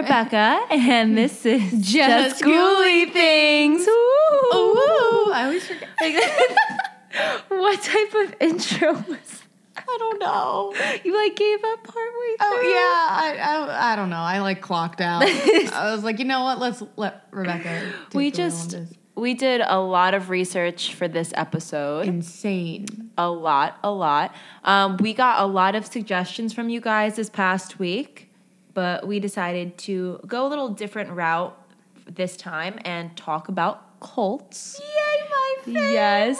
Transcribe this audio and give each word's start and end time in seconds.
Rebecca, 0.00 0.60
and 0.70 1.16
this 1.18 1.44
is 1.44 1.72
Just 1.86 2.42
Schooly 2.42 3.12
Things. 3.12 3.86
Ooh. 3.86 4.50
Ooh, 4.54 5.30
I 5.30 5.42
always 5.44 5.66
forget. 5.66 5.88
what 7.48 7.82
type 7.82 8.14
of 8.14 8.34
intro 8.40 8.92
was 8.94 9.42
I 9.76 9.96
don't 9.98 10.18
know. 10.20 10.72
You 11.04 11.14
like 11.14 11.36
gave 11.36 11.58
up 11.64 11.84
partway 11.84 12.36
through? 12.38 12.48
Oh 12.48 12.60
yeah, 12.62 12.74
I, 13.10 13.36
I 13.40 13.92
I 13.92 13.96
don't 13.96 14.08
know. 14.08 14.16
I 14.16 14.40
like 14.40 14.62
clocked 14.62 15.02
out. 15.02 15.22
I 15.26 15.92
was 15.94 16.02
like, 16.02 16.18
you 16.18 16.24
know 16.24 16.44
what? 16.44 16.58
Let's 16.58 16.82
let 16.96 17.26
Rebecca. 17.30 17.92
We 18.14 18.30
just 18.30 18.76
we 19.16 19.34
did 19.34 19.60
a 19.66 19.80
lot 19.80 20.14
of 20.14 20.30
research 20.30 20.94
for 20.94 21.08
this 21.08 21.32
episode. 21.34 22.06
insane. 22.06 23.10
a 23.18 23.30
lot, 23.30 23.78
a 23.84 23.90
lot. 23.90 24.34
Um, 24.64 24.96
we 24.96 25.12
got 25.12 25.42
a 25.42 25.46
lot 25.46 25.74
of 25.74 25.84
suggestions 25.84 26.54
from 26.54 26.70
you 26.70 26.80
guys 26.80 27.16
this 27.16 27.28
past 27.28 27.78
week, 27.78 28.29
but 28.74 29.06
we 29.06 29.20
decided 29.20 29.76
to 29.78 30.20
go 30.26 30.46
a 30.46 30.48
little 30.48 30.68
different 30.68 31.10
route 31.10 31.56
this 32.06 32.36
time 32.36 32.78
and 32.84 33.16
talk 33.16 33.48
about 33.48 34.00
cults. 34.00 34.80
Yay, 34.80 35.28
my 35.30 35.54
favorite. 35.64 35.92
Yes. 35.92 36.38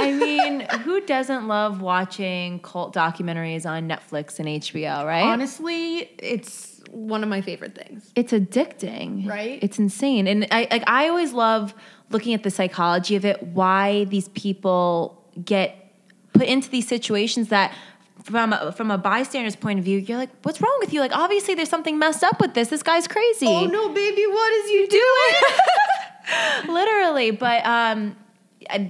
I 0.00 0.12
mean, 0.18 0.60
who 0.84 1.00
doesn't 1.02 1.46
love 1.46 1.80
watching 1.80 2.60
cult 2.60 2.94
documentaries 2.94 3.66
on 3.66 3.88
Netflix 3.88 4.38
and 4.38 4.48
HBO, 4.48 5.04
right? 5.04 5.22
Honestly, 5.24 6.10
it's 6.18 6.80
one 6.90 7.22
of 7.22 7.28
my 7.28 7.40
favorite 7.40 7.74
things. 7.76 8.10
it's 8.16 8.32
addicting 8.32 9.24
Right? 9.24 9.60
it's 9.62 9.78
insane 9.78 10.26
and 10.26 10.44
i 10.50 10.66
like 10.72 10.82
i 10.88 11.06
always 11.08 11.32
love 11.32 11.72
looking 12.10 12.34
at 12.34 12.42
the 12.42 12.50
psychology 12.50 13.14
of 13.14 13.24
it 13.24 13.40
why 13.44 14.02
these 14.06 14.26
people 14.30 15.24
get 15.44 15.92
put 16.32 16.48
into 16.48 16.68
these 16.68 16.88
situations 16.88 17.50
that 17.50 17.72
from 18.30 18.52
a, 18.52 18.72
from 18.72 18.90
a 18.90 18.98
bystander's 18.98 19.56
point 19.56 19.78
of 19.78 19.84
view 19.84 19.98
you're 19.98 20.18
like 20.18 20.30
what's 20.42 20.60
wrong 20.60 20.76
with 20.80 20.92
you 20.92 21.00
like 21.00 21.14
obviously 21.16 21.54
there's 21.54 21.68
something 21.68 21.98
messed 21.98 22.22
up 22.24 22.40
with 22.40 22.54
this 22.54 22.68
this 22.68 22.82
guy's 22.82 23.06
crazy 23.08 23.46
Oh 23.46 23.66
no, 23.66 23.88
baby, 23.88 24.24
what 24.26 24.52
is 24.52 24.70
you 24.70 24.88
doing? 24.88 25.52
literally 26.74 27.30
but 27.30 27.64
um 27.66 28.16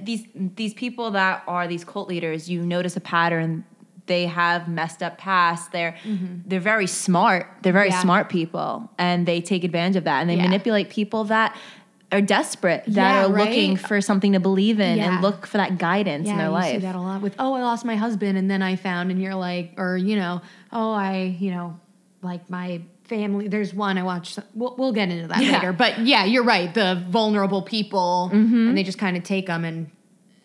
these 0.02 0.24
these 0.34 0.74
people 0.74 1.12
that 1.12 1.42
are 1.46 1.66
these 1.66 1.84
cult 1.84 2.08
leaders 2.08 2.50
you 2.50 2.64
notice 2.66 2.96
a 2.96 3.00
pattern 3.00 3.64
they 4.06 4.26
have 4.26 4.68
messed 4.68 5.02
up 5.02 5.16
past 5.18 5.72
they're 5.72 5.96
they're 6.46 6.60
very 6.60 6.86
smart 6.86 7.46
they're 7.62 7.72
very 7.72 7.88
Mm-hmm. 7.88 7.94
Yeah. 7.96 8.02
smart 8.02 8.28
people 8.28 8.90
and 8.98 9.24
they 9.26 9.40
take 9.40 9.64
advantage 9.64 9.96
of 9.96 10.04
that 10.04 10.20
and 10.20 10.28
they 10.28 10.34
Yeah. 10.36 10.42
manipulate 10.42 10.90
people 10.90 11.24
that 11.24 11.56
are 12.12 12.20
desperate 12.20 12.84
that 12.86 12.94
Yeah, 12.94 13.24
are 13.26 13.32
right? 13.32 13.48
looking 13.48 13.76
for 13.76 14.00
something 14.00 14.32
to 14.32 14.40
believe 14.40 14.80
in 14.80 14.98
Yeah. 14.98 15.14
and 15.14 15.22
look 15.22 15.46
for 15.46 15.58
that 15.58 15.78
guidance 15.78 16.28
in 16.28 16.36
their 16.36 16.46
you 16.46 16.52
life 16.52 16.72
see 16.72 16.78
that 16.78 16.94
a 16.94 17.00
lot 17.00 17.22
with 17.22 17.34
oh 17.38 17.54
I 17.54 17.62
lost 17.62 17.84
my 17.84 17.96
husband 17.96 18.36
and 18.36 18.50
then 18.50 18.62
I 18.62 18.76
found 18.76 19.10
and 19.10 19.20
you're 19.22 19.34
like 19.34 19.74
or 19.76 19.96
you 19.96 20.16
know 20.16 20.40
oh 20.72 20.92
I 20.92 21.36
you 21.38 21.50
know 21.52 21.78
like 22.22 22.50
my 22.50 22.82
family 23.04 23.48
there's 23.48 23.72
one 23.74 23.96
I 23.98 24.02
watched 24.02 24.38
we'll, 24.54 24.74
we'll 24.76 24.92
get 24.92 25.08
into 25.10 25.28
that 25.28 25.42
Yeah. 25.42 25.52
later 25.52 25.72
but 25.72 26.00
yeah 26.00 26.24
you're 26.24 26.42
right 26.44 26.72
the 26.74 27.04
vulnerable 27.08 27.62
people 27.62 28.30
and 28.32 28.76
they 28.76 28.82
just 28.82 28.98
kind 28.98 29.16
of 29.16 29.22
take 29.22 29.46
them 29.46 29.64
and 29.64 29.90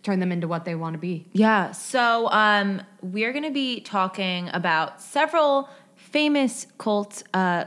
turn 0.04 0.20
them 0.20 0.32
into 0.32 0.48
what 0.48 0.66
they 0.66 0.76
want 0.76 0.94
to 0.94 1.00
be 1.00 1.26
Yeah. 1.34 1.72
So 1.72 2.30
um, 2.30 2.82
we're 3.02 3.32
going 3.34 3.44
to 3.46 3.50
be 3.52 3.80
talking 3.82 4.50
about 4.54 5.02
several 5.02 5.68
famous 5.96 6.68
cult 6.78 7.24
uh, 7.34 7.66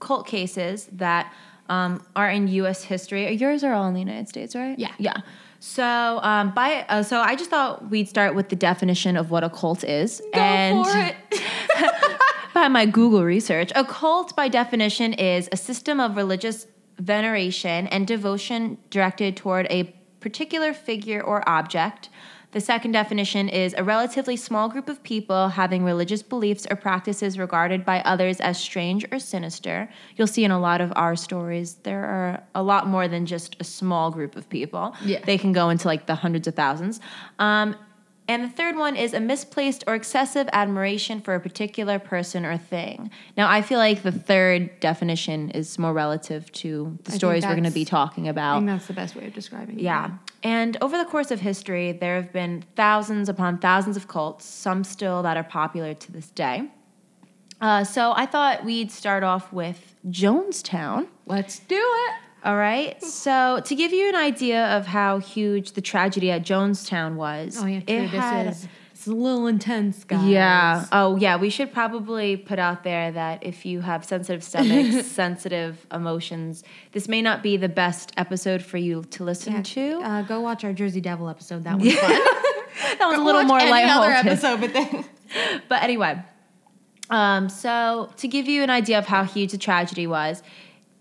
cult 0.00 0.26
cases 0.26 0.88
that 0.92 1.32
um, 1.68 2.04
are 2.16 2.30
in 2.30 2.48
U.S. 2.48 2.84
history. 2.84 3.30
Yours 3.32 3.62
are 3.64 3.72
all 3.72 3.86
in 3.86 3.94
the 3.94 4.00
United 4.00 4.28
States, 4.28 4.54
right? 4.54 4.78
Yeah. 4.78 4.92
Yeah. 4.98 5.16
So 5.60 6.20
um, 6.22 6.52
by 6.54 6.86
uh, 6.88 7.02
so 7.02 7.20
I 7.20 7.34
just 7.34 7.50
thought 7.50 7.90
we'd 7.90 8.08
start 8.08 8.34
with 8.34 8.48
the 8.48 8.56
definition 8.56 9.16
of 9.16 9.30
what 9.30 9.42
a 9.42 9.50
cult 9.50 9.82
is. 9.82 10.22
Go 10.32 10.40
and 10.40 11.14
by 12.54 12.68
my 12.68 12.86
Google 12.86 13.24
research, 13.24 13.72
a 13.74 13.84
cult 13.84 14.36
by 14.36 14.48
definition 14.48 15.12
is 15.14 15.48
a 15.50 15.56
system 15.56 15.98
of 15.98 16.16
religious 16.16 16.66
veneration 16.98 17.86
and 17.88 18.06
devotion 18.06 18.78
directed 18.90 19.36
toward 19.36 19.66
a 19.70 19.94
particular 20.20 20.72
figure 20.72 21.22
or 21.22 21.48
object. 21.48 22.08
The 22.52 22.60
second 22.60 22.92
definition 22.92 23.48
is 23.48 23.74
a 23.76 23.84
relatively 23.84 24.36
small 24.36 24.70
group 24.70 24.88
of 24.88 25.02
people 25.02 25.48
having 25.48 25.84
religious 25.84 26.22
beliefs 26.22 26.66
or 26.70 26.76
practices 26.76 27.38
regarded 27.38 27.84
by 27.84 28.00
others 28.00 28.40
as 28.40 28.58
strange 28.58 29.04
or 29.12 29.18
sinister. 29.18 29.90
You'll 30.16 30.28
see 30.28 30.44
in 30.44 30.50
a 30.50 30.58
lot 30.58 30.80
of 30.80 30.90
our 30.96 31.14
stories, 31.14 31.74
there 31.82 32.04
are 32.04 32.42
a 32.54 32.62
lot 32.62 32.86
more 32.86 33.06
than 33.06 33.26
just 33.26 33.56
a 33.60 33.64
small 33.64 34.10
group 34.10 34.34
of 34.34 34.48
people. 34.48 34.94
Yeah. 35.04 35.20
They 35.24 35.36
can 35.36 35.52
go 35.52 35.68
into 35.68 35.86
like 35.86 36.06
the 36.06 36.14
hundreds 36.14 36.48
of 36.48 36.54
thousands. 36.54 37.00
Um, 37.38 37.76
and 38.28 38.44
the 38.44 38.48
third 38.48 38.76
one 38.76 38.94
is 38.94 39.14
a 39.14 39.20
misplaced 39.20 39.84
or 39.86 39.94
excessive 39.94 40.48
admiration 40.52 41.22
for 41.22 41.34
a 41.34 41.40
particular 41.40 41.98
person 41.98 42.44
or 42.44 42.58
thing. 42.58 43.10
Now, 43.38 43.50
I 43.50 43.62
feel 43.62 43.78
like 43.78 44.02
the 44.02 44.12
third 44.12 44.80
definition 44.80 45.50
is 45.50 45.78
more 45.78 45.94
relative 45.94 46.52
to 46.52 46.98
the 47.04 47.10
think 47.10 47.18
stories 47.18 47.44
we're 47.44 47.52
going 47.52 47.64
to 47.64 47.70
be 47.70 47.86
talking 47.86 48.28
about. 48.28 48.56
I 48.56 48.58
think 48.58 48.68
that's 48.68 48.86
the 48.86 48.92
best 48.92 49.16
way 49.16 49.26
of 49.26 49.32
describing 49.32 49.78
it 49.78 49.82
Yeah. 49.82 50.10
And 50.42 50.76
over 50.80 50.96
the 50.96 51.04
course 51.04 51.30
of 51.30 51.40
history, 51.40 51.92
there 51.92 52.16
have 52.16 52.32
been 52.32 52.64
thousands 52.76 53.28
upon 53.28 53.58
thousands 53.58 53.96
of 53.96 54.06
cults, 54.06 54.44
some 54.44 54.84
still 54.84 55.22
that 55.22 55.36
are 55.36 55.42
popular 55.44 55.94
to 55.94 56.12
this 56.12 56.30
day. 56.30 56.68
Uh, 57.60 57.82
so 57.82 58.12
I 58.14 58.24
thought 58.26 58.64
we'd 58.64 58.92
start 58.92 59.24
off 59.24 59.52
with 59.52 59.96
Jonestown. 60.08 61.08
let's 61.26 61.58
do 61.58 61.74
it 61.76 62.12
All 62.44 62.56
right. 62.56 63.02
So 63.02 63.60
to 63.64 63.74
give 63.74 63.92
you 63.92 64.08
an 64.08 64.14
idea 64.14 64.76
of 64.76 64.86
how 64.86 65.18
huge 65.18 65.72
the 65.72 65.80
tragedy 65.80 66.30
at 66.30 66.42
Jonestown 66.42 67.16
was, 67.16 67.58
oh 67.60 67.66
yeah 67.66 67.80
true. 67.80 67.96
it 67.96 68.08
had- 68.10 68.46
is 68.48 68.68
a 69.08 69.14
little 69.14 69.46
intense 69.46 70.04
guys 70.04 70.26
yeah. 70.28 70.86
Oh, 70.92 71.16
yeah. 71.16 71.36
We 71.36 71.50
should 71.50 71.72
probably 71.72 72.36
put 72.36 72.58
out 72.58 72.84
there 72.84 73.10
that 73.12 73.44
if 73.44 73.66
you 73.66 73.80
have 73.80 74.04
sensitive 74.04 74.42
stomachs, 74.44 75.06
sensitive 75.10 75.86
emotions, 75.92 76.62
this 76.92 77.08
may 77.08 77.22
not 77.22 77.42
be 77.42 77.56
the 77.56 77.68
best 77.68 78.12
episode 78.16 78.62
for 78.62 78.76
you 78.78 79.04
to 79.10 79.24
listen 79.24 79.52
Yeah, 79.54 79.62
to. 79.62 80.00
uh, 80.02 80.22
go 80.22 80.40
watch 80.40 80.64
our 80.64 80.72
Jersey 80.72 81.00
Devil 81.00 81.28
episode. 81.28 81.64
That 81.64 81.78
was 81.78 81.92
fun. 81.98 82.10
that 82.10 83.06
was 83.08 83.18
a 83.18 83.22
little 83.22 83.42
more 83.44 83.58
lighthearted. 83.58 83.90
other 83.90 84.28
episode, 84.30 84.60
but 84.60 84.72
then 84.72 85.04
But 85.68 85.82
anyway, 85.82 86.22
um, 87.10 87.48
so 87.48 88.10
to 88.16 88.28
give 88.28 88.48
you 88.48 88.62
an 88.62 88.70
idea 88.70 88.98
of 88.98 89.06
how 89.06 89.24
huge 89.24 89.52
the 89.52 89.58
tragedy 89.58 90.06
was, 90.06 90.42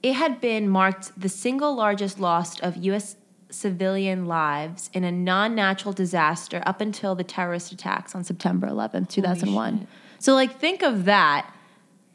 it 0.04 0.14
had 0.14 0.40
been 0.42 0.70
marked 0.70 1.12
the 1.20 1.30
single 1.30 1.76
largest 1.76 2.20
loss 2.20 2.60
of 2.60 2.78
U.S. 2.78 3.16
civilian 3.50 4.26
lives 4.26 4.90
in 4.94 5.04
a 5.04 5.12
non-natural 5.12 5.94
disaster 5.94 6.62
up 6.66 6.82
until 6.82 7.16
the 7.16 7.24
terrorist 7.24 7.72
attacks 7.72 8.14
on 8.16 8.24
September 8.24 8.68
11th, 8.68 9.10
2001. 9.10 9.88
So, 10.20 10.34
like, 10.34 10.60
think 10.60 10.84
of 10.84 11.06
that 11.06 11.54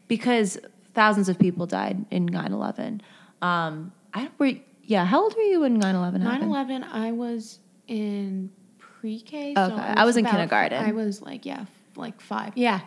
because 0.08 0.58
thousands 0.94 1.28
of 1.28 1.38
people 1.38 1.66
died 1.66 2.04
in 2.10 2.26
9/11. 2.28 3.00
Um, 3.40 3.92
I. 4.12 4.28
Were, 4.38 4.52
yeah, 4.84 5.04
how 5.04 5.22
old 5.22 5.34
were 5.36 5.42
you 5.42 5.60
when 5.60 5.80
9/11 5.80 6.20
happened? 6.22 6.50
9/11, 6.52 6.84
I 6.92 7.12
was 7.12 7.60
in 7.88 8.50
pre-K. 8.78 9.54
Okay, 9.56 9.74
I 9.74 10.04
was 10.04 10.16
in 10.16 10.24
about- 10.26 10.32
kindergarten. 10.32 10.84
I 10.84 10.92
was 10.92 11.22
like, 11.22 11.46
yeah, 11.46 11.64
like 11.96 12.20
five. 12.20 12.52
Yeah, 12.56 12.80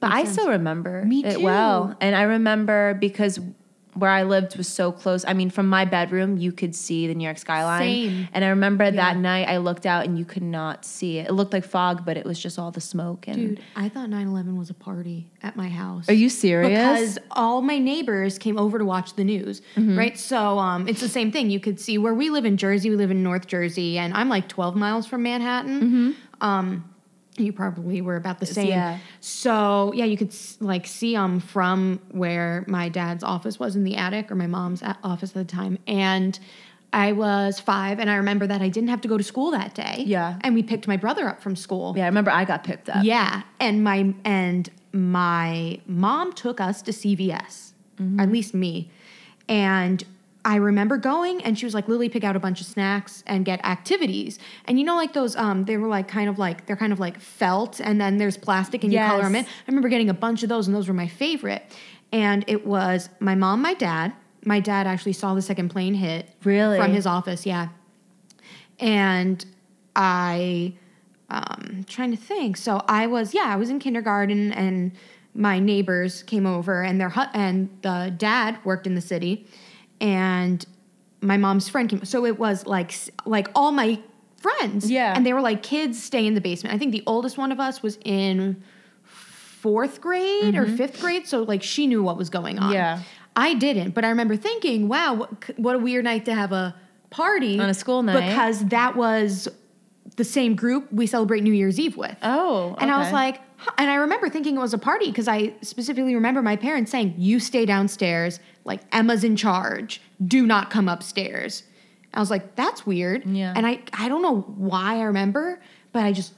But 0.00 0.12
I 0.12 0.24
sense. 0.24 0.32
still 0.34 0.48
remember 0.50 1.04
Me 1.04 1.24
it 1.24 1.36
too. 1.38 1.42
well. 1.44 1.96
And 2.00 2.14
I 2.14 2.22
remember 2.22 2.94
because 2.94 3.40
where 3.98 4.10
I 4.10 4.22
lived 4.22 4.56
was 4.56 4.68
so 4.68 4.92
close. 4.92 5.24
I 5.26 5.32
mean, 5.32 5.50
from 5.50 5.68
my 5.68 5.84
bedroom, 5.84 6.36
you 6.36 6.52
could 6.52 6.74
see 6.74 7.06
the 7.06 7.14
New 7.14 7.24
York 7.24 7.38
skyline. 7.38 7.80
Same. 7.80 8.28
And 8.32 8.44
I 8.44 8.48
remember 8.48 8.84
Yeah. 8.84 8.90
that 8.92 9.16
night 9.16 9.48
I 9.48 9.58
looked 9.58 9.86
out 9.86 10.04
and 10.06 10.18
you 10.18 10.24
could 10.24 10.42
not 10.42 10.84
see 10.84 11.18
it. 11.18 11.28
It 11.28 11.32
looked 11.32 11.52
like 11.52 11.64
fog, 11.64 12.04
but 12.04 12.16
it 12.16 12.24
was 12.24 12.38
just 12.38 12.58
all 12.58 12.70
the 12.70 12.80
smoke. 12.80 13.26
And 13.28 13.36
Dude, 13.36 13.60
I 13.76 13.88
thought 13.88 14.08
9/11 14.10 14.56
was 14.56 14.70
a 14.70 14.74
party 14.74 15.30
at 15.42 15.56
my 15.56 15.68
house. 15.68 16.08
Are 16.08 16.12
you 16.14 16.28
serious? 16.28 16.70
Because 16.70 17.18
all 17.30 17.62
my 17.62 17.78
neighbors 17.78 18.38
came 18.38 18.58
over 18.58 18.78
to 18.78 18.84
watch 18.84 19.14
the 19.14 19.24
news, 19.24 19.62
Mm-hmm. 19.76 19.98
right? 19.98 20.18
So 20.18 20.58
um, 20.58 20.86
it's 20.88 21.00
the 21.00 21.08
same 21.08 21.30
thing. 21.32 21.50
You 21.50 21.60
could 21.60 21.78
see 21.80 21.98
where 21.98 22.14
we 22.14 22.30
live 22.30 22.44
in 22.44 22.56
Jersey. 22.56 22.90
We 22.90 22.96
live 22.96 23.10
in 23.10 23.22
North 23.22 23.46
Jersey, 23.46 23.98
and 23.98 24.14
I'm 24.14 24.28
like 24.28 24.48
12 24.48 24.76
miles 24.76 25.06
from 25.06 25.22
Manhattan. 25.22 25.80
Mm-hmm. 25.80 26.10
Um, 26.44 26.84
you 27.40 27.52
probably 27.52 28.00
were 28.00 28.16
about 28.16 28.40
the 28.40 28.46
same. 28.46 28.68
yeah. 28.68 28.98
So 29.20 29.92
yeah, 29.94 30.04
you 30.04 30.16
could 30.16 30.34
like 30.60 30.86
see 30.86 31.14
them 31.14 31.40
from 31.40 32.00
where 32.10 32.64
my 32.66 32.88
dad's 32.88 33.24
office 33.24 33.58
was 33.58 33.76
in 33.76 33.84
the 33.84 33.96
attic, 33.96 34.30
or 34.30 34.34
my 34.34 34.46
mom's 34.46 34.82
office 35.02 35.30
at 35.30 35.34
the 35.34 35.44
time, 35.44 35.78
and. 35.86 36.38
I 36.90 37.12
was 37.12 37.60
five, 37.60 37.98
and 37.98 38.08
I 38.08 38.14
remember 38.14 38.46
that 38.46 38.62
I 38.62 38.70
didn't 38.70 38.88
have 38.88 39.02
to 39.02 39.08
go 39.08 39.18
to 39.18 39.22
school 39.22 39.50
that 39.50 39.74
day. 39.74 40.04
Yeah. 40.06 40.38
and 40.40 40.54
we 40.54 40.62
picked 40.62 40.88
my 40.88 40.96
brother 40.96 41.28
up 41.28 41.42
from 41.42 41.54
school. 41.54 41.92
yeah, 41.94 42.04
I 42.04 42.06
remember 42.06 42.30
I 42.30 42.46
got 42.46 42.64
picked 42.64 42.88
up. 42.88 43.04
Yeah, 43.04 43.42
and 43.60 43.84
my 43.84 44.14
and 44.24 44.70
my 44.92 45.80
mom 45.86 46.32
took 46.32 46.62
us 46.62 46.80
to 46.80 46.92
CVS, 46.92 47.72
mm-hmm. 48.00 48.18
at 48.18 48.32
least 48.32 48.54
me, 48.54 48.90
and 49.50 50.02
I 50.44 50.56
remember 50.56 50.96
going, 50.96 51.42
and 51.42 51.58
she 51.58 51.66
was 51.66 51.74
like, 51.74 51.88
"Lily, 51.88 52.08
pick 52.08 52.24
out 52.24 52.36
a 52.36 52.40
bunch 52.40 52.60
of 52.60 52.66
snacks 52.66 53.22
and 53.26 53.44
get 53.44 53.62
activities." 53.64 54.38
And 54.66 54.78
you 54.78 54.84
know, 54.84 54.96
like 54.96 55.12
those, 55.12 55.36
um, 55.36 55.64
they 55.64 55.76
were 55.76 55.88
like 55.88 56.08
kind 56.08 56.28
of 56.30 56.38
like 56.38 56.66
they're 56.66 56.76
kind 56.76 56.92
of 56.92 57.00
like 57.00 57.18
felt, 57.20 57.80
and 57.80 58.00
then 58.00 58.18
there's 58.18 58.36
plastic, 58.36 58.84
and 58.84 58.92
you 58.92 58.98
color 59.00 59.24
them 59.24 59.34
in. 59.34 59.44
I 59.44 59.48
remember 59.66 59.88
getting 59.88 60.08
a 60.08 60.14
bunch 60.14 60.42
of 60.42 60.48
those, 60.48 60.66
and 60.66 60.74
those 60.74 60.88
were 60.88 60.94
my 60.94 61.08
favorite. 61.08 61.62
And 62.12 62.44
it 62.46 62.66
was 62.66 63.10
my 63.20 63.34
mom, 63.34 63.60
my 63.60 63.74
dad. 63.74 64.12
My 64.44 64.60
dad 64.60 64.86
actually 64.86 65.12
saw 65.12 65.34
the 65.34 65.42
second 65.42 65.68
plane 65.68 65.92
hit 65.94 66.30
Really? 66.44 66.78
from 66.78 66.92
his 66.92 67.06
office, 67.06 67.44
yeah. 67.44 67.68
And 68.78 69.44
I 69.94 70.74
um 71.30 71.84
trying 71.88 72.10
to 72.12 72.16
think. 72.16 72.56
So 72.56 72.82
I 72.88 73.06
was 73.06 73.34
yeah, 73.34 73.44
I 73.46 73.56
was 73.56 73.68
in 73.70 73.78
kindergarten 73.78 74.52
and 74.52 74.92
my 75.34 75.58
neighbors 75.58 76.22
came 76.22 76.46
over, 76.46 76.82
and 76.82 77.00
their 77.00 77.10
hu- 77.10 77.30
and 77.34 77.68
the 77.82 78.12
dad 78.16 78.58
worked 78.64 78.86
in 78.86 78.94
the 78.94 79.00
city, 79.00 79.46
and 80.00 80.64
my 81.20 81.36
mom's 81.36 81.68
friend 81.68 81.88
came. 81.88 82.04
So 82.04 82.24
it 82.26 82.38
was 82.38 82.66
like 82.66 82.92
like 83.24 83.48
all 83.54 83.72
my 83.72 84.00
friends, 84.36 84.88
Yeah. 84.90 85.14
and 85.16 85.26
they 85.26 85.32
were 85.32 85.40
like 85.40 85.62
kids 85.62 86.00
stay 86.02 86.26
in 86.26 86.34
the 86.34 86.40
basement. 86.40 86.74
I 86.74 86.78
think 86.78 86.92
the 86.92 87.02
oldest 87.06 87.36
one 87.38 87.50
of 87.52 87.58
us 87.58 87.82
was 87.82 87.98
in 88.04 88.62
fourth 89.04 90.00
grade 90.00 90.54
or 90.54 90.66
fifth 90.66 91.00
grade, 91.00 91.26
so 91.26 91.42
like 91.42 91.62
she 91.62 91.86
knew 91.86 92.02
what 92.02 92.16
was 92.16 92.30
going 92.30 92.58
on. 92.58 92.64
Mm-hmm. 92.66 92.72
Yeah. 92.74 93.02
I 93.36 93.54
didn't, 93.54 93.90
but 93.92 94.04
I 94.04 94.08
remember 94.08 94.36
thinking, 94.36 94.88
wow, 94.88 95.14
what, 95.14 95.58
what 95.58 95.74
a 95.76 95.78
weird 95.78 96.04
night 96.04 96.24
to 96.24 96.34
have 96.34 96.52
a 96.52 96.74
party 97.10 97.58
On 97.60 97.68
a 97.68 97.74
school 97.74 98.02
night. 98.02 98.28
because 98.28 98.64
that 98.66 98.96
was 98.96 99.48
the 100.16 100.24
same 100.24 100.54
group 100.56 100.92
we 100.92 101.06
celebrate 101.06 101.42
New 101.42 101.52
Year's 101.52 101.78
Eve 101.78 101.96
with. 101.96 102.16
Oh, 102.22 102.74
And 102.78 102.90
I 102.90 102.98
was 102.98 103.12
like. 103.12 103.40
And 103.76 103.90
I 103.90 103.96
remember 103.96 104.28
thinking 104.28 104.56
it 104.56 104.60
was 104.60 104.74
a 104.74 104.78
party 104.78 105.06
because 105.06 105.28
I 105.28 105.52
specifically 105.62 106.14
remember 106.14 106.42
my 106.42 106.56
parents 106.56 106.90
saying, 106.90 107.14
"You 107.18 107.40
stay 107.40 107.66
downstairs. 107.66 108.40
Like 108.64 108.80
Emma's 108.92 109.24
in 109.24 109.36
charge. 109.36 110.00
Do 110.24 110.46
not 110.46 110.70
come 110.70 110.88
upstairs." 110.88 111.62
I 112.14 112.20
was 112.20 112.30
like, 112.30 112.54
"That's 112.56 112.86
weird." 112.86 113.24
Yeah. 113.26 113.52
And 113.56 113.66
I 113.66 113.80
I 113.92 114.08
don't 114.08 114.22
know 114.22 114.40
why 114.56 114.98
I 114.98 115.02
remember, 115.02 115.60
but 115.92 116.04
I 116.04 116.12
just 116.12 116.32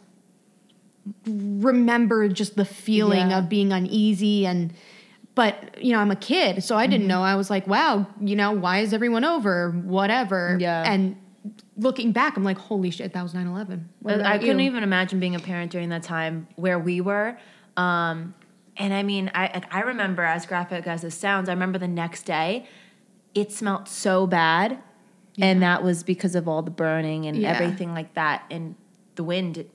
remember 1.27 2.29
just 2.29 2.57
the 2.57 2.65
feeling 2.65 3.31
Yeah. 3.31 3.39
of 3.39 3.49
being 3.49 3.73
uneasy 3.73 4.47
and. 4.47 4.73
But 5.37 5.83
you 5.83 5.93
know, 5.93 6.01
I'm 6.01 6.11
a 6.11 6.17
kid, 6.17 6.63
so 6.65 6.77
I 6.77 6.83
Mm-hmm. 6.85 6.91
didn't 6.91 7.07
know. 7.07 7.23
I 7.23 7.37
was 7.37 7.49
like, 7.51 7.67
"Wow, 7.69 8.09
you 8.21 8.35
know, 8.35 8.51
why 8.51 8.81
is 8.81 8.93
everyone 8.93 9.25
over? 9.25 9.71
Whatever." 9.71 10.59
Yeah. 10.61 10.83
And 10.85 11.17
looking 11.81 12.13
back, 12.13 12.37
I'm 12.37 12.45
like, 12.45 12.59
"Holy 12.59 12.91
shit, 12.91 13.13
that 13.15 13.23
was 13.23 13.33
9/11." 13.35 13.89
I 14.07 14.39
couldn't 14.39 14.61
you? 14.61 14.67
even 14.67 14.83
imagine 14.83 15.19
being 15.21 15.35
a 15.35 15.41
parent 15.41 15.73
during 15.73 15.89
that 15.89 16.03
time 16.03 16.47
where 16.57 16.79
we 16.79 17.01
were. 17.01 17.37
Um, 17.77 18.35
and 18.77 18.93
I 18.95 19.03
mean, 19.03 19.31
I 19.35 19.51
like, 19.55 19.75
I 19.75 19.81
remember 19.81 20.23
as 20.23 20.47
graphic 20.47 20.87
as 20.87 21.03
this 21.03 21.15
sounds, 21.15 21.49
I 21.49 21.53
remember 21.53 21.79
the 21.79 21.89
next 21.89 22.23
day, 22.25 22.67
it 23.35 23.53
smelled 23.53 23.89
so 23.89 24.27
bad, 24.27 24.79
and 25.41 25.63
that 25.63 25.83
was 25.83 26.03
because 26.03 26.35
of 26.35 26.47
all 26.49 26.63
the 26.63 26.71
burning 26.71 27.27
and 27.27 27.37
Yeah. 27.37 27.51
everything 27.53 27.95
like 27.95 28.15
that, 28.15 28.43
and 28.51 28.75
the 29.17 29.25
wind. 29.25 29.59
It, 29.59 29.71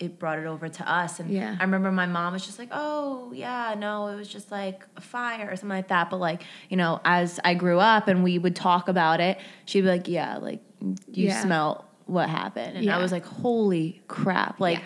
it 0.00 0.16
brought 0.16 0.38
it 0.38 0.46
over 0.46 0.68
to 0.68 0.88
us, 0.88 1.18
and 1.18 1.28
Yeah. 1.28 1.56
I 1.58 1.64
remember 1.64 1.90
my 1.90 2.06
mom 2.06 2.32
was 2.32 2.46
just 2.46 2.56
like, 2.56 2.68
"Oh, 2.70 3.32
yeah, 3.34 3.74
no, 3.76 4.06
it 4.06 4.14
was 4.14 4.28
just 4.28 4.52
like 4.52 4.86
a 4.96 5.00
fire 5.00 5.48
or 5.50 5.56
something 5.56 5.76
like 5.76 5.88
that." 5.88 6.08
But 6.08 6.18
like, 6.20 6.44
you 6.68 6.76
know, 6.76 7.00
as 7.04 7.40
I 7.42 7.54
grew 7.54 7.80
up 7.80 8.06
and 8.06 8.22
we 8.22 8.38
would 8.38 8.54
talk 8.54 8.88
about 8.88 9.18
it, 9.20 9.38
she'd 9.64 9.80
be 9.80 9.88
like, 9.88 10.06
"Yeah, 10.06 10.36
like 10.36 10.60
you 10.80 10.96
Yeah. 11.28 11.42
smell 11.42 11.84
what 12.06 12.28
happened," 12.28 12.76
and 12.76 12.90
I 12.90 12.98
was 12.98 13.12
like, 13.12 13.24
"Holy 13.26 14.00
crap!" 14.08 14.60
Like, 14.60 14.78
Yeah. 14.78 14.84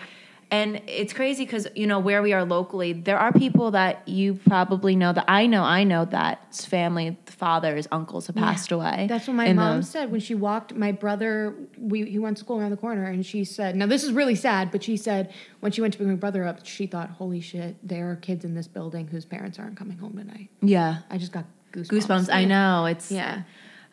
and 0.51 0.81
it's 0.87 1.13
crazy 1.13 1.45
because 1.45 1.67
you 1.75 1.87
know 1.87 1.99
where 1.99 2.21
we 2.21 2.33
are 2.33 2.43
locally, 2.45 2.93
there 2.93 3.17
are 3.17 3.31
people 3.31 3.71
that 3.71 4.07
you 4.07 4.35
probably 4.35 4.95
know 4.95 5.13
that 5.13 5.25
I 5.27 5.47
know. 5.47 5.63
I 5.63 5.83
know 5.83 6.05
that 6.05 6.53
family, 6.55 7.17
fathers, 7.25 7.87
uncles 7.91 8.27
have 8.27 8.35
passed 8.35 8.71
away. 8.71 9.05
That's 9.09 9.27
what 9.27 9.35
my 9.35 9.51
mom 9.53 9.77
those- 9.77 9.89
said 9.89 10.11
when 10.11 10.19
she 10.19 10.35
walked. 10.35 10.75
My 10.75 10.91
brother, 10.91 11.55
we 11.77 12.05
he 12.05 12.19
went 12.19 12.37
to 12.37 12.43
school 12.43 12.59
around 12.59 12.71
the 12.71 12.77
corner, 12.77 13.05
and 13.05 13.25
she 13.25 13.43
said, 13.45 13.75
"Now 13.75 13.85
this 13.87 14.03
is 14.03 14.11
really 14.11 14.35
sad," 14.35 14.69
but 14.71 14.83
she 14.83 14.97
said 14.97 15.31
when 15.61 15.71
she 15.71 15.81
went 15.81 15.93
to 15.93 15.97
pick 15.99 16.07
my 16.07 16.15
brother 16.15 16.45
up, 16.45 16.65
she 16.65 16.85
thought, 16.87 17.09
"Holy 17.11 17.39
shit, 17.39 17.75
there 17.87 18.11
are 18.11 18.15
kids 18.17 18.43
in 18.45 18.53
this 18.53 18.67
building 18.67 19.07
whose 19.07 19.25
parents 19.25 19.57
aren't 19.59 19.77
coming 19.77 19.97
home 19.97 20.17
tonight." 20.17 20.49
Yeah, 20.61 20.97
I 21.09 21.17
just 21.17 21.31
got 21.31 21.45
goosebumps. 21.71 21.87
goosebumps. 22.05 22.29
I 22.33 22.45
know 22.45 22.85
it's 22.85 23.09
Yeah. 23.11 23.41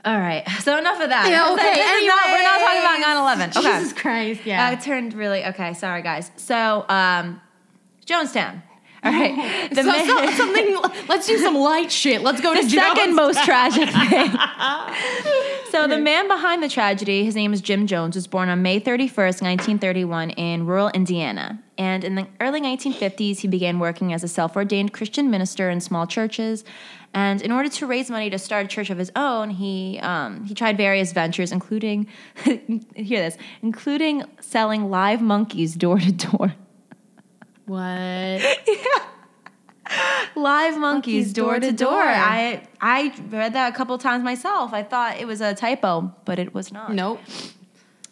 All 0.04 0.18
right, 0.18 0.48
so 0.62 0.78
enough 0.78 1.00
of 1.00 1.08
that. 1.10 1.28
Yeah, 1.28 1.52
okay, 1.52 2.06
not- 2.06 2.26
we're 2.30 2.42
not 2.42 2.60
talking 2.60 2.80
about 2.80 3.36
anyways. 3.36 3.54
9/11. 3.54 3.56
Okay, 3.70 3.78
Jesus 3.78 3.92
Christ. 3.92 4.40
Yeah. 4.46 4.68
I 4.68 4.74
turned 4.76 5.14
really 5.14 5.44
okay. 5.46 5.74
Sorry, 5.74 6.02
guys. 6.02 6.30
So, 6.36 6.84
um, 6.88 7.40
Jonestown. 8.06 8.62
All 9.02 9.10
right, 9.12 9.70
the 9.72 9.82
so, 9.82 9.88
ma- 9.88 10.04
so- 10.04 10.30
something. 10.36 10.78
Let's 11.08 11.26
do 11.26 11.38
some 11.38 11.54
light 11.54 11.90
shit. 11.90 12.20
Let's 12.22 12.40
go 12.40 12.54
the 12.54 12.62
to 12.62 12.68
second 12.70 13.12
Jonestown. 13.12 13.16
most 13.16 13.44
tragic 13.44 13.88
thing. 13.88 14.32
so 15.70 15.86
the 15.86 15.98
man 15.98 16.28
behind 16.28 16.62
the 16.62 16.68
tragedy, 16.68 17.24
his 17.24 17.34
name 17.34 17.52
is 17.52 17.60
Jim 17.60 17.86
Jones, 17.86 18.14
was 18.14 18.26
born 18.26 18.48
on 18.50 18.60
May 18.62 18.78
31st, 18.80 19.40
1931 19.42 20.30
in 20.30 20.66
rural 20.66 20.88
Indiana. 20.90 21.62
And 21.78 22.04
in 22.04 22.14
the 22.14 22.26
early 22.40 22.60
1950s, 22.60 23.38
he 23.38 23.48
began 23.48 23.78
working 23.78 24.12
as 24.12 24.22
a 24.22 24.28
self-ordained 24.28 24.92
Christian 24.92 25.30
minister 25.30 25.70
in 25.70 25.80
small 25.80 26.06
churches. 26.06 26.62
And 27.12 27.42
in 27.42 27.50
order 27.50 27.68
to 27.68 27.86
raise 27.86 28.08
money 28.08 28.30
to 28.30 28.38
start 28.38 28.66
a 28.66 28.68
church 28.68 28.90
of 28.90 28.98
his 28.98 29.10
own, 29.16 29.50
he 29.50 29.98
um, 30.00 30.44
he 30.44 30.54
tried 30.54 30.76
various 30.76 31.12
ventures, 31.12 31.50
including 31.50 32.06
hear 32.94 33.20
this, 33.20 33.36
including 33.62 34.24
selling 34.40 34.90
live 34.90 35.20
monkeys 35.20 35.74
door 35.74 35.98
to 35.98 36.12
door. 36.12 36.54
What? 37.66 37.80
yeah. 38.66 39.04
live 40.36 40.78
monkeys 40.78 41.26
Monkeys 41.26 41.32
door 41.32 41.52
door 41.52 41.60
to 41.60 41.66
to 41.66 41.72
door. 41.72 41.90
door. 41.90 42.02
I 42.02 42.68
I 42.80 43.12
read 43.28 43.54
that 43.54 43.72
a 43.72 43.76
couple 43.76 43.98
times 43.98 44.22
myself. 44.22 44.72
I 44.72 44.84
thought 44.84 45.18
it 45.18 45.26
was 45.26 45.40
a 45.40 45.52
typo, 45.52 46.14
but 46.24 46.38
it 46.38 46.54
was 46.54 46.72
not. 46.72 46.92
Nope. 46.92 47.20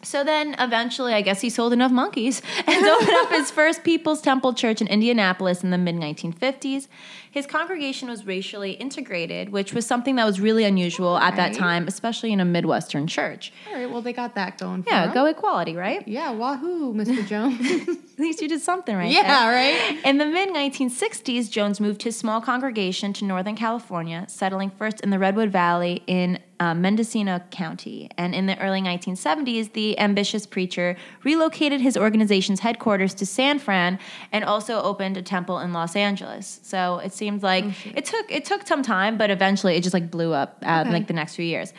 So 0.01 0.23
then 0.23 0.55
eventually, 0.59 1.13
I 1.13 1.21
guess 1.21 1.41
he 1.41 1.49
sold 1.49 1.73
enough 1.73 1.91
monkeys 1.91 2.41
and 2.65 2.85
opened 2.85 3.09
up 3.17 3.29
his 3.31 3.51
first 3.51 3.83
People's 3.83 4.21
Temple 4.21 4.53
Church 4.53 4.79
in 4.81 4.87
Indianapolis 4.87 5.63
in 5.63 5.71
the 5.71 5.77
mid 5.77 5.95
1950s. 5.95 6.87
His 7.31 7.45
congregation 7.45 8.09
was 8.09 8.25
racially 8.25 8.71
integrated, 8.71 9.49
which 9.49 9.71
was 9.73 9.85
something 9.85 10.15
that 10.15 10.25
was 10.25 10.39
really 10.41 10.63
unusual 10.63 11.17
at 11.17 11.35
that 11.35 11.53
time, 11.53 11.87
especially 11.87 12.31
in 12.31 12.39
a 12.39 12.45
Midwestern 12.45 13.05
church. 13.05 13.53
All 13.67 13.75
right. 13.75 13.89
Well, 13.89 14.01
they 14.01 14.13
got 14.13 14.33
that 14.35 14.57
going. 14.57 14.81
For 14.83 14.89
Yeah, 14.89 15.05
them. 15.05 15.13
go 15.13 15.25
equality, 15.25 15.75
right? 15.75 16.07
Yeah. 16.07 16.31
Wahoo, 16.31 16.93
Mr. 16.95 17.25
Jones. 17.27 17.59
At 17.89 18.19
least 18.19 18.41
you 18.41 18.47
did 18.47 18.61
something 18.61 18.95
right. 18.95 19.11
yeah. 19.11 19.21
there. 19.45 19.51
Right. 19.53 20.05
In 20.05 20.17
the 20.17 20.25
mid 20.25 20.49
1960s, 20.49 21.51
Jones 21.51 21.79
moved 21.79 22.01
his 22.03 22.17
small 22.17 22.41
congregation 22.41 23.13
to 23.13 23.25
Northern 23.25 23.55
California, 23.55 24.25
settling 24.27 24.71
first 24.71 25.01
in 25.01 25.09
the 25.11 25.19
Redwood 25.19 25.51
Valley 25.51 26.01
in 26.07 26.39
uh, 26.59 26.73
Mendocino 26.73 27.39
County. 27.51 28.09
And 28.17 28.35
in 28.35 28.45
the 28.45 28.59
early 28.59 28.81
1970s, 28.81 29.73
the 29.73 29.97
ambitious 29.99 30.45
preacher 30.45 30.97
relocated 31.23 31.79
his 31.81 31.95
organization's 31.95 32.59
headquarters 32.59 33.13
to 33.15 33.25
San 33.25 33.59
Fran 33.59 33.97
and 34.31 34.43
also 34.43 34.81
opened 34.81 35.15
a 35.17 35.21
temple 35.21 35.59
in 35.59 35.71
Los 35.73 35.95
Angeles. 35.95 36.59
So 36.63 36.97
it 36.99 37.13
seemed 37.13 37.43
like 37.43 37.63
it 37.95 38.05
took 38.05 38.29
it 38.31 38.45
took 38.45 38.67
some 38.67 38.83
time, 38.83 39.17
but 39.17 39.29
eventually 39.29 39.75
it 39.75 39.83
just 39.83 39.93
like 39.93 40.11
blew 40.11 40.33
up 40.33 40.63
uh, 40.65 40.81
Okay. 40.81 40.91
like 40.91 41.07
the 41.07 41.13
next 41.13 41.35
few 41.35 41.45
years. 41.45 41.73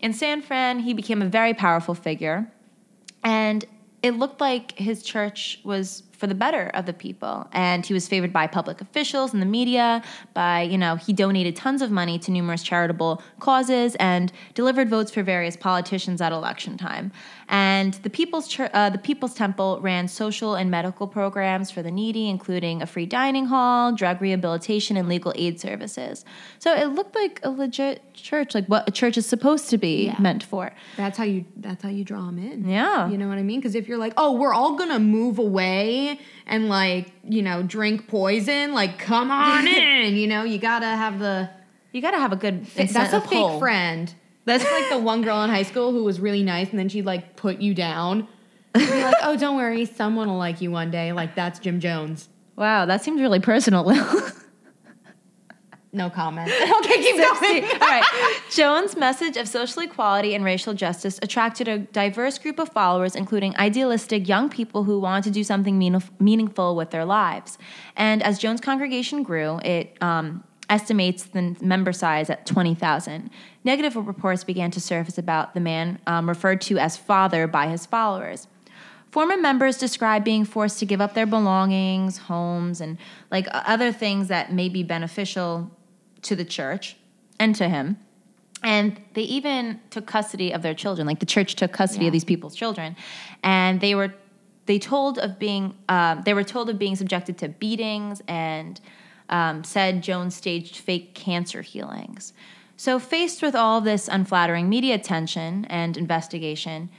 In 0.00 0.12
San 0.12 0.42
Fran, 0.42 0.80
he 0.80 0.92
became 0.92 1.22
a 1.22 1.26
very 1.26 1.54
powerful 1.54 1.94
figure. 1.94 2.50
And 3.24 3.64
it 4.02 4.12
looked 4.12 4.40
like 4.40 4.72
his 4.78 5.02
church 5.02 5.60
was 5.64 6.02
for 6.16 6.26
the 6.26 6.34
better 6.34 6.70
of 6.74 6.86
the 6.86 6.92
people. 6.92 7.46
And 7.52 7.84
he 7.84 7.92
was 7.94 8.08
favored 8.08 8.32
by 8.32 8.46
public 8.46 8.80
officials 8.80 9.32
and 9.32 9.42
the 9.42 9.46
media. 9.46 10.02
By, 10.34 10.62
you 10.62 10.78
know, 10.78 10.96
he 10.96 11.12
donated 11.12 11.56
tons 11.56 11.82
of 11.82 11.90
money 11.90 12.18
to 12.20 12.30
numerous 12.30 12.62
charitable 12.62 13.22
causes 13.38 13.94
and 13.96 14.32
delivered 14.54 14.88
votes 14.88 15.10
for 15.10 15.22
various 15.22 15.56
politicians 15.56 16.20
at 16.20 16.32
election 16.32 16.76
time. 16.78 17.12
And 17.48 17.94
the 17.94 18.10
People's, 18.10 18.58
uh, 18.58 18.90
the 18.90 18.98
People's 18.98 19.34
Temple 19.34 19.78
ran 19.80 20.08
social 20.08 20.54
and 20.56 20.68
medical 20.70 21.06
programs 21.06 21.70
for 21.70 21.80
the 21.82 21.90
needy, 21.92 22.28
including 22.28 22.82
a 22.82 22.86
free 22.86 23.06
dining 23.06 23.46
hall, 23.46 23.92
drug 23.92 24.20
rehabilitation, 24.20 24.96
and 24.96 25.08
legal 25.08 25.32
aid 25.36 25.60
services. 25.60 26.24
So 26.58 26.74
it 26.74 26.86
looked 26.86 27.14
like 27.14 27.38
a 27.44 27.50
legit 27.50 28.14
church, 28.14 28.54
like 28.54 28.66
what 28.66 28.88
a 28.88 28.90
church 28.90 29.16
is 29.16 29.26
supposed 29.26 29.70
to 29.70 29.78
be 29.78 30.06
Yeah. 30.06 30.16
meant 30.18 30.42
for. 30.42 30.72
That's 30.96 31.16
how 31.18 31.24
you. 31.24 31.44
That's 31.56 31.82
how 31.82 31.88
you 31.88 32.02
draw 32.04 32.26
them 32.26 32.38
in. 32.38 32.68
Yeah. 32.68 33.08
You 33.08 33.16
know 33.18 33.28
what 33.28 33.38
I 33.38 33.42
mean? 33.42 33.60
Because 33.60 33.74
if 33.76 33.86
you're 33.88 33.98
like, 33.98 34.14
oh, 34.16 34.32
we're 34.32 34.52
all 34.54 34.74
gonna 34.76 34.98
move 34.98 35.38
away 35.38 36.05
and 36.46 36.68
like, 36.68 37.12
you 37.24 37.42
know, 37.42 37.62
drink 37.62 38.08
poison, 38.08 38.72
like, 38.72 38.98
come 38.98 39.30
on 39.30 39.66
in. 39.68 40.16
You 40.16 40.26
know, 40.26 40.42
you 40.42 40.58
gotta 40.58 40.86
have 40.86 41.18
the. 41.18 41.50
You 41.92 42.02
got 42.02 42.10
to 42.10 42.18
have 42.18 42.32
a 42.32 42.36
good. 42.36 42.66
That's 42.66 42.94
a 42.94 43.22
fake 43.22 43.30
pull. 43.30 43.58
friend. 43.58 44.12
That's 44.44 44.62
like 44.62 44.90
the 44.90 44.98
one 44.98 45.22
girl 45.22 45.42
in 45.44 45.50
high 45.50 45.62
school 45.62 45.92
who 45.92 46.04
was 46.04 46.20
really 46.20 46.42
nice, 46.42 46.68
and 46.70 46.78
then 46.78 46.88
she'd 46.90 47.06
like 47.06 47.36
put 47.36 47.58
you 47.60 47.72
down. 47.74 48.28
Like, 48.74 49.14
oh, 49.22 49.36
don't 49.36 49.56
worry, 49.56 49.86
someone 49.86 50.28
will 50.28 50.36
like 50.36 50.60
you 50.60 50.70
one 50.70 50.90
day. 50.90 51.12
Like 51.12 51.34
that's 51.34 51.58
Jim 51.58 51.80
Jones. 51.80 52.28
Wow, 52.54 52.86
that 52.86 53.02
seems 53.02 53.20
really 53.20 53.40
personal. 53.40 53.84
No 55.96 56.10
comment. 56.10 56.48
okay, 56.78 56.96
keep 56.98 57.16
going. 57.16 57.64
All 57.64 57.88
right. 57.88 58.04
Jones' 58.50 58.96
message 58.96 59.38
of 59.38 59.48
social 59.48 59.80
equality 59.80 60.34
and 60.34 60.44
racial 60.44 60.74
justice 60.74 61.18
attracted 61.22 61.68
a 61.68 61.78
diverse 61.78 62.38
group 62.38 62.58
of 62.58 62.68
followers, 62.68 63.16
including 63.16 63.56
idealistic 63.56 64.28
young 64.28 64.50
people 64.50 64.84
who 64.84 65.00
wanted 65.00 65.24
to 65.24 65.30
do 65.30 65.42
something 65.42 65.78
mean- 65.78 66.02
meaningful 66.20 66.76
with 66.76 66.90
their 66.90 67.06
lives. 67.06 67.56
And 67.96 68.22
as 68.22 68.38
Jones' 68.38 68.60
congregation 68.60 69.22
grew, 69.22 69.58
it 69.64 69.96
um, 70.02 70.44
estimates 70.68 71.24
the 71.24 71.56
member 71.62 71.94
size 71.94 72.28
at 72.28 72.44
20,000. 72.44 73.30
Negative 73.64 73.96
reports 73.96 74.44
began 74.44 74.70
to 74.72 74.80
surface 74.82 75.16
about 75.16 75.54
the 75.54 75.60
man 75.60 75.98
um, 76.06 76.28
referred 76.28 76.60
to 76.62 76.76
as 76.76 76.98
father 76.98 77.46
by 77.46 77.68
his 77.68 77.86
followers. 77.86 78.48
Former 79.12 79.38
members 79.38 79.78
describe 79.78 80.24
being 80.24 80.44
forced 80.44 80.78
to 80.80 80.84
give 80.84 81.00
up 81.00 81.14
their 81.14 81.24
belongings, 81.24 82.18
homes, 82.18 82.82
and 82.82 82.98
like 83.30 83.46
other 83.50 83.92
things 83.92 84.28
that 84.28 84.52
may 84.52 84.68
be 84.68 84.82
beneficial 84.82 85.70
to 86.26 86.36
the 86.36 86.44
church 86.44 86.96
and 87.38 87.54
to 87.56 87.68
him. 87.68 87.98
And 88.62 89.00
they 89.14 89.22
even 89.22 89.80
took 89.90 90.06
custody 90.06 90.52
of 90.52 90.62
their 90.62 90.74
children. 90.74 91.06
Like 91.06 91.20
the 91.20 91.26
church 91.26 91.54
took 91.56 91.72
custody 91.72 92.04
Yeah. 92.04 92.08
of 92.08 92.12
these 92.12 92.24
people's 92.24 92.54
children, 92.54 92.96
and 93.42 93.80
they 93.80 93.94
were 93.94 94.14
they 94.66 94.78
told 94.78 95.18
of 95.18 95.38
being 95.38 95.74
um, 95.88 96.22
they 96.24 96.34
were 96.34 96.42
told 96.44 96.68
of 96.70 96.78
being 96.78 96.96
subjected 96.96 97.38
to 97.38 97.48
beatings 97.48 98.22
and 98.26 98.80
um, 99.28 99.62
said 99.64 100.02
Jones 100.02 100.34
staged 100.34 100.76
fake 100.78 101.14
cancer 101.14 101.62
healings. 101.62 102.32
So, 102.76 102.98
faced 102.98 103.42
with 103.42 103.54
all 103.54 103.80
this 103.80 104.08
unflattering 104.08 104.68
media 104.68 104.94
attention 104.96 105.64
and 105.66 105.96
investigation, 105.96 106.90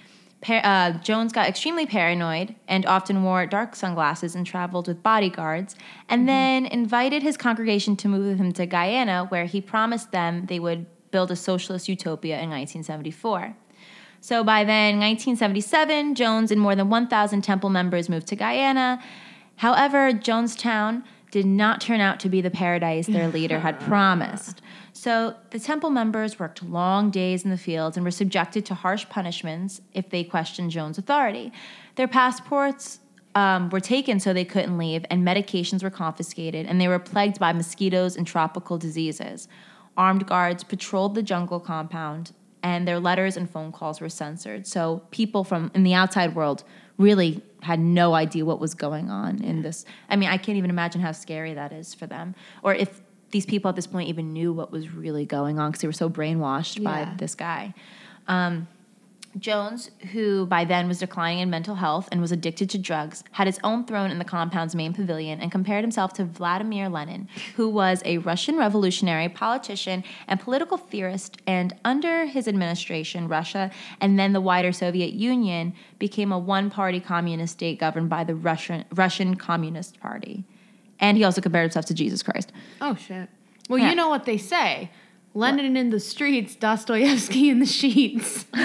uh, 0.47 0.91
Jones 0.99 1.33
got 1.33 1.47
extremely 1.47 1.85
paranoid 1.85 2.55
and 2.67 2.85
often 2.85 3.23
wore 3.23 3.45
dark 3.45 3.75
sunglasses 3.75 4.35
and 4.35 4.45
traveled 4.45 4.87
with 4.87 5.01
bodyguards, 5.01 5.75
and 6.07 6.21
mm-hmm. 6.21 6.27
then 6.27 6.65
invited 6.65 7.23
his 7.23 7.37
congregation 7.37 7.95
to 7.97 8.07
move 8.07 8.25
with 8.25 8.37
him 8.37 8.51
to 8.53 8.65
Guyana, 8.65 9.25
where 9.25 9.45
he 9.45 9.61
promised 9.61 10.11
them 10.11 10.45
they 10.45 10.59
would 10.59 10.85
build 11.11 11.31
a 11.31 11.35
socialist 11.35 11.89
utopia 11.89 12.35
in 12.35 12.49
1974. 12.49 13.55
So 14.19 14.43
by 14.43 14.63
then, 14.63 14.99
1977, 14.99 16.15
Jones 16.15 16.51
and 16.51 16.59
more 16.59 16.75
than 16.75 16.89
1,000 16.89 17.41
temple 17.41 17.69
members 17.69 18.09
moved 18.09 18.27
to 18.27 18.35
Guyana. 18.35 19.01
However, 19.57 20.11
Jonestown 20.11 21.03
did 21.31 21.45
not 21.45 21.81
turn 21.81 21.99
out 21.99 22.19
to 22.21 22.29
be 22.29 22.41
the 22.41 22.49
paradise 22.49 23.07
their 23.07 23.27
leader 23.27 23.59
had 23.59 23.79
promised. 23.91 24.61
So 25.07 25.35
the 25.51 25.59
temple 25.59 25.89
members 25.89 26.37
worked 26.37 26.61
long 26.61 27.11
days 27.11 27.45
in 27.45 27.49
the 27.49 27.57
fields 27.57 27.95
and 27.95 28.03
were 28.03 28.11
subjected 28.11 28.65
to 28.65 28.73
harsh 28.73 29.07
punishments 29.07 29.79
if 29.93 30.09
they 30.09 30.25
questioned 30.25 30.69
Jones' 30.69 30.97
authority. 30.97 31.53
Their 31.95 32.09
passports 32.09 32.99
um, 33.33 33.69
were 33.69 33.79
taken 33.79 34.19
so 34.19 34.33
they 34.33 34.43
couldn't 34.43 34.77
leave, 34.77 35.05
and 35.09 35.25
medications 35.25 35.81
were 35.81 35.89
confiscated, 35.89 36.65
and 36.65 36.81
they 36.81 36.89
were 36.89 36.99
plagued 36.99 37.39
by 37.39 37.53
mosquitoes 37.53 38.17
and 38.17 38.27
tropical 38.27 38.77
diseases. 38.77 39.47
Armed 39.95 40.27
guards 40.27 40.65
patrolled 40.65 41.15
the 41.15 41.23
jungle 41.23 41.61
compound, 41.61 42.33
and 42.61 42.85
their 42.85 42.99
letters 42.99 43.37
and 43.37 43.49
phone 43.49 43.71
calls 43.71 44.01
were 44.01 44.09
censored. 44.09 44.67
So 44.67 45.03
people 45.11 45.45
from 45.45 45.71
in 45.73 45.83
the 45.83 45.93
outside 45.93 46.35
world 46.35 46.65
really 46.97 47.41
had 47.61 47.79
no 47.79 48.13
idea 48.13 48.43
what 48.43 48.59
was 48.59 48.73
going 48.73 49.09
on 49.09 49.41
in 49.41 49.61
this. 49.61 49.85
I 50.09 50.17
mean, 50.17 50.27
I 50.27 50.37
can't 50.37 50.57
even 50.57 50.69
imagine 50.69 50.99
how 50.99 51.13
scary 51.13 51.53
that 51.53 51.71
is 51.71 51.93
for 51.93 52.07
them, 52.07 52.35
or 52.61 52.75
if 52.75 53.01
these 53.31 53.45
people 53.45 53.69
at 53.69 53.75
this 53.75 53.87
point 53.87 54.09
even 54.09 54.33
knew 54.33 54.53
what 54.53 54.71
was 54.71 54.89
really 54.89 55.25
going 55.25 55.59
on 55.59 55.71
because 55.71 55.81
they 55.81 55.87
were 55.87 55.93
so 55.93 56.09
brainwashed 56.09 56.79
yeah. 56.79 57.05
by 57.05 57.15
this 57.17 57.35
guy. 57.35 57.73
Um, 58.27 58.67
Jones, 59.39 59.91
who 60.11 60.45
by 60.45 60.65
then 60.65 60.87
was 60.87 60.99
declining 60.99 61.39
in 61.39 61.49
mental 61.49 61.75
health 61.75 62.09
and 62.11 62.21
was 62.21 62.31
addicted 62.31 62.69
to 62.71 62.77
drugs, 62.77 63.23
had 63.31 63.47
his 63.47 63.59
own 63.63 63.85
throne 63.85 64.11
in 64.11 64.19
the 64.19 64.25
compound's 64.25 64.75
main 64.75 64.93
pavilion 64.93 65.39
and 65.39 65.51
compared 65.51 65.83
himself 65.83 66.13
to 66.13 66.25
Vladimir 66.25 66.89
Lenin, 66.89 67.27
who 67.55 67.69
was 67.69 68.01
a 68.05 68.17
Russian 68.19 68.57
revolutionary, 68.57 69.29
politician, 69.29 70.03
and 70.27 70.39
political 70.39 70.77
theorist. 70.77 71.37
And 71.45 71.75
under 71.85 72.25
his 72.25 72.47
administration, 72.47 73.27
Russia 73.27 73.71
and 74.01 74.17
then 74.17 74.33
the 74.33 74.41
wider 74.41 74.71
Soviet 74.71 75.13
Union 75.13 75.73
became 75.99 76.31
a 76.31 76.39
one 76.39 76.69
party 76.69 76.99
communist 76.99 77.53
state 77.53 77.79
governed 77.79 78.09
by 78.09 78.23
the 78.23 78.35
Russian, 78.35 78.85
Russian 78.91 79.35
Communist 79.35 79.99
Party. 79.99 80.45
And 80.99 81.17
he 81.17 81.23
also 81.23 81.41
compared 81.41 81.63
himself 81.63 81.85
to 81.85 81.93
Jesus 81.93 82.23
Christ. 82.23 82.51
Oh, 82.81 82.95
shit. 82.95 83.29
Well, 83.69 83.79
yeah. 83.79 83.89
you 83.89 83.95
know 83.95 84.09
what 84.09 84.25
they 84.25 84.37
say 84.37 84.91
Lenin 85.33 85.73
what? 85.73 85.79
in 85.79 85.89
the 85.89 85.99
streets, 85.99 86.55
Dostoevsky 86.55 87.49
in 87.49 87.59
the 87.59 87.65
sheets. 87.65 88.45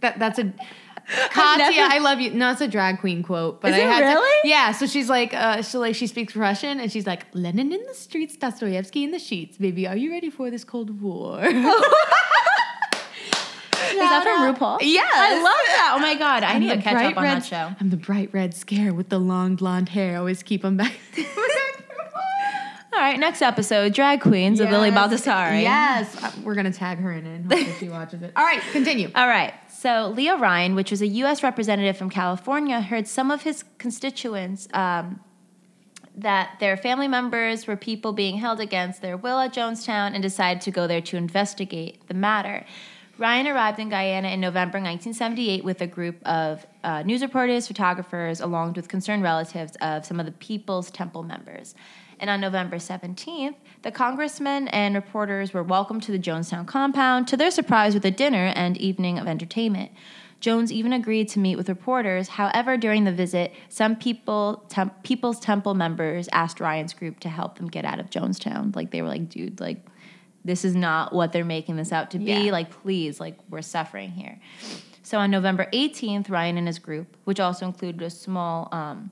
That 0.00 0.18
that's 0.18 0.40
a 0.40 0.52
Katya, 1.30 1.70
never, 1.70 1.94
I 1.94 1.98
love 1.98 2.20
you. 2.20 2.30
No, 2.32 2.50
it's 2.50 2.60
a 2.60 2.68
drag 2.68 3.00
queen 3.00 3.22
quote, 3.22 3.60
but 3.60 3.72
Is 3.72 3.76
I 3.76 3.80
had 3.80 4.00
really? 4.00 4.42
To, 4.42 4.48
yeah. 4.48 4.72
So 4.72 4.86
she's 4.86 5.08
like, 5.08 5.34
uh, 5.34 5.62
so 5.62 5.80
like 5.80 5.94
she 5.94 6.06
speaks 6.06 6.34
Russian, 6.36 6.80
and 6.80 6.90
she's 6.90 7.06
like, 7.06 7.26
Lenin 7.32 7.72
in 7.72 7.84
the 7.86 7.94
streets, 7.94 8.36
Dostoevsky 8.36 9.04
in 9.04 9.10
the 9.10 9.18
sheets. 9.18 9.58
Baby, 9.58 9.86
are 9.86 9.96
you 9.96 10.10
ready 10.10 10.30
for 10.30 10.50
this 10.50 10.64
Cold 10.64 11.00
War? 11.00 11.40
Is 13.92 13.98
that 13.98 14.22
from 14.24 14.54
RuPaul? 14.54 14.78
Yeah, 14.80 15.02
I 15.02 15.34
love 15.34 15.44
that. 15.44 15.92
Oh 15.94 15.98
my 15.98 16.14
god, 16.14 16.42
I 16.42 16.54
I'm 16.54 16.60
need 16.60 16.70
to 16.70 16.82
catch 16.82 17.12
up 17.12 17.16
on 17.16 17.24
red, 17.24 17.42
that 17.42 17.44
show. 17.44 17.74
I'm 17.80 17.90
the 17.90 17.96
bright 17.96 18.30
red 18.32 18.54
scare 18.54 18.92
with 18.92 19.08
the 19.08 19.18
long 19.18 19.56
blonde 19.56 19.90
hair. 19.90 20.18
Always 20.18 20.42
keep 20.42 20.62
them 20.62 20.76
back. 20.76 20.94
All 22.94 23.00
right, 23.00 23.18
next 23.18 23.40
episode, 23.40 23.94
drag 23.94 24.20
queens 24.20 24.58
yes. 24.58 24.66
of 24.66 24.72
Lily 24.72 24.90
Baldassari. 24.90 25.62
Yes, 25.62 26.22
uh, 26.22 26.30
we're 26.44 26.54
gonna 26.54 26.72
tag 26.72 26.98
her 26.98 27.10
in 27.10 27.26
it. 27.26 27.42
Hopefully 27.42 27.76
she 27.78 27.88
watches 27.88 28.22
it. 28.22 28.32
All 28.36 28.44
right, 28.44 28.60
continue. 28.72 29.10
All 29.14 29.26
right. 29.26 29.54
So 29.68 30.12
Leo 30.14 30.36
Ryan, 30.36 30.74
which 30.74 30.90
was 30.90 31.00
a 31.00 31.06
U.S. 31.06 31.42
representative 31.42 31.96
from 31.96 32.10
California, 32.10 32.80
heard 32.80 33.08
some 33.08 33.30
of 33.30 33.42
his 33.42 33.64
constituents 33.78 34.68
um, 34.74 35.20
that 36.16 36.56
their 36.60 36.76
family 36.76 37.08
members 37.08 37.66
were 37.66 37.76
people 37.76 38.12
being 38.12 38.36
held 38.36 38.60
against 38.60 39.00
their 39.00 39.16
will 39.16 39.38
at 39.40 39.54
Jonestown 39.54 40.12
and 40.12 40.22
decided 40.22 40.60
to 40.62 40.70
go 40.70 40.86
there 40.86 41.00
to 41.00 41.16
investigate 41.16 42.06
the 42.08 42.14
matter. 42.14 42.64
Ryan 43.22 43.46
arrived 43.46 43.78
in 43.78 43.88
Guyana 43.88 44.30
in 44.30 44.40
November 44.40 44.78
1978 44.78 45.62
with 45.62 45.80
a 45.80 45.86
group 45.86 46.20
of 46.26 46.66
uh, 46.82 47.04
news 47.04 47.22
reporters, 47.22 47.68
photographers, 47.68 48.40
along 48.40 48.72
with 48.72 48.88
concerned 48.88 49.22
relatives 49.22 49.76
of 49.80 50.04
some 50.04 50.18
of 50.18 50.26
the 50.26 50.32
People's 50.32 50.90
Temple 50.90 51.22
members. 51.22 51.76
And 52.18 52.28
on 52.28 52.40
November 52.40 52.78
17th, 52.78 53.54
the 53.82 53.92
congressmen 53.92 54.66
and 54.68 54.96
reporters 54.96 55.54
were 55.54 55.62
welcomed 55.62 56.02
to 56.02 56.10
the 56.10 56.18
Jonestown 56.18 56.66
compound, 56.66 57.28
to 57.28 57.36
their 57.36 57.52
surprise, 57.52 57.94
with 57.94 58.04
a 58.04 58.10
dinner 58.10 58.52
and 58.56 58.76
evening 58.78 59.20
of 59.20 59.28
entertainment. 59.28 59.92
Jones 60.40 60.72
even 60.72 60.92
agreed 60.92 61.28
to 61.28 61.38
meet 61.38 61.54
with 61.54 61.68
reporters. 61.68 62.26
However, 62.26 62.76
during 62.76 63.04
the 63.04 63.12
visit, 63.12 63.54
some 63.68 63.94
people, 63.94 64.68
People's 65.04 65.38
Temple 65.38 65.74
members 65.74 66.28
asked 66.32 66.58
Ryan's 66.58 66.92
group 66.92 67.20
to 67.20 67.28
help 67.28 67.58
them 67.58 67.68
get 67.68 67.84
out 67.84 68.00
of 68.00 68.10
Jonestown. 68.10 68.74
Like 68.74 68.90
they 68.90 69.00
were 69.00 69.06
like, 69.06 69.28
"Dude, 69.28 69.60
like 69.60 69.86
this 70.44 70.64
is 70.64 70.74
not 70.74 71.12
what 71.12 71.32
they're 71.32 71.44
making 71.44 71.76
this 71.76 71.92
out 71.92 72.10
to 72.12 72.18
be. 72.18 72.24
Yeah. 72.24 72.52
Like, 72.52 72.70
please, 72.70 73.20
like 73.20 73.38
we're 73.48 73.62
suffering 73.62 74.10
here." 74.10 74.38
So 75.02 75.18
on 75.18 75.30
November 75.30 75.68
18th, 75.72 76.30
Ryan 76.30 76.58
and 76.58 76.66
his 76.66 76.78
group, 76.78 77.16
which 77.24 77.40
also 77.40 77.66
included 77.66 78.02
a 78.02 78.10
small 78.10 78.68
um, 78.72 79.10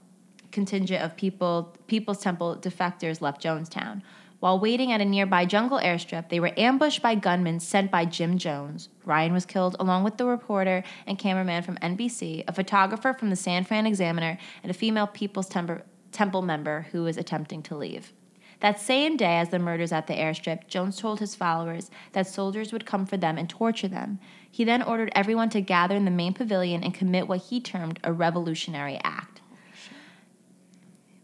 contingent 0.52 1.02
of 1.02 1.16
people, 1.16 1.76
People's 1.88 2.20
Temple 2.20 2.56
defectors 2.60 3.20
left 3.20 3.42
Jonestown. 3.42 4.02
While 4.38 4.58
waiting 4.58 4.90
at 4.90 5.02
a 5.02 5.04
nearby 5.04 5.44
jungle 5.44 5.78
airstrip, 5.78 6.30
they 6.30 6.40
were 6.40 6.52
ambushed 6.56 7.02
by 7.02 7.14
gunmen 7.14 7.60
sent 7.60 7.90
by 7.90 8.06
Jim 8.06 8.38
Jones. 8.38 8.88
Ryan 9.04 9.34
was 9.34 9.44
killed 9.44 9.76
along 9.78 10.02
with 10.02 10.16
the 10.16 10.25
reporter 10.25 10.82
and 11.06 11.18
cameraman 11.18 11.62
from 11.62 11.76
NBC, 11.76 12.44
a 12.49 12.52
photographer 12.52 13.12
from 13.12 13.28
the 13.28 13.37
San 13.37 13.64
Fran 13.64 13.87
Examiner, 13.87 14.38
and 14.62 14.70
a 14.70 14.75
female 14.75 15.06
People's 15.06 15.49
Temple 15.49 16.42
member 16.42 16.87
who 16.92 17.02
was 17.02 17.18
attempting 17.18 17.62
to 17.64 17.76
leave. 17.76 18.14
That 18.61 18.79
same 18.79 19.17
day, 19.17 19.38
as 19.38 19.49
the 19.49 19.59
murders 19.59 19.93
at 19.93 20.07
the 20.07 20.14
airstrip, 20.14 20.69
Jones 20.69 20.99
told 20.99 21.21
his 21.21 21.35
followers 21.35 21.90
that 22.12 22.26
soldiers 22.26 22.73
would 22.73 22.87
come 22.87 23.07
for 23.07 23.17
them 23.17 23.38
and 23.38 23.49
torture 23.49 23.88
them. 23.88 24.19
He 24.50 24.64
then 24.64 24.83
ordered 24.83 25.12
everyone 25.14 25.50
to 25.50 25.61
gather 25.61 25.97
in 25.97 26.05
the 26.05 26.11
main 26.11 26.35
pavilion 26.35 26.85
and 26.85 26.93
commit 26.93 27.29
what 27.29 27.40
he 27.43 27.61
termed 27.61 28.00
a 28.05 28.12
revolutionary 28.12 29.00
act 29.02 29.40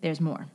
there's 0.06 0.20
more. 0.20 0.46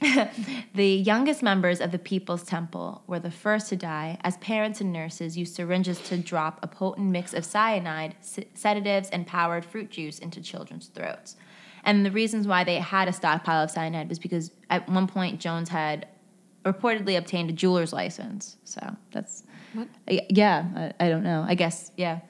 the 0.74 0.86
youngest 0.86 1.42
members 1.42 1.80
of 1.80 1.90
the 1.90 1.98
People's 1.98 2.42
Temple 2.42 3.02
were 3.06 3.20
the 3.20 3.30
first 3.30 3.68
to 3.70 3.76
die, 3.76 4.18
as 4.22 4.36
parents 4.38 4.80
and 4.82 4.92
nurses 4.92 5.38
used 5.38 5.54
syringes 5.54 6.00
to 6.00 6.18
drop 6.18 6.58
a 6.62 6.66
potent 6.66 7.10
mix 7.10 7.32
of 7.32 7.44
cyanide, 7.44 8.14
sedatives, 8.54 9.08
and 9.08 9.26
powdered 9.26 9.64
fruit 9.64 9.90
juice 9.90 10.18
into 10.18 10.42
children's 10.42 10.88
throats. 10.88 11.36
And 11.84 12.04
the 12.04 12.10
reasons 12.10 12.46
why 12.46 12.64
they 12.64 12.76
had 12.76 13.08
a 13.08 13.12
stockpile 13.12 13.62
of 13.62 13.70
cyanide 13.70 14.08
was 14.08 14.18
because 14.18 14.50
at 14.70 14.88
one 14.88 15.06
point 15.06 15.40
Jones 15.40 15.68
had 15.68 16.08
reportedly 16.64 17.16
obtained 17.16 17.50
a 17.50 17.52
jeweler's 17.52 17.92
license. 17.92 18.56
So 18.64 18.80
that's 19.12 19.44
what? 19.74 19.88
Yeah, 20.08 20.64
I, 20.74 21.06
I 21.06 21.08
don't 21.08 21.22
know. 21.22 21.44
I 21.46 21.54
guess 21.54 21.92
yeah. 21.96 22.20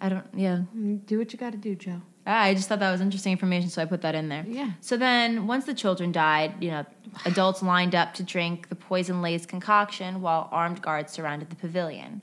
I 0.00 0.08
don't. 0.08 0.26
Yeah. 0.34 0.62
Do 1.06 1.18
what 1.18 1.32
you 1.32 1.38
got 1.38 1.52
to 1.52 1.58
do, 1.58 1.74
Joe. 1.74 2.00
Ah, 2.26 2.42
I 2.42 2.54
just 2.54 2.68
thought 2.68 2.78
that 2.78 2.90
was 2.90 3.02
interesting 3.02 3.32
information, 3.32 3.68
so 3.68 3.82
I 3.82 3.84
put 3.84 4.00
that 4.00 4.14
in 4.14 4.28
there. 4.30 4.44
Yeah. 4.48 4.72
So 4.80 4.96
then, 4.96 5.46
once 5.46 5.66
the 5.66 5.74
children 5.74 6.10
died, 6.10 6.54
you 6.62 6.70
know, 6.70 6.86
adults 7.26 7.62
lined 7.62 7.94
up 7.94 8.14
to 8.14 8.22
drink 8.22 8.70
the 8.70 8.74
poison-laced 8.74 9.48
concoction 9.48 10.22
while 10.22 10.48
armed 10.50 10.80
guards 10.80 11.12
surrounded 11.12 11.50
the 11.50 11.56
pavilion. 11.56 12.22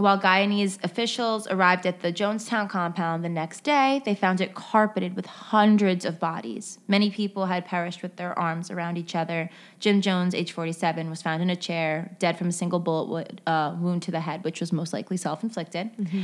While 0.00 0.18
Guyanese 0.18 0.82
officials 0.82 1.46
arrived 1.48 1.84
at 1.84 2.00
the 2.00 2.10
Jonestown 2.10 2.70
compound 2.70 3.22
the 3.22 3.28
next 3.28 3.64
day, 3.64 4.00
they 4.06 4.14
found 4.14 4.40
it 4.40 4.54
carpeted 4.54 5.14
with 5.14 5.26
hundreds 5.26 6.06
of 6.06 6.18
bodies. 6.18 6.78
Many 6.88 7.10
people 7.10 7.46
had 7.46 7.66
perished 7.66 8.00
with 8.02 8.16
their 8.16 8.36
arms 8.38 8.70
around 8.70 8.96
each 8.96 9.14
other. 9.14 9.50
Jim 9.78 10.00
Jones, 10.00 10.34
age 10.34 10.52
47, 10.52 11.10
was 11.10 11.20
found 11.20 11.42
in 11.42 11.50
a 11.50 11.56
chair, 11.56 12.16
dead 12.18 12.38
from 12.38 12.48
a 12.48 12.52
single 12.52 12.78
bullet 12.78 13.42
uh, 13.46 13.76
wound 13.78 14.00
to 14.04 14.10
the 14.10 14.20
head, 14.20 14.42
which 14.42 14.60
was 14.60 14.72
most 14.72 14.94
likely 14.94 15.18
self 15.18 15.42
inflicted. 15.42 15.94
Mm-hmm. 15.98 16.22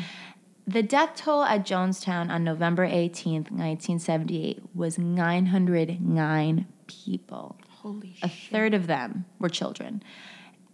The 0.67 0.83
death 0.83 1.15
toll 1.15 1.45
at 1.45 1.67
Jonestown 1.67 2.31
on 2.31 2.45
November 2.45 2.89
18th, 2.89 3.51
1978 3.53 4.63
was 4.75 4.99
909 4.99 6.67
people. 6.87 7.57
Holy 7.69 8.17
A 8.23 8.29
shit. 8.29 8.51
third 8.51 8.75
of 8.75 8.87
them 8.87 9.27
were 9.39 9.51
children. 9.51 10.03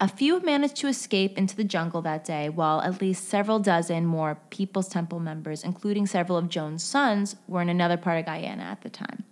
A 0.03 0.09
few 0.09 0.41
managed 0.41 0.75
to 0.79 0.89
escape 0.89 1.39
into 1.39 1.55
the 1.55 1.63
jungle 1.63 2.03
that 2.03 2.25
day, 2.25 2.49
while 2.49 2.81
at 2.81 3.01
least 3.01 3.29
several 3.29 3.61
dozen 3.61 4.05
more 4.05 4.37
People's 4.51 4.89
Temple 4.89 5.21
members, 5.21 5.63
including 5.63 6.09
several 6.09 6.37
of 6.37 6.49
Jones' 6.49 6.83
sons, 6.83 7.37
were 7.47 7.63
in 7.63 7.69
another 7.69 7.97
part 7.97 8.19
of 8.19 8.27
Guyana 8.27 8.65
at 8.65 8.81
the 8.81 8.91
time. 8.91 9.23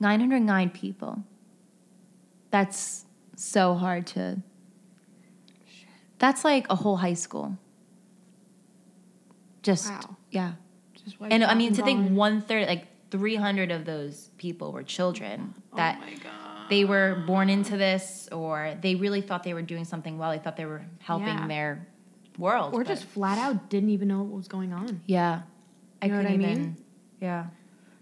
909 0.00 0.70
people. 0.70 1.24
That's 2.50 3.04
so 3.36 3.74
hard 3.74 4.06
to. 4.08 4.38
That's 6.18 6.42
like 6.42 6.66
a 6.70 6.76
whole 6.76 6.96
high 6.96 7.12
school. 7.12 7.58
Just 9.62 9.90
wow. 9.90 10.16
yeah. 10.30 10.52
Just 11.04 11.16
and 11.20 11.44
I 11.44 11.54
mean 11.54 11.74
to 11.74 11.82
think 11.82 12.12
one 12.12 12.40
third, 12.40 12.66
like 12.66 12.86
three 13.10 13.36
hundred 13.36 13.70
of 13.70 13.84
those 13.84 14.30
people 14.38 14.72
were 14.72 14.82
children. 14.82 15.52
That 15.76 15.98
oh 16.00 16.06
my 16.06 16.14
god 16.14 16.39
they 16.70 16.84
were 16.84 17.22
born 17.26 17.50
into 17.50 17.76
this 17.76 18.28
or 18.32 18.74
they 18.80 18.94
really 18.94 19.20
thought 19.20 19.42
they 19.42 19.52
were 19.54 19.62
doing 19.62 19.84
something 19.84 20.16
well. 20.16 20.30
They 20.30 20.38
thought 20.38 20.56
they 20.56 20.64
were 20.64 20.82
helping 21.00 21.26
Yeah. 21.28 21.46
their 21.48 21.86
world. 22.38 22.72
Or 22.72 22.78
but- 22.84 22.86
just 22.88 23.04
flat 23.04 23.36
out 23.38 23.68
didn't 23.68 23.90
even 23.90 24.08
know 24.08 24.22
what 24.22 24.36
was 24.38 24.48
going 24.48 24.72
on. 24.72 25.02
yeah. 25.06 25.42
I 26.02 26.06
know 26.06 26.16
what 26.16 26.22
couldn't 26.26 26.32
I 26.42 26.46
mean? 26.46 26.50
even. 26.50 26.76
Yeah. 27.20 27.44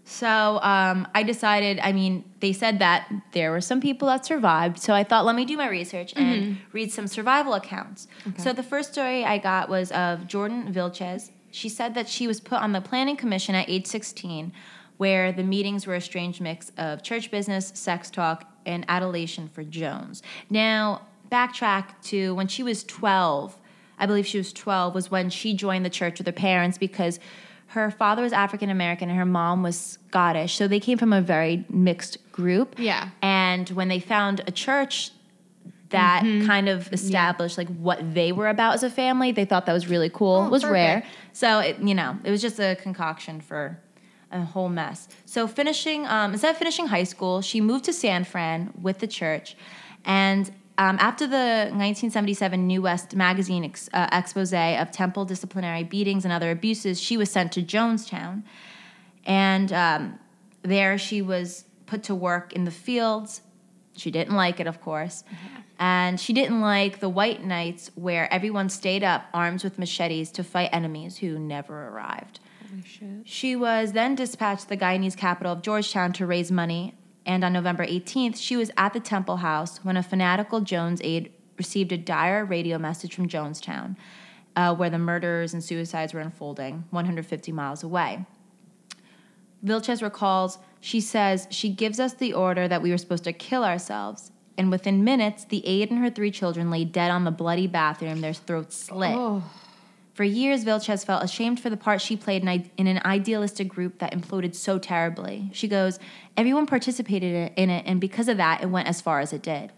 So 0.05 0.59
um, 0.63 1.07
I 1.13 1.21
decided, 1.23 1.79
I 1.83 1.91
mean, 1.91 2.23
they 2.39 2.53
said 2.53 2.79
that 2.79 3.11
there 3.33 3.51
were 3.51 3.61
some 3.61 3.79
people 3.81 4.07
that 4.07 4.25
survived. 4.25 4.79
So 4.79 4.93
I 4.93 5.03
thought, 5.03 5.25
let 5.25 5.35
me 5.35 5.45
do 5.45 5.55
my 5.57 5.67
research 5.69 6.13
and 6.15 6.57
read 6.71 6.91
some 6.91 7.05
survival 7.07 7.53
accounts. 7.53 8.07
So 8.37 8.53
the 8.53 8.63
first 8.63 8.93
story 8.93 9.23
I 9.25 9.37
got 9.37 9.69
was 9.69 9.91
of 9.91 10.25
Jordan 10.27 10.73
Vilchez. 10.73 11.29
She 11.51 11.67
said 11.69 11.93
that 11.95 12.07
she 12.07 12.25
was 12.25 12.39
put 12.39 12.59
on 12.59 12.71
the 12.71 12.81
planning 12.81 13.17
commission 13.17 13.53
at 13.53 13.69
age 13.69 13.85
16, 13.87 14.51
where 14.99 15.31
the 15.31 15.43
meetings 15.43 15.87
were 15.87 15.95
a 15.95 16.01
strange 16.01 16.41
mix 16.41 16.73
of 16.77 17.01
church 17.01 17.31
business, 17.31 17.71
sex 17.73 18.09
talk, 18.09 18.43
and 18.65 18.83
adulation 18.89 19.47
for 19.47 19.63
Jones. 19.63 20.21
Now, 20.49 21.03
backtrack 21.31 21.85
to 22.03 22.35
when 22.35 22.47
she 22.47 22.63
was 22.63 22.83
12. 22.83 23.57
I 23.97 24.05
believe 24.05 24.27
she 24.27 24.37
was 24.37 24.51
12, 24.51 24.93
was 24.93 25.09
when 25.09 25.29
she 25.29 25.53
joined 25.53 25.85
the 25.85 25.89
church 25.89 26.17
with 26.17 26.27
her 26.27 26.33
parents 26.33 26.77
because 26.77 27.17
her 27.67 27.89
father 27.91 28.23
was 28.23 28.33
African 28.33 28.69
American 28.69 29.09
and 29.09 29.17
her 29.17 29.25
mom 29.25 29.63
was 29.63 29.97
Scottish. 30.09 30.55
So 30.55 30.67
they 30.67 30.81
came 30.81 30.97
from 30.97 31.13
a 31.13 31.21
very 31.21 31.65
mixed 31.69 32.17
group. 32.33 32.75
Yeah. 32.77 33.09
And 33.21 33.69
when 33.69 33.87
they 33.87 34.01
found 34.01 34.41
a 34.47 34.51
church 34.51 35.11
that 35.91 36.23
Mm-hmm. 36.23 36.45
kind 36.45 36.69
of 36.69 36.91
established 36.93 37.57
like 37.57 37.67
what 37.67 38.13
they 38.13 38.31
were 38.31 38.49
about 38.49 38.73
as 38.75 38.83
a 38.83 38.89
family, 38.89 39.31
they 39.31 39.45
thought 39.45 39.65
that 39.65 39.73
was 39.73 39.87
really 39.87 40.09
cool. 40.09 40.41
Oh, 40.41 40.45
it 40.45 40.51
was 40.51 40.65
rare. 40.65 41.03
So 41.31 41.59
it, 41.59 41.79
you 41.79 41.95
know, 41.95 42.17
it 42.23 42.29
was 42.29 42.41
just 42.41 42.59
a 42.59 42.75
concoction 42.81 43.41
for 43.41 43.79
a 44.31 44.43
whole 44.43 44.69
mess. 44.69 45.07
So 45.25 45.47
finishing, 45.47 46.05
um, 46.05 46.33
instead 46.33 46.51
of 46.51 46.57
finishing 46.57 46.87
high 46.87 47.03
school, 47.03 47.41
she 47.41 47.61
moved 47.61 47.85
to 47.85 47.93
San 47.93 48.23
Fran 48.23 48.73
with 48.81 48.99
the 48.99 49.07
church, 49.07 49.55
and 50.05 50.51
um, 50.77 50.97
after 50.99 51.27
the 51.27 51.67
1977 51.75 52.65
New 52.65 52.81
West 52.81 53.13
magazine 53.13 53.65
ex- 53.65 53.89
uh, 53.93 54.07
expose 54.13 54.53
of 54.53 54.91
temple 54.91 55.25
disciplinary 55.25 55.83
beatings 55.83 56.23
and 56.23 56.31
other 56.31 56.51
abuses, 56.51 57.01
she 57.01 57.17
was 57.17 57.29
sent 57.29 57.51
to 57.53 57.61
Jonestown, 57.61 58.43
and 59.25 59.73
um, 59.73 60.19
there 60.61 60.97
she 60.97 61.21
was 61.21 61.65
put 61.85 62.03
to 62.03 62.15
work 62.15 62.53
in 62.53 62.63
the 62.63 62.71
fields. 62.71 63.41
She 63.95 64.11
didn't 64.11 64.35
like 64.35 64.59
it, 64.59 64.67
of 64.67 64.79
course. 64.81 65.23
And 65.79 66.19
she 66.19 66.33
didn't 66.33 66.61
like 66.61 66.99
the 66.99 67.09
white 67.09 67.43
nights 67.43 67.91
where 67.95 68.31
everyone 68.33 68.69
stayed 68.69 69.03
up 69.03 69.25
armed 69.33 69.63
with 69.63 69.79
machetes 69.79 70.31
to 70.33 70.43
fight 70.43 70.69
enemies 70.71 71.17
who 71.17 71.39
never 71.39 71.87
arrived. 71.87 72.39
She 73.25 73.55
was 73.55 73.93
then 73.93 74.15
dispatched 74.15 74.63
to 74.63 74.69
the 74.69 74.77
Guyanese 74.77 75.17
capital 75.17 75.53
of 75.53 75.61
Georgetown 75.61 76.13
to 76.13 76.25
raise 76.25 76.51
money, 76.51 76.95
and 77.25 77.43
on 77.43 77.53
November 77.53 77.85
18th, 77.85 78.37
she 78.37 78.55
was 78.55 78.71
at 78.77 78.93
the 78.93 78.99
Temple 78.99 79.37
House 79.37 79.83
when 79.83 79.97
a 79.97 80.03
fanatical 80.03 80.61
Jones 80.61 81.01
aide 81.03 81.31
received 81.57 81.91
a 81.91 81.97
dire 81.97 82.45
radio 82.45 82.77
message 82.77 83.13
from 83.13 83.27
Jonestown, 83.27 83.95
uh, 84.55 84.73
where 84.73 84.89
the 84.89 84.97
murders 84.97 85.53
and 85.53 85.63
suicides 85.63 86.13
were 86.13 86.21
unfolding 86.21 86.85
150 86.89 87.51
miles 87.51 87.83
away. 87.83 88.25
Vilchez 89.63 90.01
recalls, 90.01 90.57
she 90.79 91.01
says, 91.01 91.47
she 91.51 91.69
gives 91.69 91.99
us 91.99 92.13
the 92.13 92.33
order 92.33 92.67
that 92.67 92.81
we 92.81 92.91
were 92.91 92.97
supposed 92.97 93.25
to 93.25 93.33
kill 93.33 93.63
ourselves. 93.63 94.31
And 94.57 94.71
within 94.71 95.03
minutes, 95.03 95.45
the 95.45 95.65
aide 95.67 95.89
and 95.91 95.99
her 95.99 96.09
three 96.09 96.31
children 96.31 96.69
lay 96.71 96.85
dead 96.85 97.11
on 97.11 97.25
the 97.25 97.31
bloody 97.31 97.67
bathroom, 97.67 98.21
their 98.21 98.33
throats 98.33 98.75
slit. 98.75 99.15
Oh, 99.15 99.43
For 100.19 100.25
years, 100.25 100.65
Vilchez 100.65 101.05
felt 101.05 101.23
ashamed 101.23 101.61
for 101.61 101.69
the 101.69 101.77
part 101.77 102.01
she 102.01 102.17
played 102.17 102.43
in, 102.43 102.87
an 102.87 103.01
idealistic 103.05 103.69
group 103.69 103.99
that 103.99 104.11
imploded 104.11 104.53
so 104.53 104.77
terribly. 104.77 105.49
She 105.53 105.65
goes, 105.65 105.97
Everyone 106.35 106.65
participated 106.65 107.53
in 107.55 107.69
it, 107.69 107.85
and 107.87 108.01
because 108.01 108.27
of 108.27 108.35
that, 108.35 108.61
it 108.61 108.65
went 108.65 108.89
as 108.89 108.99
far 108.99 109.21
as 109.21 109.31
it 109.31 109.41
did. 109.41 109.71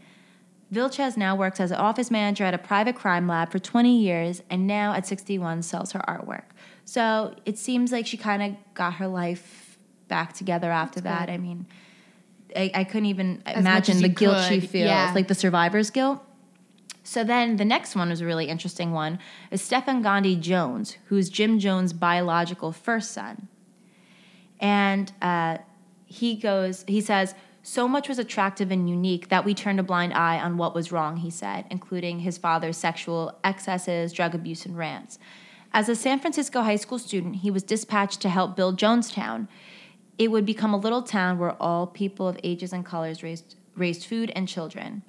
Vilchez 0.73 1.15
now 1.15 1.35
works 1.35 1.59
as 1.59 1.69
an 1.69 1.77
office 1.77 2.09
manager 2.09 2.43
at 2.43 2.55
a 2.55 2.57
private 2.57 2.95
crime 2.95 3.27
lab 3.27 3.51
for 3.51 3.59
20 3.59 3.95
years, 3.95 4.41
and 4.49 4.65
now 4.65 4.93
at 4.93 5.05
61 5.05 5.61
sells 5.61 5.91
her 5.91 6.01
artwork. 6.07 6.45
So 6.85 7.35
it 7.45 7.59
seems 7.59 7.91
like 7.91 8.07
she 8.07 8.17
kind 8.17 8.41
of 8.41 8.73
got 8.73 8.95
her 8.95 9.07
life 9.07 9.77
back 10.07 10.33
together 10.33 10.71
after 10.71 11.01
That's 11.01 11.19
that. 11.19 11.25
good. 11.27 11.33
I 11.33 11.37
mean, 11.37 11.67
I, 12.55 12.71
I 12.73 12.83
couldn't 12.83 13.05
even 13.05 13.43
much 13.45 13.57
imagine 13.57 14.01
the 14.01 14.09
guilt 14.09 14.43
she 14.49 14.59
feels, 14.59 14.87
yeah. 14.87 15.11
like 15.13 15.27
the 15.27 15.35
survivor's 15.35 15.91
guilt. 15.91 16.19
So 17.03 17.23
then 17.23 17.57
the 17.57 17.65
next 17.65 17.95
one 17.95 18.09
was 18.09 18.21
a 18.21 18.25
really 18.25 18.45
interesting 18.45 18.91
one 18.91 19.19
is 19.49 19.61
Stephen 19.61 20.01
Gandhi 20.01 20.35
Jones, 20.35 20.97
who's 21.05 21.29
Jim 21.29 21.59
Jones' 21.59 21.93
biological 21.93 22.71
first 22.71 23.11
son. 23.11 23.47
And 24.59 25.11
uh, 25.21 25.57
he 26.05 26.35
goes, 26.35 26.85
he 26.87 27.01
says, 27.01 27.33
so 27.63 27.87
much 27.87 28.09
was 28.09 28.19
attractive 28.19 28.71
and 28.71 28.89
unique 28.89 29.29
that 29.29 29.45
we 29.45 29.53
turned 29.53 29.79
a 29.79 29.83
blind 29.83 30.13
eye 30.13 30.39
on 30.39 30.57
what 30.57 30.73
was 30.73 30.91
wrong, 30.91 31.17
he 31.17 31.29
said, 31.29 31.65
including 31.69 32.19
his 32.19 32.37
father's 32.37 32.77
sexual 32.77 33.39
excesses, 33.43 34.13
drug 34.13 34.33
abuse, 34.33 34.65
and 34.65 34.77
rants. 34.77 35.19
As 35.73 35.87
a 35.87 35.95
San 35.95 36.19
Francisco 36.19 36.61
high 36.61 36.75
school 36.75 36.99
student, 36.99 37.37
he 37.37 37.51
was 37.51 37.63
dispatched 37.63 38.19
to 38.21 38.29
help 38.29 38.55
build 38.55 38.77
Jonestown. 38.77 39.47
It 40.17 40.29
would 40.29 40.45
become 40.45 40.73
a 40.73 40.77
little 40.77 41.03
town 41.03 41.37
where 41.37 41.55
all 41.61 41.87
people 41.87 42.27
of 42.27 42.39
ages 42.43 42.73
and 42.73 42.85
colors 42.85 43.23
raised, 43.23 43.55
raised 43.75 44.05
food 44.05 44.31
and 44.35 44.47
children. 44.47 45.03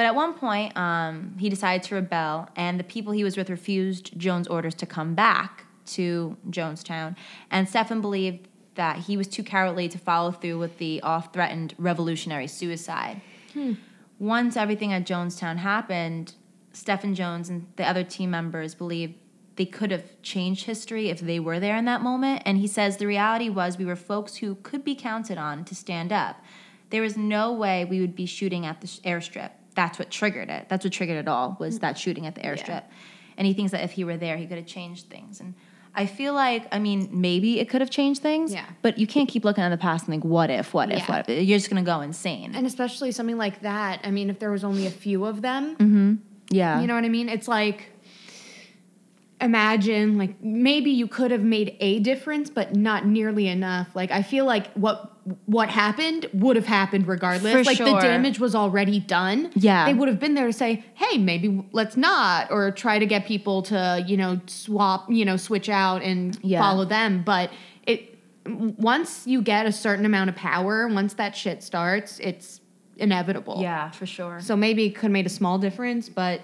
But 0.00 0.06
at 0.06 0.14
one 0.14 0.32
point, 0.32 0.74
um, 0.78 1.36
he 1.38 1.50
decided 1.50 1.82
to 1.88 1.96
rebel, 1.96 2.48
and 2.56 2.80
the 2.80 2.84
people 2.84 3.12
he 3.12 3.22
was 3.22 3.36
with 3.36 3.50
refused 3.50 4.18
Jones' 4.18 4.48
orders 4.48 4.74
to 4.76 4.86
come 4.86 5.14
back 5.14 5.66
to 5.88 6.38
Jonestown. 6.48 7.16
And 7.50 7.68
Stephen 7.68 8.00
believed 8.00 8.48
that 8.76 8.96
he 9.00 9.18
was 9.18 9.26
too 9.26 9.42
cowardly 9.42 9.90
to 9.90 9.98
follow 9.98 10.32
through 10.32 10.58
with 10.58 10.78
the 10.78 11.02
oft 11.02 11.34
threatened 11.34 11.74
revolutionary 11.76 12.46
suicide. 12.46 13.20
Once 14.18 14.56
everything 14.56 14.90
at 14.90 15.04
Jonestown 15.04 15.58
happened, 15.58 16.32
Stephen 16.72 17.14
Jones 17.14 17.50
and 17.50 17.66
the 17.76 17.86
other 17.86 18.02
team 18.02 18.30
members 18.30 18.74
believed 18.74 19.12
they 19.56 19.66
could 19.66 19.90
have 19.90 20.22
changed 20.22 20.64
history 20.64 21.10
if 21.10 21.20
they 21.20 21.38
were 21.38 21.60
there 21.60 21.76
in 21.76 21.84
that 21.84 22.00
moment. 22.00 22.40
And 22.46 22.56
he 22.56 22.66
says 22.66 22.96
the 22.96 23.06
reality 23.06 23.50
was 23.50 23.76
we 23.76 23.84
were 23.84 23.96
folks 23.96 24.36
who 24.36 24.54
could 24.62 24.82
be 24.82 24.94
counted 24.94 25.36
on 25.36 25.66
to 25.66 25.74
stand 25.74 26.10
up. 26.10 26.42
There 26.88 27.02
was 27.02 27.18
no 27.18 27.52
way 27.52 27.84
we 27.84 28.00
would 28.00 28.16
be 28.16 28.24
shooting 28.24 28.64
at 28.64 28.80
the 28.80 28.86
airstrip. 28.86 29.50
That's 29.74 29.98
what 29.98 30.10
triggered 30.10 30.50
it. 30.50 30.68
That's 30.68 30.84
what 30.84 30.92
triggered 30.92 31.18
it 31.18 31.28
all 31.28 31.56
was 31.60 31.78
that 31.80 31.98
shooting 31.98 32.26
at 32.26 32.34
the 32.34 32.42
airstrip. 32.42 32.84
And 33.36 33.46
he 33.46 33.54
thinks 33.54 33.72
that 33.72 33.82
if 33.82 33.92
he 33.92 34.04
were 34.04 34.16
there, 34.16 34.36
he 34.36 34.46
could 34.46 34.58
have 34.58 34.66
changed 34.66 35.08
things. 35.08 35.40
And 35.40 35.54
I 35.94 36.06
feel 36.06 36.34
like, 36.34 36.66
I 36.72 36.78
mean, 36.78 37.08
maybe 37.12 37.58
it 37.58 37.68
could 37.68 37.80
have 37.80 37.90
changed 37.90 38.22
things. 38.22 38.52
Yeah. 38.52 38.66
But 38.82 38.98
you 38.98 39.06
can't 39.06 39.28
keep 39.28 39.44
looking 39.44 39.64
at 39.64 39.70
the 39.70 39.78
past 39.78 40.04
and 40.06 40.12
think, 40.12 40.24
what 40.24 40.50
if, 40.50 40.74
what 40.74 40.90
if, 40.90 40.98
Yeah. 40.98 41.06
what 41.08 41.28
if? 41.28 41.48
You're 41.48 41.58
just 41.58 41.70
going 41.70 41.82
to 41.82 41.88
go 41.88 42.00
insane. 42.00 42.54
and 42.54 42.66
especially 42.66 43.12
something 43.12 43.38
like 43.38 43.62
that. 43.62 44.00
I 44.04 44.10
mean, 44.10 44.30
if 44.30 44.38
there 44.38 44.50
was 44.50 44.64
only 44.64 44.86
a 44.86 44.90
few 44.90 45.24
of 45.24 45.42
them, 45.42 45.76
mm-hmm. 45.76 46.14
yeah. 46.50 46.80
you 46.80 46.86
know 46.86 46.94
what 46.94 47.04
I 47.04 47.08
mean? 47.08 47.28
It's 47.28 47.48
like 47.48 47.90
imagine 49.40 50.18
like 50.18 50.42
maybe 50.42 50.90
you 50.90 51.06
could 51.06 51.30
have 51.30 51.42
made 51.42 51.76
a 51.80 51.98
difference 52.00 52.50
but 52.50 52.74
not 52.76 53.06
nearly 53.06 53.48
enough 53.48 53.88
like 53.94 54.10
i 54.10 54.22
feel 54.22 54.44
like 54.44 54.70
what 54.74 55.16
what 55.46 55.68
happened 55.68 56.26
would 56.32 56.56
have 56.56 56.66
happened 56.66 57.06
regardless 57.06 57.52
For 57.52 57.64
like 57.64 57.78
the 57.78 57.98
damage 58.00 58.38
was 58.38 58.54
already 58.54 59.00
done 59.00 59.50
Yeah. 59.54 59.86
they 59.86 59.94
would 59.94 60.08
have 60.08 60.18
been 60.20 60.34
there 60.34 60.46
to 60.46 60.52
say 60.52 60.84
hey 60.94 61.18
maybe 61.18 61.66
let's 61.72 61.96
not 61.96 62.50
or 62.50 62.70
try 62.70 62.98
to 62.98 63.06
get 63.06 63.26
people 63.26 63.62
to 63.64 64.04
you 64.06 64.16
know 64.16 64.40
swap 64.46 65.10
you 65.10 65.24
know 65.24 65.36
switch 65.36 65.68
out 65.68 66.02
and 66.02 66.38
Yeah. 66.42 66.60
follow 66.60 66.84
them 66.84 67.22
but 67.24 67.50
it 67.86 68.18
once 68.46 69.26
you 69.26 69.42
get 69.42 69.66
a 69.66 69.72
certain 69.72 70.04
amount 70.04 70.30
of 70.30 70.36
power 70.36 70.88
once 70.88 71.14
that 71.14 71.34
shit 71.36 71.62
starts 71.62 72.18
it's 72.20 72.60
inevitable 72.96 73.56
Yeah, 73.62 73.90
for 73.92 74.04
sure. 74.04 74.40
so 74.40 74.54
maybe 74.56 74.84
it 74.84 74.90
could 74.90 75.04
have 75.04 75.10
made 75.12 75.24
a 75.26 75.30
small 75.30 75.58
difference 75.58 76.10
but 76.10 76.42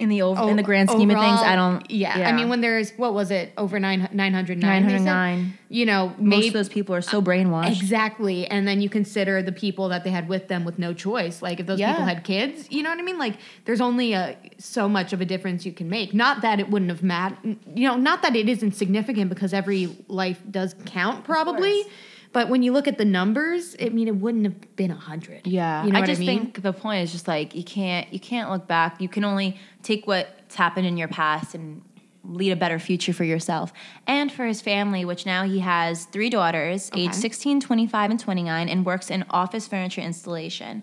in 0.00 0.08
the 0.08 0.22
over, 0.22 0.48
in 0.50 0.56
the 0.56 0.62
oh, 0.62 0.66
grand 0.66 0.90
scheme 0.90 1.08
of 1.10 1.16
things, 1.18 1.40
I 1.40 1.54
don't. 1.54 1.88
Yeah. 1.90 2.28
I 2.28 2.32
mean, 2.32 2.48
when 2.48 2.60
there's 2.60 2.90
what 2.92 3.14
was 3.14 3.30
it 3.30 3.52
over 3.56 3.78
nine 3.78 4.08
nine 4.12 4.34
hundred 4.34 4.58
nine? 4.58 4.82
hundred 4.82 5.02
nine, 5.02 5.56
You 5.68 5.86
know, 5.86 6.08
most 6.08 6.20
maybe 6.20 6.48
of 6.48 6.54
those 6.54 6.68
people 6.68 6.94
are 6.96 7.00
so 7.02 7.22
brainwashed. 7.22 7.80
exactly, 7.80 8.46
and 8.48 8.66
then 8.66 8.80
you 8.80 8.88
consider 8.88 9.40
the 9.42 9.52
people 9.52 9.88
that 9.90 10.02
they 10.02 10.10
had 10.10 10.28
with 10.28 10.48
them 10.48 10.64
with 10.64 10.78
no 10.78 10.94
choice. 10.94 11.42
Like 11.42 11.60
if 11.60 11.66
those 11.66 11.78
Yeah. 11.78 11.92
people 11.92 12.06
had 12.06 12.24
kids, 12.24 12.66
you 12.70 12.82
know 12.82 12.90
what 12.90 12.98
I 12.98 13.02
mean? 13.02 13.18
Like 13.18 13.36
there's 13.66 13.80
only 13.80 14.14
a 14.14 14.36
so 14.58 14.88
much 14.88 15.12
of 15.12 15.20
a 15.20 15.24
difference 15.24 15.64
you 15.64 15.72
can 15.72 15.88
make. 15.88 16.12
Not 16.12 16.42
that 16.42 16.58
it 16.58 16.68
wouldn't 16.70 16.90
have 16.90 17.02
mattered. 17.02 17.56
You 17.74 17.88
know, 17.88 17.96
not 17.96 18.22
that 18.22 18.34
it 18.34 18.48
isn't 18.48 18.72
significant 18.72 19.28
because 19.28 19.54
every 19.54 19.96
life 20.08 20.40
does 20.50 20.74
count 20.86 21.24
probably. 21.24 21.84
But 22.34 22.48
when 22.48 22.64
you 22.64 22.72
look 22.72 22.88
at 22.88 22.98
the 22.98 23.04
numbers, 23.04 23.76
I 23.80 23.90
mean, 23.90 24.08
it 24.08 24.16
wouldn't 24.16 24.44
have 24.44 24.76
been 24.76 24.90
a 24.90 24.96
hundred. 24.96 25.46
Yeah, 25.46 25.86
you 25.86 25.92
know 25.92 26.00
I 26.00 26.02
just 26.04 26.20
I 26.20 26.26
mean? 26.26 26.40
think 26.40 26.62
the 26.62 26.72
point 26.72 27.04
is 27.04 27.12
just 27.12 27.28
like 27.28 27.54
you 27.54 27.62
can't 27.62 28.12
you 28.12 28.18
can't 28.18 28.50
look 28.50 28.66
back. 28.66 29.00
You 29.00 29.08
can 29.08 29.24
only 29.24 29.56
take 29.82 30.06
what's 30.08 30.56
happened 30.56 30.86
in 30.86 30.96
your 30.96 31.06
past 31.08 31.54
and 31.54 31.80
lead 32.24 32.50
a 32.50 32.56
better 32.56 32.78
future 32.80 33.12
for 33.12 33.22
yourself 33.22 33.72
and 34.06 34.32
for 34.32 34.46
his 34.46 34.60
family, 34.60 35.04
which 35.04 35.24
now 35.26 35.44
he 35.44 35.60
has 35.60 36.06
three 36.06 36.28
daughters, 36.28 36.90
age 36.94 37.10
Okay. 37.10 37.18
16, 37.18 37.60
25, 37.60 38.10
and 38.10 38.18
29, 38.18 38.68
and 38.68 38.84
works 38.84 39.10
in 39.10 39.24
office 39.30 39.68
furniture 39.68 40.00
installation. 40.00 40.82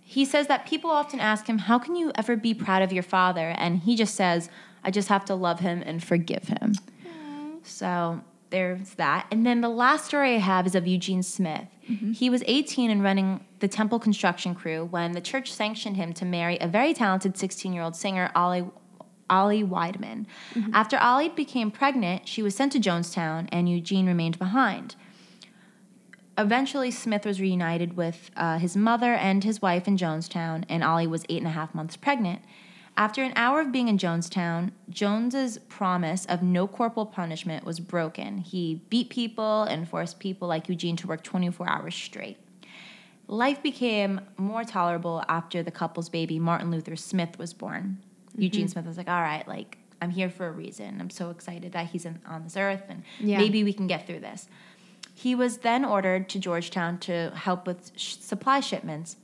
He 0.00 0.24
says 0.24 0.46
that 0.46 0.64
people 0.66 0.90
often 0.90 1.20
ask 1.20 1.46
him, 1.46 1.58
How 1.58 1.78
can 1.78 1.94
you 1.94 2.10
ever 2.14 2.36
be 2.36 2.54
proud 2.54 2.80
of 2.82 2.92
your 2.92 3.02
father? 3.02 3.50
And 3.58 3.80
he 3.80 3.96
just 3.96 4.14
says, 4.14 4.48
I 4.82 4.90
just 4.90 5.08
have 5.08 5.24
to 5.26 5.34
love 5.34 5.60
him 5.60 5.82
and 5.84 6.02
forgive 6.02 6.44
him. 6.44 6.72
So 7.64 8.22
there's 8.50 8.94
that. 8.94 9.26
And 9.30 9.44
then 9.44 9.60
the 9.60 9.68
last 9.68 10.06
story 10.06 10.34
I 10.34 10.38
have 10.38 10.66
is 10.66 10.74
of 10.74 10.86
Eugene 10.86 11.22
Smith. 11.22 11.68
Mm-hmm. 11.90 12.12
He 12.12 12.30
was 12.30 12.42
18 12.46 12.90
and 12.90 13.02
running 13.02 13.44
the 13.60 13.68
temple 13.68 13.98
construction 13.98 14.54
crew 14.54 14.84
when 14.84 15.12
the 15.12 15.20
church 15.20 15.52
sanctioned 15.52 15.96
him 15.96 16.12
to 16.14 16.24
marry 16.24 16.58
a 16.60 16.68
very 16.68 16.94
talented 16.94 17.36
16 17.36 17.72
year 17.72 17.82
old 17.82 17.96
singer, 17.96 18.30
Ollie. 18.34 18.68
Ollie 19.28 19.64
Wideman. 19.64 20.24
Mm-hmm. 20.54 20.72
After 20.72 20.96
Ollie 20.98 21.28
became 21.30 21.72
pregnant, 21.72 22.28
she 22.28 22.44
was 22.44 22.54
sent 22.54 22.70
to 22.72 22.78
Jonestown 22.78 23.48
and 23.50 23.68
Eugene 23.68 24.06
remained 24.06 24.38
behind. 24.38 24.94
Eventually, 26.38 26.92
Smith 26.92 27.24
was 27.24 27.40
reunited 27.40 27.96
with 27.96 28.30
uh, 28.36 28.58
his 28.58 28.76
mother 28.76 29.14
and 29.14 29.42
his 29.42 29.60
wife 29.60 29.88
in 29.88 29.96
Jonestown, 29.96 30.64
and 30.68 30.84
Ollie 30.84 31.08
was 31.08 31.24
eight 31.28 31.38
and 31.38 31.46
a 31.48 31.50
half 31.50 31.74
months 31.74 31.96
pregnant. 31.96 32.42
After 32.98 33.22
an 33.22 33.34
hour 33.36 33.60
of 33.60 33.72
being 33.72 33.88
in 33.88 33.98
Jonestown, 33.98 34.70
Jones's 34.88 35.58
promise 35.68 36.24
of 36.26 36.42
no 36.42 36.66
corporal 36.66 37.04
punishment 37.04 37.64
was 37.64 37.78
broken. 37.78 38.38
He 38.38 38.80
beat 38.88 39.10
people 39.10 39.64
and 39.64 39.86
forced 39.86 40.18
people 40.18 40.48
like 40.48 40.68
Eugene 40.68 40.96
to 40.96 41.06
work 41.06 41.22
24 41.22 41.68
hours 41.68 41.94
straight. 41.94 42.38
Life 43.28 43.62
became 43.62 44.20
more 44.38 44.64
tolerable 44.64 45.22
after 45.28 45.62
the 45.62 45.70
couple's 45.70 46.08
baby, 46.08 46.38
Martin 46.38 46.70
Luther 46.70 46.96
Smith, 46.96 47.38
was 47.38 47.52
born. 47.52 47.98
Mm-hmm. 48.30 48.42
Eugene 48.42 48.68
Smith 48.68 48.86
was 48.86 48.96
like, 48.96 49.08
all 49.08 49.20
right, 49.20 49.46
like, 49.46 49.76
I'm 50.00 50.10
here 50.10 50.30
for 50.30 50.46
a 50.46 50.52
reason. 50.52 50.98
I'm 51.00 51.10
so 51.10 51.30
excited 51.30 51.72
that 51.72 51.86
he's 51.86 52.06
in, 52.06 52.20
on 52.26 52.44
this 52.44 52.56
earth 52.56 52.84
and 52.88 53.02
yeah. 53.18 53.38
maybe 53.38 53.62
we 53.62 53.72
can 53.72 53.86
get 53.86 54.06
through 54.06 54.20
this. 54.20 54.48
He 55.12 55.34
was 55.34 55.58
then 55.58 55.84
ordered 55.84 56.28
to 56.30 56.38
Georgetown 56.38 56.98
to 57.00 57.32
help 57.34 57.66
with 57.66 57.92
sh- 57.96 58.16
supply 58.16 58.60
shipments. 58.60 59.16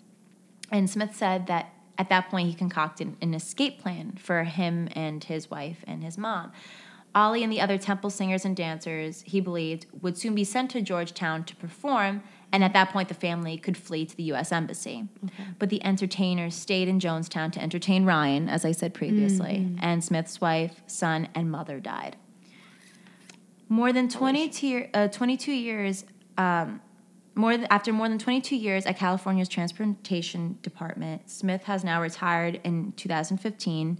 And 0.71 0.89
Smith 0.89 1.15
said 1.15 1.47
that 1.47 1.73
at 1.99 2.09
that 2.09 2.31
point, 2.31 2.49
he 2.49 2.55
concocted 2.55 3.17
an 3.21 3.35
escape 3.35 3.81
plan 3.81 4.13
for 4.19 4.45
him 4.45 4.89
and 4.93 5.23
his 5.23 5.51
wife 5.51 5.85
and 5.87 6.03
his 6.03 6.17
mom. 6.17 6.53
Ollie 7.15 7.43
and 7.43 7.53
the 7.53 7.61
other 7.61 7.77
temple 7.77 8.11
singers 8.11 8.45
and 8.45 8.57
dancers, 8.57 9.23
he 9.27 9.41
believed, 9.41 9.87
would 10.01 10.17
soon 10.17 10.35
be 10.35 10.45
sent 10.45 10.71
to 10.71 10.81
Georgetown 10.81 11.45
to 11.45 11.55
perform, 11.57 12.23
and 12.51 12.65
at 12.65 12.73
that 12.73 12.91
point, 12.91 13.09
the 13.09 13.15
family 13.15 13.57
could 13.57 13.77
flee 13.77 14.05
to 14.07 14.17
the 14.17 14.25
U.S. 14.25 14.53
Embassy. 14.53 15.09
Okay. 15.25 15.45
But 15.59 15.71
the 15.71 15.83
entertainers 15.85 16.55
stayed 16.55 16.89
in 16.89 17.01
Jonestown 17.01 17.51
to 17.53 17.63
entertain 17.63 18.05
Ryan, 18.05 18.49
as 18.49 18.65
I 18.65 18.73
said 18.73 18.93
previously, 18.93 19.59
mm-hmm. 19.59 19.79
and 19.81 20.05
Smith's 20.05 20.41
wife, 20.41 20.83
son, 20.87 21.29
and 21.35 21.51
mother 21.51 21.81
died. 21.81 22.17
More 23.69 23.93
than 23.93 24.09
22, 24.09 24.89
uh, 24.93 25.09
22 25.09 25.53
years 25.53 26.05
um, 26.37 26.81
more 27.35 27.57
than, 27.57 27.67
after 27.71 27.93
more 27.93 28.09
than 28.09 28.19
22 28.19 28.57
years 28.57 28.85
at 28.87 28.99
California's 28.99 29.49
Transportation 29.49 30.59
Department, 30.63 31.31
Smith 31.31 31.65
has 31.65 31.83
now 31.83 32.01
retired 32.01 32.61
in 32.65 32.93
2015. 32.93 33.99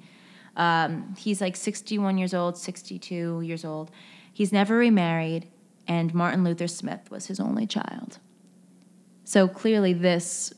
Um, 0.57 1.15
he's 1.17 1.41
like 1.41 1.57
61 1.57 2.19
years 2.19 2.35
old, 2.35 2.59
62 2.59 3.41
years 3.41 3.65
old. 3.65 3.91
He's 4.33 4.53
never 4.53 4.77
remarried, 4.77 5.49
and 5.89 6.13
Martin 6.15 6.45
Luther 6.45 6.69
Smith 6.69 7.11
was 7.11 7.27
his 7.27 7.41
only 7.41 7.67
child. 7.67 8.19
So 9.25 9.49
clearly, 9.49 9.93
this 9.95 10.53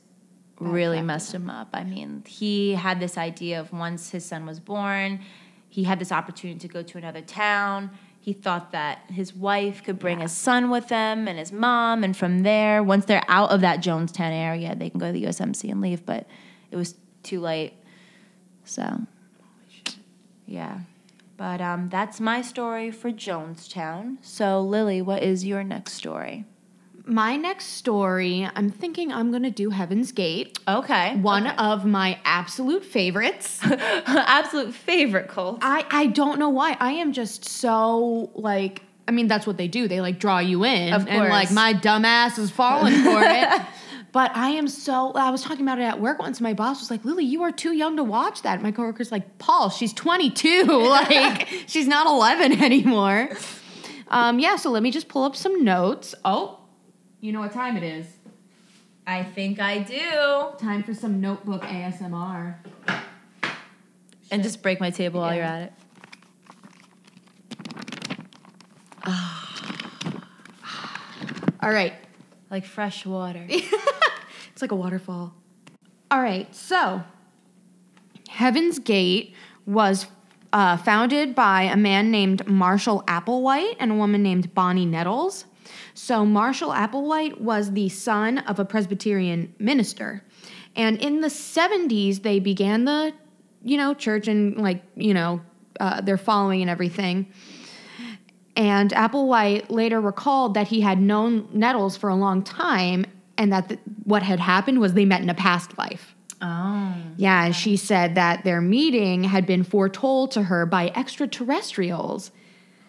really 0.59 1.03
messed 1.03 1.33
him 1.33 1.51
up. 1.51 1.69
I 1.75 1.85
mean, 1.85 2.25
he 2.27 2.75
had 2.75 2.99
this 2.99 3.19
idea 3.19 3.61
of 3.61 3.73
once 3.73 4.11
his 4.11 4.25
son 4.25 4.47
was 4.47 4.59
born, 4.59 5.21
he 5.69 5.85
had 5.85 5.99
this 5.99 6.13
opportunity 6.13 6.61
to 6.61 6.69
go 6.69 6.83
to 6.83 6.99
another 6.99 7.21
town 7.21 7.91
he 8.25 8.33
thought 8.33 8.73
that 8.73 9.01
his 9.11 9.35
wife 9.35 9.85
could 9.85 9.99
bring 9.99 10.17
yeah. 10.17 10.23
his 10.23 10.33
son 10.33 10.71
with 10.71 10.89
them 10.89 11.29
and 11.29 11.39
his 11.39 11.53
mom, 11.53 12.03
and 12.03 12.17
from 12.17 12.39
there, 12.39 12.83
once 12.83 13.05
they're 13.05 13.23
out 13.29 13.51
of 13.51 13.61
that 13.61 13.81
Jonestown 13.81 14.33
area, 14.33 14.75
they 14.75 14.89
can 14.89 14.99
go 14.99 15.09
to 15.09 15.13
the 15.13 15.25
USMC 15.25 15.71
and 15.71 15.83
leave. 15.83 16.07
But 16.07 16.27
it 16.71 16.77
was 16.77 16.95
too 17.23 17.41
late. 17.41 17.75
So, 18.65 19.03
yeah. 20.47 20.79
But 21.37 21.61
um, 21.61 21.91
that's 21.91 22.19
my 22.19 22.41
story 22.41 22.91
for 22.91 23.11
Jonestown. 23.11 24.17
So, 24.23 24.63
Lily, 24.63 25.03
what 25.03 25.23
is 25.23 25.45
your 25.45 25.63
next 25.63 25.93
story? 25.93 26.47
My 27.07 27.37
next 27.37 27.67
story, 27.67 28.49
I'm 28.55 28.71
thinking 28.71 29.13
I'm 29.13 29.33
to 29.43 29.51
do 29.51 29.71
Heaven's 29.71 30.13
Gate. 30.13 30.59
Okay. 30.67 31.17
One 31.17 31.47
okay. 31.47 31.57
of 31.57 31.85
my 31.85 32.19
absolute 32.25 32.85
favorites. 32.85 33.61
absolute 33.63 34.75
favorite 34.75 35.29
cult. 35.29 35.59
I, 35.63 35.85
I 35.91 36.07
don't 36.07 36.39
know 36.39 36.49
why. 36.49 36.77
I 36.81 36.93
am 36.93 37.13
just 37.13 37.45
so 37.45 38.31
like, 38.35 38.83
I 39.07 39.13
mean, 39.13 39.27
that's 39.29 39.47
what 39.47 39.59
they 39.59 39.69
do. 39.69 39.87
They 39.87 40.01
like 40.01 40.19
draw 40.19 40.39
you 40.39 40.65
in. 40.65 40.95
Of 40.95 41.03
course. 41.03 41.15
And 41.15 41.29
like, 41.29 41.51
my 41.51 41.75
dumbass 41.75 42.39
is 42.39 42.51
falling 42.51 42.95
for 43.03 43.23
it. 43.23 43.63
But 44.15 44.31
I 44.37 44.51
am 44.51 44.69
so, 44.69 45.11
I 45.11 45.31
was 45.31 45.43
talking 45.43 45.63
about 45.63 45.81
it 45.81 45.83
at 45.83 46.01
work 46.01 46.21
once. 46.21 46.41
My 46.41 46.55
boss 46.55 46.79
was 46.79 46.89
like, 46.89 47.05
Lily, 47.05 47.25
you 47.25 47.43
are 47.43 47.51
too 47.51 47.73
young 47.73 47.97
to 47.97 48.05
watch 48.05 48.43
that. 48.43 48.63
My 48.63 48.71
coworker's 48.71 49.11
like, 49.11 49.39
Paul, 49.39 49.71
she's 49.71 49.93
22. 49.93 50.63
like, 50.69 51.49
she's 51.67 51.89
not 51.89 52.07
11 52.07 52.63
anymore. 52.63 53.29
Um, 54.07 54.39
yeah, 54.39 54.55
so 54.55 54.71
let 54.71 54.85
me 54.85 54.93
just 54.93 55.09
pull 55.09 55.25
up 55.25 55.35
some 55.35 55.65
notes. 55.65 56.15
Oh, 56.25 56.61
you 57.25 57.33
know 57.33 57.41
what 57.41 57.53
time 57.53 57.77
it 57.79 57.83
is? 57.83 58.07
I 59.07 59.23
think 59.23 59.59
I 59.59 59.79
do. 59.79 60.51
Time 60.59 60.83
for 60.83 60.93
some 60.93 61.23
notebook 61.23 61.63
ASMR. 61.63 62.57
And 64.31 64.43
just 64.43 64.63
break 64.63 64.79
my 64.79 64.91
table 64.91 65.21
yeah. 65.21 65.27
while 65.27 65.35
you're 65.35 65.45
at 65.45 65.63
it. 65.63 65.73
All 71.63 71.71
right. 71.71 71.95
Like 72.51 72.67
fresh 72.67 73.07
water. 73.07 73.47
it's 73.49 74.61
like 74.61 74.73
a 74.73 74.77
waterfall. 74.77 75.33
All 76.11 76.21
right, 76.21 76.55
so 76.55 77.05
Heaven's 78.29 78.79
Gate 78.79 79.33
was 79.65 80.09
uh, 80.53 80.77
founded 80.77 81.35
by 81.35 81.63
a 81.63 81.77
man 81.77 82.11
named 82.11 82.47
Marshall 82.47 83.03
Applewhite 83.09 83.77
and 83.81 83.93
a 83.93 83.95
woman 83.95 84.23
named 84.23 84.53
Bonnie 84.55 84.85
Nettles. 84.85 85.47
So 86.05 86.27
Marshall 86.27 86.69
Applewhite 86.69 87.41
was 87.41 87.73
the 87.73 87.89
son 87.89 88.37
of 88.41 88.59
a 88.59 88.65
Presbyterian 88.67 89.55
minister. 89.59 90.23
And 90.77 91.01
in 91.01 91.23
the 91.23 91.29
70s, 91.29 92.21
they 92.21 92.41
began 92.41 92.85
the, 92.85 93.15
you 93.63 93.79
know, 93.79 93.95
church 93.95 94.29
and 94.29 94.59
like, 94.59 94.83
you 94.97 95.15
know, 95.15 95.41
uh, 95.81 96.03
their 96.03 96.19
following 96.19 96.61
and 96.61 96.69
everything. 96.69 97.33
And 98.55 98.91
Applewhite 98.91 99.71
later 99.71 99.99
recalled 99.99 100.53
that 100.53 100.69
he 100.69 100.83
had 100.83 101.01
known 101.01 101.49
Nettles 101.55 101.97
for 101.97 102.11
a 102.11 102.15
long 102.15 102.43
time 102.43 103.07
and 103.39 103.51
that 103.55 103.79
what 104.05 104.23
had 104.23 104.41
happened 104.41 104.81
was 104.81 104.93
they 104.93 105.07
met 105.07 105.23
in 105.23 105.31
a 105.31 105.35
past 105.35 105.79
life. 105.79 106.15
Oh. 106.43 106.95
Yeah, 107.17 107.51
she 107.51 107.79
said 107.79 108.15
that 108.17 108.45
their 108.45 108.61
meeting 108.61 109.25
had 109.25 109.47
been 109.47 109.65
foretold 109.65 110.33
to 110.33 110.43
her 110.43 110.67
by 110.67 110.93
extraterrestrials. 110.95 112.31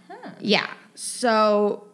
Huh. 0.09 0.31
Yeah. 0.41 0.67
So 0.95 1.84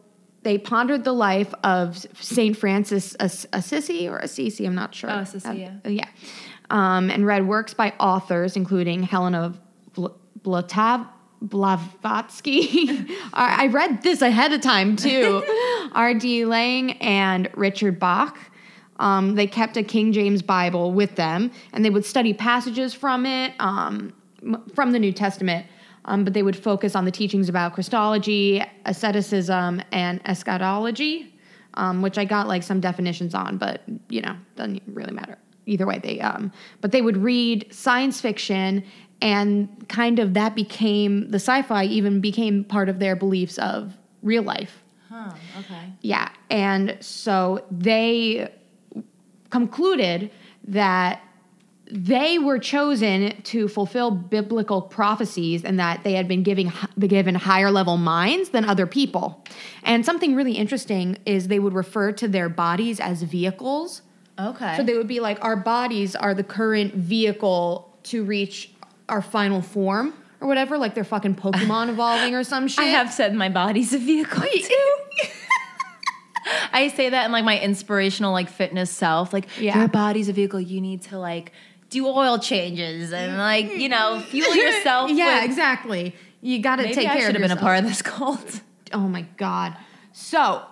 they 0.43 0.57
pondered 0.57 1.03
the 1.03 1.13
life 1.13 1.53
of 1.63 2.05
Saint 2.19 2.57
Francis 2.57 3.15
Assisi 3.19 4.07
or 4.07 4.17
Assisi, 4.17 4.65
I'm 4.65 4.75
not 4.75 4.95
sure. 4.95 5.09
Oh, 5.11 5.19
Assisi, 5.19 5.59
yeah. 5.59 5.73
Uh, 5.85 5.89
yeah. 5.89 6.07
Um, 6.69 7.09
and 7.11 7.25
read 7.25 7.47
works 7.47 7.73
by 7.73 7.93
authors 7.99 8.55
including 8.55 9.03
Helena 9.03 9.53
Blatav. 10.41 11.07
Blavatsky. 11.43 13.07
I 13.33 13.65
read 13.67 14.03
this 14.03 14.21
ahead 14.21 14.53
of 14.53 14.61
time 14.61 14.95
too. 14.95 15.43
R.D. 15.93 16.45
Laing 16.45 16.91
and 17.01 17.49
Richard 17.55 17.99
Bach. 17.99 18.37
Um, 18.99 19.33
they 19.33 19.47
kept 19.47 19.75
a 19.77 19.83
King 19.83 20.13
James 20.13 20.43
Bible 20.43 20.91
with 20.91 21.15
them, 21.15 21.49
and 21.73 21.83
they 21.83 21.89
would 21.89 22.05
study 22.05 22.33
passages 22.33 22.93
from 22.93 23.25
it, 23.25 23.53
um, 23.59 24.13
from 24.75 24.91
the 24.91 24.99
New 24.99 25.11
Testament, 25.11 25.65
um, 26.05 26.23
but 26.23 26.33
they 26.33 26.43
would 26.43 26.55
focus 26.55 26.95
on 26.95 27.05
the 27.05 27.11
teachings 27.11 27.49
about 27.49 27.73
Christology, 27.73 28.63
asceticism, 28.85 29.81
and 29.91 30.19
eschatology, 30.25 31.33
um, 31.75 32.01
which 32.01 32.17
I 32.17 32.25
got 32.25 32.47
like 32.47 32.63
some 32.63 32.79
definitions 32.79 33.33
on, 33.35 33.57
but 33.57 33.81
you 34.09 34.21
know, 34.21 34.35
doesn't 34.55 34.81
really 34.87 35.13
matter. 35.13 35.37
Either 35.67 35.85
way, 35.85 35.99
they 35.99 36.19
um, 36.19 36.51
but 36.81 36.91
they 36.91 37.01
would 37.01 37.17
read 37.17 37.67
science 37.71 38.19
fiction, 38.19 38.83
and 39.21 39.87
kind 39.87 40.19
of 40.19 40.33
that 40.33 40.55
became 40.55 41.29
the 41.29 41.37
sci-fi 41.37 41.85
even 41.85 42.19
became 42.19 42.63
part 42.63 42.89
of 42.89 42.99
their 42.99 43.15
beliefs 43.15 43.57
of 43.59 43.95
real 44.23 44.43
life. 44.43 44.83
Huh. 45.07 45.31
Okay. 45.59 45.93
Yeah, 46.01 46.29
and 46.49 46.97
so 46.99 47.63
they 47.69 48.51
concluded 49.51 50.31
that 50.67 51.21
they 51.91 52.39
were 52.39 52.57
chosen 52.57 53.41
to 53.43 53.67
fulfill 53.67 54.11
biblical 54.11 54.81
prophecies 54.81 55.65
and 55.65 55.79
that 55.79 56.03
they 56.03 56.13
had 56.13 56.27
been 56.27 56.41
giving 56.41 56.71
given 56.99 57.35
higher 57.35 57.69
level 57.69 57.97
minds 57.97 58.49
than 58.49 58.63
other 58.63 58.87
people. 58.87 59.43
And 59.83 60.05
something 60.05 60.33
really 60.35 60.53
interesting 60.53 61.17
is 61.25 61.49
they 61.49 61.59
would 61.59 61.73
refer 61.73 62.13
to 62.13 62.27
their 62.27 62.47
bodies 62.47 62.99
as 62.99 63.23
vehicles. 63.23 64.01
Okay. 64.39 64.77
So 64.77 64.83
they 64.83 64.95
would 64.95 65.07
be 65.07 65.19
like 65.19 65.43
our 65.43 65.57
bodies 65.57 66.15
are 66.15 66.33
the 66.33 66.43
current 66.43 66.95
vehicle 66.95 67.93
to 68.03 68.23
reach 68.23 68.71
our 69.09 69.21
final 69.21 69.61
form 69.61 70.13
or 70.39 70.47
whatever, 70.47 70.77
like 70.77 70.95
they're 70.95 71.03
fucking 71.03 71.35
Pokemon 71.35 71.89
evolving 71.89 72.35
or 72.35 72.43
some 72.43 72.67
shit. 72.67 72.79
I 72.79 72.87
have 72.87 73.11
said 73.11 73.35
my 73.35 73.49
body's 73.49 73.93
a 73.93 73.99
vehicle 73.99 74.41
too. 74.41 74.95
I 76.73 76.87
say 76.89 77.09
that 77.09 77.25
in 77.25 77.31
like 77.31 77.45
my 77.45 77.59
inspirational 77.59 78.31
like 78.31 78.49
fitness 78.49 78.89
self. 78.89 79.33
Like 79.33 79.47
yeah. 79.59 79.77
your 79.77 79.87
body's 79.87 80.29
a 80.29 80.33
vehicle. 80.33 80.59
You 80.59 80.81
need 80.81 81.03
to 81.03 81.19
like 81.19 81.51
do 81.91 82.07
oil 82.07 82.39
changes 82.39 83.13
and 83.13 83.37
like 83.37 83.77
you 83.77 83.89
know 83.89 84.19
fuel 84.21 84.55
yourself. 84.55 85.11
yeah, 85.11 85.41
with, 85.41 85.45
exactly. 85.45 86.15
You 86.41 86.59
got 86.59 86.77
to 86.77 86.91
take 86.91 87.07
I 87.07 87.13
care. 87.13 87.27
Should 87.27 87.35
have 87.35 87.41
been 87.41 87.55
a 87.55 87.61
part 87.61 87.77
of 87.77 87.85
this 87.85 88.01
cult. 88.01 88.61
oh 88.93 89.07
my 89.07 89.21
god. 89.37 89.77
So 90.11 90.63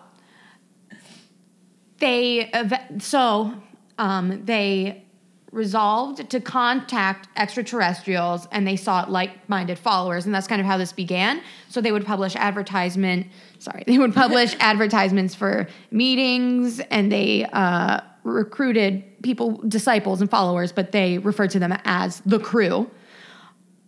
they 1.99 2.49
so 2.97 3.53
um, 3.99 4.45
they 4.45 5.05
resolved 5.51 6.29
to 6.29 6.39
contact 6.39 7.27
extraterrestrials 7.35 8.47
and 8.51 8.67
they 8.67 8.75
sought 8.75 9.09
like-minded 9.09 9.79
followers 9.79 10.25
and 10.25 10.33
that's 10.33 10.45
kind 10.45 10.61
of 10.61 10.67
how 10.67 10.77
this 10.77 10.93
began 10.93 11.41
so 11.69 11.81
they 11.81 11.91
would 11.91 12.05
publish 12.05 12.35
advertisement 12.35 13.25
sorry 13.57 13.83
they 13.87 13.97
would 13.97 14.13
publish 14.13 14.55
advertisements 14.59 15.33
for 15.33 15.67
meetings 15.89 16.79
and 16.91 17.11
they 17.11 17.45
uh, 17.51 17.99
recruited 18.23 19.03
people 19.23 19.61
disciples 19.67 20.21
and 20.21 20.29
followers 20.29 20.71
but 20.71 20.91
they 20.91 21.17
referred 21.17 21.49
to 21.51 21.59
them 21.59 21.77
as 21.85 22.21
the 22.21 22.39
crew. 22.39 22.89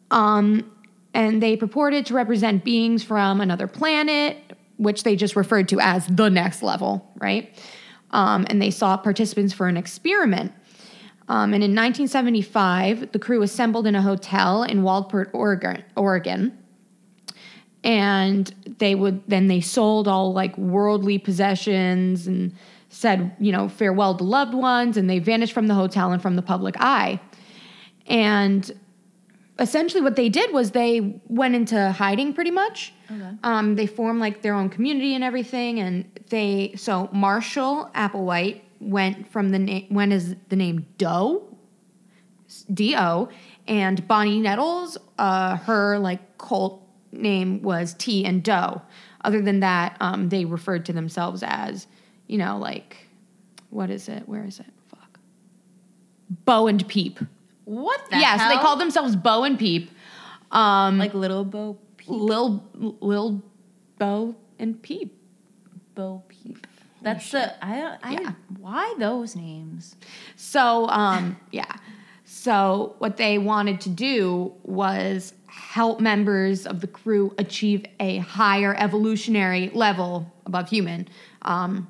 Um, 0.09 0.69
and 1.13 1.43
they 1.43 1.57
purported 1.57 2.05
to 2.07 2.13
represent 2.13 2.63
beings 2.63 3.03
from 3.03 3.41
another 3.41 3.67
planet 3.67 4.37
which 4.77 5.03
they 5.03 5.15
just 5.15 5.35
referred 5.35 5.69
to 5.69 5.79
as 5.79 6.07
the 6.07 6.29
next 6.29 6.63
level 6.63 7.11
right? 7.19 7.57
Um, 8.11 8.45
and 8.49 8.61
they 8.61 8.71
sought 8.71 9.03
participants 9.03 9.53
for 9.53 9.67
an 9.67 9.77
experiment. 9.77 10.51
Um, 11.31 11.53
and 11.53 11.63
in 11.63 11.71
1975, 11.71 13.13
the 13.13 13.19
crew 13.19 13.41
assembled 13.41 13.87
in 13.87 13.95
a 13.95 14.01
hotel 14.01 14.63
in 14.63 14.81
Waldport, 14.81 15.29
Oregon, 15.33 15.81
Oregon. 15.95 16.57
And 17.85 18.53
they 18.79 18.95
would 18.95 19.23
then 19.27 19.47
they 19.47 19.61
sold 19.61 20.09
all 20.09 20.33
like 20.33 20.57
worldly 20.57 21.17
possessions 21.17 22.27
and 22.27 22.53
said, 22.93 23.35
you 23.39 23.51
know, 23.51 23.67
farewell 23.69 24.15
to 24.17 24.23
loved 24.23 24.53
ones, 24.53 24.97
and 24.97 25.09
they 25.09 25.17
vanished 25.17 25.53
from 25.53 25.67
the 25.67 25.73
hotel 25.73 26.11
and 26.11 26.21
from 26.21 26.35
the 26.35 26.41
public 26.41 26.75
eye. 26.77 27.19
And 28.05 28.69
essentially, 29.57 30.01
what 30.01 30.15
they 30.15 30.29
did 30.29 30.53
was 30.53 30.71
they 30.71 31.21
went 31.27 31.55
into 31.55 31.91
hiding 31.91 32.33
pretty 32.33 32.51
much. 32.51 32.93
Okay. 33.09 33.31
Um, 33.43 33.75
they 33.75 33.87
formed 33.87 34.19
like 34.19 34.41
their 34.41 34.53
own 34.53 34.69
community 34.69 35.15
and 35.15 35.23
everything, 35.23 35.79
and 35.79 36.05
they 36.29 36.73
so 36.75 37.09
Marshall 37.13 37.89
Applewhite 37.95 38.61
went 38.79 39.31
from 39.31 39.49
the 39.49 39.59
name 39.59 39.87
when 39.89 40.11
is 40.11 40.35
the 40.49 40.55
name 40.55 40.85
Do, 40.97 41.43
D 42.73 42.95
O, 42.97 43.29
and 43.67 44.05
Bonnie 44.07 44.39
Nettles, 44.39 44.97
uh, 45.17 45.55
her 45.57 45.97
like 45.97 46.37
cult 46.37 46.85
name 47.11 47.61
was 47.61 47.93
Ti 47.93 48.25
and 48.25 48.43
Do. 48.43 48.81
Other 49.23 49.41
than 49.41 49.59
that, 49.59 49.95
um, 49.99 50.29
they 50.29 50.45
referred 50.45 50.85
to 50.87 50.93
themselves 50.93 51.43
as, 51.45 51.87
you 52.31 52.37
know, 52.37 52.57
like, 52.57 52.95
what 53.71 53.89
is 53.89 54.07
it? 54.07 54.23
Where 54.25 54.45
is 54.45 54.61
it? 54.61 54.65
Fuck. 54.87 55.19
Bo 56.45 56.67
and 56.67 56.87
Peep. 56.87 57.19
What 57.65 58.09
the 58.09 58.19
yeah, 58.19 58.37
hell? 58.37 58.49
so 58.49 58.55
they 58.55 58.61
called 58.61 58.79
themselves 58.79 59.17
Bo 59.17 59.43
and 59.43 59.59
Peep. 59.59 59.91
Um, 60.49 60.97
like 60.97 61.13
little 61.13 61.43
Bo 61.43 61.77
Peep. 61.97 62.09
Lil, 62.09 62.63
Lil 62.73 63.43
Bo 63.99 64.35
and 64.57 64.81
Peep. 64.81 65.13
Bo 65.93 66.23
Peep. 66.29 66.65
That's 67.01 67.31
the 67.31 67.53
I 67.63 67.97
I 68.01 68.11
yeah. 68.13 68.31
why 68.59 68.95
those 68.97 69.35
names? 69.35 69.97
So 70.37 70.87
um 70.87 71.37
yeah. 71.51 71.73
So 72.23 72.95
what 72.99 73.17
they 73.17 73.39
wanted 73.39 73.81
to 73.81 73.89
do 73.89 74.53
was 74.63 75.33
help 75.47 75.99
members 75.99 76.65
of 76.65 76.79
the 76.79 76.87
crew 76.87 77.33
achieve 77.37 77.83
a 77.99 78.19
higher 78.19 78.73
evolutionary 78.77 79.69
level 79.73 80.31
above 80.45 80.69
human. 80.69 81.09
Um, 81.41 81.87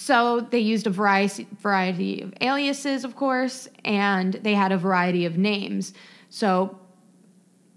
so 0.00 0.46
they 0.50 0.60
used 0.60 0.86
a 0.86 0.90
variety 0.90 1.48
variety 1.60 2.22
of 2.22 2.32
aliases, 2.40 3.02
of 3.02 3.16
course, 3.16 3.66
and 3.84 4.34
they 4.34 4.54
had 4.54 4.70
a 4.70 4.78
variety 4.78 5.26
of 5.26 5.36
names. 5.36 5.92
So 6.30 6.78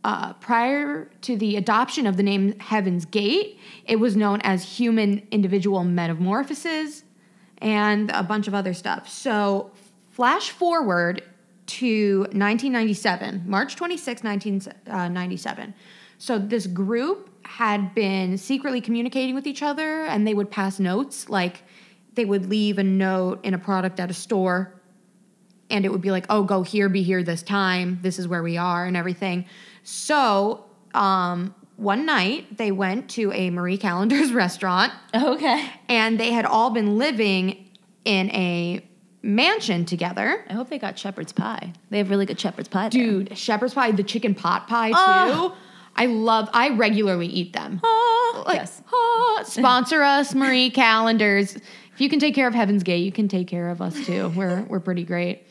uh, 0.04 0.34
prior 0.34 1.10
to 1.22 1.36
the 1.36 1.56
adoption 1.56 2.06
of 2.06 2.18
the 2.18 2.24
name 2.24 2.60
Heaven's 2.60 3.06
Gate, 3.06 3.58
it 3.86 3.96
was 3.96 4.16
known 4.16 4.40
as 4.42 4.78
Human 4.78 5.26
Individual 5.32 5.84
Metamorphosis 5.84 7.04
and 7.58 8.12
a 8.12 8.22
bunch 8.22 8.48
of 8.48 8.54
other 8.54 8.76
stuff. 8.76 9.10
So, 9.10 9.72
flash 10.12 10.52
forward 10.52 11.24
to 11.66 12.20
1997, 12.20 13.46
March 13.48 13.76
26, 13.76 14.24
1997. 14.24 15.74
So, 16.20 16.38
this 16.38 16.68
group 16.68 17.30
had 17.48 17.96
been 17.96 18.38
secretly 18.38 18.80
communicating 18.80 19.34
with 19.34 19.48
each 19.48 19.64
other 19.64 20.04
and 20.04 20.28
they 20.28 20.36
would 20.36 20.52
pass 20.52 20.80
notes. 20.80 21.28
Like, 21.28 21.64
they 22.14 22.26
would 22.26 22.50
leave 22.50 22.78
a 22.78 22.84
note 22.84 23.44
in 23.44 23.54
a 23.54 23.58
product 23.58 24.00
at 24.00 24.10
a 24.10 24.14
store 24.14 24.74
and 25.72 25.86
it 25.86 25.90
would 25.92 26.02
be 26.02 26.12
like, 26.12 26.26
oh, 26.30 26.44
go 26.44 26.64
here, 26.64 26.90
be 26.90 27.02
here 27.02 27.24
this 27.24 27.42
time. 27.42 28.00
This 28.02 28.20
is 28.20 28.28
where 28.28 28.44
we 28.44 28.58
are 28.58 28.86
and 28.86 28.98
everything. 28.98 29.46
So 29.84 30.66
um, 30.94 31.56
one 31.78 32.06
night 32.06 32.58
they 32.58 32.72
went 32.72 33.10
to 33.12 33.32
a 33.32 33.50
Marie 33.50 33.78
Callender's 33.78 34.34
restaurant. 34.34 34.92
Okay. 35.16 35.68
And 35.88 36.20
they 36.20 36.32
had 36.32 36.46
all 36.46 36.70
been 36.70 36.98
living 36.98 37.70
in 38.06 38.30
a 38.32 38.86
mansion 39.24 39.86
together. 39.86 40.44
I 40.50 40.54
hope 40.54 40.70
they 40.70 40.80
got 40.80 41.00
shepherd's 41.00 41.32
pie. 41.32 41.74
They 41.90 42.00
have 42.00 42.10
really 42.10 42.26
good 42.26 42.40
shepherd's 42.40 42.68
pie. 42.68 42.90
Dude, 42.90 43.30
there. 43.30 43.36
shepherd's 43.38 43.74
pie, 43.74 43.92
the 43.92 44.04
chicken 44.04 44.36
pot 44.36 44.68
pie 44.68 44.90
too. 44.90 44.96
Oh. 44.98 45.58
I 45.94 46.06
love. 46.06 46.50
I 46.54 46.70
regularly 46.70 47.28
eat 47.28 47.52
them. 47.52 47.82
Oh, 47.84 48.44
like, 48.48 48.56
yes. 48.56 48.82
Oh, 48.92 49.44
sponsor 49.46 50.02
us, 50.04 50.34
Marie 50.34 50.70
Callender's. 50.70 51.58
If 51.94 52.02
you 52.02 52.10
can 52.10 52.20
take 52.20 52.36
care 52.36 52.48
of 52.48 52.54
Heaven's 52.54 52.84
Gate, 52.84 53.04
you 53.04 53.12
can 53.12 53.28
take 53.28 53.48
care 53.48 53.70
of 53.70 53.82
us 53.82 54.06
too. 54.06 54.30
We're 54.36 54.64
we're 54.64 54.80
pretty 54.80 55.04
great. 55.04 55.48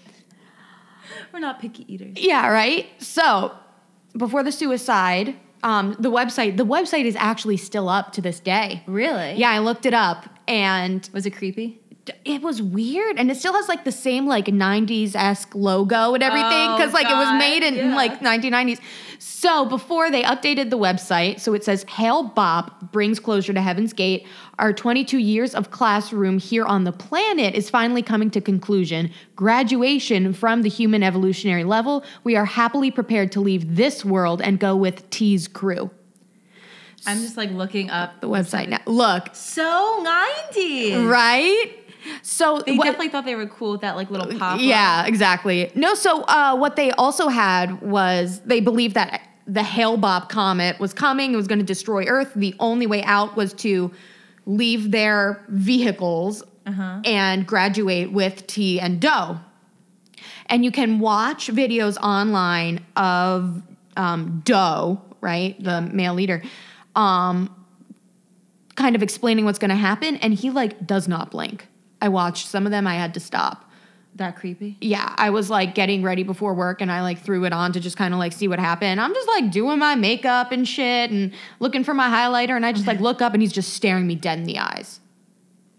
We're 1.33 1.41
not 1.41 1.61
picky 1.61 1.93
eaters. 1.93 2.17
Yeah, 2.17 2.49
right. 2.49 2.87
So 2.99 3.55
before 4.17 4.43
the 4.43 4.53
suicide, 4.53 5.37
um, 5.63 5.97
the 5.99 6.11
website 6.11 6.57
the 6.57 6.67
website 6.67 7.05
is 7.05 7.17
actually 7.17 7.57
still 7.57 7.89
up 7.89 8.13
to 8.15 8.21
this 8.21 8.41
day. 8.41 8.83
Really? 8.87 9.35
Yeah, 9.35 9.51
I 9.51 9.59
looked 9.59 9.87
it 9.87 9.95
up 9.95 10.29
and 10.49 11.09
was 11.13 11.27
it 11.27 11.31
creepy? 11.31 11.80
It 12.25 12.43
was 12.43 12.63
weird, 12.63 13.19
and 13.19 13.31
it 13.31 13.37
still 13.37 13.55
has 13.55 13.69
like 13.69 13.85
the 13.85 13.93
same 13.93 14.27
like 14.27 14.47
'90s 14.47 15.15
esque 15.15 15.55
logo 15.55 16.15
and 16.15 16.23
everything 16.23 16.73
because 16.77 16.91
oh, 16.91 16.95
like 16.95 17.05
God. 17.07 17.13
it 17.13 17.25
was 17.25 17.39
made 17.39 17.63
in 17.63 17.75
yeah. 17.75 17.95
like 17.95 18.21
1990s. 18.21 18.81
So 19.19 19.65
before 19.65 20.11
they 20.11 20.23
updated 20.23 20.71
the 20.71 20.79
website, 20.79 21.41
so 21.41 21.55
it 21.55 21.65
says 21.65 21.85
Hale-Bopp 21.89 22.93
brings 22.93 23.21
closure 23.21 23.53
to 23.53 23.61
Heaven's 23.61 23.93
Gate. 23.93 24.27
Our 24.59 24.73
22 24.73 25.19
years 25.19 25.55
of 25.55 25.71
classroom 25.71 26.39
here 26.39 26.65
on 26.65 26.85
the 26.85 26.93
planet 26.93 27.55
is 27.55 27.71
finally 27.71 28.03
coming 28.03 28.31
to 28.33 28.41
conclusion. 28.41 29.11
Graduation 29.37 30.33
from 30.33 30.63
the 30.63 30.69
human 30.69 31.03
evolutionary 31.03 31.65
level. 31.65 32.05
We 32.25 32.37
are 32.37 32.45
happily 32.45 32.91
prepared 32.91 33.33
to 33.33 33.41
leave 33.41 33.77
this 33.77 34.05
world 34.05 34.43
and 34.43 34.59
go 34.59 34.77
with 34.77 35.09
Ti's 35.11 35.49
crew. 35.49 35.91
I'm 37.07 37.21
just 37.21 37.37
like 37.37 37.51
looking 37.51 37.91
up 37.91 38.21
the 38.21 38.29
website 38.29 38.69
now. 38.69 38.81
Look. 38.87 39.35
So 39.35 39.63
90s. 40.53 41.09
Right? 41.09 41.80
So 42.23 42.63
they 42.65 42.77
what, 42.77 42.85
definitely 42.85 43.09
thought 43.09 43.25
they 43.25 43.35
were 43.35 43.47
cool 43.47 43.73
with 43.73 43.81
that 43.83 43.97
like 43.97 44.11
little 44.11 44.39
pop. 44.39 44.61
Yeah, 44.61 45.07
exactly. 45.07 45.71
No, 45.75 45.95
so 45.95 46.23
uh, 46.23 46.57
what 46.57 46.77
they 46.77 46.93
also 46.93 47.29
had 47.29 47.81
was 47.83 48.41
they 48.41 48.61
believed 48.61 48.95
that 48.95 49.23
the 49.47 49.63
Hale-Bopp 49.63 50.29
comet 50.29 50.79
was 50.79 50.95
coming. 50.95 51.33
It 51.33 51.37
was 51.37 51.49
going 51.49 51.59
to 51.59 51.65
destroy 51.65 52.05
Earth. 52.05 52.33
The 52.35 52.55
only 52.61 52.87
way 52.87 53.03
out 53.03 53.37
was 53.37 53.53
to 53.55 53.91
leave 54.47 54.91
their 54.91 55.45
vehicles 55.49 56.43
uh-huh. 56.67 57.01
and 57.05 57.47
graduate 57.47 58.13
with 58.13 58.47
Ti 58.47 58.81
and 58.81 59.01
Do. 59.01 59.39
And 60.47 60.65
you 60.65 60.71
can 60.71 60.99
watch 60.99 61.49
videos 61.49 61.97
online 61.99 62.85
of 62.97 63.63
um, 63.97 64.43
Do, 64.45 65.01
right, 65.21 65.63
the 65.63 65.81
male 65.81 66.15
leader, 66.15 66.43
um, 66.95 67.55
kind 68.77 68.97
of 68.97 69.03
explaining 69.03 69.45
what's 69.45 69.59
going 69.59 69.71
to 69.71 69.77
happen, 69.77 70.17
and 70.17 70.33
he 70.35 70.51
like 70.51 70.87
does 70.87 71.07
not 71.07 71.31
blink. 71.31 71.67
I 72.01 72.09
watched 72.09 72.47
some 72.47 72.67
of 72.67 72.73
them. 72.73 72.87
I 72.87 72.95
had 72.95 73.15
to 73.15 73.21
stop 73.21 73.71
that 74.17 74.37
creepy? 74.37 74.77
Yeah, 74.81 75.15
I 75.19 75.31
was 75.31 75.51
like 75.51 75.75
getting 75.75 76.03
ready 76.03 76.23
before 76.23 76.55
work 76.55 76.81
and 76.81 76.91
I 76.91 77.03
like 77.03 77.21
threw 77.21 77.45
it 77.45 77.53
on 77.53 77.73
to 77.73 77.81
just 77.81 77.97
kind 77.97 78.15
of 78.15 78.19
like 78.19 78.33
see 78.33 78.49
what 78.49 78.59
happened. 78.59 79.01
I'm 79.01 79.15
just 79.15 79.29
like 79.29 79.51
doing 79.51 79.79
my 79.79 79.95
makeup 79.95 80.53
and 80.53 80.67
shit 80.67 81.11
and 81.11 81.33
looking 81.59 81.85
for 81.85 81.95
my 81.95 82.09
highlighter 82.09 82.57
and 82.57 82.65
I 82.65 82.73
just 82.73 82.87
like 82.87 83.01
look 83.01 83.21
up 83.23 83.35
and 83.35 83.43
he's 83.43 83.53
just 83.53 83.75
staring 83.75 84.07
me 84.07 84.15
dead 84.15 84.39
in 84.39 84.45
the 84.45 84.59
eyes. 84.59 85.01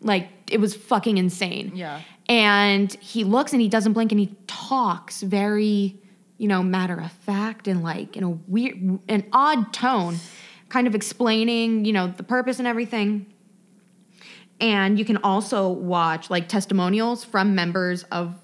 Like 0.02 0.30
it 0.50 0.60
was 0.60 0.76
fucking 0.76 1.18
insane. 1.18 1.72
Yeah. 1.76 2.02
And 2.28 2.92
he 2.96 3.24
looks 3.24 3.54
and 3.54 3.62
he 3.62 3.70
doesn't 3.70 3.94
blink 3.94 4.12
and 4.12 4.20
he 4.20 4.36
talks 4.48 5.22
very, 5.22 6.00
you 6.38 6.48
know, 6.48 6.64
matter 6.64 7.00
of 7.00 7.12
fact 7.12 7.68
and 7.68 7.84
like 7.84 8.16
in 8.16 8.24
a 8.24 8.30
weird 8.30 9.00
an 9.08 9.26
odd 9.34 9.74
tone, 9.74 10.18
kind 10.70 10.88
of 10.88 10.96
explaining, 10.96 11.86
you 11.86 11.94
know, 11.94 12.08
the 12.08 12.24
purpose 12.24 12.60
and 12.60 12.68
everything. 12.68 13.26
And 14.62 14.97
you 14.97 15.04
can 15.04 15.17
also 15.17 15.67
watch 15.67 16.30
like 16.30 16.47
testimonials 16.47 17.26
from 17.26 17.56
members 17.56 18.04
of 18.04 18.36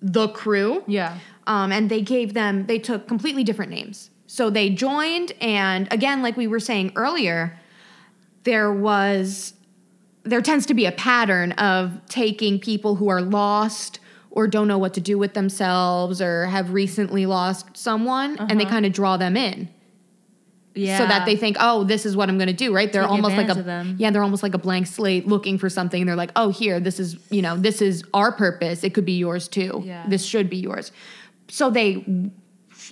the 0.00 0.28
crew. 0.28 0.82
Yeah. 0.86 1.18
Um, 1.46 1.70
and 1.70 1.90
they 1.90 2.02
gave 2.02 2.34
them, 2.34 2.66
they 2.66 2.78
took 2.78 3.06
completely 3.06 3.44
different 3.44 3.70
names. 3.70 4.10
So 4.26 4.50
they 4.50 4.70
joined, 4.70 5.32
and 5.40 5.86
again, 5.90 6.22
like 6.22 6.36
we 6.36 6.46
were 6.46 6.60
saying 6.60 6.92
earlier, 6.96 7.58
there 8.44 8.72
was, 8.72 9.54
there 10.22 10.42
tends 10.42 10.66
to 10.66 10.74
be 10.74 10.84
a 10.84 10.92
pattern 10.92 11.52
of 11.52 12.00
taking 12.08 12.58
people 12.58 12.96
who 12.96 13.08
are 13.08 13.22
lost 13.22 14.00
or 14.30 14.46
don't 14.46 14.68
know 14.68 14.78
what 14.78 14.92
to 14.94 15.00
do 15.00 15.16
with 15.16 15.32
themselves 15.32 16.20
or 16.20 16.46
have 16.46 16.72
recently 16.72 17.24
lost 17.24 17.76
someone, 17.76 18.34
uh-huh. 18.34 18.46
and 18.50 18.60
they 18.60 18.64
uh-huh. 18.64 18.74
kind 18.74 18.86
of 18.86 18.92
draw 18.92 19.16
them 19.16 19.36
in. 19.36 19.68
Yeah. 20.74 20.98
So 20.98 21.06
that 21.06 21.26
they 21.26 21.34
think, 21.34 21.56
oh, 21.58 21.82
this 21.84 22.06
is 22.06 22.16
what 22.16 22.28
I'm 22.28 22.38
going 22.38 22.48
to 22.48 22.52
do, 22.52 22.72
right? 22.72 22.92
They're 22.92 23.02
Take 23.02 23.10
almost 23.10 23.36
like 23.36 23.48
a 23.48 23.94
yeah, 23.98 24.10
they're 24.10 24.22
almost 24.22 24.42
like 24.42 24.54
a 24.54 24.58
blank 24.58 24.86
slate 24.86 25.26
looking 25.26 25.58
for 25.58 25.68
something. 25.68 26.06
They're 26.06 26.16
like, 26.16 26.30
oh, 26.36 26.50
here, 26.50 26.78
this 26.78 27.00
is 27.00 27.16
you 27.30 27.42
know, 27.42 27.56
this 27.56 27.82
is 27.82 28.04
our 28.14 28.30
purpose. 28.30 28.84
It 28.84 28.94
could 28.94 29.04
be 29.04 29.18
yours 29.18 29.48
too. 29.48 29.82
Yeah. 29.84 30.06
This 30.08 30.24
should 30.24 30.48
be 30.48 30.58
yours. 30.58 30.92
So 31.48 31.70
they 31.70 32.04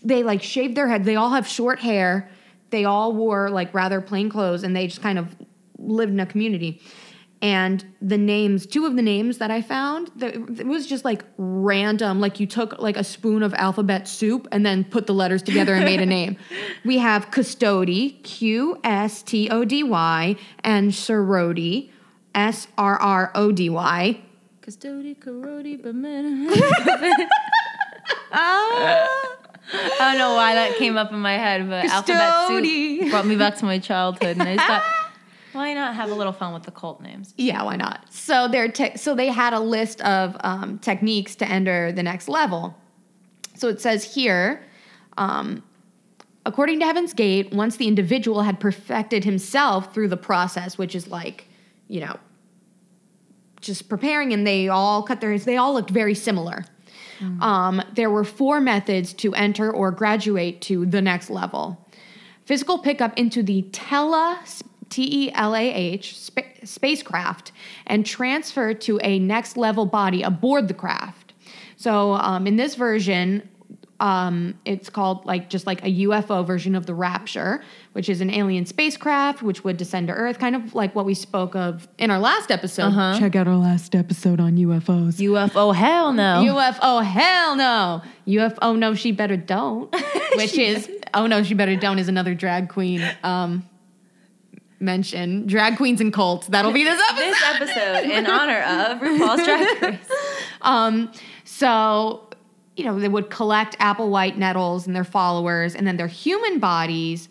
they 0.02 0.22
like 0.22 0.42
shaved 0.42 0.76
their 0.76 0.88
head. 0.88 1.04
They 1.04 1.16
all 1.16 1.30
have 1.30 1.46
short 1.46 1.78
hair. 1.78 2.28
They 2.70 2.84
all 2.84 3.12
wore 3.12 3.50
like 3.50 3.72
rather 3.72 4.00
plain 4.00 4.28
clothes, 4.30 4.64
and 4.64 4.74
they 4.74 4.86
just 4.88 5.02
kind 5.02 5.18
of 5.18 5.36
lived 5.78 6.12
in 6.12 6.20
a 6.20 6.26
community. 6.26 6.80
And 7.46 7.84
the 8.02 8.18
names, 8.18 8.66
two 8.66 8.86
of 8.86 8.96
the 8.96 9.02
names 9.02 9.38
that 9.38 9.52
I 9.52 9.62
found, 9.62 10.10
it 10.20 10.66
was 10.66 10.84
just 10.84 11.04
like 11.04 11.24
random. 11.38 12.18
Like 12.18 12.40
you 12.40 12.46
took 12.48 12.80
like 12.80 12.96
a 12.96 13.04
spoon 13.04 13.44
of 13.44 13.54
alphabet 13.54 14.08
soup 14.08 14.48
and 14.50 14.66
then 14.66 14.82
put 14.82 15.06
the 15.06 15.14
letters 15.14 15.44
together 15.44 15.72
and 15.72 15.84
made 15.84 16.00
a 16.00 16.06
name. 16.06 16.36
We 16.84 16.98
have 16.98 17.30
Custody, 17.30 18.18
Q 18.24 18.80
S 18.82 19.22
T 19.22 19.48
O 19.48 19.64
D 19.64 19.84
Y, 19.84 20.34
and 20.64 20.92
Sorority, 20.92 21.92
S 22.34 22.66
R 22.76 23.00
R 23.00 23.30
O 23.36 23.52
D 23.52 23.70
Y. 23.70 24.20
Custody, 24.60 25.14
Karodi, 25.14 25.80
oh. 28.32 29.36
I 29.72 29.98
don't 30.00 30.18
know 30.18 30.34
why 30.34 30.54
that 30.54 30.74
came 30.78 30.96
up 30.96 31.12
in 31.12 31.20
my 31.20 31.34
head, 31.34 31.68
but 31.68 31.84
alphabet 31.84 32.28
Custody. 32.28 33.02
soup 33.04 33.10
brought 33.10 33.26
me 33.26 33.36
back 33.36 33.56
to 33.58 33.64
my 33.64 33.78
childhood, 33.78 34.36
and 34.36 34.48
I 34.48 34.56
just 34.56 34.66
thought, 34.66 35.05
why 35.56 35.74
not 35.74 35.94
have 35.94 36.10
a 36.10 36.14
little 36.14 36.32
fun 36.32 36.54
with 36.54 36.62
the 36.62 36.70
cult 36.70 37.00
names? 37.00 37.34
Yeah, 37.36 37.62
why 37.62 37.76
not? 37.76 38.12
So 38.12 38.48
they're 38.48 38.68
te- 38.68 38.96
so 38.96 39.14
they 39.14 39.28
had 39.28 39.52
a 39.52 39.60
list 39.60 40.00
of 40.02 40.36
um, 40.40 40.78
techniques 40.78 41.34
to 41.36 41.48
enter 41.48 41.92
the 41.92 42.02
next 42.02 42.28
level. 42.28 42.76
So 43.54 43.68
it 43.68 43.80
says 43.80 44.14
here, 44.14 44.64
um, 45.16 45.62
according 46.44 46.80
to 46.80 46.86
Heaven's 46.86 47.14
Gate, 47.14 47.52
once 47.52 47.76
the 47.76 47.88
individual 47.88 48.42
had 48.42 48.60
perfected 48.60 49.24
himself 49.24 49.94
through 49.94 50.08
the 50.08 50.16
process, 50.16 50.78
which 50.78 50.94
is 50.94 51.08
like, 51.08 51.48
you 51.88 52.00
know, 52.00 52.18
just 53.60 53.88
preparing, 53.88 54.32
and 54.32 54.46
they 54.46 54.68
all 54.68 55.02
cut 55.02 55.20
their 55.20 55.30
hands, 55.30 55.44
they 55.44 55.56
all 55.56 55.72
looked 55.72 55.90
very 55.90 56.14
similar. 56.14 56.64
Um, 57.40 57.82
there 57.94 58.10
were 58.10 58.24
four 58.24 58.60
methods 58.60 59.14
to 59.14 59.34
enter 59.34 59.72
or 59.72 59.90
graduate 59.90 60.60
to 60.62 60.84
the 60.84 61.00
next 61.00 61.30
level 61.30 61.82
physical 62.46 62.78
pickup 62.78 63.18
into 63.18 63.42
the 63.42 63.62
Telah 63.72 64.40
T 64.88 65.26
E 65.26 65.32
L 65.32 65.54
A 65.54 65.72
H 65.72 66.18
spa- 66.18 66.42
spacecraft 66.64 67.52
and 67.86 68.04
transfer 68.04 68.74
to 68.74 68.98
a 69.02 69.18
next 69.18 69.56
level 69.56 69.86
body 69.86 70.22
aboard 70.22 70.68
the 70.68 70.74
craft. 70.74 71.34
So 71.76 72.14
um, 72.14 72.46
in 72.46 72.56
this 72.56 72.74
version, 72.74 73.48
um, 74.00 74.58
it's 74.64 74.90
called 74.90 75.24
like 75.24 75.48
just 75.48 75.66
like 75.66 75.82
a 75.82 75.88
UFO 75.88 76.46
version 76.46 76.74
of 76.74 76.86
the 76.86 76.94
Rapture, 76.94 77.62
which 77.92 78.08
is 78.08 78.20
an 78.20 78.30
alien 78.30 78.66
spacecraft 78.66 79.42
which 79.42 79.64
would 79.64 79.76
descend 79.76 80.08
to 80.08 80.14
Earth, 80.14 80.38
kind 80.38 80.54
of 80.54 80.74
like 80.74 80.94
what 80.94 81.06
we 81.06 81.14
spoke 81.14 81.54
of 81.54 81.88
in 81.98 82.10
our 82.10 82.18
last 82.18 82.50
episode. 82.50 82.88
Uh-huh. 82.88 83.18
Check 83.18 83.36
out 83.36 83.48
our 83.48 83.56
last 83.56 83.94
episode 83.94 84.40
on 84.40 84.56
UFOs. 84.56 85.18
UFO, 85.18 85.74
hell 85.74 86.12
no. 86.12 86.44
UFO, 86.46 87.04
hell 87.04 87.56
no. 87.56 88.02
UFO, 88.26 88.78
no, 88.78 88.94
she 88.94 89.12
better 89.12 89.36
don't. 89.36 89.94
Which 90.34 90.58
is, 90.58 90.90
oh 91.14 91.26
no, 91.26 91.42
she 91.42 91.54
better 91.54 91.76
don't 91.76 91.98
is 91.98 92.08
another 92.08 92.34
drag 92.34 92.68
queen 92.68 93.02
um, 93.22 93.66
mention. 94.78 95.46
Drag 95.46 95.76
queens 95.76 96.00
and 96.00 96.12
cults. 96.12 96.46
That'll 96.48 96.72
be 96.72 96.84
this 96.84 97.00
episode. 97.10 97.24
this 97.24 97.42
episode 97.76 98.10
in 98.10 98.26
honor 98.26 98.60
of 98.60 98.98
RuPaul's 99.00 99.44
Drag 99.44 99.82
Race. 99.82 100.10
Um, 100.62 101.10
so, 101.44 102.28
you 102.76 102.84
know, 102.84 102.98
they 102.98 103.08
would 103.08 103.30
collect 103.30 103.78
Applewhite 103.78 104.36
nettles 104.36 104.86
and 104.86 104.94
their 104.94 105.04
followers, 105.04 105.74
and 105.74 105.86
then 105.86 105.96
their 105.96 106.06
human 106.08 106.58
bodies 106.58 107.28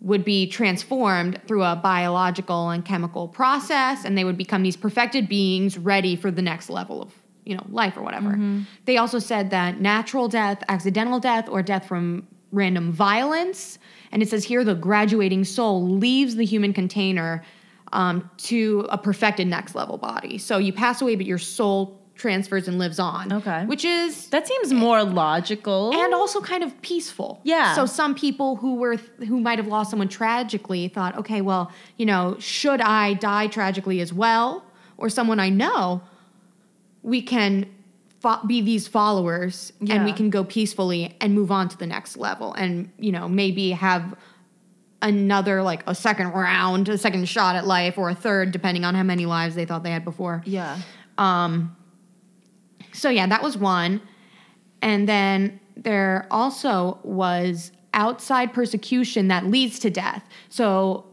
would 0.00 0.24
be 0.24 0.46
transformed 0.46 1.38
through 1.46 1.62
a 1.62 1.76
biological 1.76 2.70
and 2.70 2.84
chemical 2.84 3.28
process, 3.28 4.04
and 4.04 4.16
they 4.16 4.24
would 4.24 4.38
become 4.38 4.62
these 4.62 4.76
perfected 4.76 5.28
beings 5.28 5.76
ready 5.76 6.16
for 6.16 6.30
the 6.30 6.40
next 6.40 6.70
level 6.70 7.02
of, 7.02 7.12
you 7.44 7.54
know, 7.54 7.64
life 7.68 7.96
or 7.98 8.02
whatever. 8.02 8.38
They 8.86 8.96
also 8.96 9.18
said 9.18 9.50
that 9.50 9.80
natural 9.80 10.26
death, 10.26 10.62
accidental 10.68 11.20
death, 11.20 11.48
or 11.50 11.62
death 11.62 11.86
from 11.86 12.26
random 12.50 12.90
violence, 12.90 13.78
and 14.12 14.22
it 14.22 14.28
says 14.28 14.44
here 14.44 14.64
the 14.64 14.74
graduating 14.74 15.44
soul 15.44 15.86
leaves 15.86 16.36
the 16.36 16.44
human 16.44 16.72
container 16.72 17.44
um, 17.92 18.28
to 18.38 18.86
a 18.90 18.98
perfected 18.98 19.46
next 19.48 19.74
level 19.74 19.98
body. 19.98 20.38
So 20.38 20.58
you 20.58 20.72
pass 20.72 21.00
away, 21.02 21.16
but 21.16 21.26
your 21.26 21.38
soul 21.38 21.98
transfers 22.14 22.68
and 22.68 22.78
lives 22.78 22.98
on. 22.98 23.32
Okay. 23.32 23.64
Which 23.64 23.84
is 23.84 24.28
That 24.28 24.46
seems 24.46 24.72
more 24.72 25.02
logical. 25.02 25.92
and 25.94 26.12
also 26.12 26.40
kind 26.40 26.62
of 26.62 26.80
peaceful. 26.82 27.40
Yeah. 27.44 27.74
So 27.74 27.86
some 27.86 28.14
people 28.14 28.56
who 28.56 28.74
were 28.76 28.96
who 29.26 29.40
might 29.40 29.58
have 29.58 29.66
lost 29.66 29.90
someone 29.90 30.08
tragically 30.08 30.88
thought, 30.88 31.16
okay, 31.16 31.40
well, 31.40 31.72
you 31.96 32.04
know, 32.04 32.36
should 32.38 32.80
I 32.82 33.14
die 33.14 33.46
tragically 33.46 34.00
as 34.00 34.12
well, 34.12 34.62
or 34.98 35.08
someone 35.08 35.40
I 35.40 35.48
know, 35.48 36.02
we 37.02 37.22
can 37.22 37.66
fo- 38.20 38.44
be 38.46 38.60
these 38.60 38.86
followers 38.86 39.72
and 39.80 40.04
we 40.04 40.12
can 40.12 40.30
go 40.30 40.44
peacefully 40.44 41.16
and 41.20 41.34
move 41.34 41.50
on 41.50 41.68
to 41.68 41.76
the 41.76 41.86
next 41.86 42.16
level, 42.16 42.52
and 42.54 42.90
you 42.98 43.12
know, 43.12 43.28
maybe 43.28 43.72
have 43.72 44.14
another 45.02 45.62
like 45.62 45.82
a 45.86 45.94
second 45.94 46.28
round, 46.28 46.88
a 46.88 46.98
second 46.98 47.26
shot 47.28 47.56
at 47.56 47.66
life, 47.66 47.98
or 47.98 48.10
a 48.10 48.14
third, 48.14 48.52
depending 48.52 48.84
on 48.84 48.94
how 48.94 49.02
many 49.02 49.26
lives 49.26 49.54
they 49.54 49.64
thought 49.64 49.82
they 49.82 49.90
had 49.90 50.04
before. 50.04 50.42
yeah. 50.46 50.78
Um, 51.18 51.76
so 52.92 53.08
yeah, 53.10 53.26
that 53.26 53.42
was 53.42 53.56
one. 53.56 54.00
And 54.82 55.08
then 55.08 55.60
there 55.76 56.26
also 56.30 56.98
was 57.02 57.72
outside 57.94 58.52
persecution 58.52 59.28
that 59.28 59.46
leads 59.46 59.78
to 59.80 59.90
death. 59.90 60.24
So 60.48 61.06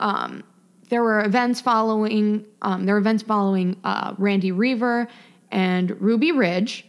um, 0.00 0.42
there 0.88 1.02
were 1.02 1.24
events 1.24 1.60
following. 1.60 2.44
Um, 2.60 2.86
there 2.86 2.94
were 2.94 3.00
events 3.00 3.22
following 3.22 3.76
uh, 3.84 4.14
Randy 4.18 4.52
Weaver 4.52 5.08
and 5.52 6.00
Ruby 6.00 6.32
Ridge, 6.32 6.86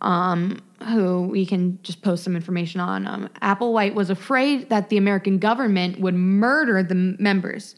um, 0.00 0.60
who 0.88 1.22
we 1.28 1.46
can 1.46 1.78
just 1.82 2.02
post 2.02 2.24
some 2.24 2.34
information 2.36 2.80
on. 2.80 3.06
Um, 3.06 3.28
Applewhite 3.42 3.94
was 3.94 4.10
afraid 4.10 4.68
that 4.70 4.88
the 4.88 4.96
American 4.96 5.38
government 5.38 6.00
would 6.00 6.14
murder 6.14 6.82
the 6.82 6.94
members 7.18 7.76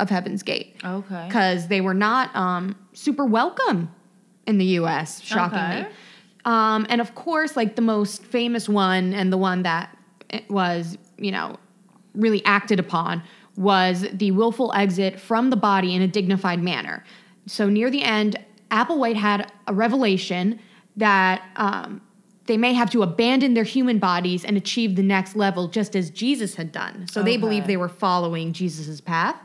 of 0.00 0.10
Heaven's 0.10 0.42
Gate 0.42 0.76
Okay. 0.84 1.24
because 1.28 1.68
they 1.68 1.80
were 1.80 1.94
not 1.94 2.34
um, 2.34 2.74
super 2.92 3.24
welcome 3.24 3.90
in 4.46 4.58
the 4.58 4.64
U.S. 4.80 5.20
Shockingly, 5.20 5.82
Okay. 5.82 5.88
um, 6.44 6.86
and 6.88 7.00
of 7.00 7.14
course, 7.14 7.56
like 7.56 7.76
the 7.76 7.82
most 7.82 8.24
famous 8.24 8.68
one 8.68 9.14
and 9.14 9.32
the 9.32 9.38
one 9.38 9.62
that 9.62 9.96
was, 10.48 10.98
you 11.18 11.30
know, 11.30 11.56
really 12.14 12.44
acted 12.44 12.80
upon 12.80 13.22
was 13.56 14.06
the 14.12 14.30
willful 14.32 14.72
exit 14.74 15.20
from 15.20 15.50
the 15.50 15.56
body 15.56 15.94
in 15.94 16.02
a 16.02 16.08
dignified 16.08 16.60
manner. 16.62 17.04
So 17.46 17.68
near 17.68 17.90
the 17.90 18.02
end, 18.02 18.36
Applewhite 18.72 19.16
had 19.16 19.52
a 19.66 19.74
revelation 19.74 20.58
that 20.96 21.42
um, 21.56 22.00
they 22.46 22.56
may 22.56 22.72
have 22.72 22.90
to 22.90 23.02
abandon 23.02 23.54
their 23.54 23.64
human 23.64 23.98
bodies 23.98 24.44
and 24.44 24.56
achieve 24.56 24.96
the 24.96 25.02
next 25.02 25.36
level, 25.36 25.68
just 25.68 25.94
as 25.94 26.10
Jesus 26.10 26.56
had 26.56 26.72
done. 26.72 27.06
So 27.10 27.22
they 27.22 27.36
believed 27.36 27.66
they 27.66 27.76
were 27.76 27.88
following 27.88 28.52
Jesus' 28.52 29.00
path. 29.00 29.36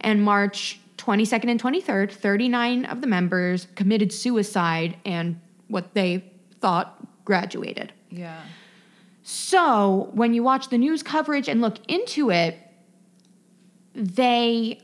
And 0.00 0.22
March 0.22 0.78
22nd 0.98 1.50
and 1.50 1.60
23rd, 1.60 2.12
39 2.12 2.84
of 2.84 3.00
the 3.00 3.06
members 3.06 3.66
committed 3.74 4.12
suicide 4.12 4.96
and 5.04 5.40
what 5.68 5.94
they 5.94 6.24
thought 6.60 7.24
graduated. 7.24 7.92
Yeah. 8.10 8.40
So 9.22 10.10
when 10.12 10.34
you 10.34 10.42
watch 10.42 10.68
the 10.68 10.78
news 10.78 11.02
coverage 11.02 11.48
and 11.48 11.60
look 11.60 11.78
into 11.88 12.30
it, 12.30 12.58
they 13.94 14.78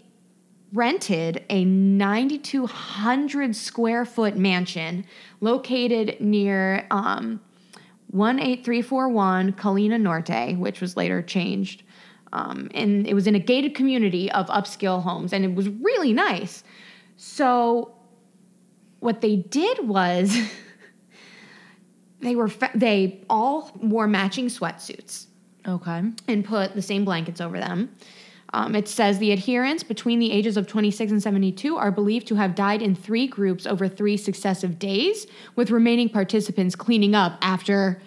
rented 0.72 1.44
a 1.50 1.64
9,200 1.64 3.56
square 3.56 4.04
foot 4.04 4.36
mansion 4.36 5.04
located 5.40 6.20
near 6.20 6.86
um, 6.90 7.40
18341 8.12 9.52
Colina 9.54 10.00
Norte, 10.00 10.56
which 10.58 10.80
was 10.80 10.96
later 10.96 11.22
changed. 11.22 11.82
Um, 12.32 12.70
and 12.74 13.06
it 13.06 13.14
was 13.14 13.26
in 13.26 13.34
a 13.34 13.40
gated 13.40 13.74
community 13.74 14.30
of 14.30 14.46
upscale 14.46 15.02
homes, 15.02 15.32
and 15.32 15.44
it 15.44 15.54
was 15.54 15.68
really 15.68 16.12
nice. 16.12 16.62
So, 17.16 17.92
what 19.00 19.20
they 19.20 19.36
did 19.36 19.88
was 19.88 20.36
they 22.20 22.36
were 22.36 22.48
fa- 22.48 22.70
they 22.74 23.24
all 23.28 23.72
wore 23.82 24.06
matching 24.06 24.46
sweatsuits 24.46 25.26
Okay. 25.66 26.02
and 26.28 26.44
put 26.44 26.74
the 26.74 26.82
same 26.82 27.04
blankets 27.04 27.40
over 27.40 27.58
them. 27.58 27.94
Um, 28.52 28.74
it 28.74 28.88
says 28.88 29.18
the 29.20 29.30
adherents 29.32 29.84
between 29.84 30.18
the 30.18 30.32
ages 30.32 30.56
of 30.56 30.66
26 30.66 31.12
and 31.12 31.22
72 31.22 31.76
are 31.76 31.92
believed 31.92 32.26
to 32.28 32.34
have 32.34 32.54
died 32.56 32.82
in 32.82 32.96
three 32.96 33.28
groups 33.28 33.64
over 33.66 33.86
three 33.86 34.16
successive 34.16 34.78
days, 34.78 35.26
with 35.54 35.70
remaining 35.70 36.08
participants 36.08 36.74
cleaning 36.74 37.14
up 37.14 37.38
after 37.42 38.02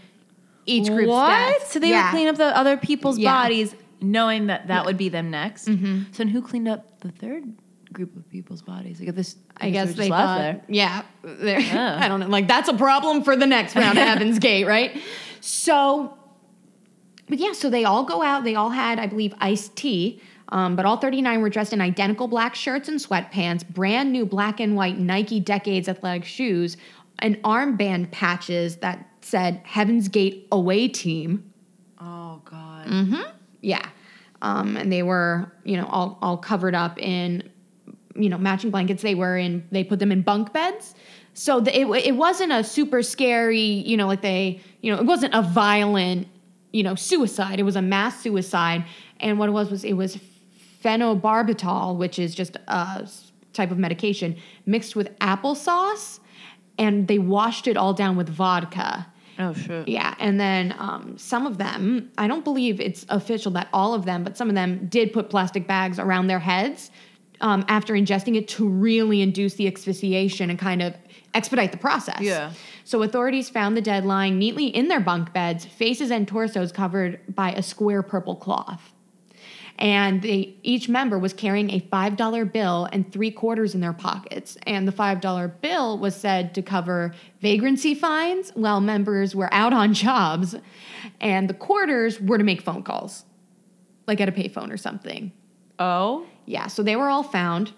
each 0.65 0.87
group's 0.89 1.09
what? 1.09 1.29
death. 1.29 1.71
So 1.71 1.79
they 1.79 1.89
Yeah. 1.89 2.05
would 2.07 2.11
clean 2.17 2.27
up 2.27 2.35
the 2.35 2.55
other 2.57 2.75
people's 2.75 3.17
Yeah. 3.19 3.31
bodies, 3.33 3.73
knowing 4.01 4.47
that 4.47 4.67
that 4.67 4.85
would 4.85 4.97
be 4.97 5.07
them 5.07 5.31
next. 5.31 5.67
Mm-hmm. 5.67 6.03
So 6.11 6.17
then 6.17 6.27
who 6.27 6.41
cleaned 6.41 6.67
up 6.67 6.99
the 6.99 7.09
third 7.11 7.45
group 7.93 8.13
of 8.17 8.29
people's 8.29 8.61
bodies? 8.61 8.99
Like 8.99 9.09
if 9.09 9.15
this, 9.15 9.37
I 9.57 9.69
guess 9.69 9.89
were 9.89 9.93
they 9.93 10.09
thought, 10.09 10.37
there. 10.39 10.61
yeah, 10.67 11.03
Yeah. 11.41 11.99
I 12.01 12.09
don't 12.09 12.19
know. 12.19 12.27
Like 12.27 12.49
that's 12.49 12.67
a 12.67 12.73
problem 12.73 13.23
for 13.23 13.37
the 13.37 13.47
next 13.47 13.77
round 13.77 13.97
of 13.97 14.03
Heaven's 14.07 14.39
Gate, 14.39 14.65
right? 14.65 14.99
So, 15.39 16.17
but 17.29 17.37
yeah, 17.39 17.53
so 17.53 17.69
they 17.69 17.85
all 17.85 18.03
go 18.03 18.21
out. 18.21 18.43
They 18.43 18.55
all 18.55 18.71
had, 18.71 18.99
I 18.99 19.07
believe, 19.07 19.33
iced 19.39 19.75
tea. 19.77 20.21
Um, 20.49 20.75
but 20.75 20.85
all 20.85 20.97
39 20.97 21.41
were 21.41 21.49
dressed 21.49 21.73
in 21.73 21.81
identical 21.81 22.27
black 22.27 22.55
shirts 22.55 22.89
and 22.89 22.99
sweatpants, 22.99 23.67
brand 23.67 24.11
new 24.11 24.25
black 24.25 24.59
and 24.59 24.75
white 24.75 24.97
Nike 24.99 25.39
Decades 25.39 25.87
athletic 25.87 26.25
shoes, 26.25 26.77
and 27.19 27.41
armband 27.43 28.11
patches 28.11 28.77
that 28.77 29.09
said 29.21 29.61
Heaven's 29.63 30.07
Gate 30.07 30.47
away 30.51 30.87
team. 30.87 31.51
Oh 31.99 32.41
God. 32.45 32.87
Mm-hmm. 32.87 33.21
Yeah. 33.61 33.87
Um, 34.41 34.75
and 34.75 34.91
they 34.91 35.03
were, 35.03 35.51
you 35.63 35.77
know, 35.77 35.85
all, 35.87 36.19
all 36.21 36.37
covered 36.37 36.75
up 36.75 36.99
in, 36.99 37.49
you 38.15 38.27
know, 38.27 38.37
matching 38.37 38.71
blankets. 38.71 39.01
They 39.01 39.15
were 39.15 39.37
in, 39.37 39.65
they 39.71 39.83
put 39.83 39.99
them 39.99 40.11
in 40.11 40.21
bunk 40.21 40.51
beds. 40.51 40.95
So 41.33 41.61
the, 41.61 41.75
it, 41.75 41.87
it 42.05 42.15
wasn't 42.15 42.51
a 42.51 42.63
super 42.63 43.01
scary, 43.01 43.61
you 43.61 43.95
know, 43.95 44.05
like 44.05 44.21
they, 44.21 44.59
you 44.81 44.93
know, 44.93 44.99
it 44.99 45.05
wasn't 45.05 45.33
a 45.33 45.41
violent, 45.41 46.27
you 46.73 46.83
know, 46.83 46.95
suicide. 46.95 47.59
It 47.59 47.63
was 47.63 47.77
a 47.77 47.81
mass 47.81 48.19
suicide. 48.19 48.85
And 49.19 49.39
what 49.39 49.47
it 49.47 49.53
was 49.53 49.71
was 49.71 49.83
it 49.85 49.93
was 49.93 50.17
phenobarbital, 50.83 51.97
which 51.97 52.19
is 52.19 52.35
just 52.35 52.57
a 52.67 53.09
type 53.53 53.71
of 53.71 53.77
medication, 53.77 54.35
mixed 54.65 54.95
with 54.95 55.17
applesauce, 55.19 56.19
and 56.77 57.07
they 57.07 57.19
washed 57.19 57.67
it 57.67 57.77
all 57.77 57.93
down 57.93 58.15
with 58.15 58.29
vodka. 58.29 59.07
Oh 59.39 59.53
shit. 59.53 59.87
Yeah, 59.87 60.13
and 60.19 60.39
then 60.39 60.75
um, 60.77 61.17
some 61.17 61.47
of 61.47 61.57
them, 61.57 62.11
I 62.17 62.27
don't 62.27 62.43
believe 62.43 62.79
it's 62.79 63.05
official 63.09 63.51
that 63.53 63.67
all 63.73 63.93
of 63.93 64.05
them, 64.05 64.23
but 64.23 64.37
some 64.37 64.49
of 64.49 64.55
them 64.55 64.87
did 64.87 65.11
put 65.11 65.29
plastic 65.29 65.67
bags 65.67 65.97
around 65.97 66.27
their 66.27 66.39
heads 66.39 66.91
um, 67.41 67.65
after 67.67 67.93
ingesting 67.93 68.35
it 68.35 68.47
to 68.49 68.67
really 68.67 69.21
induce 69.21 69.55
the 69.55 69.67
asphyxiation 69.67 70.49
and 70.49 70.59
kind 70.59 70.81
of 70.81 70.95
expedite 71.33 71.71
the 71.71 71.77
process. 71.77 72.21
Yeah. 72.21 72.51
So 72.83 73.01
authorities 73.01 73.49
found 73.49 73.75
the 73.75 73.81
dead 73.81 74.05
lying 74.05 74.37
neatly 74.37 74.67
in 74.67 74.87
their 74.87 74.99
bunk 74.99 75.33
beds, 75.33 75.65
faces 75.65 76.11
and 76.11 76.27
torsos 76.27 76.71
covered 76.71 77.19
by 77.33 77.53
a 77.53 77.63
square 77.63 78.03
purple 78.03 78.35
cloth. 78.35 78.92
And 79.79 80.21
they 80.21 80.55
each 80.63 80.87
member 80.87 81.17
was 81.17 81.33
carrying 81.33 81.71
a 81.71 81.79
five 81.79 82.15
dollar 82.15 82.45
bill 82.45 82.87
and 82.91 83.11
three 83.11 83.31
quarters 83.31 83.73
in 83.73 83.81
their 83.81 83.93
pockets. 83.93 84.55
And 84.67 84.87
the 84.87 84.91
five 84.91 85.19
dollar 85.19 85.47
bill 85.47 85.97
was 85.97 86.15
said 86.15 86.53
to 86.55 86.61
cover 86.61 87.13
vagrancy 87.41 87.95
fines 87.95 88.51
while 88.51 88.81
members 88.81 89.35
were 89.35 89.51
out 89.53 89.73
on 89.73 89.93
jobs, 89.93 90.55
and 91.19 91.49
the 91.49 91.53
quarters 91.53 92.21
were 92.21 92.37
to 92.37 92.43
make 92.43 92.61
phone 92.61 92.83
calls, 92.83 93.25
like 94.07 94.21
at 94.21 94.29
a 94.29 94.31
payphone 94.31 94.71
or 94.71 94.77
something. 94.77 95.31
Oh. 95.79 96.25
Yeah, 96.45 96.67
so 96.67 96.83
they 96.83 96.95
were 96.95 97.09
all 97.09 97.23
found. 97.23 97.73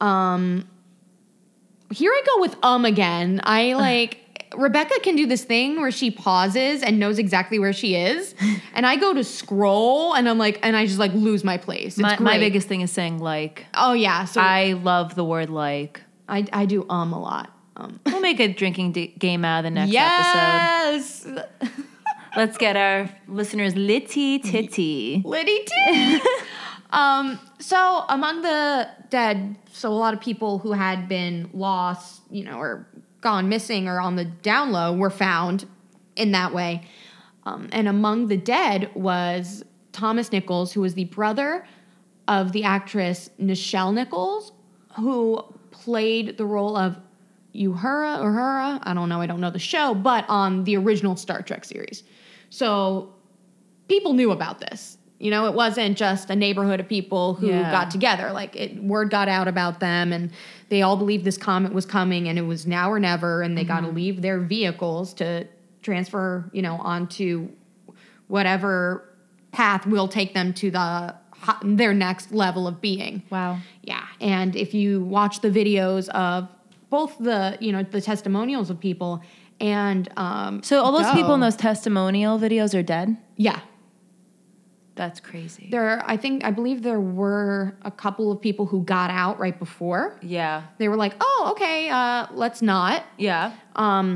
Um 0.00 0.68
here 1.92 2.10
I 2.10 2.22
go 2.26 2.40
with 2.40 2.56
um 2.62 2.84
again. 2.84 3.40
I 3.44 3.74
like 3.74 4.21
Rebecca 4.56 4.94
can 5.02 5.16
do 5.16 5.26
this 5.26 5.44
thing 5.44 5.80
where 5.80 5.90
she 5.90 6.10
pauses 6.10 6.82
and 6.82 6.98
knows 6.98 7.18
exactly 7.18 7.58
where 7.58 7.72
she 7.72 7.94
is. 7.96 8.34
And 8.74 8.86
I 8.86 8.96
go 8.96 9.12
to 9.12 9.22
scroll 9.22 10.14
and 10.14 10.26
I'm 10.26 10.38
like 10.38 10.58
and 10.62 10.74
I 10.74 10.86
just 10.86 10.98
like 10.98 11.12
lose 11.12 11.44
my 11.44 11.58
place. 11.58 11.98
It's 11.98 11.98
My, 11.98 12.18
my 12.18 12.38
biggest 12.38 12.68
thing 12.68 12.80
is 12.80 12.90
saying 12.90 13.18
like. 13.18 13.66
Oh 13.74 13.92
yeah, 13.92 14.24
so 14.24 14.40
I 14.40 14.72
love 14.72 15.14
the 15.14 15.24
word 15.24 15.50
like. 15.50 16.00
I, 16.26 16.46
I 16.52 16.64
do 16.64 16.86
um 16.88 17.12
a 17.12 17.20
lot. 17.20 17.50
Um 17.76 18.00
We'll 18.06 18.20
make 18.20 18.40
a 18.40 18.48
drinking 18.52 18.92
d- 18.92 19.14
game 19.18 19.44
out 19.44 19.58
of 19.58 19.64
the 19.64 19.70
next 19.70 19.94
episode. 19.94 21.44
yes. 21.62 21.70
Let's 22.36 22.56
get 22.56 22.76
our 22.76 23.10
listeners 23.28 23.76
litty 23.76 24.38
titty. 24.38 25.20
Liddy 25.22 25.66
titty. 25.66 26.22
um, 26.90 27.38
so 27.58 28.04
among 28.08 28.40
the 28.40 28.88
dead, 29.10 29.56
so 29.70 29.90
a 29.90 29.92
lot 29.92 30.14
of 30.14 30.20
people 30.20 30.58
who 30.58 30.72
had 30.72 31.08
been 31.08 31.50
lost, 31.52 32.22
you 32.30 32.42
know, 32.44 32.56
or 32.58 32.86
gone 33.22 33.48
missing 33.48 33.88
or 33.88 33.98
on 34.00 34.16
the 34.16 34.24
down 34.26 34.70
low 34.72 34.92
were 34.92 35.08
found 35.10 35.66
in 36.16 36.32
that 36.32 36.52
way. 36.52 36.86
Um, 37.44 37.68
and 37.72 37.88
among 37.88 38.28
the 38.28 38.36
dead 38.36 38.90
was 38.94 39.64
Thomas 39.92 40.30
Nichols, 40.30 40.72
who 40.72 40.82
was 40.82 40.94
the 40.94 41.04
brother 41.06 41.66
of 42.28 42.52
the 42.52 42.64
actress 42.64 43.30
Nichelle 43.40 43.92
Nichols, 43.94 44.52
who 44.96 45.42
played 45.70 46.36
the 46.36 46.44
role 46.44 46.76
of 46.76 46.96
Uhura 47.54 48.20
or 48.22 48.30
Uhura. 48.32 48.78
I 48.82 48.94
don't 48.94 49.08
know. 49.08 49.20
I 49.20 49.26
don't 49.26 49.40
know 49.40 49.50
the 49.50 49.58
show, 49.58 49.94
but 49.94 50.24
on 50.28 50.64
the 50.64 50.76
original 50.76 51.16
Star 51.16 51.42
Trek 51.42 51.64
series. 51.64 52.02
So 52.50 53.12
people 53.88 54.12
knew 54.12 54.30
about 54.30 54.58
this. 54.60 54.98
You 55.18 55.30
know, 55.30 55.46
it 55.46 55.54
wasn't 55.54 55.96
just 55.96 56.30
a 56.30 56.36
neighborhood 56.36 56.80
of 56.80 56.88
people 56.88 57.34
who 57.34 57.46
Yeah. 57.46 57.70
got 57.70 57.90
together. 57.90 58.32
Like 58.32 58.56
it, 58.56 58.82
word 58.82 59.10
got 59.10 59.28
out 59.28 59.48
about 59.48 59.80
them, 59.80 60.12
and 60.12 60.30
they 60.72 60.80
all 60.80 60.96
believed 60.96 61.22
this 61.22 61.36
comet 61.36 61.74
was 61.74 61.84
coming, 61.84 62.30
and 62.30 62.38
it 62.38 62.46
was 62.46 62.66
now 62.66 62.90
or 62.90 62.98
never, 62.98 63.42
and 63.42 63.58
they 63.58 63.62
got 63.62 63.80
to 63.80 63.88
leave 63.88 64.22
their 64.22 64.40
vehicles 64.40 65.12
to 65.12 65.46
transfer, 65.82 66.48
you 66.54 66.62
know, 66.62 66.76
onto 66.76 67.50
whatever 68.28 69.06
path 69.50 69.86
will 69.86 70.08
take 70.08 70.32
them 70.32 70.54
to 70.54 70.70
the 70.70 71.14
their 71.62 71.92
next 71.92 72.32
level 72.32 72.66
of 72.66 72.80
being. 72.80 73.22
Wow. 73.28 73.58
Yeah, 73.82 74.06
and 74.18 74.56
if 74.56 74.72
you 74.72 75.04
watch 75.04 75.42
the 75.42 75.50
videos 75.50 76.08
of 76.08 76.48
both 76.88 77.18
the 77.18 77.58
you 77.60 77.70
know 77.70 77.82
the 77.82 78.00
testimonials 78.00 78.70
of 78.70 78.80
people 78.80 79.22
and 79.60 80.08
um, 80.16 80.62
So 80.62 80.82
all 80.82 80.92
those 80.92 81.12
people 81.12 81.34
in 81.34 81.40
those 81.40 81.54
testimonial 81.56 82.38
videos 82.38 82.74
are 82.78 82.82
dead? 82.82 83.18
yeah 83.36 83.60
That's 85.02 85.20
crazy. 85.20 85.66
there 85.70 86.02
I 86.06 86.16
think 86.16 86.44
I 86.44 86.50
believe 86.58 86.82
there 86.82 87.00
were 87.00 87.74
a 87.82 87.90
couple 87.90 88.26
of 88.32 88.40
people 88.40 88.64
who 88.66 88.82
got 88.96 89.10
out 89.10 89.38
right 89.44 89.58
before 89.58 90.02
yeah. 90.22 90.62
they 90.78 90.88
were 90.88 90.96
like 91.04 91.14
oh 91.20 91.48
okay 91.52 91.88
uh, 91.90 92.26
let's 92.42 92.60
not 92.62 92.98
Yeah. 93.18 93.52
um, 93.76 94.06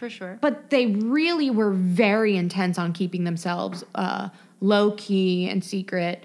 For 0.00 0.08
sure. 0.18 0.38
but 0.40 0.70
they 0.70 0.86
really 0.86 1.50
were 1.50 1.72
very 1.72 2.36
intense 2.36 2.78
on 2.78 2.92
keeping 2.92 3.24
themselves 3.24 3.84
uh, 3.94 4.28
low 4.60 4.92
key 4.92 5.48
and 5.50 5.62
secret. 5.64 6.24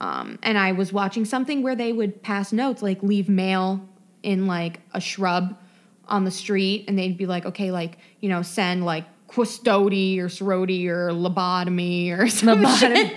Um, 0.00 0.38
and 0.42 0.56
I 0.56 0.72
was 0.72 0.92
watching 0.92 1.24
something 1.24 1.62
where 1.62 1.74
they 1.76 1.92
would 1.92 2.22
pass 2.22 2.52
notes, 2.52 2.82
like 2.82 3.02
leave 3.02 3.28
mail 3.28 3.80
in 4.22 4.46
like 4.46 4.80
a 4.94 5.00
shrub 5.00 5.58
on 6.06 6.24
the 6.24 6.30
street, 6.30 6.84
and 6.88 6.96
they'd 6.98 7.16
be 7.18 7.26
like, 7.26 7.44
okay, 7.46 7.70
like 7.72 7.98
you 8.20 8.28
know, 8.28 8.42
send 8.42 8.84
like 8.84 9.04
quistodi 9.28 10.18
or 10.18 10.28
sorority 10.28 10.88
or 10.88 11.10
lobotomy 11.10 12.18
or 12.18 12.28
some 12.28 12.66
shit, 12.76 13.14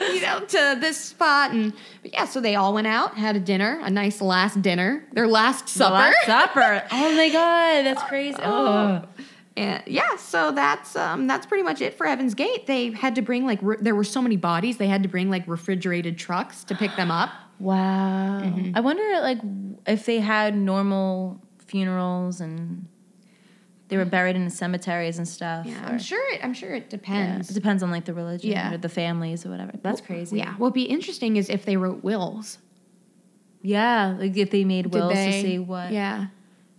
you 0.00 0.20
know, 0.22 0.40
to 0.40 0.78
this 0.80 0.98
spot. 0.98 1.52
And 1.52 1.72
but 2.02 2.12
yeah, 2.12 2.24
so 2.24 2.40
they 2.40 2.56
all 2.56 2.74
went 2.74 2.86
out, 2.86 3.16
had 3.16 3.36
a 3.36 3.40
dinner, 3.40 3.78
a 3.82 3.90
nice 3.90 4.20
last 4.20 4.60
dinner, 4.62 5.04
their 5.12 5.28
last 5.28 5.68
supper. 5.68 5.94
Last 5.94 6.26
supper. 6.26 6.82
Oh 6.92 7.14
my 7.14 7.28
god, 7.28 7.84
that's 7.84 8.02
crazy. 8.04 8.38
Oh. 8.42 9.04
And 9.56 9.82
yeah, 9.86 10.16
so 10.16 10.52
that's 10.52 10.96
um, 10.96 11.26
that's 11.26 11.44
pretty 11.44 11.64
much 11.64 11.80
it 11.80 11.94
for 11.94 12.06
Heaven's 12.06 12.34
Gate. 12.34 12.66
They 12.66 12.92
had 12.92 13.16
to 13.16 13.22
bring 13.22 13.44
like 13.44 13.58
re- 13.60 13.76
there 13.80 13.94
were 13.94 14.04
so 14.04 14.22
many 14.22 14.36
bodies, 14.36 14.78
they 14.78 14.86
had 14.86 15.02
to 15.02 15.08
bring 15.08 15.28
like 15.28 15.46
refrigerated 15.46 16.16
trucks 16.16 16.64
to 16.64 16.74
pick 16.74 16.94
them 16.96 17.10
up. 17.10 17.30
Wow. 17.60 18.40
Mm-hmm. 18.42 18.72
I 18.74 18.80
wonder 18.80 19.20
like 19.20 19.36
if 19.86 20.06
they 20.06 20.18
had 20.18 20.56
normal 20.56 21.42
funerals 21.66 22.40
and 22.40 22.86
they 23.90 23.96
were 23.98 24.04
buried 24.06 24.36
in 24.36 24.44
the 24.44 24.50
cemeteries 24.50 25.18
and 25.18 25.28
stuff. 25.28 25.66
Yeah, 25.66 25.84
or- 25.84 25.92
I'm 25.92 25.98
sure 25.98 26.22
it. 26.32 26.40
I'm 26.42 26.54
sure 26.54 26.72
it 26.74 26.84
Yeah, 26.84 26.88
depends. 26.88 27.50
it 27.50 27.54
depends 27.54 27.82
on 27.82 27.90
like 27.90 28.06
the 28.06 28.14
religion 28.14 28.50
Yeah. 28.50 28.72
or 28.72 28.78
the 28.78 28.88
families 28.88 29.44
or 29.44 29.50
whatever. 29.50 29.72
That's 29.82 30.00
crazy. 30.00 30.38
Yeah. 30.38 30.54
What'd 30.54 30.72
be 30.74 30.84
interesting 30.84 31.36
is 31.36 31.50
if 31.50 31.64
they 31.66 31.76
wrote 31.76 32.02
wills. 32.02 32.58
Yeah, 33.62 34.16
like 34.18 34.36
if 34.36 34.50
they 34.50 34.64
made 34.64 34.84
Did 34.84 34.94
wills 34.94 35.12
they? 35.12 35.32
to 35.32 35.40
see 35.42 35.58
what. 35.58 35.92
Yeah. 35.92 36.26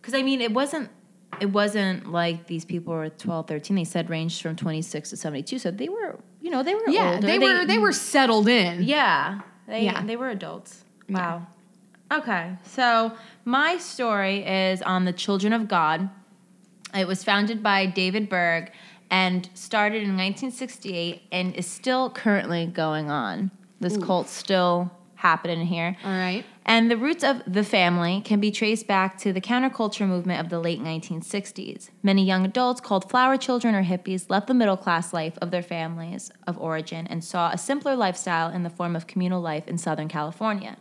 Because 0.02 0.14
I 0.16 0.24
mean, 0.24 0.42
it 0.42 0.54
wasn't. 0.54 0.90
It 1.40 1.46
wasn't 1.52 2.12
like 2.12 2.48
these 2.48 2.66
people 2.66 2.94
were 2.94 3.10
12, 3.10 3.48
13. 3.48 3.76
They 3.76 3.84
said 3.86 4.10
ranged 4.10 4.42
from 4.42 4.56
26 4.58 5.12
to 5.12 5.18
72. 5.18 5.60
So 5.60 5.72
they 5.72 5.88
were, 5.88 6.20
you 6.42 6.50
know, 6.52 6.62
they 6.62 6.76
were 6.76 6.82
Yeah. 6.90 7.14
older. 7.16 7.28
They 7.28 7.40
were 7.40 7.66
they 7.66 7.78
were 7.78 7.94
settled 7.94 8.48
in. 8.50 8.84
Yeah. 8.84 9.40
They, 9.68 9.86
Yeah. 9.86 10.04
they 10.04 10.16
were 10.18 10.30
adults. 10.30 10.84
Yeah. 11.08 11.18
Wow. 11.18 11.48
Okay. 12.20 12.58
So 12.66 13.14
my 13.46 13.78
story 13.78 14.44
is 14.46 14.82
on 14.82 15.06
the 15.06 15.14
Children 15.14 15.54
of 15.54 15.68
God. 15.70 16.10
It 16.94 17.08
was 17.08 17.24
founded 17.24 17.64
by 17.64 17.86
David 17.86 18.30
Berg 18.30 18.72
and 19.10 19.50
started 19.54 20.04
in 20.04 20.18
1968 20.18 21.24
and 21.32 21.54
is 21.56 21.68
still 21.68 22.10
currently 22.10 22.66
going 22.66 23.10
on. 23.10 23.52
This 23.80 23.98
cult's 23.98 24.32
still 24.32 24.92
happening 25.16 25.66
here. 25.66 25.96
All 26.04 26.12
right. 26.12 26.44
And 26.66 26.90
the 26.90 26.98
roots 26.98 27.24
of 27.24 27.42
the 27.46 27.64
family 27.64 28.22
can 28.22 28.40
be 28.40 28.52
traced 28.52 28.88
back 28.88 29.18
to 29.20 29.34
the 29.34 29.42
counterculture 29.42 30.08
movement 30.08 30.40
of 30.40 30.50
the 30.50 30.60
late 30.60 30.80
1960s. 30.80 31.90
Many 32.02 32.24
young 32.24 32.46
adults 32.46 32.82
called 32.82 33.10
flower 33.10 33.38
children 33.38 33.76
or 33.76 33.84
hippies 33.84 34.30
left 34.30 34.48
the 34.48 34.54
middle 34.54 34.78
class 34.78 35.14
life 35.14 35.38
of 35.42 35.52
their 35.52 35.64
families 35.64 36.32
of 36.48 36.58
origin 36.60 37.08
and 37.08 37.24
saw 37.24 37.52
a 37.52 37.58
simpler 37.58 37.96
lifestyle 37.96 38.52
in 38.52 38.64
the 38.64 38.70
form 38.70 38.96
of 38.96 39.08
communal 39.08 39.42
life 39.42 39.68
in 39.68 39.78
Southern 39.78 40.08
California. 40.08 40.78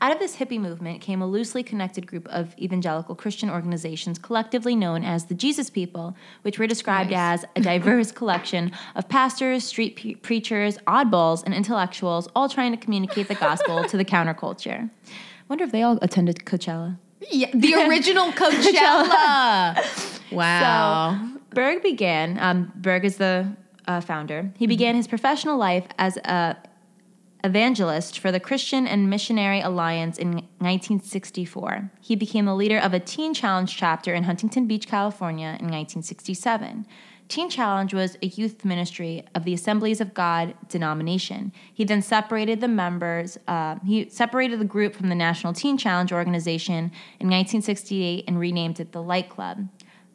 Out 0.00 0.12
of 0.12 0.20
this 0.20 0.36
hippie 0.36 0.60
movement 0.60 1.00
came 1.00 1.20
a 1.20 1.26
loosely 1.26 1.62
connected 1.64 2.06
group 2.06 2.28
of 2.28 2.56
evangelical 2.58 3.14
Christian 3.16 3.50
organizations 3.50 4.16
collectively 4.18 4.76
known 4.76 5.02
as 5.04 5.24
the 5.24 5.34
Jesus 5.34 5.70
People, 5.70 6.16
which 6.42 6.56
were 6.58 6.68
described 6.68 7.10
Nice. 7.10 7.42
as 7.42 7.46
a 7.56 7.60
diverse 7.60 8.12
collection 8.12 8.70
of 8.94 9.08
pastors, 9.08 9.64
street 9.64 9.96
pe- 9.96 10.14
preachers, 10.14 10.78
oddballs, 10.86 11.42
and 11.44 11.52
intellectuals 11.52 12.28
all 12.36 12.48
trying 12.48 12.70
to 12.70 12.76
communicate 12.78 13.26
the 13.26 13.34
gospel 13.34 13.82
to 13.84 13.96
the 13.96 14.04
counterculture. 14.04 14.88
I 14.88 15.10
wonder 15.48 15.64
if 15.64 15.72
they 15.72 15.82
all 15.82 15.98
attended 16.00 16.36
Coachella. 16.44 16.96
Yeah. 17.32 17.50
The 17.52 17.74
original 17.74 18.30
Coachella. 18.32 19.74
wow. 20.30 21.18
So 21.32 21.40
Berg 21.54 21.82
began. 21.82 22.38
Um, 22.38 22.72
Berg 22.76 23.04
is 23.04 23.16
the 23.16 23.52
uh, 23.88 24.00
founder. 24.00 24.52
He 24.58 24.66
began 24.68 24.94
his 24.94 25.08
professional 25.08 25.56
life 25.58 25.86
as 25.98 26.18
a 26.18 26.56
evangelist 27.44 28.18
for 28.18 28.32
the 28.32 28.40
Christian 28.40 28.86
and 28.86 29.08
Missionary 29.08 29.60
Alliance 29.60 30.18
in 30.18 30.32
1964. 30.58 31.90
He 32.00 32.16
became 32.16 32.46
the 32.46 32.54
leader 32.54 32.78
of 32.78 32.92
a 32.92 33.00
Teen 33.00 33.34
Challenge 33.34 33.74
chapter 33.74 34.14
in 34.14 34.24
Huntington 34.24 34.66
Beach, 34.66 34.88
California 34.88 35.48
in 35.48 35.70
1967. 35.70 36.86
Teen 37.28 37.50
Challenge 37.50 37.92
was 37.92 38.16
a 38.22 38.26
youth 38.26 38.64
ministry 38.64 39.22
of 39.34 39.44
the 39.44 39.52
Assemblies 39.52 40.00
of 40.00 40.14
God 40.14 40.54
denomination. 40.68 41.52
He 41.72 41.84
then 41.84 42.00
separated 42.00 42.60
the 42.60 42.68
members, 42.68 43.38
uh, 43.46 43.76
he 43.84 44.08
separated 44.08 44.58
the 44.58 44.64
group 44.64 44.94
from 44.94 45.10
the 45.10 45.14
National 45.14 45.52
Teen 45.52 45.76
Challenge 45.76 46.10
organization 46.10 46.90
in 47.20 47.28
1968 47.28 48.24
and 48.26 48.38
renamed 48.38 48.80
it 48.80 48.92
the 48.92 49.02
Light 49.02 49.28
Club. 49.28 49.68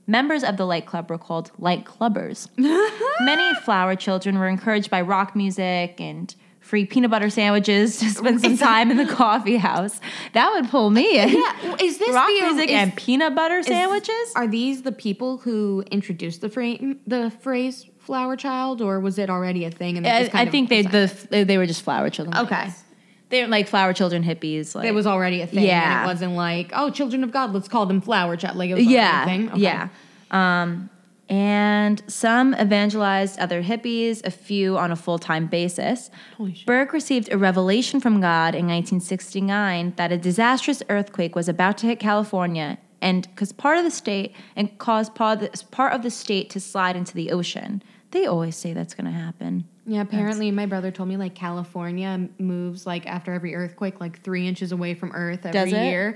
Members 0.08 0.44
of 0.44 0.58
the 0.58 0.66
Light 0.66 0.86
Club 0.86 1.10
were 1.10 1.18
called 1.18 1.52
Light 1.58 1.86
Clubbers. 1.86 2.50
Many 3.22 3.54
flower 3.62 3.96
children 3.96 4.38
were 4.38 4.50
encouraged 4.50 4.90
by 4.90 5.02
rock 5.02 5.36
music 5.36 6.02
and 6.02 6.36
free 6.64 6.86
peanut 6.86 7.12
butter 7.12 7.30
sandwiches 7.30 7.98
to 8.00 8.10
spend 8.10 8.42
some 8.42 8.58
time 8.58 8.90
in 8.90 8.98
the 8.98 9.06
coffee 9.06 9.58
house. 9.58 10.00
That 10.32 10.52
would 10.54 10.70
pull 10.70 10.90
me 10.90 11.20
in. 11.20 11.30
Yeah, 11.30 11.76
is 11.82 11.98
this 12.00 12.14
rock 12.16 12.28
the 12.28 12.42
music 12.42 12.70
is- 12.70 12.76
and 12.76 12.96
peanut 12.96 13.36
butter 13.36 13.60
is- 13.60 13.68
sandwiches? 13.68 14.34
Are 14.36 14.48
these 14.48 14.82
the 14.82 14.92
people 14.92 15.38
who 15.38 15.84
introduced 15.92 16.42
the 16.42 16.50
frame, 16.50 17.00
the 17.06 17.30
phrase 17.42 17.86
"flower 18.00 18.36
child," 18.36 18.82
or 18.82 19.00
was 19.00 19.20
it 19.20 19.30
already 19.30 19.66
a 19.66 19.72
thing? 19.72 19.98
And 19.98 20.08
I, 20.08 20.28
kind 20.28 20.36
I 20.36 20.44
of 20.44 20.50
think 20.50 20.70
they 20.70 20.82
the 20.82 21.46
they 21.46 21.58
were 21.58 21.68
just 21.68 21.84
flower 21.84 22.10
children. 22.10 22.38
Okay. 22.46 22.70
They're 23.30 23.48
like 23.48 23.68
flower 23.68 23.94
children 23.94 24.24
hippies. 24.24 24.76
Like 24.76 24.86
it 24.86 24.94
was 24.94 25.08
already 25.08 25.42
a 25.42 25.48
thing. 25.48 25.66
Yeah. 25.66 26.02
and 26.02 26.06
it 26.06 26.12
wasn't 26.12 26.34
like 26.34 26.72
oh, 26.74 26.90
children 26.90 27.24
of 27.24 27.32
God, 27.32 27.54
let's 27.54 27.68
call 27.68 27.86
them 27.86 28.00
flower 28.00 28.38
child. 28.38 28.58
Like 28.58 28.70
it 28.70 28.76
was 28.76 28.86
yeah, 28.86 29.24
a 29.24 29.26
thing. 29.26 29.50
Okay. 29.50 29.62
yeah. 29.62 29.90
Um, 30.32 30.90
and 31.34 32.04
some 32.06 32.54
evangelized 32.54 33.40
other 33.40 33.64
hippies, 33.64 34.24
a 34.24 34.30
few 34.30 34.78
on 34.78 34.92
a 34.92 34.96
full 34.96 35.18
time 35.18 35.48
basis. 35.48 36.12
Berg 36.68 36.94
received 36.94 37.32
a 37.32 37.40
revelation 37.40 38.00
from 38.00 38.22
God 38.22 38.54
in 38.54 38.68
1969 38.68 39.94
that 39.96 40.12
a 40.12 40.18
disastrous 40.18 40.84
earthquake 40.90 41.36
was 41.36 41.50
about 41.50 41.80
to 41.80 41.88
hit 41.88 42.00
California, 42.00 42.78
and 43.02 43.28
because 43.30 43.52
part 43.52 43.80
of 43.80 43.84
the 43.84 43.90
state 43.90 44.36
and 44.56 44.78
cause 44.78 45.10
part 45.10 45.42
of 45.42 45.52
the, 45.52 45.66
part 45.72 45.94
of 45.94 46.04
the 46.04 46.12
state 46.12 46.52
to 46.52 46.60
slide 46.60 46.96
into 46.96 47.16
the 47.16 47.32
ocean. 47.32 47.82
They 48.12 48.28
always 48.28 48.56
say 48.56 48.74
that's 48.74 48.94
going 48.94 49.12
to 49.12 49.20
happen. 49.20 49.68
Yeah, 49.88 50.02
apparently 50.02 50.52
my 50.52 50.68
brother 50.68 50.92
told 50.92 51.10
me 51.10 51.18
like 51.18 51.34
California 51.34 52.30
moves 52.38 52.86
like 52.86 53.08
after 53.08 53.34
every 53.34 53.56
earthquake 53.56 54.00
like 54.00 54.22
three 54.22 54.48
inches 54.48 54.72
away 54.72 54.94
from 54.94 55.12
Earth 55.14 55.48
every 55.48 55.72
Does 55.72 55.74
it? 55.74 55.84
year. 55.84 56.16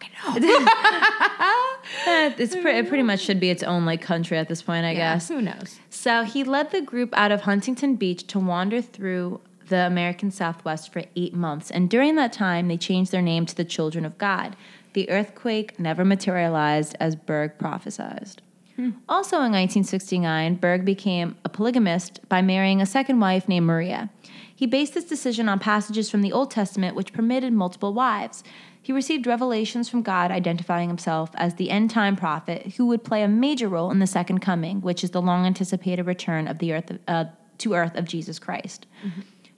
Fucking 0.00 0.52
know. 0.52 0.66
It's 2.38 2.54
pre- 2.56 2.78
it 2.78 2.88
pretty 2.88 3.02
much 3.02 3.20
should 3.20 3.40
be 3.40 3.50
its 3.50 3.62
own 3.62 3.84
like 3.86 4.02
country 4.02 4.36
at 4.38 4.48
this 4.48 4.62
point, 4.62 4.84
I 4.84 4.90
Yeah, 4.92 5.14
guess. 5.14 5.28
Who 5.28 5.40
knows? 5.40 5.78
So 5.90 6.24
he 6.24 6.44
led 6.44 6.70
the 6.70 6.80
group 6.80 7.10
out 7.16 7.32
of 7.32 7.42
Huntington 7.42 7.96
Beach 7.96 8.26
to 8.28 8.38
wander 8.38 8.80
through 8.82 9.40
the 9.68 9.86
American 9.86 10.30
Southwest 10.30 10.92
for 10.92 11.02
eight 11.16 11.34
months. 11.34 11.70
And 11.70 11.88
during 11.90 12.16
that 12.16 12.32
time, 12.32 12.68
they 12.68 12.76
changed 12.76 13.12
their 13.12 13.22
name 13.22 13.46
to 13.46 13.54
the 13.54 13.64
Children 13.64 14.04
of 14.04 14.18
God. 14.18 14.56
The 14.92 15.08
earthquake 15.10 15.78
never 15.78 16.04
materialized 16.04 16.96
as 17.00 17.16
Berg 17.16 17.58
prophesied. 17.58 18.42
Hmm. 18.76 18.90
Also 19.08 19.36
in 19.36 19.52
1969, 19.52 20.56
Berg 20.56 20.84
became 20.84 21.36
a 21.44 21.48
polygamist 21.48 22.20
by 22.28 22.42
marrying 22.42 22.80
a 22.80 22.86
second 22.86 23.20
wife 23.20 23.48
named 23.48 23.66
Maria. 23.66 24.10
He 24.54 24.66
based 24.66 24.94
this 24.94 25.04
decision 25.04 25.48
on 25.48 25.58
passages 25.58 26.08
from 26.10 26.22
the 26.22 26.32
Old 26.32 26.50
Testament 26.50 26.94
which 26.96 27.12
permitted 27.12 27.52
multiple 27.52 27.92
wives. 27.92 28.42
He 28.86 28.92
received 28.92 29.26
revelations 29.26 29.88
from 29.88 30.02
God 30.02 30.30
identifying 30.30 30.88
himself 30.88 31.30
as 31.34 31.54
the 31.54 31.70
end 31.70 31.90
time 31.90 32.14
prophet 32.14 32.74
who 32.76 32.86
would 32.86 33.02
play 33.02 33.24
a 33.24 33.26
major 33.26 33.68
role 33.68 33.90
in 33.90 33.98
the 33.98 34.06
second 34.06 34.38
coming, 34.38 34.80
which 34.80 35.02
is 35.02 35.10
the 35.10 35.20
long 35.20 35.44
anticipated 35.44 36.06
return 36.06 36.46
of 36.46 36.60
the 36.60 36.72
earth 36.72 36.96
uh, 37.08 37.24
to 37.58 37.74
earth 37.74 37.96
of 37.96 38.04
Jesus 38.04 38.38
Christ. 38.38 38.86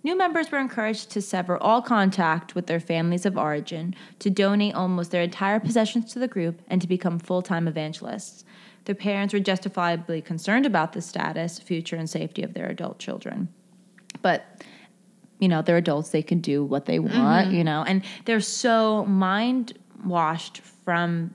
New 0.03 0.17
members 0.17 0.51
were 0.51 0.59
encouraged 0.59 1.11
to 1.11 1.21
sever 1.21 1.59
all 1.59 1.83
contact 1.83 2.55
with 2.55 2.69
their 2.69 2.81
families 2.81 3.27
of 3.27 3.37
origin, 3.37 3.95
to 4.19 4.31
donate 4.31 4.75
almost 4.75 5.11
their 5.11 5.21
entire 5.21 5.61
possessions 5.61 6.11
to 6.15 6.19
the 6.19 6.27
group, 6.27 6.63
and 6.67 6.81
to 6.81 6.89
become 6.89 7.19
full 7.19 7.43
time 7.43 7.69
evangelists. 7.69 8.47
Their 8.87 8.95
parents 8.95 9.35
were 9.35 9.41
justifiably 9.41 10.23
concerned 10.23 10.65
about 10.65 10.95
the 10.95 11.03
status, 11.03 11.59
future, 11.59 11.97
and 11.97 12.09
safety 12.09 12.43
of 12.43 12.55
their 12.55 12.71
adult 12.71 12.99
children. 12.99 13.51
But, 14.23 14.65
you 15.39 15.49
know, 15.49 15.63
they're 15.63 15.77
adults, 15.77 16.11
they 16.11 16.23
can 16.23 16.41
do 16.41 16.65
what 16.65 16.87
they 16.87 16.99
want, 16.99 17.49
mm-hmm. 17.49 17.57
you 17.57 17.65
know, 17.65 17.85
and 17.87 18.03
they're 18.25 18.41
so 18.41 19.05
mind 19.05 19.79
washed 20.05 20.61
from 20.85 21.35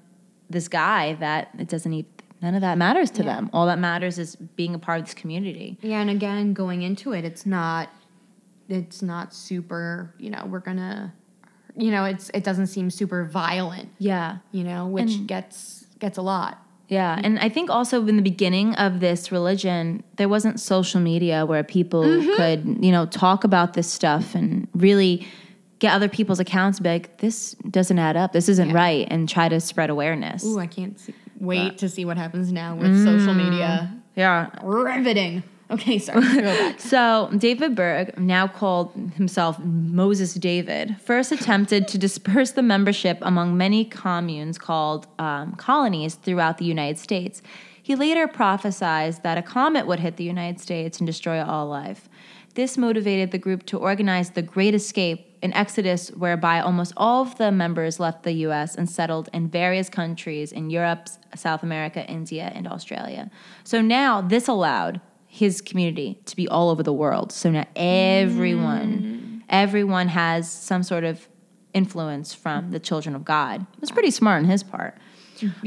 this 0.49 0.67
guy 0.67 1.13
that 1.15 1.49
it 1.57 1.67
doesn't 1.67 1.93
even, 1.93 2.11
none 2.41 2.55
of 2.55 2.61
that 2.61 2.77
matters 2.77 3.09
to 3.11 3.23
them. 3.23 3.49
All 3.53 3.65
that 3.67 3.79
matters 3.79 4.19
is 4.19 4.35
being 4.35 4.75
a 4.75 4.79
part 4.79 4.99
of 4.99 5.05
this 5.05 5.13
community. 5.13 5.77
Yeah, 5.81 6.01
and 6.01 6.09
again, 6.09 6.53
going 6.53 6.81
into 6.81 7.13
it, 7.13 7.23
it's 7.25 7.45
not, 7.45 7.89
it's 8.69 9.01
not 9.01 9.33
super. 9.33 10.13
You 10.17 10.29
know, 10.29 10.45
we're 10.47 10.59
gonna, 10.59 11.13
you 11.75 11.91
know, 11.91 12.05
it's 12.05 12.29
it 12.33 12.43
doesn't 12.43 12.67
seem 12.67 12.89
super 12.89 13.25
violent. 13.25 13.89
Yeah. 13.97 14.37
You 14.51 14.63
know, 14.63 14.87
which 14.87 15.15
And- 15.15 15.27
gets 15.27 15.85
gets 15.99 16.17
a 16.17 16.21
lot. 16.21 16.62
Yeah, 16.87 17.15
mm-hmm. 17.15 17.25
and 17.25 17.39
I 17.39 17.49
think 17.49 17.69
also 17.69 18.05
in 18.07 18.17
the 18.17 18.21
beginning 18.21 18.75
of 18.75 18.99
this 18.99 19.31
religion, 19.31 20.03
there 20.17 20.29
wasn't 20.29 20.59
social 20.59 20.99
media 20.99 21.45
where 21.45 21.63
people 21.63 22.03
mm-hmm. 22.03 22.35
could, 22.35 22.85
you 22.85 22.91
know, 22.91 23.05
talk 23.05 23.43
about 23.43 23.73
this 23.73 23.91
stuff 23.91 24.35
and 24.35 24.67
really 24.73 25.25
get 25.79 25.93
other 25.93 26.09
people's 26.09 26.39
accounts 26.39 26.79
be 26.79 26.89
like, 26.89 27.17
this 27.17 27.55
doesn't 27.69 27.99
add 27.99 28.15
up, 28.15 28.31
this 28.31 28.47
isn't 28.49 28.69
Yeah. 28.69 28.75
right, 28.75 29.07
and 29.09 29.27
try 29.27 29.49
to 29.49 29.59
spread 29.59 29.89
awareness. 29.89 30.45
Ooh, 30.45 30.59
I 30.59 30.67
can't 30.67 30.99
see, 30.99 31.13
wait 31.39 31.77
to 31.79 31.89
see 31.89 32.05
what 32.05 32.17
happens 32.17 32.51
now 32.51 32.75
with 32.75 33.03
social 33.03 33.33
media. 33.33 33.89
Mm. 33.91 33.99
Yeah. 34.15 34.49
Riveting. 34.61 35.43
Okay, 35.73 35.97
sorry. 35.97 36.23
So, 36.77 37.31
David 37.35 37.75
Berg, 37.75 38.17
now 38.19 38.47
called 38.47 38.93
himself 39.15 39.57
Moses 39.59 40.35
David, 40.35 40.97
first 41.01 41.31
attempted 41.31 41.87
to 41.87 41.97
disperse 41.97 42.51
the 42.51 42.61
membership 42.61 43.17
among 43.23 43.57
many 43.57 43.83
communes 43.83 44.59
called 44.59 45.07
um, 45.17 45.55
colonies 45.55 46.13
throughout 46.15 46.59
the 46.59 46.65
United 46.65 46.99
States. 46.99 47.41
He 47.81 47.95
later 47.95 48.27
prophesied 48.27 49.23
that 49.23 49.37
a 49.39 49.41
comet 49.41 49.87
would 49.87 49.99
hit 49.99 50.17
the 50.17 50.23
United 50.23 50.59
States 50.61 50.99
and 50.99 51.07
destroy 51.07 51.43
all 51.43 51.67
life. 51.67 52.07
This 52.53 52.77
motivated 52.77 53.31
the 53.31 53.39
group 53.39 53.65
to 53.67 53.77
organize 53.79 54.29
the 54.31 54.43
Great 54.43 54.75
Escape, 54.75 55.25
an 55.41 55.53
exodus 55.53 56.09
whereby 56.09 56.59
almost 56.59 56.93
all 56.95 57.23
of 57.23 57.35
the 57.37 57.51
members 57.51 57.99
left 57.99 58.23
the 58.23 58.33
US 58.47 58.75
and 58.75 58.87
settled 58.87 59.27
in 59.33 59.49
various 59.49 59.89
countries 59.89 60.51
in 60.51 60.69
Europe, 60.69 61.07
South 61.35 61.63
America, 61.63 62.05
India, 62.07 62.51
and 62.53 62.67
Australia. 62.67 63.31
So 63.63 63.81
now 63.81 64.21
this 64.21 64.47
allowed 64.47 65.01
his 65.33 65.61
community 65.61 66.19
to 66.25 66.35
be 66.35 66.47
all 66.47 66.69
over 66.69 66.83
the 66.83 66.93
world. 66.93 67.31
So 67.31 67.49
now 67.49 67.65
everyone, 67.75 69.43
everyone 69.49 70.07
has 70.09 70.49
some 70.49 70.83
sort 70.83 71.03
of 71.03 71.27
influence 71.73 72.35
from 72.35 72.69
the 72.69 72.79
children 72.79 73.15
of 73.15 73.25
God. 73.25 73.65
It's 73.81 73.89
pretty 73.89 74.11
smart 74.11 74.43
on 74.43 74.45
his 74.45 74.61
part. 74.61 74.95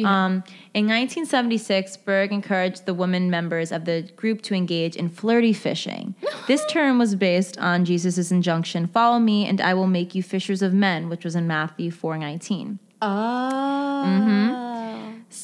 Um, 0.05 0.45
in 0.73 0.87
1976, 0.87 1.97
Berg 1.99 2.33
encouraged 2.33 2.87
the 2.87 2.95
women 2.95 3.29
members 3.29 3.73
of 3.73 3.87
the 3.87 4.09
group 4.15 4.41
to 4.43 4.55
engage 4.55 4.95
in 4.95 5.09
flirty 5.09 5.53
fishing. 5.53 6.15
this 6.47 6.65
term 6.67 6.97
was 7.01 7.17
based 7.17 7.59
on 7.59 7.85
Jesus' 7.85 8.31
injunction, 8.31 8.87
"Follow 8.87 9.19
me, 9.19 9.47
and 9.47 9.61
I 9.61 9.75
will 9.75 9.89
make 9.89 10.15
you 10.15 10.23
fishers 10.23 10.63
of 10.63 10.73
men," 10.73 11.09
which 11.09 11.25
was 11.25 11.35
in 11.35 11.49
Matthew 11.49 11.91
4:19. 11.91 12.79
Oh. 13.03 14.07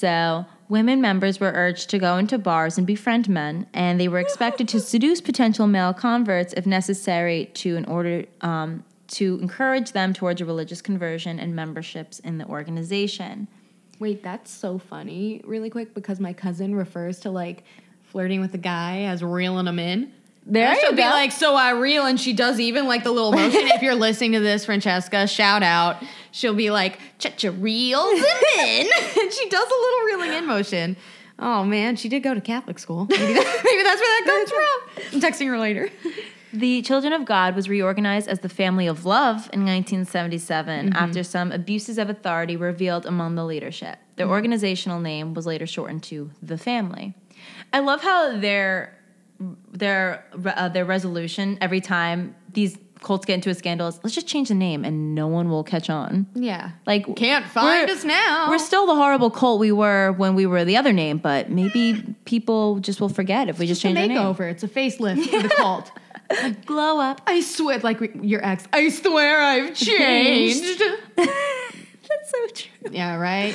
So, 0.02 0.46
women 0.68 1.00
members 1.00 1.38
were 1.38 1.52
urged 1.54 1.88
to 1.90 1.98
go 2.00 2.16
into 2.16 2.36
bars 2.36 2.76
and 2.76 2.84
befriend 2.84 3.28
men, 3.28 3.68
and 3.72 4.00
they 4.00 4.08
were 4.08 4.18
expected 4.18 4.66
to 4.70 4.80
seduce 4.80 5.20
potential 5.20 5.68
male 5.68 5.94
converts 5.94 6.52
if 6.54 6.66
necessary 6.66 7.52
to 7.54 7.76
in 7.76 7.84
order 7.84 8.24
um, 8.40 8.82
to 9.12 9.38
encourage 9.40 9.92
them 9.92 10.12
towards 10.12 10.40
a 10.40 10.44
religious 10.44 10.82
conversion 10.82 11.38
and 11.38 11.54
memberships 11.54 12.18
in 12.18 12.38
the 12.38 12.46
organization. 12.46 13.46
Wait, 14.00 14.24
that's 14.24 14.50
so 14.50 14.76
funny. 14.76 15.40
Really 15.44 15.70
quick, 15.70 15.94
because 15.94 16.18
my 16.18 16.32
cousin 16.32 16.74
refers 16.74 17.20
to 17.20 17.30
like 17.30 17.62
flirting 18.02 18.40
with 18.40 18.54
a 18.54 18.58
guy 18.58 19.02
as 19.02 19.22
reeling 19.22 19.68
him 19.68 19.78
in. 19.78 20.12
There 20.44 20.74
she'll 20.80 20.90
be 20.90 20.96
go. 20.96 21.10
like, 21.10 21.30
so 21.30 21.54
I 21.54 21.70
reel, 21.70 22.06
and 22.06 22.20
she 22.20 22.32
does 22.32 22.58
even 22.58 22.88
like 22.88 23.04
the 23.04 23.12
little 23.12 23.30
motion. 23.30 23.68
if 23.68 23.82
you're 23.82 23.94
listening 23.94 24.32
to 24.32 24.40
this, 24.40 24.64
Francesca, 24.64 25.28
shout 25.28 25.62
out. 25.62 26.02
She'll 26.32 26.54
be 26.54 26.70
like, 26.70 26.98
cha-cha 27.18 27.52
reels 27.56 28.18
him 28.18 28.24
in, 28.58 28.86
and 29.20 29.32
she 29.32 29.48
does 29.48 29.66
a 29.66 29.80
little 29.80 30.00
reeling 30.06 30.32
in 30.32 30.46
motion. 30.46 30.96
Oh 31.38 31.64
man, 31.64 31.96
she 31.96 32.08
did 32.08 32.22
go 32.22 32.34
to 32.34 32.40
Catholic 32.40 32.78
school. 32.78 33.06
Maybe, 33.08 33.32
that, 33.34 33.60
maybe 33.64 33.82
that's 33.82 34.00
where 34.00 34.20
that 34.20 34.24
comes 34.26 34.50
from. 34.50 35.14
I'm 35.14 35.20
texting 35.20 35.46
her 35.48 35.58
later. 35.58 35.90
The 36.54 36.82
Children 36.82 37.14
of 37.14 37.24
God 37.24 37.56
was 37.56 37.66
reorganized 37.66 38.28
as 38.28 38.40
the 38.40 38.48
Family 38.50 38.86
of 38.86 39.06
Love 39.06 39.48
in 39.54 39.64
1977 39.64 40.92
after 40.92 41.22
some 41.22 41.50
abuses 41.50 41.96
of 41.96 42.10
authority 42.10 42.58
were 42.58 42.66
revealed 42.66 43.06
among 43.06 43.36
the 43.36 43.44
leadership. 43.46 43.98
Their 44.16 44.28
organizational 44.28 45.00
name 45.00 45.32
was 45.32 45.46
later 45.46 45.66
shortened 45.66 46.02
to 46.04 46.30
The 46.42 46.58
Family. 46.58 47.14
I 47.72 47.78
love 47.80 48.02
how 48.02 48.36
their 48.36 48.98
their 49.70 50.26
uh, 50.44 50.68
their 50.68 50.84
resolution 50.84 51.56
every 51.62 51.80
time 51.80 52.36
these 52.52 52.76
cults 53.02 53.26
get 53.26 53.34
into 53.34 53.50
a 53.50 53.54
scandal 53.54 53.88
is 53.88 54.00
let's 54.02 54.14
just 54.14 54.26
change 54.26 54.48
the 54.48 54.54
name 54.54 54.84
and 54.84 55.14
no 55.14 55.26
one 55.26 55.48
will 55.50 55.64
catch 55.64 55.90
on. 55.90 56.26
Yeah, 56.34 56.70
Like 56.86 57.14
can't 57.16 57.44
find 57.46 57.88
us 57.90 58.04
now. 58.04 58.48
We're 58.48 58.58
still 58.58 58.86
the 58.86 58.94
horrible 58.94 59.30
cult 59.30 59.60
we 59.60 59.72
were 59.72 60.12
when 60.12 60.34
we 60.34 60.46
were 60.46 60.64
the 60.64 60.76
other 60.76 60.92
name, 60.92 61.18
but 61.18 61.50
maybe 61.50 62.02
people 62.24 62.78
just 62.80 63.00
will 63.00 63.08
forget 63.08 63.48
if 63.48 63.58
we 63.58 63.66
just, 63.66 63.80
a 63.80 63.82
change 63.82 63.98
our 63.98 64.06
name. 64.06 64.16
makeover. 64.18 64.50
It's 64.50 64.62
a 64.62 64.68
facelift 64.68 65.24
for 65.26 65.42
the 65.42 65.48
cult. 65.56 65.90
Glow 66.64 66.98
up. 66.98 67.20
I 67.26 67.40
swear, 67.40 67.78
like 67.80 68.00
your 68.22 68.42
ex. 68.44 68.64
I 68.72 68.88
swear 68.88 69.42
I've 69.42 69.74
changed. 69.74 70.80
That's 71.16 72.30
so 72.30 72.46
true. 72.54 72.90
yeah, 72.90 73.16
right. 73.16 73.54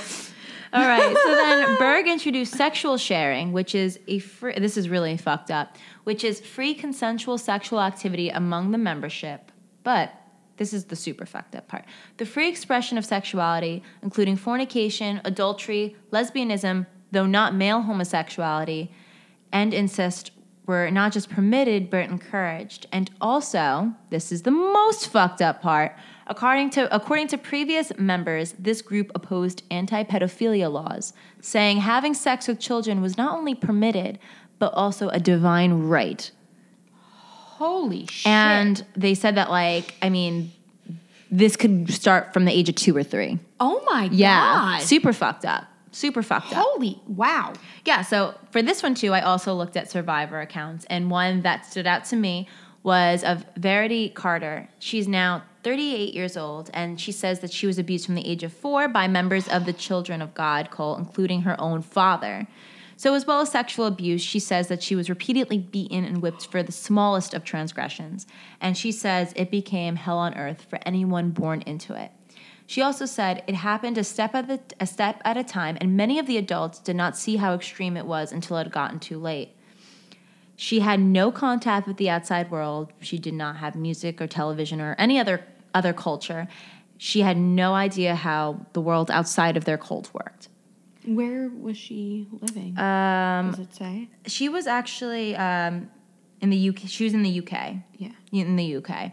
All 0.78 0.88
right. 0.88 1.18
So 1.24 1.36
then 1.36 1.76
Berg 1.80 2.08
introduced 2.08 2.54
sexual 2.54 2.98
sharing, 2.98 3.52
which 3.52 3.74
is 3.74 4.00
a 4.08 4.20
free, 4.20 4.54
this 4.58 4.78
is 4.78 4.90
really 4.90 5.18
fucked 5.18 5.50
up, 5.50 5.76
which 6.04 6.24
is 6.24 6.40
free 6.40 6.76
consensual 6.76 7.38
sexual 7.38 7.82
activity 7.82 8.30
among 8.30 8.72
the 8.72 8.78
membership. 8.78 9.52
But 9.84 10.14
this 10.58 10.74
is 10.74 10.86
the 10.86 10.96
super 10.96 11.26
fucked 11.26 11.56
up 11.56 11.68
part. 11.68 11.86
The 12.18 12.26
free 12.26 12.48
expression 12.48 12.98
of 12.98 13.06
sexuality, 13.06 13.82
including 14.04 14.36
fornication, 14.36 15.20
adultery, 15.26 15.96
lesbianism, 16.12 16.86
though 17.12 17.26
not 17.26 17.56
male 17.56 17.82
homosexuality, 17.82 18.92
and 19.52 19.74
incest 19.74 20.32
were 20.68 20.92
not 20.92 21.14
just 21.14 21.30
permitted 21.30 21.90
but 21.90 22.10
encouraged. 22.10 22.86
And 22.92 23.10
also, 23.20 23.94
this 24.12 24.32
is 24.32 24.44
the 24.44 24.52
most 24.52 25.08
fucked 25.08 25.42
up 25.42 25.62
part. 25.62 25.96
According 26.30 26.72
to 26.72 26.94
according 26.96 27.28
to 27.30 27.38
previous 27.38 27.92
members, 27.98 28.54
this 28.60 28.82
group 28.82 29.12
opposed 29.16 29.64
anti-pedophilia 29.72 30.72
laws, 30.72 31.14
saying 31.42 31.78
having 31.78 32.14
sex 32.14 32.48
with 32.48 32.60
children 32.60 33.02
was 33.02 33.18
not 33.18 33.38
only 33.38 33.56
permitted 33.56 34.20
but 34.60 34.74
also 34.74 35.08
a 35.10 35.20
divine 35.20 35.88
right. 35.88 36.32
Holy 37.58 38.06
shit. 38.08 38.28
And 38.28 38.86
they 38.96 39.14
said 39.16 39.36
that 39.36 39.50
like, 39.50 39.96
I 40.02 40.10
mean, 40.10 40.52
this 41.32 41.56
could 41.56 41.92
start 41.92 42.34
from 42.34 42.46
the 42.46 42.52
age 42.52 42.70
of 42.70 42.76
2 42.76 42.96
or 42.96 43.04
3. 43.04 43.40
oh 43.60 43.82
my 43.86 44.10
Yeah. 44.12 44.36
god. 44.80 44.82
Super 44.82 45.14
fucked 45.14 45.46
up. 45.46 45.66
Super 45.92 46.22
fucked 46.22 46.52
up. 46.54 46.64
Holy 46.64 47.02
wow. 47.08 47.54
Yeah, 47.86 48.02
so 48.02 48.36
for 48.52 48.62
this 48.62 48.84
one 48.84 48.94
too, 48.96 49.14
I 49.14 49.22
also 49.22 49.54
looked 49.54 49.76
at 49.78 49.90
survivor 49.90 50.40
accounts, 50.42 50.86
and 50.90 51.10
one 51.10 51.42
that 51.42 51.66
stood 51.66 51.88
out 51.88 52.06
to 52.06 52.16
me 52.16 52.48
was 52.84 53.24
of 53.24 53.44
Verity 53.56 54.10
Carter. 54.10 54.70
She's 54.80 55.08
now 55.08 55.44
38 55.68 56.14
years 56.14 56.38
old, 56.38 56.70
and 56.74 56.98
she 56.98 57.12
says 57.12 57.42
that 57.42 57.52
she 57.52 57.68
was 57.68 57.78
abused 57.78 58.06
from 58.06 58.16
the 58.16 58.26
age 58.26 58.42
of 58.42 58.54
four 58.54 58.88
by 58.88 59.06
members 59.06 59.50
of 59.50 59.66
the 59.66 59.74
Children 59.74 60.22
of 60.22 60.34
God 60.34 60.72
cult, 60.72 60.98
including 60.98 61.42
her 61.42 61.60
own 61.60 61.82
father. 61.82 62.48
So, 62.96 63.14
as 63.16 63.28
well 63.28 63.42
as 63.42 63.52
sexual 63.52 63.86
abuse, 63.86 64.22
she 64.22 64.40
says 64.40 64.70
that 64.70 64.82
she 64.82 64.96
was 64.96 65.10
repeatedly 65.10 65.58
beaten 65.58 66.06
and 66.06 66.22
whipped 66.22 66.48
for 66.48 66.64
the 66.64 66.72
smallest 66.72 67.34
of 67.34 67.44
transgressions. 67.44 68.26
And 68.62 68.78
she 68.78 68.94
says 68.94 69.34
it 69.36 69.52
became 69.52 69.98
hell 69.98 70.20
on 70.20 70.36
earth 70.36 70.66
for 70.70 70.80
anyone 70.86 71.32
born 71.32 71.64
into 71.64 71.94
it. 72.02 72.12
She 72.66 72.82
also 72.82 73.06
said 73.06 73.44
it 73.46 73.56
happened 73.56 73.98
a 73.98 74.06
step 74.06 74.36
at 74.36 74.48
the, 74.48 74.62
a 74.80 74.88
step 74.88 75.22
at 75.26 75.36
a 75.36 75.44
time, 75.44 75.78
and 75.82 75.98
many 75.98 76.18
of 76.18 76.28
the 76.28 76.38
adults 76.38 76.80
did 76.80 76.96
not 76.96 77.18
see 77.18 77.36
how 77.36 77.54
extreme 77.54 77.98
it 77.98 78.06
was 78.06 78.32
until 78.32 78.56
it 78.56 78.64
had 78.64 78.72
gotten 78.72 79.00
too 79.02 79.20
late. 79.20 79.50
She 80.56 80.80
had 80.80 81.02
no 81.02 81.30
contact 81.30 81.90
with 81.90 81.98
the 81.98 82.10
outside 82.10 82.50
world. 82.50 82.94
She 83.02 83.20
did 83.20 83.34
not 83.34 83.58
have 83.58 83.76
music 83.76 84.22
or 84.22 84.28
television 84.28 84.80
or 84.80 84.96
any 84.98 85.20
other 85.20 85.44
other 85.74 85.94
culture. 85.94 86.48
She 86.98 87.22
had 87.22 87.38
no 87.38 87.74
idea 87.74 88.16
how 88.16 88.66
the 88.74 88.82
world 88.82 89.12
outside 89.12 89.56
of 89.58 89.66
their 89.66 89.78
cult 89.78 90.10
worked. 90.14 90.50
Where 91.06 91.50
was 91.50 91.78
she 91.78 92.28
living? 92.42 92.78
Um, 92.78 93.52
Does 93.52 93.60
it 93.60 93.76
say? 93.76 94.10
she 94.26 94.50
was 94.50 94.68
actually 94.68 95.36
um, 95.36 95.90
in 96.42 96.50
the 96.50 96.70
UK. 96.70 96.80
She 96.88 97.04
was 97.06 97.14
in 97.14 97.24
the 97.24 97.40
UK. 97.40 97.76
Yeah. 97.98 98.12
in 98.32 98.56
the 98.56 98.78
UK. 98.78 99.12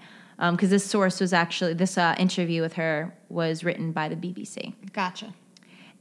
Because 0.51 0.71
this 0.71 0.85
source 0.85 1.21
was 1.21 1.33
actually 1.33 1.75
this 1.75 1.97
uh, 1.97 2.15
interview 2.19 2.61
with 2.61 2.73
her 2.75 3.17
was 3.29 3.63
written 3.63 3.93
by 3.93 4.09
the 4.09 4.17
BBC. 4.17 4.75
Gotcha. 4.93 5.33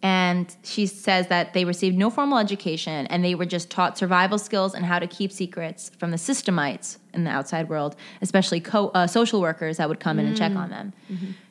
And 0.04 0.54
she 0.64 0.86
says 0.86 1.28
that 1.30 1.54
they 1.54 1.64
received 1.64 1.98
no 1.98 2.10
formal 2.10 2.38
education 2.38 3.08
and 3.08 3.24
they 3.24 3.36
were 3.36 3.46
just 3.46 3.70
taught 3.70 3.98
survival 3.98 4.38
skills 4.38 4.76
and 4.76 4.86
how 4.86 5.00
to 5.00 5.08
keep 5.08 5.32
secrets 5.32 5.92
from 5.98 6.12
the 6.12 6.18
systemites 6.18 6.98
in 7.14 7.24
the 7.24 7.32
outside 7.32 7.70
world, 7.70 7.96
especially 8.22 8.60
co- 8.60 8.90
uh, 8.90 9.08
social 9.08 9.40
workers 9.40 9.78
that 9.78 9.88
would 9.88 10.02
come 10.02 10.20
in 10.20 10.26
and 10.26 10.36
check 10.38 10.52
on 10.58 10.70
them. 10.70 10.94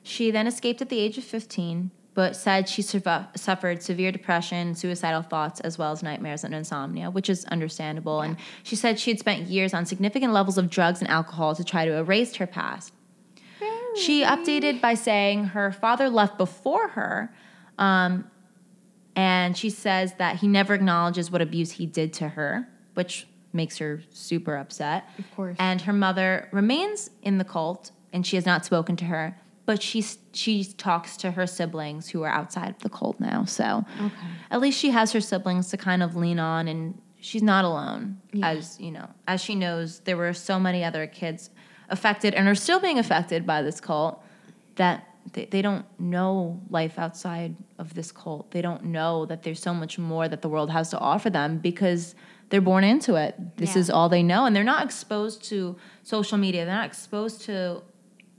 She 0.03 0.31
then 0.31 0.47
escaped 0.47 0.83
at 0.83 0.91
the 0.91 0.99
age 0.99 1.17
of 1.17 1.25
15, 1.25 1.91
but 2.13 2.37
said 2.37 2.69
she 2.69 2.83
suffered 2.83 3.83
severe 3.83 4.13
depression, 4.13 4.75
suicidal 4.75 5.23
thoughts, 5.23 5.61
as 5.61 5.79
well 5.79 5.93
as 5.93 6.03
nightmares 6.03 6.45
and 6.45 6.55
insomnia, 6.55 7.11
which 7.11 7.31
is 7.31 7.47
understandable. 7.47 8.21
And 8.21 8.37
she 8.65 8.77
said 8.77 9.01
she 9.01 9.11
had 9.13 9.19
spent 9.19 9.47
years 9.49 9.73
on 9.73 9.87
significant 9.87 10.35
levels 10.35 10.59
of 10.59 10.69
drugs 10.69 11.01
and 11.01 11.09
alcohol 11.09 11.55
to 11.55 11.65
try 11.65 11.87
to 11.87 11.93
erase 11.97 12.35
her 12.37 12.47
past. 12.47 12.93
She 13.97 14.23
updated 14.25 14.83
by 14.83 14.93
saying 14.93 15.45
her 15.47 15.73
father 15.73 16.11
left 16.11 16.37
before 16.37 16.89
her, 16.89 17.33
um, 17.79 18.31
and 19.17 19.57
she 19.57 19.71
says 19.71 20.15
that 20.15 20.37
he 20.37 20.49
never 20.49 20.75
acknowledges 20.75 21.31
what 21.31 21.43
abuse 21.43 21.73
he 21.73 21.87
did 21.87 22.13
to 22.15 22.29
her, 22.29 22.69
which 22.95 23.27
makes 23.53 23.79
her 23.79 24.03
super 24.11 24.57
upset. 24.57 25.05
Of 25.19 25.31
course. 25.37 25.57
And 25.59 25.81
her 25.83 25.93
mother 25.93 26.49
remains 26.53 27.11
in 27.23 27.39
the 27.39 27.45
cult, 27.45 27.91
and 28.13 28.27
she 28.27 28.37
has 28.37 28.47
not 28.47 28.65
spoken 28.65 28.97
to 28.97 29.05
her, 29.07 29.39
but 29.67 29.83
she 29.83 30.05
she 30.33 30.65
talks 30.65 31.17
to 31.19 31.33
her 31.33 31.47
siblings 31.47 32.09
who 32.09 32.23
are 32.23 32.31
outside 32.31 32.71
of 32.71 32.79
the 32.79 32.89
cult 32.89 33.21
now. 33.21 33.45
So 33.45 33.85
Okay. 34.01 34.15
at 34.51 34.61
least 34.61 34.79
she 34.79 34.91
has 34.91 35.13
her 35.13 35.21
siblings 35.21 35.69
to 35.69 35.77
kind 35.77 36.03
of 36.03 36.17
lean 36.17 36.39
on, 36.39 36.67
and 36.69 37.01
she's 37.21 37.43
not 37.43 37.65
alone. 37.65 38.19
As 38.43 38.81
you 38.81 38.91
know, 38.91 39.09
as 39.29 39.43
she 39.43 39.55
knows, 39.55 40.01
there 40.01 40.17
were 40.17 40.33
so 40.33 40.59
many 40.59 40.83
other 40.83 41.07
kids 41.07 41.51
affected 41.91 42.33
and 42.33 42.49
are 42.49 42.55
still 42.55 42.81
being 42.81 42.99
affected 42.99 43.47
by 43.47 43.61
this 43.61 43.79
cult 43.81 44.25
that 44.77 45.07
they, 45.33 45.45
they 45.47 45.63
don't 45.63 45.85
know 46.01 46.61
life 46.71 46.99
outside 46.99 47.55
of 47.79 47.95
this 47.95 48.11
cult. 48.13 48.51
They 48.51 48.63
don't 48.63 48.85
know 48.85 49.27
that 49.27 49.43
there's 49.43 49.61
so 49.61 49.73
much 49.73 49.99
more 49.99 50.29
that 50.29 50.43
the 50.43 50.49
world 50.49 50.71
has 50.71 50.91
to 50.91 50.99
offer 50.99 51.31
them 51.31 51.59
because 51.59 52.15
they're 52.51 52.61
born 52.61 52.85
into 52.85 53.15
it. 53.15 53.57
This 53.57 53.75
Yeah. 53.75 53.81
is 53.81 53.91
all 53.91 54.09
they 54.09 54.23
know, 54.23 54.45
and 54.45 54.55
they're 54.55 54.65
not 54.65 54.85
exposed 54.85 55.45
to 55.45 55.77
social 56.03 56.39
media. 56.39 56.65
They're 56.65 56.75
not 56.75 56.87
exposed 56.87 57.43
to. 57.43 57.83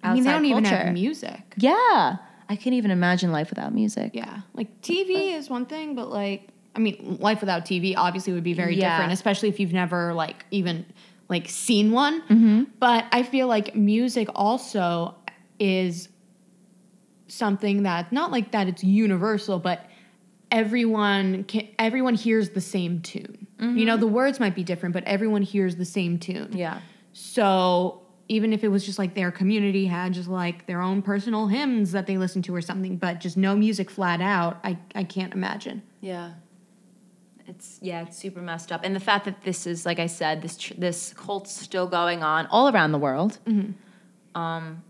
I 0.03 0.13
mean, 0.13 0.23
they 0.23 0.31
don't 0.31 0.45
even 0.45 0.65
have 0.65 0.93
music. 0.93 1.41
Yeah, 1.57 2.17
I 2.49 2.55
can't 2.57 2.73
even 2.75 2.91
imagine 2.91 3.31
life 3.31 3.49
without 3.49 3.73
music. 3.73 4.11
Yeah. 4.13 4.41
Like 4.53 4.81
TV 4.81 5.33
is 5.35 5.49
one 5.49 5.65
thing, 5.65 5.95
but 5.95 6.09
like, 6.09 6.49
I 6.75 6.79
mean, 6.79 7.17
life 7.21 7.39
without 7.39 7.65
TV 7.65 7.95
obviously 7.95 8.33
would 8.33 8.43
be 8.43 8.53
very 8.53 8.75
Yeah. 8.75 8.89
different, 8.97 9.13
especially 9.13 9.47
if 9.49 9.59
you've 9.59 9.73
never 9.73 10.13
like 10.13 10.45
even 10.51 10.85
like 11.29 11.47
seen 11.47 11.91
one. 11.91 12.21
Mm-hmm. 12.23 12.63
But 12.79 13.05
I 13.13 13.23
feel 13.23 13.47
like 13.47 13.75
music 13.75 14.27
also 14.35 15.15
is 15.57 16.09
something 17.33 17.83
that 17.83 18.11
not 18.11 18.31
like 18.31 18.51
that 18.51 18.67
it's 18.67 18.83
universal, 18.83 19.59
but 19.59 19.85
everyone 20.51 21.43
can 21.45 21.67
everyone 21.79 22.13
hears 22.13 22.51
the 22.51 22.61
same 22.61 23.01
tune. 23.01 23.47
You 23.59 23.85
know, 23.85 23.95
the 23.95 24.07
words 24.07 24.41
might 24.41 24.55
be 24.55 24.63
different, 24.65 24.91
but 24.91 25.05
everyone 25.05 25.41
hears 25.41 25.77
the 25.77 25.85
same 25.85 26.19
tune. 26.19 26.51
Yeah. 26.51 26.81
So 27.13 28.01
even 28.27 28.51
if 28.51 28.63
it 28.63 28.67
was 28.67 28.85
just 28.85 28.99
like 28.99 29.15
their 29.15 29.31
community 29.31 29.85
had 29.85 30.13
just 30.13 30.27
like 30.27 30.65
their 30.65 30.81
own 30.81 31.01
personal 31.01 31.47
hymns 31.47 31.93
that 31.93 32.05
they 32.05 32.17
listened 32.17 32.43
to 32.45 32.55
or 32.55 32.61
something, 32.61 32.97
but 32.97 33.19
just 33.21 33.37
no 33.37 33.55
music 33.55 33.89
flat 33.89 34.19
out, 34.19 34.59
I, 34.63 34.77
I 34.95 35.03
can't 35.03 35.33
imagine. 35.33 35.81
Yeah. 36.01 36.33
It's 37.47 37.79
yeah, 37.81 38.01
it's 38.03 38.17
super 38.17 38.41
messed 38.41 38.71
up, 38.71 38.81
and 38.83 38.95
the 38.95 39.01
fact 39.01 39.25
that 39.25 39.41
this 39.41 39.67
is, 39.67 39.85
like 39.85 39.99
I 39.99 40.07
said, 40.07 40.41
this 40.41 40.55
tr- 40.57 40.75
this 40.77 41.13
cult's 41.13 41.51
still 41.51 41.87
going 41.87 42.23
on 42.23 42.47
all 42.47 42.73
around 42.73 42.93
the 42.93 42.97
world. 42.97 43.37
Um, 44.33 44.81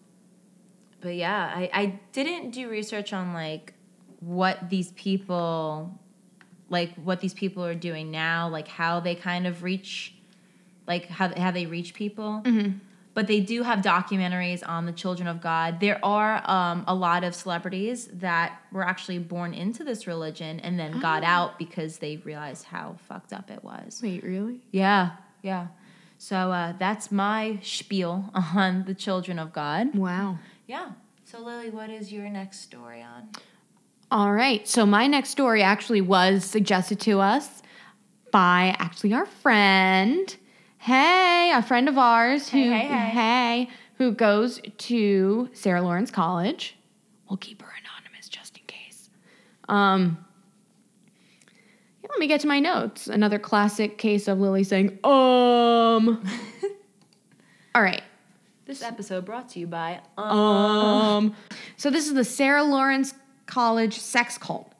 but 1.03 1.15
yeah, 1.15 1.51
I 1.53 1.69
I 1.73 1.99
didn't 2.13 2.51
do 2.51 2.69
research 2.69 3.13
on 3.13 3.33
like 3.33 3.73
what 4.21 4.69
these 4.69 4.91
people, 4.93 5.99
like 6.69 6.95
what 6.95 7.19
these 7.19 7.33
people 7.33 7.63
are 7.65 7.75
doing 7.75 8.09
now, 8.09 8.47
like 8.47 8.69
how 8.69 9.01
they 9.01 9.13
kind 9.13 9.45
of 9.45 9.61
reach, 9.61 10.15
like 10.87 11.07
how 11.07 11.37
how 11.37 11.51
they 11.51 11.65
reach 11.65 11.93
people. 11.93 12.41
But 13.15 13.27
they 13.27 13.41
do 13.41 13.61
have 13.61 13.79
documentaries 13.79 14.67
on 14.67 14.87
the 14.87 14.91
children 14.91 15.27
of 15.27 15.39
God. 15.39 15.79
There 15.79 16.03
are 16.03 16.41
um, 16.49 16.83
a 16.87 16.95
lot 16.95 17.23
of 17.23 17.35
celebrities 17.35 18.07
that 18.13 18.59
were 18.71 18.83
actually 18.83 19.19
born 19.19 19.53
into 19.53 19.83
this 19.83 20.07
religion 20.07 20.59
and 20.61 20.79
then 20.79 20.99
got 20.99 21.23
out 21.23 21.59
because 21.59 21.99
they 21.99 22.17
realized 22.17 22.63
how 22.63 22.95
fucked 23.07 23.31
up 23.31 23.51
it 23.51 23.63
was. 23.63 23.99
Wait, 24.01 24.23
really? 24.23 24.61
Yeah, 24.71 25.11
yeah. 25.43 25.67
So 26.17 26.53
uh, 26.53 26.73
that's 26.79 27.11
my 27.11 27.59
spiel 27.61 28.31
on 28.33 28.85
the 28.85 28.95
children 28.95 29.37
of 29.37 29.51
God. 29.51 29.93
Wow. 29.93 30.39
Yeah. 30.67 30.91
So 31.25 31.39
Lily, 31.39 31.69
what 31.69 31.89
is 31.89 32.11
your 32.11 32.29
next 32.29 32.61
story 32.61 33.01
on? 33.01 33.29
All 34.11 34.31
right. 34.31 34.67
So 34.67 34.85
my 34.85 35.07
next 35.07 35.29
story 35.29 35.63
actually 35.63 36.01
was 36.01 36.43
suggested 36.43 36.99
to 37.01 37.19
us 37.19 37.61
by 38.31 38.75
actually 38.79 39.13
our 39.13 39.25
friend. 39.25 40.35
Hey, 40.77 41.51
a 41.55 41.61
friend 41.61 41.87
of 41.87 41.97
ours 41.97 42.49
who 42.49 42.57
Hey, 42.57 42.79
hey, 42.87 43.09
hey. 43.09 43.69
who 43.97 44.11
goes 44.11 44.59
to 44.79 45.49
Sarah 45.53 45.81
Lawrence 45.81 46.11
College. 46.11 46.75
We'll 47.29 47.37
keep 47.37 47.61
her 47.61 47.71
anonymous 47.81 48.29
just 48.29 48.57
in 48.57 48.63
case. 48.67 49.09
Um 49.69 50.17
yeah, 52.03 52.09
let 52.09 52.19
me 52.19 52.27
get 52.27 52.41
to 52.41 52.47
my 52.47 52.59
notes. 52.59 53.07
Another 53.07 53.39
classic 53.39 53.97
case 53.97 54.27
of 54.27 54.39
Lily 54.39 54.63
saying, 54.65 54.99
um. 55.05 56.23
All 57.75 57.81
right. 57.81 58.03
This 58.65 58.81
episode 58.81 59.25
brought 59.25 59.49
to 59.49 59.59
you 59.59 59.67
by 59.67 59.99
Um, 60.17 61.35
so 61.75 61.89
this 61.89 62.07
is 62.07 62.13
the 62.13 62.23
Sarah 62.23 62.63
Lawrence 62.63 63.13
College 63.45 63.99
sex 63.99 64.37
cult, 64.37 64.71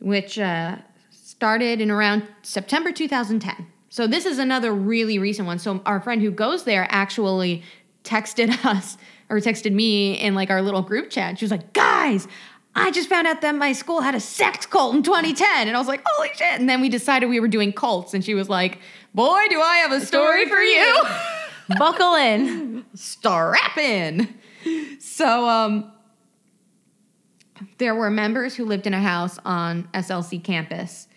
which 0.00 0.36
uh, 0.36 0.78
started 1.12 1.80
in 1.80 1.92
around 1.92 2.26
September 2.42 2.90
2010. 2.90 3.68
So 3.88 4.08
this 4.08 4.26
is 4.26 4.40
another 4.40 4.74
really 4.74 5.16
recent 5.20 5.46
one. 5.46 5.60
So 5.60 5.80
our 5.86 6.00
friend 6.00 6.20
who 6.20 6.32
goes 6.32 6.64
there 6.64 6.88
actually 6.90 7.62
texted 8.02 8.64
us 8.64 8.98
or 9.30 9.36
texted 9.36 9.72
me 9.72 10.14
in 10.14 10.34
like 10.34 10.50
our 10.50 10.60
little 10.60 10.82
group 10.82 11.08
chat. 11.08 11.38
She 11.38 11.44
was 11.44 11.52
like, 11.52 11.72
"Guys, 11.72 12.26
I 12.74 12.90
just 12.90 13.08
found 13.08 13.28
out 13.28 13.42
that 13.42 13.54
my 13.54 13.74
school 13.74 14.00
had 14.00 14.16
a 14.16 14.20
sex 14.20 14.66
cult 14.66 14.96
in 14.96 15.04
2010." 15.04 15.68
And 15.68 15.76
I 15.76 15.78
was 15.78 15.86
like, 15.86 16.02
"Holy 16.04 16.30
shit." 16.30 16.58
And 16.58 16.68
then 16.68 16.80
we 16.80 16.88
decided 16.88 17.28
we 17.28 17.38
were 17.38 17.46
doing 17.46 17.72
cults 17.72 18.12
and 18.12 18.24
she 18.24 18.34
was 18.34 18.48
like, 18.48 18.80
"Boy, 19.14 19.44
do 19.50 19.60
I 19.60 19.76
have 19.76 19.92
a 19.92 20.04
story, 20.04 20.48
for 20.48 20.58
you." 20.58 21.02
Buckle 21.76 22.14
in. 22.14 22.84
Strap 22.94 23.76
in. 23.76 24.34
So 25.00 25.48
um 25.48 25.92
there 27.78 27.94
were 27.94 28.10
members 28.10 28.54
who 28.54 28.64
lived 28.64 28.86
in 28.86 28.94
a 28.94 29.00
house 29.00 29.38
on 29.44 29.88
SLC 29.94 30.42
campus 30.42 31.08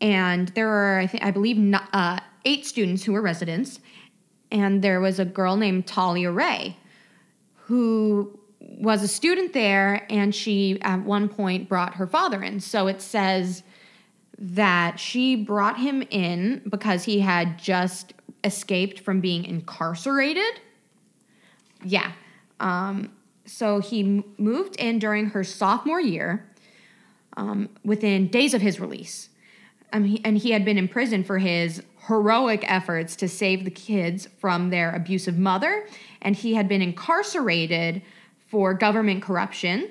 and 0.00 0.48
there 0.48 0.66
were 0.66 0.98
I 0.98 1.06
think 1.06 1.24
I 1.24 1.30
believe 1.30 1.56
not, 1.56 1.88
uh, 1.92 2.20
eight 2.44 2.66
students 2.66 3.04
who 3.04 3.12
were 3.12 3.22
residents, 3.22 3.80
and 4.50 4.82
there 4.82 5.00
was 5.00 5.18
a 5.18 5.24
girl 5.24 5.56
named 5.56 5.86
Talia 5.86 6.30
Ray, 6.30 6.76
who 7.54 8.38
was 8.60 9.02
a 9.02 9.08
student 9.08 9.52
there, 9.52 10.06
and 10.10 10.34
she 10.34 10.80
at 10.82 11.00
one 11.00 11.28
point 11.28 11.68
brought 11.68 11.94
her 11.94 12.06
father 12.06 12.42
in. 12.42 12.60
So 12.60 12.86
it 12.86 13.00
says 13.00 13.62
that 14.36 14.98
she 14.98 15.36
brought 15.36 15.78
him 15.78 16.02
in 16.10 16.62
because 16.68 17.04
he 17.04 17.20
had 17.20 17.58
just 17.58 18.13
escaped 18.44 19.00
from 19.00 19.20
being 19.20 19.44
incarcerated. 19.44 20.60
Yeah. 21.82 22.12
Um, 22.60 23.12
so 23.46 23.80
he 23.80 24.24
moved 24.38 24.76
in 24.76 24.98
during 24.98 25.26
her 25.26 25.44
sophomore 25.44 26.00
year, 26.00 26.46
um, 27.36 27.68
within 27.84 28.28
days 28.28 28.54
of 28.54 28.62
his 28.62 28.80
release. 28.80 29.28
Um, 29.92 30.04
he, 30.04 30.24
and 30.24 30.38
he 30.38 30.50
had 30.50 30.64
been 30.64 30.78
in 30.78 30.88
prison 30.88 31.24
for 31.24 31.38
his 31.38 31.82
heroic 32.06 32.64
efforts 32.70 33.16
to 33.16 33.28
save 33.28 33.64
the 33.64 33.70
kids 33.70 34.28
from 34.38 34.70
their 34.70 34.94
abusive 34.94 35.38
mother, 35.38 35.86
and 36.22 36.36
he 36.36 36.54
had 36.54 36.68
been 36.68 36.82
incarcerated 36.82 38.02
for 38.48 38.74
government 38.74 39.22
corruption. 39.22 39.90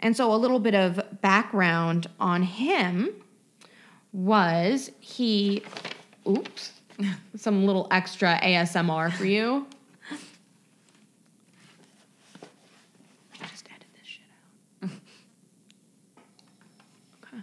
And 0.00 0.16
so, 0.16 0.32
a 0.32 0.36
little 0.36 0.58
bit 0.58 0.74
of 0.74 1.00
background 1.20 2.08
on 2.18 2.42
him 2.42 3.10
was 4.12 4.90
he, 5.00 5.62
oops, 6.28 6.72
some 7.36 7.66
little 7.66 7.88
extra 7.90 8.38
ASMR 8.42 9.12
for 9.12 9.24
you. 9.24 9.66
Just 13.50 13.66
edit 13.74 13.86
this 13.94 14.06
shit 14.06 14.22
out. 14.82 14.90
Okay. 17.24 17.42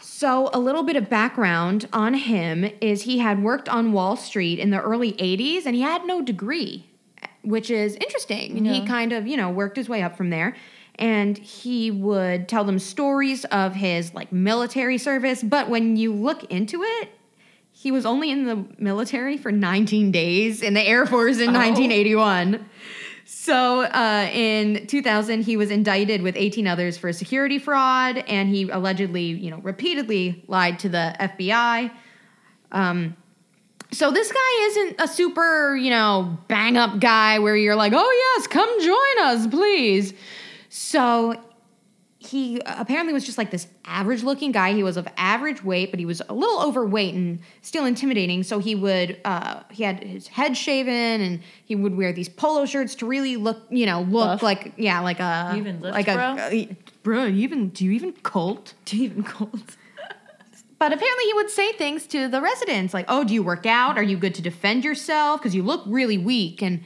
So, 0.00 0.50
a 0.52 0.58
little 0.58 0.82
bit 0.82 0.96
of 0.96 1.08
background 1.08 1.88
on 1.92 2.14
him 2.14 2.64
is 2.80 3.02
he 3.02 3.18
had 3.18 3.42
worked 3.42 3.68
on 3.68 3.92
Wall 3.92 4.16
Street 4.16 4.58
in 4.58 4.70
the 4.70 4.80
early 4.80 5.12
80s 5.12 5.64
and 5.64 5.74
he 5.76 5.82
had 5.82 6.04
no 6.06 6.22
degree, 6.22 6.86
which 7.42 7.70
is 7.70 7.94
interesting. 7.96 8.56
And 8.58 8.66
He 8.66 8.84
kind 8.86 9.12
of, 9.12 9.26
you 9.28 9.36
know, 9.36 9.48
worked 9.50 9.76
his 9.76 9.88
way 9.88 10.02
up 10.02 10.16
from 10.16 10.30
there. 10.30 10.56
And 10.98 11.38
he 11.38 11.90
would 11.90 12.48
tell 12.48 12.64
them 12.64 12.78
stories 12.78 13.44
of 13.46 13.74
his 13.74 14.14
like 14.14 14.32
military 14.32 14.98
service. 14.98 15.42
But 15.42 15.68
when 15.68 15.96
you 15.96 16.12
look 16.12 16.44
into 16.44 16.82
it, 16.82 17.10
he 17.70 17.92
was 17.92 18.04
only 18.04 18.30
in 18.32 18.44
the 18.44 18.64
military 18.78 19.36
for 19.36 19.52
19 19.52 20.10
days 20.10 20.62
in 20.62 20.74
the 20.74 20.82
Air 20.82 21.06
Force 21.06 21.38
in 21.38 21.52
1981. 21.52 22.68
So 23.24 23.82
uh, 23.82 24.28
in 24.32 24.86
2000, 24.86 25.42
he 25.42 25.56
was 25.56 25.70
indicted 25.70 26.22
with 26.22 26.34
18 26.34 26.66
others 26.66 26.96
for 26.96 27.12
security 27.12 27.58
fraud, 27.58 28.18
and 28.26 28.48
he 28.48 28.68
allegedly, 28.68 29.26
you 29.26 29.50
know, 29.50 29.58
repeatedly 29.58 30.42
lied 30.48 30.78
to 30.80 30.88
the 30.88 31.14
FBI. 31.20 31.92
Um, 32.72 33.16
so 33.90 34.10
this 34.10 34.32
guy 34.32 34.66
isn't 34.66 35.00
a 35.00 35.08
super, 35.08 35.76
you 35.76 35.90
know, 35.90 36.38
bang 36.48 36.76
up 36.76 37.00
guy 37.00 37.38
where 37.38 37.56
you're 37.56 37.76
like, 37.76 37.92
oh 37.94 38.34
yes, 38.36 38.46
come 38.46 38.80
join 38.82 39.26
us, 39.26 39.46
please. 39.46 40.14
So 40.68 41.40
he 42.20 42.60
apparently 42.66 43.12
was 43.12 43.24
just 43.24 43.38
like 43.38 43.52
this 43.52 43.68
average 43.84 44.24
looking 44.24 44.50
guy. 44.50 44.72
He 44.72 44.82
was 44.82 44.96
of 44.96 45.06
average 45.16 45.62
weight, 45.62 45.90
but 45.90 46.00
he 46.00 46.06
was 46.06 46.20
a 46.28 46.34
little 46.34 46.60
overweight 46.60 47.14
and 47.14 47.38
still 47.62 47.84
intimidating. 47.84 48.42
So 48.42 48.58
he 48.58 48.74
would, 48.74 49.20
uh, 49.24 49.62
he 49.70 49.84
had 49.84 50.02
his 50.02 50.26
head 50.26 50.56
shaven 50.56 50.92
and 51.20 51.40
he 51.64 51.76
would 51.76 51.96
wear 51.96 52.12
these 52.12 52.28
polo 52.28 52.66
shirts 52.66 52.96
to 52.96 53.06
really 53.06 53.36
look, 53.36 53.62
you 53.70 53.86
know, 53.86 54.02
look 54.02 54.26
Buff. 54.26 54.42
like, 54.42 54.72
yeah, 54.76 54.98
like 55.00 55.20
a, 55.20 55.52
You 55.54 55.60
even 55.60 55.80
lift, 55.80 55.94
like 55.94 56.06
bro? 56.06 56.36
a, 56.38 56.76
bro, 57.04 57.24
you 57.24 57.42
even, 57.44 57.68
do 57.68 57.84
you 57.84 57.92
even 57.92 58.12
cult? 58.12 58.74
Do 58.84 58.96
you 58.96 59.04
even 59.04 59.22
cold? 59.22 59.76
But 60.80 60.92
apparently 60.92 61.24
he 61.24 61.34
would 61.34 61.50
say 61.50 61.72
things 61.72 62.06
to 62.08 62.28
the 62.28 62.40
residents 62.40 62.94
like, 62.94 63.06
oh, 63.08 63.24
do 63.24 63.34
you 63.34 63.42
work 63.42 63.66
out? 63.66 63.98
Are 63.98 64.02
you 64.02 64.16
good 64.16 64.34
to 64.36 64.42
defend 64.42 64.84
yourself? 64.84 65.40
Because 65.40 65.52
you 65.52 65.64
look 65.64 65.82
really 65.86 66.18
weak. 66.18 66.62
And 66.62 66.84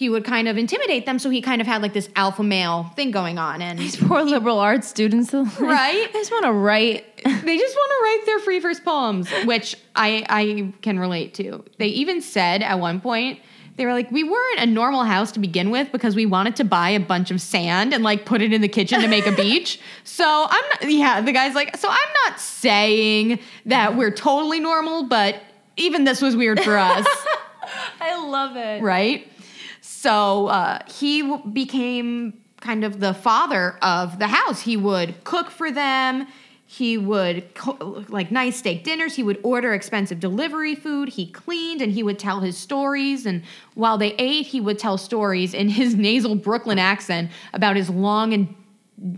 he 0.00 0.08
would 0.08 0.24
kind 0.24 0.48
of 0.48 0.56
intimidate 0.56 1.04
them. 1.04 1.18
So 1.18 1.28
he 1.28 1.42
kind 1.42 1.60
of 1.60 1.66
had 1.66 1.82
like 1.82 1.92
this 1.92 2.08
alpha 2.16 2.42
male 2.42 2.84
thing 2.96 3.10
going 3.10 3.36
on. 3.36 3.60
And 3.60 3.78
These 3.78 3.96
poor 3.96 4.22
liberal 4.22 4.58
arts 4.58 4.88
students. 4.88 5.30
like, 5.34 5.60
Right? 5.60 6.10
They 6.10 6.18
just 6.18 6.30
want 6.32 6.46
to 6.46 6.52
write. 6.52 7.04
they 7.22 7.58
just 7.58 7.76
want 7.76 7.90
to 7.90 8.02
write 8.02 8.22
their 8.24 8.38
free 8.38 8.60
verse 8.60 8.80
poems, 8.80 9.30
which 9.44 9.76
I 9.94 10.24
I 10.26 10.72
can 10.80 10.98
relate 10.98 11.34
to. 11.34 11.62
They 11.76 11.88
even 11.88 12.22
said 12.22 12.62
at 12.62 12.80
one 12.80 13.02
point 13.02 13.40
they 13.76 13.84
were 13.84 13.92
like, 13.92 14.10
we 14.10 14.24
weren't 14.24 14.60
a 14.60 14.64
normal 14.64 15.04
house 15.04 15.32
to 15.32 15.38
begin 15.38 15.70
with 15.70 15.92
because 15.92 16.16
we 16.16 16.24
wanted 16.24 16.56
to 16.56 16.64
buy 16.64 16.88
a 16.88 17.00
bunch 17.00 17.30
of 17.30 17.38
sand 17.42 17.92
and 17.92 18.02
like 18.02 18.24
put 18.24 18.40
it 18.40 18.54
in 18.54 18.62
the 18.62 18.68
kitchen 18.68 19.02
to 19.02 19.06
make 19.06 19.26
a 19.26 19.32
beach. 19.36 19.80
So 20.04 20.24
I'm 20.48 20.64
not. 20.70 20.90
Yeah, 20.90 21.20
the 21.20 21.32
guy's 21.32 21.54
like, 21.54 21.76
so 21.76 21.88
I'm 21.90 22.12
not 22.24 22.40
saying 22.40 23.38
that 23.66 23.98
we're 23.98 24.12
totally 24.12 24.60
normal, 24.60 25.02
but 25.02 25.42
even 25.76 26.04
this 26.04 26.22
was 26.22 26.36
weird 26.36 26.58
for 26.62 26.78
us, 26.78 27.06
I 28.00 28.16
love 28.26 28.56
it. 28.56 28.82
right? 28.82 29.26
So 30.00 30.46
uh, 30.46 30.78
he 30.86 31.20
w- 31.20 31.42
became 31.52 32.40
kind 32.62 32.84
of 32.84 33.00
the 33.00 33.12
father 33.12 33.76
of 33.82 34.18
the 34.18 34.28
house. 34.28 34.62
He 34.62 34.74
would 34.74 35.24
cook 35.24 35.50
for 35.50 35.70
them. 35.70 36.26
He 36.64 36.96
would 36.96 37.54
co- 37.54 38.06
like 38.08 38.30
nice 38.30 38.56
steak 38.56 38.82
dinners. 38.82 39.14
He 39.16 39.22
would 39.22 39.38
order 39.42 39.74
expensive 39.74 40.18
delivery 40.18 40.74
food. 40.74 41.10
He 41.10 41.26
cleaned 41.26 41.82
and 41.82 41.92
he 41.92 42.02
would 42.02 42.18
tell 42.18 42.40
his 42.40 42.56
stories. 42.56 43.26
And 43.26 43.42
while 43.74 43.98
they 43.98 44.14
ate, 44.14 44.46
he 44.46 44.58
would 44.58 44.78
tell 44.78 44.96
stories 44.96 45.52
in 45.52 45.68
his 45.68 45.94
nasal 46.06 46.34
Brooklyn 46.34 46.78
accent 46.78 47.30
about 47.52 47.76
his 47.76 47.90
long 47.90 48.32
and 48.32 48.54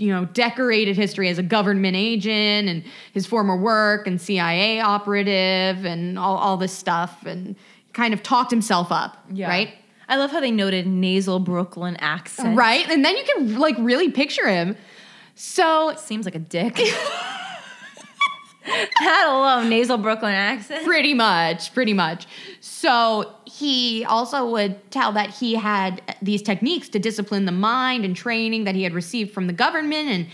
you 0.00 0.08
know 0.12 0.24
decorated 0.24 0.96
history 0.96 1.28
as 1.28 1.38
a 1.38 1.44
government 1.44 1.94
agent 1.94 2.68
and 2.68 2.82
his 3.12 3.24
former 3.24 3.56
work 3.56 4.08
and 4.08 4.20
CIA 4.20 4.80
operative 4.80 5.84
and 5.84 6.18
all, 6.18 6.36
all 6.38 6.56
this 6.56 6.72
stuff 6.72 7.24
and 7.24 7.54
kind 7.92 8.12
of 8.12 8.24
talked 8.24 8.50
himself 8.50 8.90
up, 8.90 9.16
yeah. 9.30 9.48
right? 9.48 9.74
I 10.08 10.16
love 10.16 10.30
how 10.30 10.40
they 10.40 10.50
noted 10.50 10.86
nasal 10.86 11.38
Brooklyn 11.38 11.96
accent. 11.96 12.56
Right? 12.56 12.88
And 12.88 13.04
then 13.04 13.16
you 13.16 13.24
can 13.24 13.58
like 13.58 13.76
really 13.78 14.10
picture 14.10 14.48
him. 14.48 14.76
So 15.34 15.94
Seems 15.96 16.24
like 16.24 16.34
a 16.34 16.40
dick. 16.40 16.74
that 18.64 19.24
alone, 19.28 19.68
nasal 19.68 19.98
Brooklyn 19.98 20.34
accent. 20.34 20.84
pretty 20.84 21.14
much, 21.14 21.72
pretty 21.74 21.92
much. 21.92 22.26
So 22.60 23.34
he 23.44 24.04
also 24.04 24.48
would 24.50 24.90
tell 24.90 25.12
that 25.12 25.30
he 25.30 25.54
had 25.54 26.16
these 26.20 26.42
techniques 26.42 26.88
to 26.90 26.98
discipline 26.98 27.44
the 27.44 27.52
mind 27.52 28.04
and 28.04 28.14
training 28.14 28.64
that 28.64 28.74
he 28.74 28.82
had 28.82 28.94
received 28.94 29.32
from 29.32 29.46
the 29.46 29.52
government. 29.52 30.08
And 30.08 30.26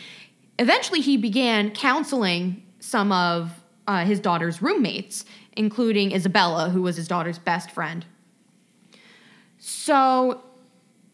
eventually 0.58 1.00
he 1.00 1.16
began 1.16 1.70
counseling 1.70 2.62
some 2.80 3.12
of 3.12 3.52
uh, 3.86 4.04
his 4.04 4.20
daughter's 4.20 4.60
roommates, 4.60 5.24
including 5.56 6.12
Isabella, 6.12 6.70
who 6.70 6.82
was 6.82 6.96
his 6.96 7.08
daughter's 7.08 7.38
best 7.38 7.70
friend. 7.70 8.04
So 9.88 10.42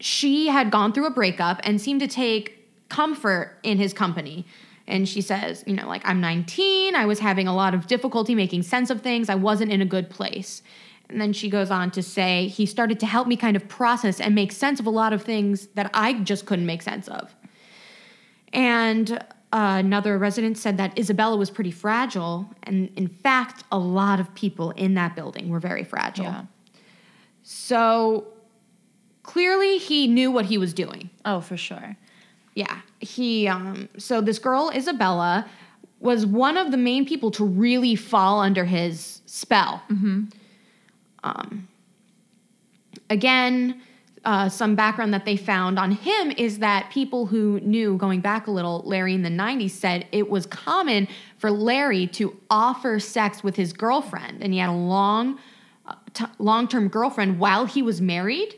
she 0.00 0.48
had 0.48 0.72
gone 0.72 0.92
through 0.92 1.06
a 1.06 1.10
breakup 1.10 1.60
and 1.62 1.80
seemed 1.80 2.00
to 2.00 2.08
take 2.08 2.88
comfort 2.88 3.56
in 3.62 3.78
his 3.78 3.92
company. 3.92 4.46
And 4.88 5.08
she 5.08 5.20
says, 5.20 5.62
you 5.64 5.74
know, 5.74 5.86
like, 5.86 6.02
I'm 6.04 6.20
19, 6.20 6.96
I 6.96 7.06
was 7.06 7.20
having 7.20 7.46
a 7.46 7.54
lot 7.54 7.72
of 7.72 7.86
difficulty 7.86 8.34
making 8.34 8.64
sense 8.64 8.90
of 8.90 9.00
things, 9.00 9.28
I 9.28 9.36
wasn't 9.36 9.70
in 9.70 9.80
a 9.80 9.84
good 9.84 10.10
place. 10.10 10.60
And 11.08 11.20
then 11.20 11.32
she 11.32 11.48
goes 11.48 11.70
on 11.70 11.92
to 11.92 12.02
say, 12.02 12.48
he 12.48 12.66
started 12.66 12.98
to 12.98 13.06
help 13.06 13.28
me 13.28 13.36
kind 13.36 13.54
of 13.54 13.68
process 13.68 14.20
and 14.20 14.34
make 14.34 14.50
sense 14.50 14.80
of 14.80 14.86
a 14.86 14.90
lot 14.90 15.12
of 15.12 15.22
things 15.22 15.68
that 15.76 15.88
I 15.94 16.14
just 16.14 16.44
couldn't 16.44 16.66
make 16.66 16.82
sense 16.82 17.06
of. 17.06 17.32
And 18.52 19.12
uh, 19.12 19.78
another 19.78 20.18
resident 20.18 20.58
said 20.58 20.78
that 20.78 20.98
Isabella 20.98 21.36
was 21.36 21.48
pretty 21.48 21.70
fragile. 21.70 22.50
And 22.64 22.90
in 22.96 23.06
fact, 23.06 23.62
a 23.70 23.78
lot 23.78 24.18
of 24.18 24.34
people 24.34 24.72
in 24.72 24.94
that 24.94 25.14
building 25.14 25.48
were 25.48 25.60
very 25.60 25.84
fragile. 25.84 26.24
Yeah. 26.24 26.46
So 27.44 28.33
clearly 29.24 29.78
he 29.78 30.06
knew 30.06 30.30
what 30.30 30.44
he 30.44 30.56
was 30.56 30.72
doing. 30.72 31.10
Oh, 31.24 31.40
for 31.40 31.56
sure. 31.56 31.96
Yeah. 32.54 32.80
He 33.00 33.48
um 33.48 33.88
so 33.98 34.20
this 34.20 34.38
girl 34.38 34.70
Isabella 34.74 35.46
was 35.98 36.24
one 36.24 36.56
of 36.56 36.70
the 36.70 36.76
main 36.76 37.04
people 37.04 37.30
to 37.32 37.44
really 37.44 37.96
fall 37.96 38.40
under 38.40 38.64
his 38.64 39.20
spell. 39.26 39.82
Um 41.24 41.68
again, 43.10 43.82
uh, 44.24 44.48
some 44.48 44.74
background 44.74 45.12
that 45.12 45.24
they 45.24 45.36
found 45.36 45.78
on 45.78 45.90
him 45.90 46.30
is 46.32 46.58
that 46.60 46.90
people 46.90 47.26
who 47.26 47.60
knew, 47.60 47.96
going 47.98 48.20
back 48.20 48.46
a 48.46 48.50
little, 48.50 48.82
Larry 48.86 49.14
in 49.14 49.22
the 49.22 49.28
90s 49.28 49.70
said 49.70 50.06
it 50.12 50.30
was 50.30 50.46
common 50.46 51.08
for 51.36 51.50
Larry 51.50 52.06
to 52.08 52.34
offer 52.48 52.98
sex 52.98 53.42
with 53.42 53.56
his 53.56 53.72
girlfriend. 53.72 54.42
And 54.42 54.52
he 54.52 54.58
had 54.58 54.70
a 54.70 54.72
long, 54.72 55.38
uh, 55.86 55.94
t- 56.14 56.24
long 56.38 56.68
term 56.68 56.88
girlfriend 56.88 57.38
while 57.38 57.66
he 57.66 57.82
was 57.82 58.00
married. 58.00 58.54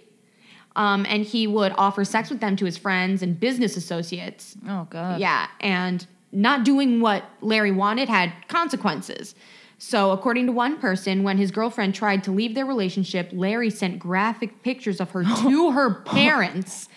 Um, 0.76 1.06
and 1.08 1.24
he 1.24 1.46
would 1.46 1.72
offer 1.76 2.04
sex 2.04 2.30
with 2.30 2.40
them 2.40 2.54
to 2.56 2.64
his 2.64 2.76
friends 2.76 3.22
and 3.22 3.38
business 3.40 3.76
associates. 3.76 4.56
Oh, 4.68 4.86
God. 4.90 5.20
Yeah. 5.20 5.48
And 5.60 6.06
not 6.32 6.64
doing 6.64 7.00
what 7.00 7.24
Larry 7.40 7.72
wanted 7.72 8.08
had 8.08 8.32
consequences. 8.48 9.34
So, 9.78 10.10
according 10.10 10.46
to 10.46 10.52
one 10.52 10.78
person, 10.78 11.22
when 11.22 11.38
his 11.38 11.50
girlfriend 11.50 11.94
tried 11.94 12.24
to 12.24 12.30
leave 12.30 12.54
their 12.54 12.64
relationship, 12.64 13.30
Larry 13.32 13.70
sent 13.70 13.98
graphic 13.98 14.62
pictures 14.62 15.00
of 15.00 15.10
her 15.10 15.24
to 15.42 15.72
her 15.72 16.02
parents. 16.02 16.88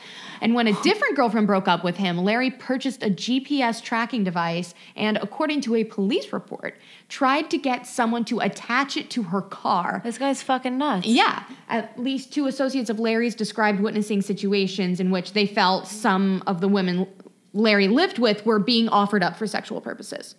And 0.41 0.53
when 0.53 0.67
a 0.67 0.81
different 0.81 1.15
girlfriend 1.15 1.47
broke 1.47 1.67
up 1.67 1.83
with 1.83 1.97
him, 1.97 2.17
Larry 2.17 2.51
purchased 2.51 3.03
a 3.03 3.09
GPS 3.09 3.81
tracking 3.81 4.23
device 4.23 4.73
and, 4.95 5.17
according 5.17 5.61
to 5.61 5.75
a 5.75 5.83
police 5.83 6.31
report, 6.31 6.77
tried 7.07 7.49
to 7.51 7.57
get 7.57 7.85
someone 7.85 8.25
to 8.25 8.39
attach 8.39 8.97
it 8.97 9.09
to 9.11 9.23
her 9.23 9.41
car. 9.41 10.01
This 10.03 10.17
guy's 10.17 10.41
fucking 10.41 10.77
nuts. 10.77 11.07
Yeah. 11.07 11.43
At 11.67 11.99
least 11.99 12.33
two 12.33 12.47
associates 12.47 12.89
of 12.89 12.99
Larry's 12.99 13.35
described 13.35 13.79
witnessing 13.79 14.21
situations 14.21 14.99
in 14.99 15.11
which 15.11 15.33
they 15.33 15.45
felt 15.45 15.87
some 15.87 16.43
of 16.47 16.61
the 16.61 16.67
women 16.67 17.07
Larry 17.53 17.87
lived 17.87 18.19
with 18.19 18.45
were 18.45 18.59
being 18.59 18.89
offered 18.89 19.23
up 19.23 19.35
for 19.35 19.47
sexual 19.47 19.81
purposes. 19.81 20.35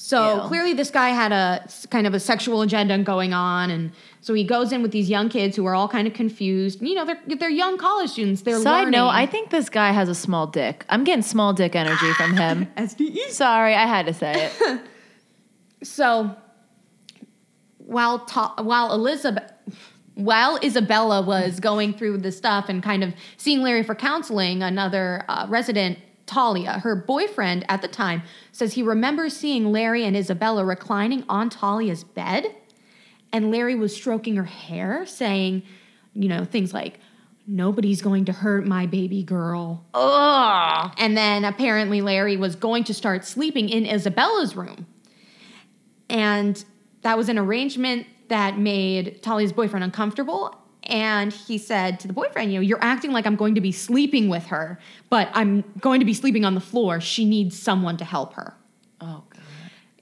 So 0.00 0.42
Ew. 0.42 0.48
clearly, 0.48 0.74
this 0.74 0.92
guy 0.92 1.08
had 1.08 1.32
a 1.32 1.66
kind 1.90 2.06
of 2.06 2.14
a 2.14 2.20
sexual 2.20 2.62
agenda 2.62 2.96
going 2.98 3.32
on, 3.34 3.68
and 3.68 3.90
so 4.20 4.32
he 4.32 4.44
goes 4.44 4.70
in 4.72 4.80
with 4.80 4.92
these 4.92 5.10
young 5.10 5.28
kids 5.28 5.56
who 5.56 5.66
are 5.66 5.74
all 5.74 5.88
kind 5.88 6.06
of 6.06 6.14
confused. 6.14 6.80
You 6.80 6.94
know, 6.94 7.04
they're 7.04 7.18
they're 7.26 7.50
young 7.50 7.78
college 7.78 8.10
students. 8.10 8.42
They're 8.42 8.60
Side 8.60 8.78
learning. 8.84 8.92
note, 8.92 9.08
I 9.08 9.26
think 9.26 9.50
this 9.50 9.68
guy 9.68 9.90
has 9.90 10.08
a 10.08 10.14
small 10.14 10.46
dick. 10.46 10.84
I'm 10.88 11.02
getting 11.02 11.22
small 11.22 11.52
dick 11.52 11.74
energy 11.74 12.12
from 12.12 12.36
him. 12.44 12.68
SDE. 12.76 13.30
Sorry, 13.30 13.74
I 13.74 13.86
had 13.86 14.06
to 14.06 14.14
say 14.14 14.50
it. 14.60 14.80
So 15.82 16.34
while 17.78 18.20
ta- 18.20 18.54
while 18.62 18.92
Elizabeth 18.92 19.52
while 20.14 20.58
Isabella 20.64 21.22
was 21.22 21.60
going 21.60 21.92
through 21.92 22.18
the 22.18 22.32
stuff 22.32 22.68
and 22.68 22.82
kind 22.82 23.04
of 23.04 23.14
seeing 23.36 23.62
Larry 23.62 23.84
for 23.84 23.94
counseling, 23.94 24.62
another 24.64 25.24
uh, 25.28 25.46
resident, 25.48 25.98
Talia, 26.28 26.80
her 26.80 26.94
boyfriend 26.94 27.64
at 27.68 27.82
the 27.82 27.88
time, 27.88 28.22
says 28.52 28.74
he 28.74 28.82
remembers 28.82 29.36
seeing 29.36 29.72
Larry 29.72 30.04
and 30.04 30.16
Isabella 30.16 30.64
reclining 30.64 31.24
on 31.28 31.50
Talia's 31.50 32.04
bed, 32.04 32.54
and 33.32 33.50
Larry 33.50 33.74
was 33.74 33.94
stroking 33.94 34.36
her 34.36 34.44
hair, 34.44 35.04
saying, 35.06 35.62
you 36.14 36.28
know, 36.28 36.44
things 36.44 36.72
like, 36.72 37.00
"Nobody's 37.46 38.02
going 38.02 38.26
to 38.26 38.32
hurt 38.32 38.66
my 38.66 38.86
baby 38.86 39.22
girl." 39.22 39.84
Ugh. 39.94 40.92
And 40.98 41.16
then 41.16 41.44
apparently 41.44 42.00
Larry 42.00 42.36
was 42.36 42.54
going 42.54 42.84
to 42.84 42.94
start 42.94 43.24
sleeping 43.24 43.68
in 43.68 43.84
Isabella's 43.86 44.54
room. 44.54 44.86
And 46.08 46.64
that 47.02 47.16
was 47.16 47.28
an 47.28 47.38
arrangement 47.38 48.06
that 48.28 48.58
made 48.58 49.22
Talia's 49.22 49.52
boyfriend 49.52 49.84
uncomfortable. 49.84 50.54
And 50.88 51.32
he 51.32 51.58
said 51.58 52.00
to 52.00 52.08
the 52.08 52.14
boyfriend, 52.14 52.52
You 52.52 52.58
know, 52.58 52.62
you're 52.62 52.82
acting 52.82 53.12
like 53.12 53.26
I'm 53.26 53.36
going 53.36 53.54
to 53.54 53.60
be 53.60 53.72
sleeping 53.72 54.28
with 54.28 54.46
her, 54.46 54.80
but 55.10 55.28
I'm 55.34 55.62
going 55.80 56.00
to 56.00 56.06
be 56.06 56.14
sleeping 56.14 56.44
on 56.44 56.54
the 56.54 56.60
floor. 56.60 57.00
She 57.00 57.24
needs 57.24 57.58
someone 57.58 57.98
to 57.98 58.04
help 58.04 58.32
her. 58.34 58.54
Oh, 59.00 59.22
God. 59.28 59.42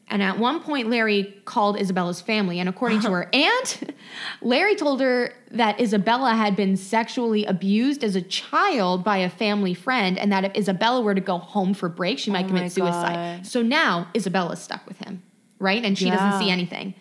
And 0.09 0.23
at 0.23 0.39
one 0.39 0.61
point, 0.61 0.89
Larry 0.89 1.35
called 1.45 1.81
Isabella's 1.81 2.21
family. 2.21 2.61
And 2.61 2.69
according 2.69 3.01
to 3.01 3.11
her 3.11 3.29
aunt, 3.33 3.93
Larry 4.41 4.77
told 4.77 5.01
her 5.01 5.35
that 5.51 5.81
Isabella 5.81 6.35
had 6.35 6.55
been 6.55 6.77
sexually 6.77 7.45
abused 7.45 8.05
as 8.05 8.15
a 8.15 8.23
child 8.23 9.03
by 9.03 9.17
a 9.19 9.29
family 9.29 9.75
friend, 9.75 10.17
and 10.17 10.31
that 10.31 10.45
if 10.45 10.57
Isabella 10.57 11.01
were 11.01 11.17
to 11.17 11.21
go 11.21 11.39
home 11.39 11.75
for 11.75 11.89
break, 11.89 12.21
she 12.21 12.31
might 12.31 12.45
Oh 12.45 12.49
commit 12.49 12.71
suicide. 12.71 13.39
God. 13.39 13.47
So 13.47 13.63
now 13.63 14.07
Isabella's 14.15 14.63
stuck 14.63 14.87
with 14.87 14.99
him, 14.99 15.25
right? 15.59 15.85
And 15.85 15.99
she 15.99 16.09
doesn't 16.09 16.39
see 16.41 16.51
anything. 16.51 16.95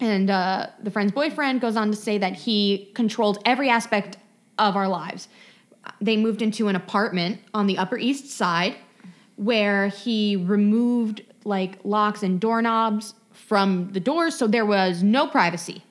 And 0.00 0.30
uh, 0.30 0.68
the 0.82 0.90
friend's 0.90 1.12
boyfriend 1.12 1.60
goes 1.60 1.76
on 1.76 1.90
to 1.90 1.96
say 1.96 2.18
that 2.18 2.34
he 2.34 2.90
controlled 2.94 3.38
every 3.44 3.68
aspect 3.68 4.16
of 4.58 4.76
our 4.76 4.88
lives. 4.88 5.28
They 6.00 6.16
moved 6.16 6.42
into 6.42 6.68
an 6.68 6.76
apartment 6.76 7.40
on 7.52 7.66
the 7.66 7.78
Upper 7.78 7.98
East 7.98 8.30
Side 8.30 8.76
where 9.36 9.88
he 9.88 10.36
removed 10.36 11.22
like 11.44 11.78
locks 11.84 12.22
and 12.22 12.40
doorknobs 12.40 13.14
from 13.32 13.90
the 13.92 14.00
doors, 14.00 14.34
so 14.34 14.46
there 14.46 14.66
was 14.66 15.02
no 15.02 15.26
privacy, 15.26 15.82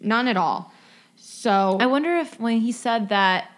none 0.00 0.26
at 0.26 0.36
all. 0.36 0.72
So 1.16 1.76
I 1.80 1.86
wonder 1.86 2.16
if 2.16 2.40
when 2.40 2.60
he 2.60 2.72
said 2.72 3.10
that 3.10 3.50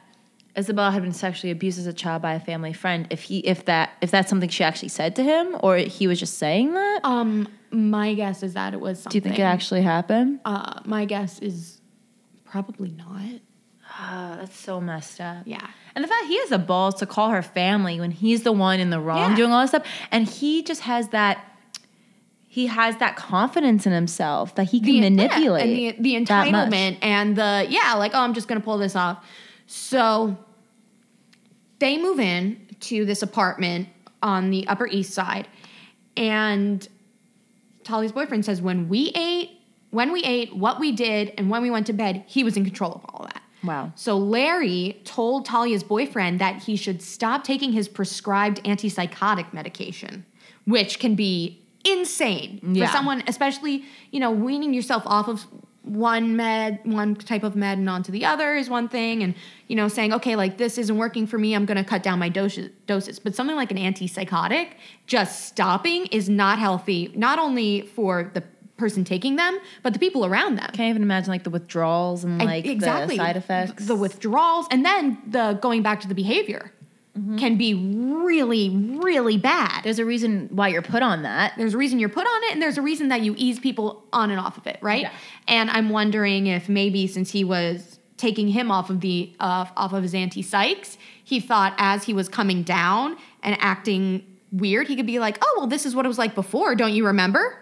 Isabella 0.59 0.91
had 0.91 1.03
been 1.03 1.13
sexually 1.13 1.51
abused 1.51 1.79
as 1.79 1.87
a 1.87 1.93
child 1.93 2.23
by 2.23 2.35
a 2.35 2.41
family 2.41 2.73
friend, 2.73 3.07
if 3.11 3.23
he 3.23 3.39
if 3.39 3.65
that 3.67 3.91
if 4.01 4.11
that's 4.11 4.29
something 4.29 4.49
she 4.49 4.65
actually 4.65 4.89
said 4.89 5.17
to 5.17 5.23
him 5.23 5.57
or 5.61 5.77
he 5.77 6.07
was 6.07 6.19
just 6.19 6.39
saying 6.39 6.75
that. 6.75 7.01
um, 7.05 7.49
my 7.75 8.15
guess 8.15 8.43
is 8.43 8.55
that 8.55 8.73
it 8.75 8.81
was 8.81 9.03
something. 9.03 9.11
Do 9.11 9.17
you 9.19 9.31
think 9.31 9.39
it 9.39 9.43
actually 9.43 9.83
happened? 9.83 10.41
Uh, 10.45 10.81
my 10.85 11.05
guess 11.05 11.39
is 11.41 11.81
probably 12.45 12.91
not. 12.91 13.41
Oh, 14.01 14.37
that's 14.41 14.57
so 14.57 14.81
messed 14.81 15.21
up. 15.21 15.43
Yeah. 15.47 15.67
And 15.95 16.03
the 16.03 16.09
fact 16.09 16.27
he 16.27 16.39
has 16.41 16.49
the 16.49 16.59
balls 16.59 16.97
to 16.97 17.07
call 17.07 17.31
her 17.31 17.43
family 17.43 18.01
when 18.01 18.11
he's 18.11 18.43
the 18.43 18.51
one 18.53 18.81
in 18.81 18.91
the 18.91 18.99
wrong 19.01 19.31
Yeah. 19.31 19.37
doing 19.37 19.53
all 19.53 19.61
this 19.63 19.71
stuff. 19.71 19.87
And 20.11 20.27
he 20.29 20.63
just 20.63 20.81
has 20.83 21.09
that 21.09 21.45
he 22.49 22.69
has 22.69 22.97
that 22.99 23.17
confidence 23.17 23.85
in 23.85 23.93
himself 23.93 24.55
that 24.55 24.65
he 24.69 24.79
can 24.81 25.01
manipulate. 25.01 25.67
yeah, 25.77 25.91
and 25.91 26.05
the, 26.05 26.17
the 26.19 26.25
that 26.27 26.51
much. 26.53 26.71
entitlement 26.71 26.99
and 27.03 27.35
the 27.37 27.67
yeah 27.69 27.95
like 27.95 28.13
oh 28.15 28.21
i'm 28.21 28.33
just 28.33 28.47
gonna 28.47 28.61
pull 28.61 28.79
this 28.79 28.95
off 28.95 29.27
so 29.67 30.37
they 31.81 31.99
move 31.99 32.21
in 32.21 32.65
to 32.79 33.05
this 33.05 33.23
apartment 33.23 33.89
on 34.23 34.51
the 34.51 34.69
upper 34.69 34.87
east 34.87 35.13
side 35.13 35.49
and 36.17 36.87
Tali's 37.85 38.13
boyfriend 38.13 38.45
says 38.45 38.61
when 38.63 38.89
we 38.89 39.13
ate 39.15 39.51
when 39.91 40.11
we 40.13 40.23
ate 40.25 40.57
what 40.57 40.81
we 40.81 40.91
did 40.91 41.33
and 41.39 41.49
when 41.49 41.63
we 41.63 41.71
went 41.71 41.87
to 41.87 41.93
bed 41.93 42.25
he 42.27 42.43
was 42.43 42.57
in 42.57 42.65
control 42.65 42.93
of 42.95 43.05
all 43.11 43.25
of 43.27 43.33
that 43.33 43.43
Wow. 43.63 43.93
so 43.95 44.19
Larry 44.19 45.01
told 45.05 45.47
Talia's 45.47 45.83
boyfriend 45.85 46.39
that 46.41 46.63
he 46.65 46.77
should 46.77 47.01
stop 47.01 47.45
taking 47.45 47.73
his 47.73 47.89
prescribed 47.89 48.63
antipsychotic 48.65 49.53
medication, 49.55 50.27
which 50.67 50.99
can 50.99 51.15
be 51.15 51.63
insane 51.85 52.61
Yeah. 52.63 52.87
for 52.87 52.93
someone, 52.93 53.23
especially 53.27 53.85
you 54.11 54.21
know 54.21 54.31
weaning 54.31 54.75
yourself 54.75 55.03
off 55.07 55.29
of 55.29 55.47
one 55.85 56.35
med, 56.35 56.81
one 56.85 57.15
type 57.15 57.43
of 57.43 57.55
med, 57.55 57.79
and 57.79 57.89
onto 57.89 58.11
the 58.11 58.25
other 58.25 58.57
is 58.57 58.71
one 58.71 58.89
thing, 58.89 59.23
and 59.23 59.35
you 59.69 59.77
know 59.77 59.89
saying 59.89 60.13
okay, 60.15 60.35
like 60.35 60.57
this 60.57 60.79
isn't 60.79 60.97
working 60.97 61.27
for 61.27 61.39
me, 61.39 61.55
I'm 61.55 61.67
going 61.67 61.77
to 61.77 61.85
cut 61.85 62.03
down 62.03 62.19
my 62.19 62.29
doses. 62.29 62.71
Doses, 62.87 63.19
but 63.19 63.35
something 63.35 63.57
like 63.57 63.71
an 63.71 63.77
antipsychotic, 63.77 64.73
just 65.07 65.47
stopping 65.47 66.07
is 66.07 66.29
not 66.29 66.59
healthy. 66.59 67.13
Not 67.15 67.39
only 67.39 67.83
for 67.83 68.31
the 68.35 68.43
person 68.77 69.05
taking 69.05 69.37
them, 69.37 69.59
but 69.83 69.93
the 69.93 69.99
people 69.99 70.27
around 70.27 70.57
them. 70.57 70.71
Can't 70.73 70.91
even 70.91 71.03
imagine 71.03 71.31
like 71.31 71.45
the 71.45 71.51
withdrawals 71.51 72.25
and 72.25 72.41
And 72.41 72.51
like 72.51 72.65
the 72.65 73.17
side 73.17 73.37
effects. 73.37 73.87
the 73.87 73.95
withdrawals, 73.95 74.67
and 74.71 74.85
then 74.85 75.19
the 75.27 75.59
going 75.61 75.83
back 75.83 76.01
to 76.01 76.09
the 76.09 76.15
behavior 76.15 76.73
Mm-hmm. 77.17 77.37
can 77.39 77.57
be 77.57 77.75
really, 77.75 78.71
really 78.71 79.37
bad. 79.37 79.85
There's 79.85 80.01
a 80.01 80.05
reason 80.05 80.49
why 80.51 80.67
you're 80.67 80.83
put 80.83 81.01
on 81.01 81.23
that. 81.23 81.53
There's 81.57 81.75
a 81.75 81.79
reason 81.79 82.01
you're 82.01 82.09
put 82.09 82.27
on 82.27 82.43
it, 82.45 82.53
and 82.55 82.61
there's 82.61 82.77
a 82.77 82.83
reason 82.83 83.07
that 83.11 83.21
you 83.21 83.37
ease 83.39 83.61
people 83.61 84.05
on 84.13 84.33
and 84.33 84.41
off 84.41 84.59
of 84.59 84.67
it, 84.67 84.79
right? 84.81 85.03
Yeah. 85.03 85.13
And 85.47 85.71
I'm 85.71 85.91
wondering 85.91 86.49
if 86.49 86.69
maybe 86.69 87.07
since 87.07 87.31
he 87.31 87.45
was 87.45 88.01
taking 88.17 88.49
him 88.49 88.73
off 88.73 88.91
of 88.91 89.01
the 89.01 89.33
uh, 89.39 89.67
off 89.77 89.93
of 89.93 90.03
his 90.03 90.13
anti 90.13 90.43
psychs, 90.43 90.97
he 91.23 91.39
thought 91.39 91.75
as 91.79 92.03
he 92.03 92.13
was 92.13 92.29
coming 92.29 92.65
down 92.65 93.17
and 93.45 93.57
acting 93.61 94.25
weird, 94.51 94.89
he 94.89 94.97
could 94.97 95.07
be 95.07 95.21
like, 95.21 95.39
"Oh, 95.41 95.55
well, 95.59 95.67
this 95.69 95.87
is 95.87 95.95
what 95.95 96.05
it 96.05 96.09
was 96.09 96.19
like 96.19 96.35
before. 96.35 96.75
Don't 96.75 96.95
you 96.95 97.07
remember?" 97.07 97.59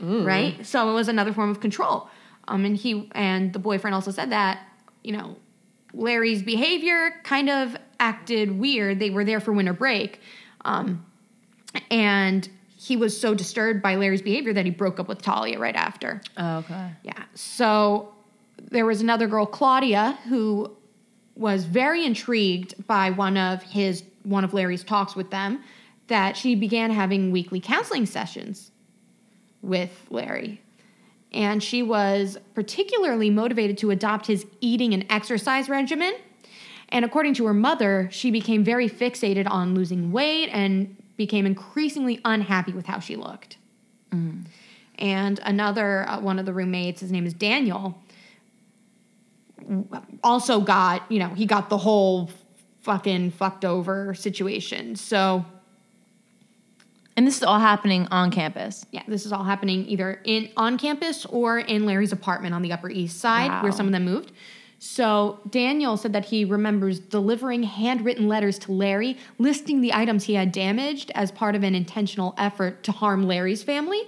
right? 0.00 0.66
So 0.66 0.90
it 0.90 0.94
was 0.94 1.08
another 1.08 1.32
form 1.32 1.50
of 1.50 1.60
control. 1.60 2.08
Um, 2.48 2.64
and 2.64 2.76
he 2.76 3.08
and 3.12 3.52
the 3.52 3.58
boyfriend 3.58 3.94
also 3.94 4.10
said 4.10 4.30
that 4.30 4.66
you 5.02 5.12
know 5.12 5.36
Larry's 5.96 6.42
behavior 6.42 7.10
kind 7.24 7.48
of 7.48 7.76
acted 7.98 8.58
weird. 8.58 8.98
They 8.98 9.10
were 9.10 9.24
there 9.24 9.40
for 9.40 9.52
winter 9.52 9.72
break, 9.72 10.20
um, 10.64 11.04
and 11.90 12.48
he 12.76 12.96
was 12.96 13.18
so 13.18 13.34
disturbed 13.34 13.82
by 13.82 13.96
Larry's 13.96 14.22
behavior 14.22 14.52
that 14.52 14.64
he 14.64 14.70
broke 14.70 15.00
up 15.00 15.08
with 15.08 15.22
Talia 15.22 15.58
right 15.58 15.74
after. 15.74 16.20
Oh, 16.36 16.58
okay. 16.58 16.90
Yeah. 17.02 17.24
So 17.34 18.14
there 18.70 18.84
was 18.84 19.00
another 19.00 19.26
girl, 19.26 19.46
Claudia, 19.46 20.18
who 20.28 20.76
was 21.34 21.64
very 21.64 22.04
intrigued 22.04 22.86
by 22.86 23.10
one 23.10 23.36
of 23.36 23.62
his 23.62 24.04
one 24.22 24.44
of 24.44 24.52
Larry's 24.52 24.84
talks 24.84 25.16
with 25.16 25.30
them. 25.30 25.62
That 26.08 26.36
she 26.36 26.54
began 26.54 26.92
having 26.92 27.32
weekly 27.32 27.58
counseling 27.58 28.06
sessions 28.06 28.70
with 29.62 30.06
Larry. 30.10 30.60
And 31.32 31.62
she 31.62 31.82
was 31.82 32.38
particularly 32.54 33.30
motivated 33.30 33.78
to 33.78 33.90
adopt 33.90 34.26
his 34.26 34.46
eating 34.60 34.94
and 34.94 35.04
exercise 35.10 35.68
regimen. 35.68 36.14
And 36.88 37.04
according 37.04 37.34
to 37.34 37.46
her 37.46 37.54
mother, 37.54 38.08
she 38.12 38.30
became 38.30 38.62
very 38.64 38.88
fixated 38.88 39.50
on 39.50 39.74
losing 39.74 40.12
weight 40.12 40.48
and 40.52 40.96
became 41.16 41.44
increasingly 41.44 42.20
unhappy 42.24 42.72
with 42.72 42.86
how 42.86 43.00
she 43.00 43.16
looked. 43.16 43.56
And 44.98 45.40
another 45.44 46.08
uh, 46.08 46.20
one 46.20 46.38
of 46.38 46.46
the 46.46 46.52
roommates, 46.52 47.00
his 47.00 47.12
name 47.12 47.26
is 47.26 47.34
Daniel, 47.34 48.00
also 50.22 50.60
got, 50.60 51.10
you 51.10 51.18
know, 51.18 51.28
he 51.28 51.44
got 51.44 51.68
the 51.68 51.78
whole 51.78 52.30
fucking 52.82 53.32
fucked 53.32 53.64
over 53.64 54.14
situation. 54.14 54.94
So, 54.96 55.44
And 57.16 57.26
this 57.26 57.38
is 57.38 57.42
all 57.42 57.58
happening 57.58 58.06
on 58.10 58.30
campus. 58.30 58.84
yeah, 58.92 59.02
this 59.08 59.24
is 59.24 59.32
all 59.32 59.44
happening 59.44 59.86
either 59.86 60.20
in 60.24 60.50
on 60.56 60.76
campus 60.76 61.24
or 61.26 61.58
in 61.58 61.86
Larry's 61.86 62.12
apartment 62.12 62.54
on 62.54 62.62
the 62.62 62.72
Upper 62.72 62.90
East 62.90 63.18
Side 63.18 63.62
where 63.62 63.72
some 63.72 63.86
of 63.86 63.92
them 63.92 64.04
moved. 64.04 64.32
So 64.78 65.40
Daniel 65.48 65.96
said 65.96 66.12
that 66.12 66.26
he 66.26 66.44
remembers 66.44 66.98
delivering 66.98 67.62
handwritten 67.62 68.28
letters 68.28 68.58
to 68.60 68.72
Larry 68.72 69.16
listing 69.38 69.80
the 69.80 69.94
items 69.94 70.24
he 70.24 70.34
had 70.34 70.52
damaged 70.52 71.10
as 71.14 71.32
part 71.32 71.54
of 71.54 71.62
an 71.62 71.74
intentional 71.74 72.34
effort 72.36 72.82
to 72.82 72.92
harm 72.92 73.26
Larry's 73.26 73.62
family. 73.62 74.02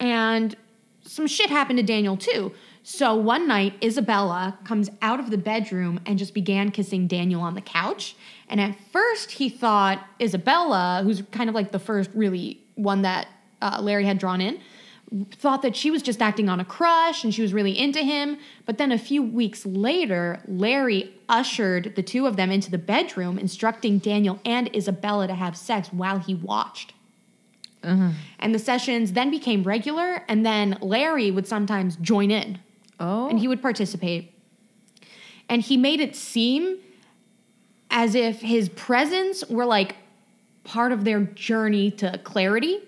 And 0.00 0.56
some 1.02 1.26
shit 1.26 1.50
happened 1.50 1.78
to 1.78 1.82
Daniel 1.82 2.16
too. 2.16 2.52
So 2.84 3.14
one 3.14 3.46
night, 3.46 3.74
Isabella 3.82 4.58
comes 4.64 4.90
out 5.02 5.20
of 5.20 5.30
the 5.30 5.38
bedroom 5.38 6.00
and 6.04 6.18
just 6.18 6.34
began 6.34 6.70
kissing 6.70 7.06
Daniel 7.06 7.40
on 7.40 7.54
the 7.54 7.60
couch. 7.60 8.16
And 8.52 8.60
at 8.60 8.78
first, 8.92 9.30
he 9.30 9.48
thought 9.48 10.06
Isabella, 10.20 11.00
who's 11.02 11.22
kind 11.32 11.48
of 11.48 11.54
like 11.54 11.72
the 11.72 11.78
first 11.78 12.10
really 12.12 12.60
one 12.74 13.00
that 13.00 13.26
uh, 13.62 13.78
Larry 13.80 14.04
had 14.04 14.18
drawn 14.18 14.42
in, 14.42 14.60
thought 15.30 15.62
that 15.62 15.74
she 15.74 15.90
was 15.90 16.02
just 16.02 16.20
acting 16.20 16.50
on 16.50 16.60
a 16.60 16.64
crush 16.64 17.24
and 17.24 17.34
she 17.34 17.40
was 17.40 17.54
really 17.54 17.76
into 17.78 18.00
him. 18.00 18.36
But 18.66 18.76
then 18.76 18.92
a 18.92 18.98
few 18.98 19.22
weeks 19.22 19.64
later, 19.64 20.42
Larry 20.46 21.14
ushered 21.30 21.94
the 21.96 22.02
two 22.02 22.26
of 22.26 22.36
them 22.36 22.50
into 22.50 22.70
the 22.70 22.76
bedroom, 22.76 23.38
instructing 23.38 23.96
Daniel 23.98 24.38
and 24.44 24.74
Isabella 24.76 25.26
to 25.28 25.34
have 25.34 25.56
sex 25.56 25.88
while 25.90 26.18
he 26.18 26.34
watched. 26.34 26.92
And 27.82 28.54
the 28.54 28.58
sessions 28.58 29.12
then 29.14 29.30
became 29.30 29.64
regular, 29.64 30.24
and 30.28 30.44
then 30.46 30.76
Larry 30.82 31.30
would 31.30 31.48
sometimes 31.48 31.96
join 31.96 32.30
in 32.30 32.58
Oh. 33.00 33.28
and 33.28 33.40
he 33.40 33.48
would 33.48 33.62
participate. 33.62 34.32
And 35.48 35.62
he 35.62 35.76
made 35.78 36.00
it 36.00 36.14
seem 36.14 36.76
as 37.92 38.16
if 38.16 38.40
his 38.40 38.68
presence 38.70 39.44
were 39.48 39.66
like 39.66 39.94
part 40.64 40.90
of 40.90 41.04
their 41.04 41.20
journey 41.20 41.92
to 41.92 42.18
clarity. 42.24 42.80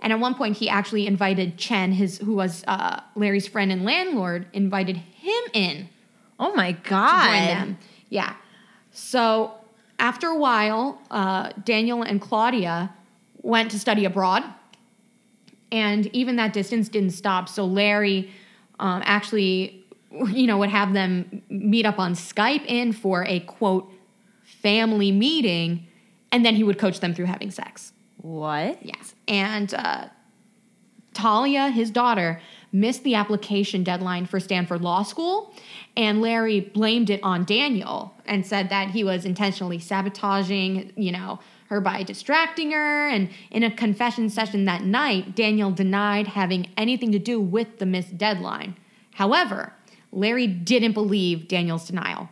And 0.00 0.12
at 0.12 0.20
one 0.20 0.34
point, 0.34 0.58
he 0.58 0.68
actually 0.68 1.06
invited 1.06 1.56
Chen, 1.56 1.92
his 1.92 2.18
who 2.18 2.34
was 2.34 2.62
uh, 2.68 3.00
Larry's 3.16 3.48
friend 3.48 3.72
and 3.72 3.84
landlord, 3.84 4.46
invited 4.52 4.98
him 4.98 5.42
in 5.52 5.88
oh 6.38 6.54
my 6.54 6.72
god. 6.72 7.76
Yeah. 8.08 8.34
So 8.92 9.52
after 9.98 10.28
a 10.28 10.36
while, 10.36 11.00
uh, 11.10 11.52
Daniel 11.64 12.02
and 12.02 12.20
Claudia 12.20 12.92
went 13.42 13.70
to 13.72 13.78
study 13.78 14.04
abroad, 14.04 14.44
and 15.72 16.06
even 16.08 16.36
that 16.36 16.52
distance 16.52 16.88
didn't 16.88 17.10
stop. 17.10 17.48
So 17.48 17.64
Larry 17.64 18.30
um, 18.78 19.02
actually, 19.04 19.84
you 20.28 20.46
know, 20.46 20.58
would 20.58 20.70
have 20.70 20.92
them 20.92 21.42
meet 21.48 21.86
up 21.86 21.98
on 21.98 22.14
Skype 22.14 22.64
in 22.66 22.92
for 22.92 23.24
a 23.24 23.40
quote 23.40 23.90
family 24.64 25.12
meeting, 25.12 25.86
and 26.32 26.44
then 26.44 26.56
he 26.56 26.64
would 26.64 26.78
coach 26.78 26.98
them 26.98 27.14
through 27.14 27.26
having 27.26 27.52
sex. 27.52 27.92
What? 28.16 28.84
Yes. 28.84 29.14
And 29.28 29.72
uh, 29.74 30.08
Talia, 31.12 31.68
his 31.68 31.90
daughter, 31.90 32.40
missed 32.72 33.04
the 33.04 33.14
application 33.14 33.84
deadline 33.84 34.26
for 34.26 34.40
Stanford 34.40 34.80
Law 34.80 35.02
School, 35.02 35.54
and 35.96 36.20
Larry 36.20 36.60
blamed 36.60 37.10
it 37.10 37.20
on 37.22 37.44
Daniel 37.44 38.14
and 38.24 38.44
said 38.44 38.70
that 38.70 38.90
he 38.90 39.04
was 39.04 39.24
intentionally 39.24 39.78
sabotaging, 39.78 40.92
you 40.96 41.12
know, 41.12 41.38
her 41.68 41.80
by 41.80 42.02
distracting 42.02 42.72
her. 42.72 43.08
And 43.08 43.28
in 43.50 43.62
a 43.62 43.70
confession 43.70 44.30
session 44.30 44.64
that 44.64 44.82
night, 44.82 45.36
Daniel 45.36 45.70
denied 45.70 46.28
having 46.28 46.68
anything 46.76 47.12
to 47.12 47.18
do 47.18 47.38
with 47.38 47.78
the 47.78 47.86
missed 47.86 48.16
deadline. 48.18 48.76
However, 49.12 49.74
Larry 50.10 50.46
didn't 50.46 50.92
believe 50.92 51.48
Daniel's 51.48 51.86
denial. 51.86 52.30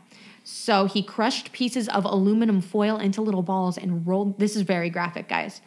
So 0.54 0.84
he 0.84 1.02
crushed 1.02 1.52
pieces 1.52 1.88
of 1.88 2.04
aluminum 2.04 2.60
foil 2.60 2.98
into 2.98 3.22
little 3.22 3.42
balls 3.42 3.78
and 3.78 4.06
rolled. 4.06 4.38
This 4.38 4.54
is 4.54 4.62
very 4.62 4.90
graphic, 4.90 5.26
guys. 5.26 5.62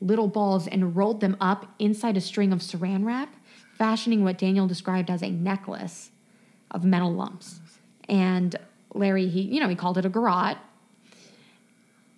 Little 0.00 0.28
balls 0.28 0.68
and 0.68 0.94
rolled 0.94 1.20
them 1.20 1.36
up 1.40 1.74
inside 1.80 2.16
a 2.16 2.20
string 2.20 2.52
of 2.52 2.60
saran 2.60 3.04
wrap, 3.04 3.34
fashioning 3.76 4.22
what 4.22 4.38
Daniel 4.38 4.68
described 4.68 5.10
as 5.10 5.24
a 5.24 5.30
necklace 5.30 6.12
of 6.70 6.84
metal 6.84 7.12
lumps. 7.12 7.58
And 8.08 8.54
Larry, 8.94 9.28
he, 9.28 9.40
you 9.40 9.58
know, 9.58 9.68
he 9.68 9.74
called 9.74 9.98
it 9.98 10.04
a 10.04 10.08
garrote. 10.08 10.58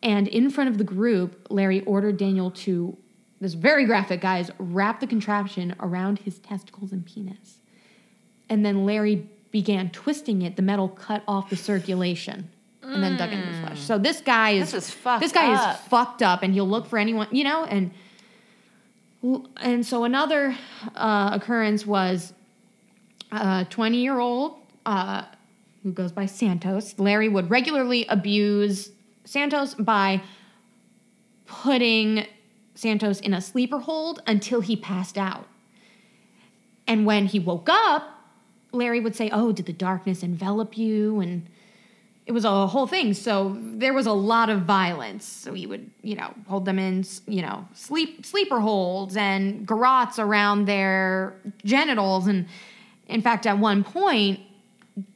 And 0.02 0.28
in 0.28 0.50
front 0.50 0.68
of 0.68 0.76
the 0.76 0.84
group, 0.84 1.46
Larry 1.48 1.80
ordered 1.84 2.18
Daniel 2.18 2.50
to, 2.50 2.98
this 3.40 3.52
is 3.52 3.54
very 3.54 3.86
graphic, 3.86 4.20
guys, 4.20 4.50
wrap 4.58 5.00
the 5.00 5.06
contraption 5.06 5.74
around 5.80 6.18
his 6.18 6.38
testicles 6.38 6.92
and 6.92 7.04
penis. 7.06 7.60
And 8.50 8.64
then 8.64 8.84
Larry 8.84 9.26
began 9.51 9.90
twisting 9.90 10.42
it. 10.42 10.57
The 10.57 10.62
metal 10.62 10.88
cut 10.88 11.22
off 11.26 11.51
the 11.51 11.57
circulation 11.57 12.48
and 12.82 13.03
then 13.03 13.16
dug 13.16 13.32
into 13.32 13.46
the 13.46 13.59
flesh. 13.66 13.80
So 13.80 13.98
this 13.98 14.20
guy 14.20 14.51
is 14.51 14.72
This 14.72 14.88
is 14.88 14.94
fucked 14.94 15.22
This 15.22 15.32
guy 15.32 15.53
up. 15.53 15.76
is 15.80 15.86
fucked 15.88 16.22
up, 16.22 16.42
and 16.42 16.53
he'll 16.55 16.68
look 16.68 16.86
for 16.86 16.98
anyone, 16.98 17.28
you 17.30 17.44
know. 17.44 17.64
And 17.64 17.90
and 19.61 19.84
so 19.86 20.05
another 20.05 20.57
uh, 20.94 21.30
occurrence 21.34 21.86
was 21.86 22.32
a 23.32 23.66
20 23.68 23.98
year 23.98 24.18
old 24.18 24.57
uh, 24.86 25.24
who 25.82 25.92
goes 25.92 26.11
by 26.12 26.26
Santos. 26.26 26.98
Larry 26.98 27.28
would 27.28 27.51
regularly 27.51 28.07
abuse 28.07 28.90
Santos 29.24 29.74
by 29.74 30.22
putting 31.46 32.26
Santos 32.74 33.20
in 33.20 33.34
a 33.34 33.40
sleeper 33.40 33.78
hold 33.78 34.22
until 34.26 34.61
he 34.62 34.74
passed 34.74 35.18
out. 35.18 35.46
And 36.86 37.05
when 37.05 37.26
he 37.26 37.38
woke 37.38 37.68
up, 37.70 38.19
Larry 38.72 39.00
would 39.00 39.16
say, 39.16 39.30
Oh, 39.32 39.52
did 39.52 39.66
the 39.66 39.72
darkness 39.72 40.22
envelop 40.22 40.78
you? 40.78 41.20
And 41.20 41.46
it 42.26 42.32
was 42.32 42.44
a 42.44 42.66
whole 42.66 42.86
thing. 42.86 43.14
So 43.14 43.56
there 43.60 43.92
was 43.92 44.06
a 44.06 44.12
lot 44.12 44.50
of 44.50 44.62
violence. 44.62 45.24
So 45.24 45.52
he 45.52 45.66
would, 45.66 45.90
you 46.02 46.14
know, 46.14 46.32
hold 46.46 46.64
them 46.64 46.78
in, 46.78 47.04
you 47.26 47.42
know, 47.42 47.66
sleep 47.74 48.24
sleeper 48.24 48.60
holds 48.60 49.16
and 49.16 49.66
garrotes 49.66 50.18
around 50.18 50.66
their 50.66 51.34
genitals. 51.64 52.26
And 52.26 52.46
in 53.08 53.20
fact, 53.20 53.46
at 53.46 53.58
one 53.58 53.82
point, 53.82 54.40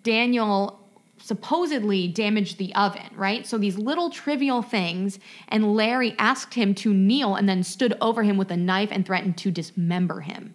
Daniel 0.03 0.81
supposedly 1.19 2.07
damaged 2.09 2.59
the 2.59 2.75
oven, 2.75 3.09
right? 3.15 3.47
So 3.47 3.57
these 3.57 3.79
little 3.79 4.11
trivial 4.11 4.61
things, 4.61 5.19
and 5.49 5.75
Larry 5.75 6.15
asked 6.19 6.55
him 6.55 6.75
to 6.77 6.93
kneel 6.93 7.35
and 7.35 7.49
then 7.49 7.63
stood 7.63 7.97
over 8.01 8.23
him 8.23 8.37
with 8.37 8.51
a 8.51 8.57
knife 8.57 8.91
and 8.93 9.07
threatened 9.07 9.39
to 9.39 9.51
dismember 9.51 10.21
him. 10.21 10.55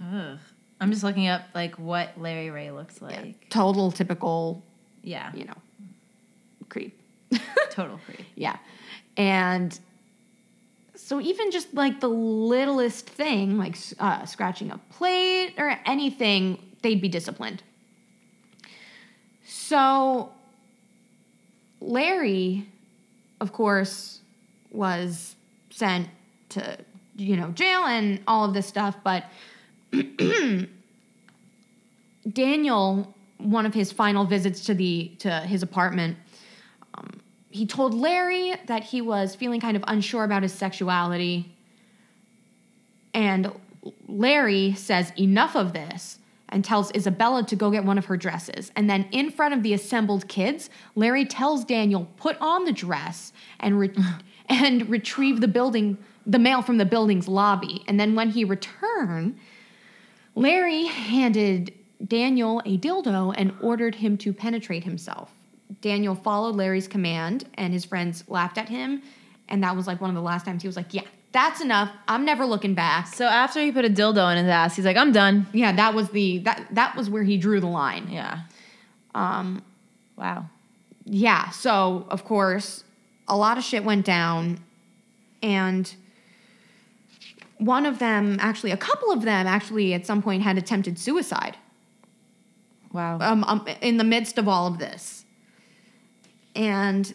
Ugh. 0.00 0.38
I'm 0.80 0.90
just 0.92 1.02
looking 1.02 1.26
up 1.28 1.42
like 1.54 1.76
what 1.76 2.18
Larry 2.20 2.50
Ray 2.50 2.70
looks 2.70 3.02
like. 3.02 3.48
Total 3.50 3.90
typical, 3.90 4.62
Yeah. 5.02 5.32
you 5.34 5.44
know, 5.44 5.54
creep. 6.68 7.00
Total 7.70 7.98
creep. 8.06 8.26
Yeah. 8.36 8.56
And 9.16 9.78
so 10.94 11.20
even 11.20 11.50
just 11.50 11.74
like 11.74 12.00
the 12.00 12.08
littlest 12.08 13.08
thing, 13.08 13.58
like 13.58 13.76
uh, 13.98 14.24
scratching 14.24 14.70
a 14.70 14.78
plate 14.92 15.54
or 15.58 15.76
anything, 15.84 16.58
they'd 16.82 17.00
be 17.00 17.08
disciplined. 17.08 17.62
So 19.46 20.30
Larry, 21.80 22.66
of 23.40 23.52
course, 23.52 24.20
was 24.70 25.34
sent 25.70 26.08
to, 26.50 26.78
you 27.16 27.36
know, 27.36 27.50
jail 27.50 27.84
and 27.84 28.20
all 28.26 28.44
of 28.44 28.54
this 28.54 28.66
stuff, 28.66 28.96
but 29.02 29.24
Daniel, 32.32 33.14
one 33.38 33.66
of 33.66 33.74
his 33.74 33.92
final 33.92 34.24
visits 34.24 34.64
to 34.66 34.74
the 34.74 35.12
to 35.20 35.30
his 35.40 35.62
apartment, 35.62 36.16
um, 36.94 37.20
he 37.50 37.66
told 37.66 37.94
Larry 37.94 38.54
that 38.66 38.84
he 38.84 39.00
was 39.00 39.34
feeling 39.34 39.60
kind 39.60 39.76
of 39.76 39.84
unsure 39.86 40.24
about 40.24 40.42
his 40.42 40.52
sexuality. 40.52 41.54
And 43.14 43.50
Larry 44.06 44.74
says, 44.74 45.12
Enough 45.18 45.56
of 45.56 45.72
this, 45.72 46.18
and 46.50 46.64
tells 46.64 46.94
Isabella 46.94 47.44
to 47.44 47.56
go 47.56 47.70
get 47.70 47.84
one 47.84 47.98
of 47.98 48.06
her 48.06 48.16
dresses. 48.16 48.70
And 48.76 48.88
then, 48.88 49.08
in 49.12 49.30
front 49.30 49.54
of 49.54 49.62
the 49.62 49.72
assembled 49.72 50.28
kids, 50.28 50.70
Larry 50.94 51.24
tells 51.24 51.64
Daniel, 51.64 52.08
Put 52.16 52.36
on 52.40 52.64
the 52.64 52.72
dress 52.72 53.32
and, 53.60 53.78
re- 53.78 53.94
and 54.48 54.88
retrieve 54.88 55.40
the 55.40 55.48
building, 55.48 55.98
the 56.26 56.38
mail 56.38 56.62
from 56.62 56.78
the 56.78 56.86
building's 56.86 57.28
lobby. 57.28 57.84
And 57.88 57.98
then, 57.98 58.14
when 58.14 58.30
he 58.30 58.44
returned, 58.44 59.38
Larry 60.38 60.84
handed 60.86 61.72
Daniel 62.06 62.60
a 62.64 62.78
dildo 62.78 63.34
and 63.36 63.52
ordered 63.60 63.96
him 63.96 64.16
to 64.18 64.32
penetrate 64.32 64.84
himself. 64.84 65.30
Daniel 65.80 66.14
followed 66.14 66.54
Larry's 66.56 66.88
command, 66.88 67.44
and 67.54 67.72
his 67.72 67.84
friends 67.84 68.24
laughed 68.28 68.56
at 68.58 68.68
him. 68.68 69.02
And 69.48 69.62
that 69.62 69.74
was 69.76 69.86
like 69.86 70.00
one 70.00 70.10
of 70.10 70.16
the 70.16 70.22
last 70.22 70.44
times 70.46 70.62
he 70.62 70.68
was 70.68 70.76
like, 70.76 70.94
Yeah, 70.94 71.02
that's 71.32 71.60
enough. 71.60 71.90
I'm 72.06 72.24
never 72.24 72.46
looking 72.46 72.74
back. 72.74 73.06
So 73.08 73.26
after 73.26 73.60
he 73.60 73.72
put 73.72 73.84
a 73.84 73.90
dildo 73.90 74.30
in 74.32 74.38
his 74.38 74.48
ass, 74.48 74.76
he's 74.76 74.84
like, 74.84 74.96
I'm 74.96 75.12
done. 75.12 75.46
Yeah, 75.52 75.72
that 75.72 75.94
was 75.94 76.10
the 76.10 76.38
that 76.40 76.66
that 76.72 76.96
was 76.96 77.10
where 77.10 77.22
he 77.24 77.36
drew 77.36 77.60
the 77.60 77.66
line. 77.66 78.08
Yeah. 78.10 78.40
Um, 79.14 79.62
Wow. 80.16 80.46
yeah, 81.04 81.50
so 81.50 82.06
of 82.10 82.24
course, 82.24 82.82
a 83.28 83.36
lot 83.36 83.56
of 83.56 83.62
shit 83.64 83.84
went 83.84 84.04
down, 84.04 84.58
and 85.42 85.94
one 87.58 87.86
of 87.86 87.98
them, 87.98 88.38
actually, 88.40 88.70
a 88.70 88.76
couple 88.76 89.10
of 89.12 89.22
them, 89.22 89.46
actually, 89.46 89.92
at 89.94 90.06
some 90.06 90.22
point 90.22 90.42
had 90.42 90.56
attempted 90.58 90.98
suicide. 90.98 91.56
Wow. 92.92 93.18
Um, 93.20 93.44
um, 93.44 93.66
in 93.82 93.96
the 93.98 94.04
midst 94.04 94.38
of 94.38 94.48
all 94.48 94.66
of 94.66 94.78
this, 94.78 95.24
and 96.56 97.12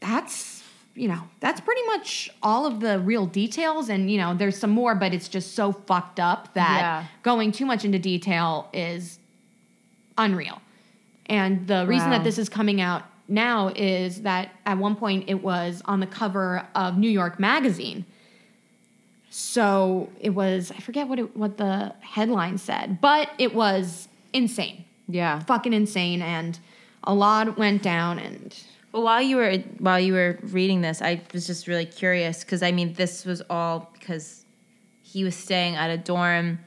that's 0.00 0.62
you 0.94 1.06
know 1.06 1.20
that's 1.40 1.60
pretty 1.60 1.82
much 1.86 2.28
all 2.42 2.66
of 2.66 2.80
the 2.80 2.98
real 2.98 3.24
details. 3.26 3.88
And 3.88 4.10
you 4.10 4.18
know, 4.18 4.34
there's 4.34 4.58
some 4.58 4.70
more, 4.70 4.94
but 4.96 5.14
it's 5.14 5.28
just 5.28 5.54
so 5.54 5.70
fucked 5.72 6.18
up 6.18 6.52
that 6.54 6.78
Yeah. 6.80 7.04
going 7.22 7.52
too 7.52 7.64
much 7.66 7.84
into 7.84 7.98
detail 8.00 8.68
is 8.72 9.18
unreal. 10.16 10.60
And 11.26 11.66
the 11.68 11.86
reason 11.86 12.10
Wow. 12.10 12.16
that 12.18 12.24
this 12.24 12.38
is 12.38 12.48
coming 12.48 12.80
out 12.80 13.02
now 13.28 13.68
is 13.76 14.22
that 14.22 14.50
at 14.66 14.78
one 14.78 14.96
point 14.96 15.24
it 15.28 15.42
was 15.44 15.82
on 15.84 16.00
the 16.00 16.06
cover 16.06 16.66
of 16.74 16.98
New 16.98 17.10
York 17.10 17.38
Magazine. 17.38 18.04
So 19.40 20.08
it 20.20 20.30
was 20.30 20.72
I 20.72 20.80
forget 20.80 21.06
what 21.06 21.20
it, 21.20 21.36
what 21.36 21.58
the 21.58 21.94
headline 22.00 22.58
said, 22.58 23.00
but 23.00 23.30
it 23.38 23.54
was 23.54 24.08
insane, 24.32 24.84
yeah. 25.06 25.38
fucking 25.38 25.72
insane, 25.72 26.22
and 26.22 26.58
a 27.04 27.14
lot 27.14 27.56
went 27.56 27.80
down. 27.80 28.18
And 28.18 28.52
Well, 28.90 29.04
while 29.04 29.22
you 29.22 29.36
were 29.36 29.58
while 29.78 30.00
you 30.00 30.14
were 30.14 30.40
reading 30.42 30.80
this, 30.80 31.00
I 31.00 31.22
was 31.32 31.46
just 31.46 31.68
really 31.68 31.86
curious 31.86 32.42
because 32.42 32.64
I 32.64 32.72
mean, 32.72 32.94
this 32.94 33.24
was 33.24 33.40
all 33.48 33.88
because 33.92 34.44
he 35.02 35.22
was 35.22 35.36
staying 35.36 35.76
at 35.76 35.88
a 35.88 35.98
dorm 35.98 36.58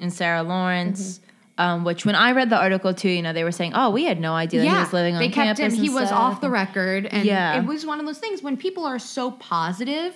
in 0.00 0.10
Sarah 0.10 0.42
Lawrence. 0.42 1.20
Um, 1.58 1.84
which, 1.84 2.04
when 2.06 2.14
I 2.16 2.32
read 2.32 2.50
the 2.50 2.56
article 2.56 2.92
too, 2.92 3.10
you 3.10 3.22
know, 3.22 3.32
they 3.32 3.44
were 3.44 3.52
saying, 3.52 3.74
"Oh, 3.76 3.90
we 3.90 4.04
had 4.04 4.18
no 4.18 4.32
idea 4.32 4.62
he 4.62 4.68
was 4.68 4.92
living 4.92 5.14
on 5.14 5.20
they 5.20 5.28
kept 5.28 5.58
campus." 5.58 5.76
him. 5.78 5.84
He 5.84 5.90
was 5.90 6.08
stuff." 6.08 6.18
off 6.18 6.40
the 6.40 6.50
record, 6.50 7.06
and 7.06 7.24
Yeah. 7.24 7.60
it 7.60 7.66
was 7.66 7.86
one 7.86 8.00
of 8.00 8.06
those 8.06 8.18
things 8.18 8.42
when 8.42 8.56
people 8.56 8.84
are 8.84 8.98
so 8.98 9.30
positive 9.30 10.14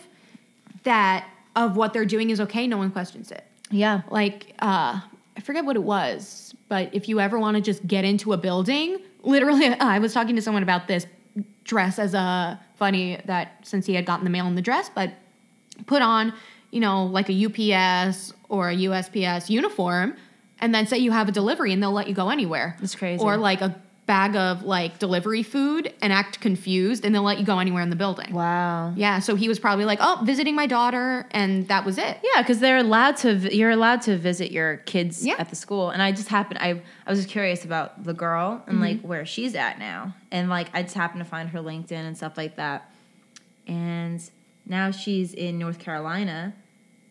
that 0.82 1.28
of 1.56 1.76
what 1.76 1.92
they're 1.92 2.04
doing 2.04 2.30
is 2.30 2.40
okay, 2.40 2.66
no 2.66 2.76
one 2.76 2.90
questions 2.90 3.30
it. 3.30 3.44
Yeah, 3.70 4.02
like 4.10 4.54
uh 4.60 5.00
I 5.36 5.40
forget 5.40 5.64
what 5.64 5.76
it 5.76 5.82
was, 5.82 6.54
but 6.68 6.94
if 6.94 7.08
you 7.08 7.20
ever 7.20 7.38
want 7.38 7.56
to 7.56 7.60
just 7.60 7.86
get 7.86 8.04
into 8.04 8.32
a 8.32 8.36
building, 8.36 8.98
literally 9.22 9.66
I 9.80 9.98
was 9.98 10.12
talking 10.12 10.36
to 10.36 10.42
someone 10.42 10.62
about 10.62 10.88
this 10.88 11.06
dress 11.64 11.98
as 11.98 12.14
a 12.14 12.60
funny 12.76 13.20
that 13.24 13.58
since 13.62 13.86
he 13.86 13.94
had 13.94 14.06
gotten 14.06 14.24
the 14.24 14.30
mail 14.30 14.46
in 14.46 14.54
the 14.54 14.62
dress, 14.62 14.90
but 14.94 15.12
put 15.86 16.02
on, 16.02 16.32
you 16.70 16.80
know, 16.80 17.04
like 17.04 17.28
a 17.28 17.46
UPS 17.46 18.32
or 18.48 18.70
a 18.70 18.76
USPS 18.76 19.50
uniform 19.50 20.16
and 20.60 20.74
then 20.74 20.86
say 20.86 20.98
you 20.98 21.10
have 21.10 21.28
a 21.28 21.32
delivery 21.32 21.72
and 21.72 21.82
they'll 21.82 21.92
let 21.92 22.08
you 22.08 22.14
go 22.14 22.30
anywhere. 22.30 22.76
That's 22.80 22.94
crazy. 22.94 23.22
Or 23.22 23.36
like 23.36 23.60
a 23.60 23.80
bag 24.06 24.36
of 24.36 24.62
like 24.62 24.98
delivery 24.98 25.42
food 25.42 25.90
and 26.02 26.12
act 26.12 26.38
confused 26.40 27.06
and 27.06 27.14
they'll 27.14 27.22
let 27.22 27.38
you 27.38 27.44
go 27.44 27.58
anywhere 27.58 27.82
in 27.82 27.88
the 27.88 27.96
building. 27.96 28.34
wow. 28.34 28.92
Yeah, 28.96 29.18
so 29.20 29.34
he 29.34 29.48
was 29.48 29.58
probably 29.58 29.86
like, 29.86 29.98
"Oh, 30.02 30.20
visiting 30.24 30.54
my 30.54 30.66
daughter," 30.66 31.26
and 31.30 31.66
that 31.68 31.86
was 31.86 31.96
it. 31.96 32.18
Yeah, 32.22 32.42
because 32.42 32.58
they're 32.60 32.76
allowed 32.78 33.16
to. 33.18 33.56
You're 33.56 33.70
allowed 33.70 34.02
to 34.02 34.16
visit 34.18 34.50
your 34.52 34.76
kids 34.78 35.24
Yeah. 35.24 35.36
at 35.38 35.48
the 35.48 35.56
school, 35.56 35.88
and 35.90 36.02
I 36.02 36.12
just 36.12 36.28
happened. 36.28 36.58
I 36.60 36.82
I 37.06 37.10
was 37.10 37.18
just 37.20 37.30
curious 37.30 37.64
about 37.64 38.04
the 38.04 38.12
girl 38.12 38.62
and 38.66 38.80
like 38.80 38.98
Mm-hmm. 38.98 39.08
where 39.08 39.24
she's 39.26 39.54
at 39.54 39.78
now, 39.78 40.14
and 40.30 40.50
like 40.50 40.68
I 40.74 40.82
just 40.82 40.94
happened 40.94 41.24
to 41.24 41.28
find 41.30 41.48
her 41.50 41.60
LinkedIn 41.60 41.92
and 41.92 42.14
stuff 42.16 42.36
like 42.36 42.56
that, 42.56 42.90
and 43.66 44.20
now 44.66 44.90
she's 44.90 45.32
in 45.32 45.58
North 45.58 45.78
Carolina. 45.78 46.54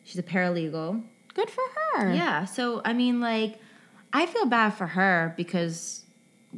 She's 0.04 0.20
a 0.20 0.24
paralegal. 0.24 1.02
Good 1.34 1.50
for 1.50 1.64
her. 1.96 2.14
Yeah, 2.14 2.46
so 2.46 2.82
I 2.86 2.94
mean, 2.94 3.20
like, 3.20 3.60
I 4.12 4.26
feel 4.28 4.46
bad 4.46 4.72
for 4.72 4.86
her 4.86 5.34
because 5.38 6.03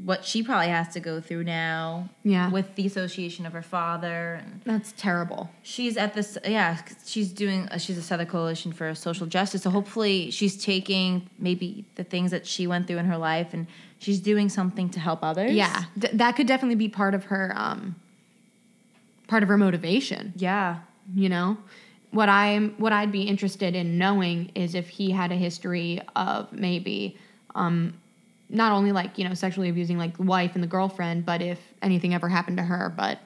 what 0.03 0.25
she 0.25 0.43
probably 0.43 0.67
has 0.67 0.89
to 0.89 0.99
go 0.99 1.21
through 1.21 1.43
now. 1.45 2.09
Yeah. 2.23 2.49
with 2.51 2.75
the 2.75 2.85
association 2.85 3.45
of 3.45 3.53
her 3.53 3.61
father 3.61 4.41
and 4.43 4.61
That's 4.65 4.91
terrible. 4.97 5.49
she's 5.63 5.95
at 5.95 6.13
this 6.13 6.37
yeah 6.45 6.77
she's 7.05 7.31
doing 7.31 7.67
uh, 7.69 7.77
she's 7.77 7.97
a 7.97 8.01
southern 8.01 8.27
coalition 8.27 8.73
for 8.73 8.93
social 8.95 9.25
justice 9.27 9.61
so 9.63 9.69
hopefully 9.69 10.31
she's 10.31 10.61
taking 10.61 11.29
maybe 11.39 11.85
the 11.95 12.03
things 12.03 12.31
that 12.31 12.45
she 12.45 12.67
went 12.67 12.87
through 12.87 12.97
in 12.97 13.05
her 13.05 13.17
life 13.17 13.53
and 13.53 13.67
she's 13.99 14.19
doing 14.19 14.49
something 14.49 14.89
to 14.89 14.99
help 14.99 15.19
others 15.23 15.51
Yeah, 15.53 15.83
th- 15.99 16.13
that 16.13 16.35
could 16.35 16.47
definitely 16.47 16.75
be 16.75 16.89
part 16.89 17.13
of 17.13 17.25
her 17.25 17.53
um 17.55 17.95
part 19.27 19.43
of 19.43 19.49
her 19.49 19.57
motivation, 19.57 20.33
yeah 20.35 20.79
you 21.13 21.29
know? 21.29 21.57
What 22.11 22.29
I'm 22.29 22.71
what 22.77 22.91
I'd 22.93 23.11
be 23.11 23.23
interested 23.23 23.75
in 23.75 23.97
knowing 23.97 24.51
is 24.55 24.73
if 24.73 24.87
he 24.89 25.11
had 25.11 25.31
a 25.31 25.35
history 25.35 26.01
of 26.15 26.51
maybe 26.51 27.17
um 27.53 27.93
not 28.49 28.71
only 28.71 28.91
like, 28.91 29.17
you 29.17 29.27
know, 29.27 29.33
sexually 29.33 29.69
abusing 29.69 29.97
like 29.97 30.17
the 30.17 30.23
wife 30.23 30.51
and 30.55 30.63
the 30.63 30.67
girlfriend, 30.67 31.25
but 31.25 31.41
if 31.41 31.59
anything 31.81 32.13
ever 32.13 32.29
happened 32.29 32.57
to 32.57 32.63
her, 32.63 32.93
but 32.95 33.19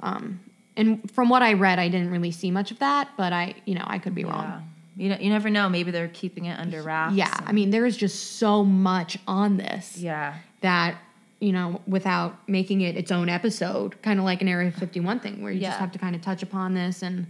um 0.00 0.40
and 0.76 1.10
from 1.10 1.28
what 1.28 1.42
I 1.42 1.54
read, 1.54 1.78
I 1.78 1.88
didn't 1.88 2.10
really 2.10 2.30
see 2.30 2.50
much 2.50 2.70
of 2.70 2.78
that, 2.78 3.10
but 3.16 3.32
I, 3.32 3.54
you 3.66 3.74
know, 3.74 3.84
I 3.86 3.98
could 3.98 4.14
be 4.14 4.22
yeah 4.22 4.28
wrong. 4.30 4.68
you, 4.96 5.08
know, 5.10 5.16
you 5.20 5.28
never 5.30 5.50
know 5.50 5.68
maybe 5.68 5.90
they're 5.90 6.08
keeping 6.08 6.44
it 6.46 6.58
under 6.58 6.82
wraps 6.82 7.14
Yeah, 7.14 7.34
I 7.46 7.52
mean, 7.52 7.70
there 7.70 7.84
is 7.86 7.96
just 7.96 8.38
so 8.38 8.64
much 8.64 9.18
on 9.26 9.56
this. 9.56 9.96
yeah 9.98 10.34
that 10.62 10.94
you 11.40 11.52
know 11.52 11.80
without 11.86 12.46
making 12.48 12.82
it 12.82 12.96
its 12.98 13.10
own 13.10 13.30
episode 13.30 14.00
kind 14.02 14.18
of 14.18 14.26
like 14.26 14.42
an 14.42 14.48
area 14.48 14.70
51 14.70 15.20
thing 15.20 15.42
where 15.42 15.50
you 15.50 15.60
Yeah. 15.60 15.68
just 15.70 15.80
have 15.80 15.92
to 15.92 15.98
kind 15.98 16.14
of 16.14 16.20
touch 16.20 16.42
upon 16.42 16.74
this 16.74 17.00
and 17.02 17.26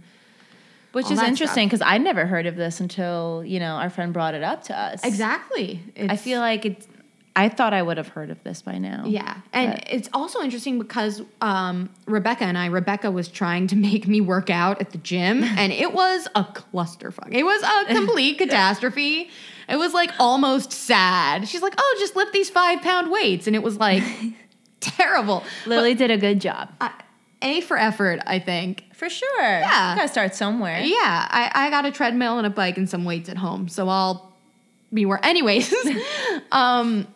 which 0.91 1.05
all 1.05 1.13
is 1.13 1.21
interesting 1.21 1.65
because 1.69 1.81
i 1.81 1.97
never 1.97 2.25
heard 2.25 2.45
of 2.45 2.57
this 2.57 2.81
until 2.81 3.41
you 3.45 3.57
know 3.57 3.75
our 3.75 3.89
friend 3.89 4.11
brought 4.11 4.33
it 4.33 4.43
up 4.43 4.63
to 4.65 4.77
us 4.77 5.01
exactly 5.05 5.79
i 6.09 6.17
feel 6.17 6.41
like 6.41 6.65
it's 6.65 6.87
i 7.35 7.47
thought 7.49 7.73
i 7.73 7.81
would 7.81 7.97
have 7.97 8.09
heard 8.09 8.29
of 8.29 8.43
this 8.43 8.61
by 8.61 8.77
now. 8.77 9.03
Yeah. 9.05 9.37
And 9.53 9.73
But- 9.73 9.87
it's 9.91 10.09
also 10.13 10.41
interesting 10.41 10.79
because 10.79 11.21
um, 11.41 11.89
rebecca 12.05 12.43
and 12.43 12.57
i 12.57 12.65
rebecca 12.67 13.09
was 13.11 13.27
trying 13.27 13.67
to 13.67 13.75
make 13.89 14.07
me 14.07 14.21
work 14.21 14.49
out 14.49 14.81
at 14.81 14.91
the 14.91 14.97
gym 14.97 15.43
and 15.61 15.71
it 15.71 15.93
was 15.93 16.27
a 16.35 16.43
clusterfuck. 16.43 17.33
It 17.33 17.43
was 17.43 17.61
a 17.63 17.85
complete 17.93 18.37
catastrophe. 18.37 19.29
It 19.69 19.77
was 19.77 19.93
like 19.93 20.11
almost 20.19 20.71
sad. 20.73 21.47
She's 21.47 21.61
like 21.61 21.73
oh 21.77 21.95
just 21.99 22.15
lift 22.15 22.33
these 22.33 22.49
five 22.49 22.81
pound 22.81 23.11
weights. 23.11 23.47
And 23.47 23.55
it 23.55 23.63
was 23.63 23.77
like 23.77 24.03
terrible. 24.81 25.43
Lily 25.65 25.93
did 25.93 26.11
a 26.11 26.17
good 26.17 26.41
job. 26.41 26.69
I, 26.81 26.91
a 27.41 27.61
for 27.61 27.77
effort 27.77 28.19
i 28.27 28.39
think. 28.39 28.83
For 28.93 29.09
sure. 29.09 29.41
Yeah. 29.41 29.91
you 29.91 29.97
gotta 29.97 30.09
start 30.09 30.35
somewhere. 30.35 30.79
Yeah, 30.81 31.27
I, 31.29 31.49
I 31.55 31.69
got 31.71 31.85
a 31.85 31.91
treadmill 31.91 32.37
and 32.37 32.45
a 32.45 32.51
bike 32.51 32.77
and 32.77 32.87
some 32.87 33.03
weights 33.03 33.29
at 33.29 33.37
home, 33.37 33.67
so 33.67 33.89
I'll 33.89 34.31
be 34.93 35.07
where. 35.07 35.19
Anyways, 35.25 35.73
um, 36.51 37.07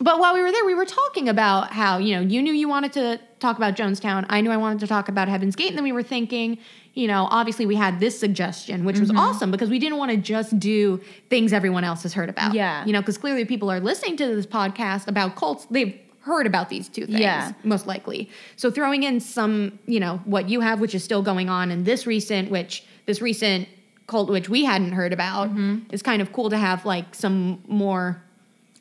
but 0.00 0.18
while 0.18 0.34
we 0.34 0.40
were 0.42 0.50
there, 0.52 0.64
we 0.64 0.74
were 0.74 0.84
talking 0.86 1.28
about 1.28 1.72
how 1.72 1.98
you 1.98 2.14
know 2.14 2.20
you 2.22 2.42
knew 2.42 2.52
you 2.52 2.68
wanted 2.68 2.92
to 2.94 3.20
talk 3.38 3.56
about 3.56 3.74
Jonestown. 3.76 4.26
I 4.28 4.40
knew 4.40 4.50
I 4.50 4.56
wanted 4.56 4.80
to 4.80 4.86
talk 4.86 5.08
about 5.08 5.28
Heaven's 5.28 5.56
Gate, 5.56 5.68
and 5.68 5.76
then 5.76 5.84
we 5.84 5.92
were 5.92 6.02
thinking, 6.02 6.58
you 6.94 7.06
know, 7.06 7.26
obviously 7.30 7.64
we 7.66 7.76
had 7.76 8.00
this 8.00 8.18
suggestion, 8.18 8.84
which 8.84 8.96
Mm-hmm. 8.96 9.02
was 9.02 9.10
awesome 9.16 9.50
because 9.50 9.70
we 9.70 9.78
didn't 9.78 9.98
want 9.98 10.10
to 10.10 10.16
just 10.16 10.58
do 10.58 11.00
things 11.30 11.52
everyone 11.52 11.84
else 11.84 12.02
has 12.02 12.12
heard 12.14 12.28
about. 12.28 12.52
Yeah. 12.54 12.84
you 12.84 12.92
know, 12.92 13.00
because 13.00 13.16
clearly 13.18 13.44
people 13.44 13.70
are 13.70 13.80
listening 13.80 14.16
to 14.18 14.26
this 14.34 14.46
podcast 14.46 15.06
about 15.08 15.36
cults. 15.36 15.66
They've 15.70 15.98
heard 16.22 16.46
about 16.46 16.68
these 16.68 16.88
two 16.88 17.06
things 17.06 17.20
Yeah. 17.20 17.52
most 17.64 17.86
likely. 17.86 18.28
So 18.56 18.70
throwing 18.70 19.04
in 19.04 19.20
some, 19.20 19.78
you 19.86 20.00
know, 20.00 20.20
what 20.26 20.50
you 20.50 20.60
have, 20.60 20.80
which 20.80 20.94
is 20.94 21.02
still 21.02 21.22
going 21.22 21.48
on, 21.48 21.70
and 21.70 21.86
this 21.86 22.06
recent, 22.06 22.50
which 22.50 22.84
this 23.06 23.22
recent 23.22 23.68
cult, 24.06 24.28
which 24.28 24.48
we 24.50 24.64
hadn't 24.64 24.92
heard 24.92 25.12
about, 25.14 25.48
is 25.92 26.02
kind 26.02 26.20
of 26.20 26.32
cool 26.32 26.50
to 26.50 26.58
have 26.58 26.84
like 26.84 27.14
some 27.14 27.62
more 27.68 28.22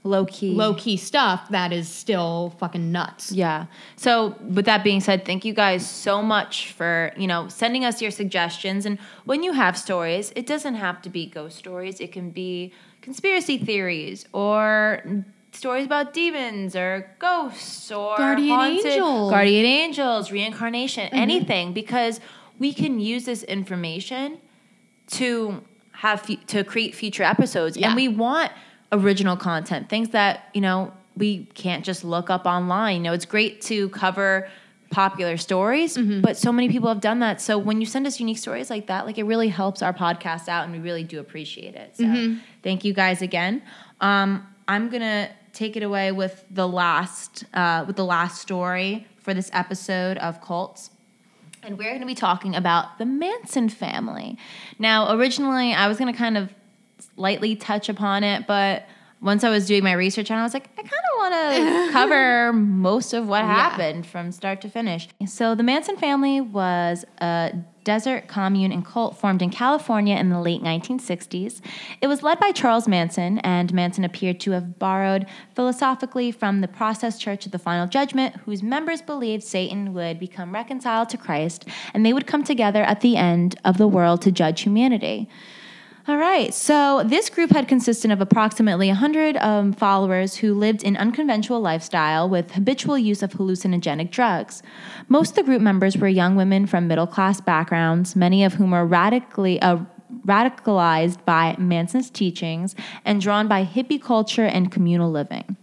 low 0.04 0.26
key 0.26 0.52
low 0.56 0.74
key 0.76 0.96
stuff 0.96 1.50
that 1.50 1.74
is 1.74 1.88
still 1.90 2.56
fucking 2.58 2.92
nuts. 2.92 3.32
Yeah. 3.32 3.66
So 3.98 4.36
with 4.40 4.66
that 4.66 4.84
being 4.84 5.02
said, 5.02 5.26
thank 5.26 5.44
you 5.44 5.54
guys 5.54 5.88
so 5.90 6.22
much 6.22 6.72
for, 6.72 7.12
you 7.18 7.28
know, 7.28 7.48
sending 7.50 7.84
us 7.84 8.02
your 8.02 8.12
suggestions. 8.12 8.86
And 8.86 8.98
when 9.26 9.44
you 9.44 9.52
have 9.54 9.78
stories, 9.78 10.32
it 10.36 10.46
doesn't 10.48 10.76
have 10.76 11.02
to 11.02 11.10
be 11.10 11.26
ghost 11.26 11.58
stories. 11.58 12.00
It 12.00 12.12
can 12.14 12.30
be 12.32 12.72
conspiracy 13.02 13.58
theories 13.58 14.26
or 14.32 15.04
stories 15.52 15.86
about 15.86 16.14
demons 16.14 16.76
or 16.76 17.10
ghosts 17.20 17.92
or 17.92 18.16
Guardian 18.18 18.56
haunted- 18.56 18.86
angels. 18.86 19.32
guardian 19.32 19.66
angels, 19.66 20.32
reincarnation, 20.32 21.08
mm-hmm. 21.08 21.16
anything 21.16 21.74
because 21.74 22.20
we 22.58 22.74
can 22.74 23.00
use 23.00 23.26
this 23.26 23.44
information 23.44 24.38
to 25.08 25.62
have 25.92 26.26
to 26.48 26.64
create 26.64 26.96
future 26.96 27.24
episodes 27.24 27.76
Yeah. 27.76 27.88
and 27.88 27.96
we 27.96 28.08
want 28.08 28.52
original 28.92 29.38
content 29.38 29.88
things 29.90 30.10
that 30.10 30.50
you 30.54 30.62
know 30.62 30.92
we 31.16 31.46
can't 31.54 31.84
just 31.86 32.04
look 32.04 32.30
up 32.30 32.46
online 32.46 32.98
you 32.98 33.02
know 33.04 33.14
it's 33.14 33.26
great 33.26 33.62
to 33.62 33.90
cover 33.90 34.48
popular 34.90 35.38
stories 35.38 35.96
Mm-hmm. 35.96 36.22
but 36.22 36.36
so 36.38 36.52
many 36.52 36.70
people 36.70 36.90
have 36.90 37.02
done 37.02 37.20
that 37.20 37.40
so 37.42 37.58
when 37.60 37.80
you 37.80 37.86
send 37.86 38.08
us 38.08 38.20
unique 38.20 38.40
stories 38.40 38.70
like 38.72 38.88
that 38.88 39.06
like 39.06 39.18
it 39.20 39.24
really 39.26 39.50
helps 39.50 39.82
our 39.84 39.94
podcast 39.94 40.48
out 40.48 40.64
and 40.64 40.74
we 40.74 40.80
really 40.80 41.04
do 41.04 41.20
appreciate 41.20 41.76
it 41.76 41.96
so 41.96 42.04
Mm-hmm. 42.06 42.40
thank 42.64 42.84
you 42.84 42.94
guys 42.94 43.22
again 43.22 43.62
um, 44.02 44.48
i'm 44.68 44.90
gonna 44.90 45.30
take 45.54 45.76
it 45.78 45.84
away 45.84 46.12
with 46.12 46.44
the 46.50 46.68
last 46.68 47.44
uh, 47.54 47.84
with 47.86 47.96
the 47.96 48.06
last 48.06 48.42
story 48.42 49.06
for 49.20 49.34
this 49.36 49.50
episode 49.54 50.18
of 50.18 50.42
cults 50.42 50.90
and 51.62 51.78
we're 51.78 51.90
going 51.90 52.00
to 52.00 52.06
be 52.08 52.16
talking 52.16 52.56
about 52.56 52.98
the 53.00 53.06
Manson 53.06 53.68
family. 53.68 54.38
Now, 54.80 55.14
originally, 55.14 55.74
I 55.74 55.90
was 55.90 55.98
going 55.98 56.10
to 56.10 56.18
kind 56.18 56.38
of 56.38 56.50
lightly 57.20 57.56
touch 57.56 57.90
upon 57.90 58.24
it, 58.24 58.48
but 58.48 58.88
once 59.22 59.44
I 59.44 59.50
was 59.50 59.66
doing 59.66 59.84
my 59.84 59.92
research 59.94 60.32
and 60.32 60.40
I 60.40 60.44
was 60.44 60.54
like, 60.54 60.70
I 60.78 60.82
kind 60.82 60.94
of 60.94 61.18
want 61.18 61.34
to 61.34 61.92
cover 61.92 62.54
most 62.54 63.14
of 63.14 63.28
what 63.28 63.44
happened 63.44 64.06
from 64.06 64.32
start 64.32 64.62
to 64.62 64.70
finish. 64.70 65.10
So 65.28 65.56
the 65.56 65.64
Manson 65.64 65.98
family 65.98 66.40
was 66.40 67.04
a 67.20 67.52
desert 67.84 68.28
commune 68.28 68.72
and 68.72 68.86
cult 68.86 69.18
formed 69.18 69.42
in 69.42 69.50
California 69.50 70.16
in 70.16 70.30
the 70.30 70.40
late 70.40 70.62
1960s. 70.62 71.60
It 72.02 72.08
was 72.08 72.24
led 72.24 72.40
by 72.40 72.52
Charles 72.52 72.88
Manson, 72.88 73.40
and 73.40 73.74
Manson 73.74 74.04
appeared 74.04 74.40
to 74.42 74.52
have 74.52 74.80
borrowed 74.80 75.26
philosophically 75.56 76.32
from 76.32 76.62
the 76.62 76.68
Process 76.68 77.18
Church 77.18 77.46
of 77.46 77.52
the 77.52 77.60
Final 77.60 77.88
Judgment, 77.88 78.36
whose 78.46 78.64
members 78.64 79.02
believed 79.02 79.44
Satan 79.44 79.94
would 79.94 80.20
become 80.20 80.54
reconciled 80.54 81.10
to 81.10 81.18
Christ 81.18 81.68
and 81.94 82.06
they 82.06 82.14
would 82.14 82.28
come 82.28 82.44
together 82.44 82.84
at 82.84 83.02
the 83.02 83.18
end 83.18 83.60
of 83.66 83.78
the 83.78 83.88
world 83.88 84.22
to 84.22 84.32
judge 84.32 84.62
humanity. 84.62 85.28
All 86.08 86.18
right. 86.18 86.54
So 86.54 87.04
this 87.06 87.30
group 87.30 87.52
had 87.52 87.68
consisted 87.68 88.10
of 88.10 88.22
approximately 88.22 88.88
100 88.88 89.38
um, 89.38 89.74
followers 89.74 90.36
who 90.38 90.54
lived 90.54 90.84
an 90.84 90.98
unconventional 90.98 91.60
lifestyle 91.60 92.28
with 92.28 92.52
habitual 92.52 92.98
use 92.98 93.22
of 93.22 93.34
hallucinogenic 93.34 94.10
drugs. 94.10 94.64
Most 95.08 95.32
of 95.32 95.36
the 95.36 95.44
group 95.44 95.62
members 95.62 95.98
were 95.98 96.08
young 96.08 96.36
women 96.36 96.66
from 96.66 96.88
middle 96.88 97.06
class 97.06 97.42
backgrounds, 97.42 98.16
many 98.16 98.44
of 98.44 98.54
whom 98.54 98.72
were 98.72 98.86
radically 98.86 99.62
uh, 99.62 99.80
radicalized 100.26 101.24
by 101.26 101.56
Manson's 101.60 102.10
teachings 102.10 102.76
and 103.06 103.22
drawn 103.22 103.48
by 103.48 103.66
hippie 103.66 104.02
culture 104.02 104.46
and 104.46 104.72
communal 104.72 105.12
living. 105.12 105.58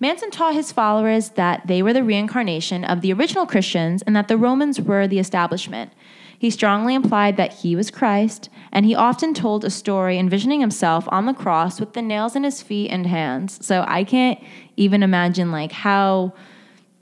Manson 0.00 0.30
taught 0.30 0.54
his 0.54 0.70
followers 0.70 1.30
that 1.30 1.66
they 1.66 1.82
were 1.82 1.92
the 1.92 2.04
reincarnation 2.04 2.84
of 2.84 3.00
the 3.00 3.12
original 3.12 3.46
Christians 3.46 4.02
and 4.02 4.14
that 4.14 4.28
the 4.28 4.36
Romans 4.36 4.80
were 4.80 5.08
the 5.08 5.18
establishment. 5.18 5.92
He 6.38 6.50
strongly 6.50 6.94
implied 6.94 7.36
that 7.36 7.52
he 7.52 7.74
was 7.74 7.90
Christ, 7.90 8.48
and 8.70 8.86
he 8.86 8.94
often 8.94 9.34
told 9.34 9.64
a 9.64 9.70
story 9.70 10.18
envisioning 10.18 10.60
himself 10.60 11.08
on 11.08 11.26
the 11.26 11.34
cross 11.34 11.80
with 11.80 11.94
the 11.94 12.02
nails 12.02 12.36
in 12.36 12.44
his 12.44 12.62
feet 12.62 12.90
and 12.90 13.06
hands. 13.06 13.64
So 13.66 13.84
I 13.88 14.04
can't 14.04 14.38
even 14.76 15.02
imagine 15.02 15.50
like 15.50 15.72
how 15.72 16.32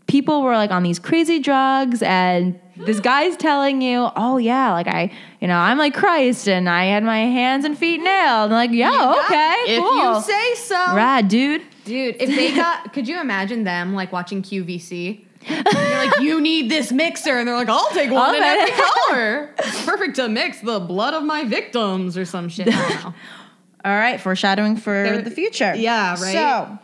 people 0.06 0.42
were 0.42 0.54
like 0.54 0.70
on 0.70 0.82
these 0.82 0.98
crazy 0.98 1.38
drugs 1.38 2.02
and 2.02 2.58
this 2.76 3.00
guy's 3.00 3.36
telling 3.36 3.80
you, 3.80 4.08
"Oh 4.16 4.36
yeah, 4.36 4.72
like 4.72 4.86
I, 4.86 5.10
you 5.40 5.48
know, 5.48 5.56
I'm 5.56 5.78
like 5.78 5.94
Christ 5.94 6.48
and 6.48 6.68
I 6.68 6.84
had 6.84 7.02
my 7.02 7.18
hands 7.20 7.64
and 7.64 7.76
feet 7.76 7.98
nailed." 8.02 8.50
And 8.50 8.52
like, 8.52 8.70
"Yeah, 8.70 9.14
okay, 9.24 9.54
if 9.66 9.82
cool. 9.82 10.14
you 10.14 10.22
say 10.22 10.54
so." 10.56 10.94
Rad, 10.94 11.28
dude. 11.28 11.62
Dude, 11.84 12.16
if 12.20 12.28
they 12.28 12.54
got, 12.54 12.92
could 12.92 13.06
you 13.08 13.20
imagine 13.20 13.64
them 13.64 13.94
like 13.94 14.12
watching 14.12 14.42
QVC? 14.42 15.25
You're 15.48 15.62
like, 16.06 16.20
you 16.20 16.40
need 16.40 16.70
this 16.70 16.90
mixer, 16.92 17.38
and 17.38 17.46
they're 17.46 17.54
like, 17.54 17.68
I'll 17.68 17.88
take 17.90 18.10
one 18.10 18.34
in 18.34 18.42
every 18.42 18.70
color. 18.72 19.54
It's 19.58 19.84
perfect 19.84 20.16
to 20.16 20.28
mix 20.28 20.60
the 20.60 20.80
blood 20.80 21.14
of 21.14 21.22
my 21.22 21.44
victims 21.44 22.16
or 22.18 22.24
some 22.24 22.48
shit. 22.48 22.68
I 22.68 22.88
don't 22.88 23.04
know. 23.04 23.14
All 23.84 23.92
right, 23.96 24.20
foreshadowing 24.20 24.76
for 24.76 24.90
There- 25.04 25.22
the 25.22 25.30
future. 25.30 25.74
yeah, 25.76 26.10
right? 26.20 26.32
So, 26.32 26.78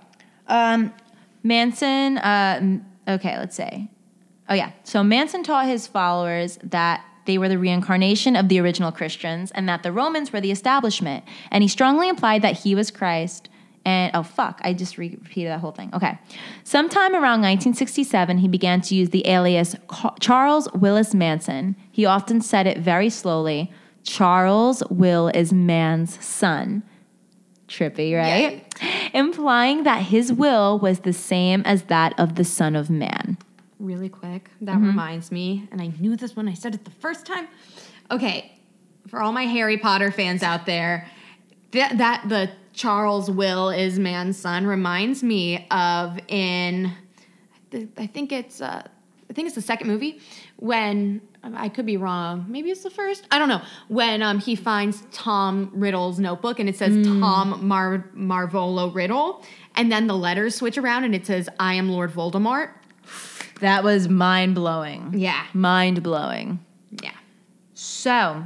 um, 0.47 0.95
Manson. 1.43 2.19
Uh, 2.19 2.79
okay, 3.09 3.37
let's 3.39 3.57
say. 3.57 3.89
Oh 4.49 4.55
yeah. 4.55 4.73
So 4.85 5.03
Manson 5.03 5.43
taught 5.43 5.67
his 5.67 5.87
followers 5.87 6.59
that 6.63 7.05
they 7.25 7.39
were 7.39 7.49
the 7.49 7.59
reincarnation 7.59 8.37
of 8.37 8.49
the 8.49 8.61
original 8.61 8.93
Christians, 8.93 9.51
and 9.53 9.69
that 9.69 9.83
the 9.83 9.93
Romans 9.93 10.33
were 10.33 10.41
the 10.41 10.51
establishment. 10.51 11.25
And 11.51 11.63
he 11.63 11.69
strongly 11.69 12.09
implied 12.09 12.43
that 12.43 12.59
he 12.61 12.75
was 12.75 12.91
Christ. 12.91 13.49
And 13.85 14.15
oh 14.15 14.23
fuck, 14.23 14.61
I 14.63 14.73
just 14.75 14.97
re- 14.99 15.19
repeated 15.21 15.51
that 15.51 15.59
whole 15.61 15.73
thing. 15.73 15.91
Okay. 15.93 16.17
Sometime 16.65 17.13
around 17.15 17.41
1967, 17.43 18.39
he 18.39 18.49
began 18.49 18.81
to 18.83 18.95
use 18.95 19.11
the 19.11 19.27
alias 19.27 19.75
Charles 20.21 20.69
Willis 20.73 21.15
Manson. 21.15 21.75
He 21.91 22.05
often 22.07 22.41
said 22.41 22.67
it 22.67 22.79
very 22.79 23.11
slowly. 23.11 23.73
Charles 24.05 24.83
Will 24.91 25.29
is 25.29 25.53
man's 25.53 26.25
son. 26.25 26.83
Trippy, 27.69 28.15
right? 28.17 28.65
Implying 29.15 29.85
that 29.85 30.03
his 30.03 30.33
will 30.33 30.79
was 30.79 31.01
the 31.01 31.13
same 31.13 31.63
as 31.65 31.85
that 31.85 32.13
of 32.19 32.35
the 32.35 32.45
Son 32.45 32.77
of 32.77 32.91
Man. 32.91 33.39
Really 33.79 34.09
quick, 34.09 34.51
that 34.61 34.77
Mm-hmm. 34.77 34.87
reminds 34.87 35.33
me, 35.33 35.69
and 35.73 35.81
I 35.81 35.87
knew 35.99 36.15
this 36.17 36.37
when 36.37 36.49
I 36.49 36.55
said 36.55 36.75
it 36.75 36.85
the 36.85 36.91
first 36.91 37.25
time. 37.27 37.49
Okay, 38.11 38.53
for 39.09 39.23
all 39.23 39.33
my 39.33 39.45
Harry 39.45 39.79
Potter 39.79 40.11
fans 40.11 40.43
out 40.43 40.67
there, 40.67 41.09
that, 41.73 41.97
that 41.99 42.29
the 42.29 42.51
Charles 42.73 43.31
Will 43.31 43.71
is 43.71 43.99
man's 43.99 44.39
son 44.39 44.67
reminds 44.67 45.23
me 45.23 45.67
of 45.71 46.19
in, 46.29 46.93
I 47.97 48.07
think 48.07 48.33
it's, 48.33 48.61
uh, 48.61 48.83
I 49.31 49.33
think 49.33 49.47
it's 49.47 49.55
the 49.55 49.63
second 49.63 49.87
movie 49.89 50.21
when 50.57 51.21
I 51.43 51.69
could 51.69 51.87
be 51.87 51.97
wrong. 51.97 52.45
Maybe 52.49 52.71
it's 52.71 52.83
the 52.83 52.91
first. 52.91 53.27
I 53.31 53.39
don't 53.39 53.49
know. 53.49 53.63
When 53.89 54.23
um, 54.23 54.39
he 54.39 54.55
finds 54.55 55.03
Tom 55.11 55.71
Riddle's 55.75 56.19
notebook 56.19 56.61
and 56.61 56.69
it 56.69 56.77
says 56.77 56.93
Mm. 56.93 57.21
Tom 57.21 57.67
Mar- 57.67 58.11
Marvolo 58.17 58.95
Riddle, 58.95 59.43
and 59.75 59.91
then 59.91 60.07
the 60.07 60.15
letters 60.17 60.55
switch 60.55 60.77
around 60.79 61.05
and 61.05 61.15
it 61.15 61.27
says 61.27 61.49
I 61.59 61.75
am 61.75 61.89
Lord 61.89 62.13
Voldemort. 62.13 62.71
That 63.61 63.85
was 63.85 64.09
mind 64.09 64.55
blowing. 64.55 65.15
Yeah. 65.17 65.45
Mind 65.55 66.03
blowing. 66.03 66.59
Yeah. 67.03 67.13
So, 67.75 68.45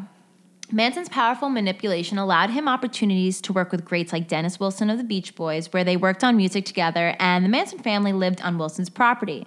Manson's 0.73 1.09
powerful 1.09 1.49
manipulation 1.49 2.19
allowed 2.19 2.51
him 2.51 2.67
opportunities 2.69 3.41
to 3.43 3.53
work 3.53 3.71
with 3.71 3.85
greats 3.85 4.13
like 4.13 4.27
Dennis 4.29 4.59
Wilson 4.59 4.91
of 4.91 4.99
the 4.99 5.05
Beach 5.05 5.35
Boys, 5.35 5.73
where 5.73 5.85
they 5.85 5.97
worked 5.97 6.25
on 6.25 6.37
music 6.37 6.65
together, 6.65 7.15
and 7.21 7.45
the 7.45 7.49
Manson 7.49 7.79
family 7.79 8.13
lived 8.13 8.41
on 8.43 8.59
Wilson's 8.59 8.91
property. 8.91 9.47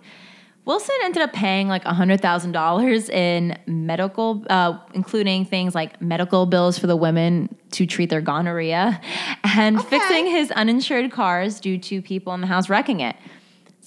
Wilson 0.66 0.96
ended 1.04 1.22
up 1.24 1.34
paying 1.34 1.68
like 1.68 1.84
$100,000 1.84 3.10
in 3.10 3.58
medical, 3.66 4.46
uh, 4.50 4.78
including 4.94 5.44
things 5.46 5.74
like 5.74 6.00
medical 6.02 6.46
bills 6.46 6.78
for 6.78 6.86
the 6.86 6.96
women 6.96 7.54
to 7.72 7.86
treat 7.86 8.10
their 8.10 8.22
gonorrhea 8.22 9.02
and 9.44 9.78
Okay. 9.80 9.88
fixing 9.90 10.28
his 10.28 10.52
uninsured 10.52 11.12
cars 11.12 11.60
due 11.60 11.78
to 11.80 12.02
people 12.02 12.34
in 12.34 12.41
the 12.41 12.48
house 12.48 12.70
wrecking 12.70 13.00
it. 13.00 13.16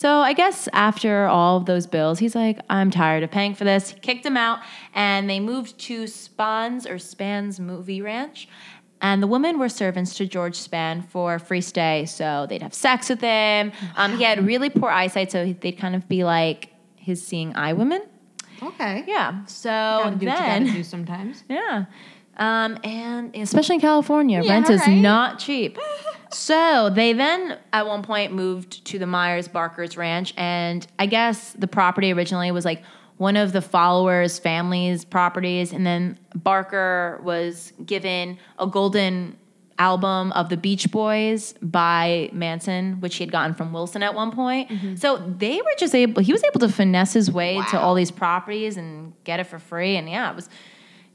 So 0.03 0.19
I 0.19 0.33
guess 0.33 0.69
after 0.73 1.27
all 1.27 1.59
of 1.59 1.67
those 1.67 1.87
bills, 1.87 2.19
he's 2.19 2.35
like, 2.35 2.59
I'm 2.69 2.91
tired 2.91 3.23
of 3.23 3.31
paying 3.31 3.55
for 3.55 3.63
this. 3.63 3.91
He 3.91 4.01
kicked 4.01 4.27
him 4.27 4.37
out, 4.37 4.59
and 4.95 5.31
they 5.31 5.39
moved 5.39 5.79
to 5.83 6.09
Spahn's 6.09 6.89
or 6.89 6.99
Spahn's 6.99 7.61
Movie 7.61 8.03
Ranch. 8.03 8.49
And 9.01 9.23
the 9.23 9.29
women 9.29 9.61
were 9.61 9.69
servants 9.69 10.15
to 10.15 10.27
George 10.27 10.59
Spahn 10.59 11.09
for 11.09 11.39
free 11.39 11.61
stay, 11.61 12.07
so 12.07 12.49
they'd 12.49 12.63
have 12.63 12.75
sex 12.75 13.11
with 13.11 13.21
him. 13.21 13.71
Um, 13.95 14.19
he 14.19 14.25
had 14.25 14.45
really 14.45 14.71
poor 14.71 14.91
eyesight, 14.91 15.31
so 15.31 15.53
they'd 15.53 15.79
kind 15.79 15.95
of 15.95 16.09
be 16.09 16.25
like 16.25 16.71
his 16.97 17.25
seeing 17.25 17.55
eye 17.55 17.73
women. 17.73 18.03
Okay. 18.61 19.05
Yeah. 19.07 19.45
So 19.47 19.69
Gotta 19.71 20.17
do 20.17 20.27
what 20.27 20.33
you 20.33 20.45
then, 20.45 20.65
do 20.65 20.83
sometimes. 20.83 21.45
yeah. 21.49 21.85
Um, 22.37 22.79
and 22.83 23.35
especially 23.37 23.77
in 23.77 23.81
California, 23.81 24.43
Yeah, 24.43 24.53
rent 24.53 24.71
is 24.71 24.81
right. 24.81 24.95
not 24.97 25.39
cheap. 25.39 25.79
so 26.33 26.91
they 26.91 27.13
then, 27.13 27.59
at 27.73 27.87
one 27.87 28.03
point, 28.03 28.33
moved 28.33 28.85
to 28.87 28.99
the 28.99 29.07
Myers 29.07 29.49
Barker's 29.49 29.97
ranch. 29.97 30.33
And 30.37 30.87
I 30.99 31.07
guess 31.07 31.53
the 31.53 31.69
property 31.69 32.13
originally 32.13 32.51
was 32.51 32.65
like 32.65 32.83
one 33.19 33.37
of 33.37 33.53
the 33.53 33.61
followers' 33.61 34.39
families' 34.39 35.05
properties. 35.05 35.73
And 35.73 35.87
then 35.87 36.19
Barker 36.35 37.21
was 37.23 37.73
given 37.85 38.39
a 38.59 38.67
golden 38.67 39.37
album 39.79 40.33
of 40.33 40.49
the 40.49 40.57
Beach 40.57 40.91
Boys 40.91 41.55
by 41.61 42.31
Manson, 42.33 43.01
which 43.01 43.17
he 43.17 43.25
had 43.25 43.33
gotten 43.33 43.55
from 43.55 43.73
Wilson 43.73 44.03
at 44.03 44.15
one 44.15 44.31
point. 44.31 44.71
So 44.99 45.17
they 45.19 45.57
were 45.57 45.75
just 45.79 45.95
able, 45.95 46.23
he 46.23 46.33
was 46.33 46.43
able 46.45 46.61
to 46.61 46.69
finesse 46.69 47.13
his 47.15 47.31
way 47.31 47.61
to 47.71 47.79
all 47.81 47.95
these 47.95 48.11
properties 48.11 48.77
and 48.77 49.13
get 49.25 49.41
it 49.41 49.45
for 49.45 49.59
free. 49.59 49.97
And 49.97 50.09
yeah, 50.09 50.31
it 50.31 50.37
was 50.37 50.49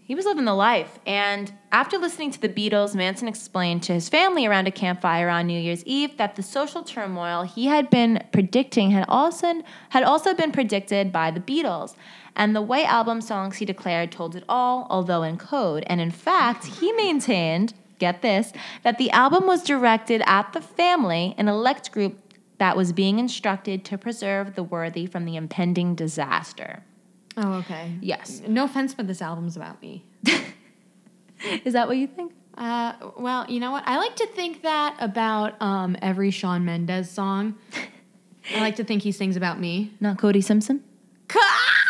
he 0.07 0.15
was 0.15 0.23
living 0.23 0.45
the 0.45 0.55
life. 0.55 0.99
And 1.05 1.51
after 1.73 1.97
listening 1.97 2.31
to 2.31 2.39
the 2.39 2.47
Beatles, 2.47 2.95
Manson 2.95 3.27
explained 3.27 3.84
to 3.84 3.93
his 3.93 4.07
family 4.07 4.45
around 4.45 4.65
a 4.65 4.71
campfire 4.71 5.27
on 5.27 5.47
New 5.47 5.59
Year's 5.59 5.84
Eve 5.84 6.15
that 6.15 6.38
the 6.38 6.43
social 6.43 6.81
turmoil 6.81 7.43
he 7.43 7.65
had 7.65 7.89
been 7.89 8.23
predicting 8.31 8.91
had 8.91 9.03
also, 9.09 9.61
had 9.89 10.03
also 10.03 10.34
been 10.34 10.53
predicted 10.53 11.11
by 11.11 11.29
the 11.29 11.41
Beatles. 11.41 11.95
And 12.38 12.55
the 12.55 12.61
White 12.61 12.88
Album 12.88 13.19
songs 13.19 13.57
he 13.57 13.65
declared 13.65 14.13
told 14.13 14.34
it 14.38 14.45
all, 14.47 14.88
although 14.89 15.23
in 15.23 15.38
code. 15.38 15.84
And 15.88 15.99
in 15.99 16.11
fact, 16.11 16.65
he 16.65 16.93
maintained, 16.93 17.73
get 17.99 18.21
this, 18.21 18.53
that 18.84 18.97
the 18.97 19.11
album 19.11 19.45
was 19.45 19.61
directed 19.61 20.21
at 20.25 20.53
the 20.53 20.61
family, 20.61 21.35
an 21.38 21.49
elect 21.49 21.91
group 21.91 22.17
that 22.59 22.77
was 22.77 22.93
being 22.93 23.19
instructed 23.19 23.84
to 23.84 23.97
preserve 23.97 24.55
the 24.55 24.63
worthy 24.63 25.05
from 25.05 25.25
the 25.25 25.35
impending 25.35 25.95
disaster. 25.95 26.84
Oh, 27.38 27.53
okay. 27.59 27.93
Yes. 28.01 28.41
No 28.47 28.65
offense, 28.65 28.93
but 28.93 29.07
this 29.07 29.22
album's 29.22 29.55
about 29.55 29.81
me. 29.81 30.03
Is 31.64 31.73
that 31.73 31.88
what 31.88 31.97
you 31.97 32.07
think? 32.07 32.34
Uh, 32.57 32.93
well, 33.18 33.45
you 33.47 33.59
know 33.59 33.72
what? 33.72 33.84
I 33.85 33.97
like 33.97 34.15
to 34.15 34.27
think 34.27 34.64
that 34.64 34.97
about 34.99 35.61
um, 35.61 35.95
every 36.01 36.31
Shawn 36.31 36.65
Mendes 36.65 37.11
song. 37.11 37.55
I 38.55 38.59
like 38.59 38.77
to 38.77 38.84
think 38.84 39.03
he 39.03 39.11
sings 39.11 39.35
about 39.35 39.59
me. 39.59 39.93
Not 39.99 40.18
Cody 40.18 40.41
Simpson? 40.41 40.84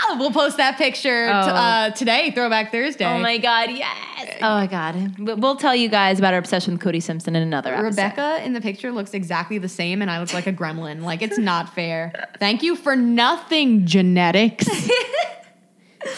We'll 0.20 0.32
post 0.32 0.58
that 0.58 0.78
picture 0.78 1.28
t- 1.28 1.32
Oh. 1.34 1.36
uh, 1.36 1.90
today, 1.92 2.32
Throwback 2.32 2.72
Thursday. 2.72 3.06
Oh 3.06 3.20
my 3.20 3.38
God, 3.38 3.70
yes. 3.72 4.38
Oh 4.42 4.56
my 4.56 4.68
God. 4.68 5.18
We- 5.20 5.34
We'll 5.34 5.56
tell 5.58 5.76
you 5.76 5.90
guys 5.90 6.18
about 6.20 6.34
our 6.34 6.40
obsession 6.40 6.74
with 6.74 6.82
Cody 6.82 7.00
Simpson 7.00 7.36
in 7.36 7.44
another 7.44 7.74
episode. 7.74 7.86
Rebecca 7.88 8.42
in 8.46 8.54
the 8.54 8.62
picture 8.62 8.92
looks 8.92 9.14
exactly 9.14 9.58
the 9.58 9.70
same, 9.70 10.02
and 10.02 10.10
I 10.10 10.20
look 10.20 10.34
like 10.34 10.48
a 10.48 10.54
gremlin. 10.54 11.02
Like, 11.04 11.22
it's 11.22 11.38
not 11.38 11.74
fair. 11.76 12.14
Thank 12.40 12.64
you 12.64 12.76
for 12.76 12.96
nothing, 12.96 13.86
genetics. 13.86 14.68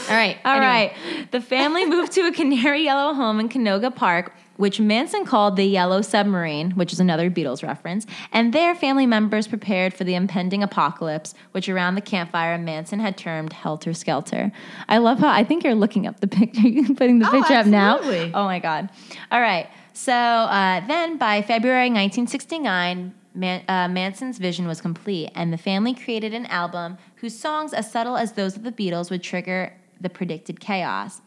All 0.09 0.15
right. 0.15 0.37
All 0.45 0.57
anyway. 0.57 0.93
right. 1.15 1.31
The 1.31 1.41
family 1.41 1.85
moved 1.85 2.11
to 2.13 2.21
a 2.21 2.31
canary 2.31 2.83
yellow 2.83 3.13
home 3.13 3.39
in 3.39 3.49
Canoga 3.49 3.95
Park, 3.95 4.33
which 4.59 4.77
Manson 4.79 5.23
called 5.23 5.55
the 5.55 5.63
Yellow 5.63 6.01
Submarine, 6.01 6.71
which 6.71 6.91
is 6.91 6.99
another 6.99 7.31
Beatles 7.31 7.63
reference, 7.63 8.05
and 8.33 8.51
their 8.53 8.75
family 8.75 9.05
members 9.05 9.47
prepared 9.47 9.93
for 9.93 10.03
the 10.03 10.15
impending 10.15 10.61
apocalypse, 10.61 11.33
which 11.53 11.69
around 11.69 11.95
the 11.95 12.01
campfire 12.01 12.57
Manson 12.57 12.99
had 12.99 13.17
termed 13.17 13.53
Helter 13.53 13.93
Skelter. 13.93 14.51
I 14.89 14.97
love 14.97 15.19
how 15.19 15.29
I 15.29 15.45
think 15.45 15.63
you're 15.63 15.75
looking 15.75 16.05
up 16.05 16.19
the 16.19 16.27
picture. 16.27 16.59
You're 16.67 16.93
putting 16.93 17.19
the 17.19 17.27
Oh, 17.27 17.31
picture 17.31 17.53
absolutely. 17.53 18.19
up 18.25 18.31
now. 18.33 18.41
Oh 18.41 18.43
my 18.45 18.59
God. 18.59 18.89
All 19.31 19.39
right. 19.39 19.69
So 19.93 20.11
uh, 20.13 20.85
then 20.87 21.17
by 21.17 21.41
February 21.41 21.89
1969, 21.89 23.13
Man- 23.35 23.63
uh, 23.69 23.87
Manson's 23.87 24.39
vision 24.39 24.67
was 24.67 24.81
complete, 24.81 25.29
and 25.35 25.53
the 25.53 25.57
family 25.57 25.93
created 25.93 26.33
an 26.33 26.45
album 26.47 26.97
whose 27.15 27.37
songs, 27.39 27.73
as 27.73 27.89
subtle 27.89 28.17
as 28.17 28.33
those 28.33 28.57
of 28.57 28.63
the 28.63 28.71
Beatles, 28.73 29.09
would 29.09 29.23
trigger 29.23 29.71
the 30.01 30.09
predicted 30.09 30.59
chaos. 30.59 31.21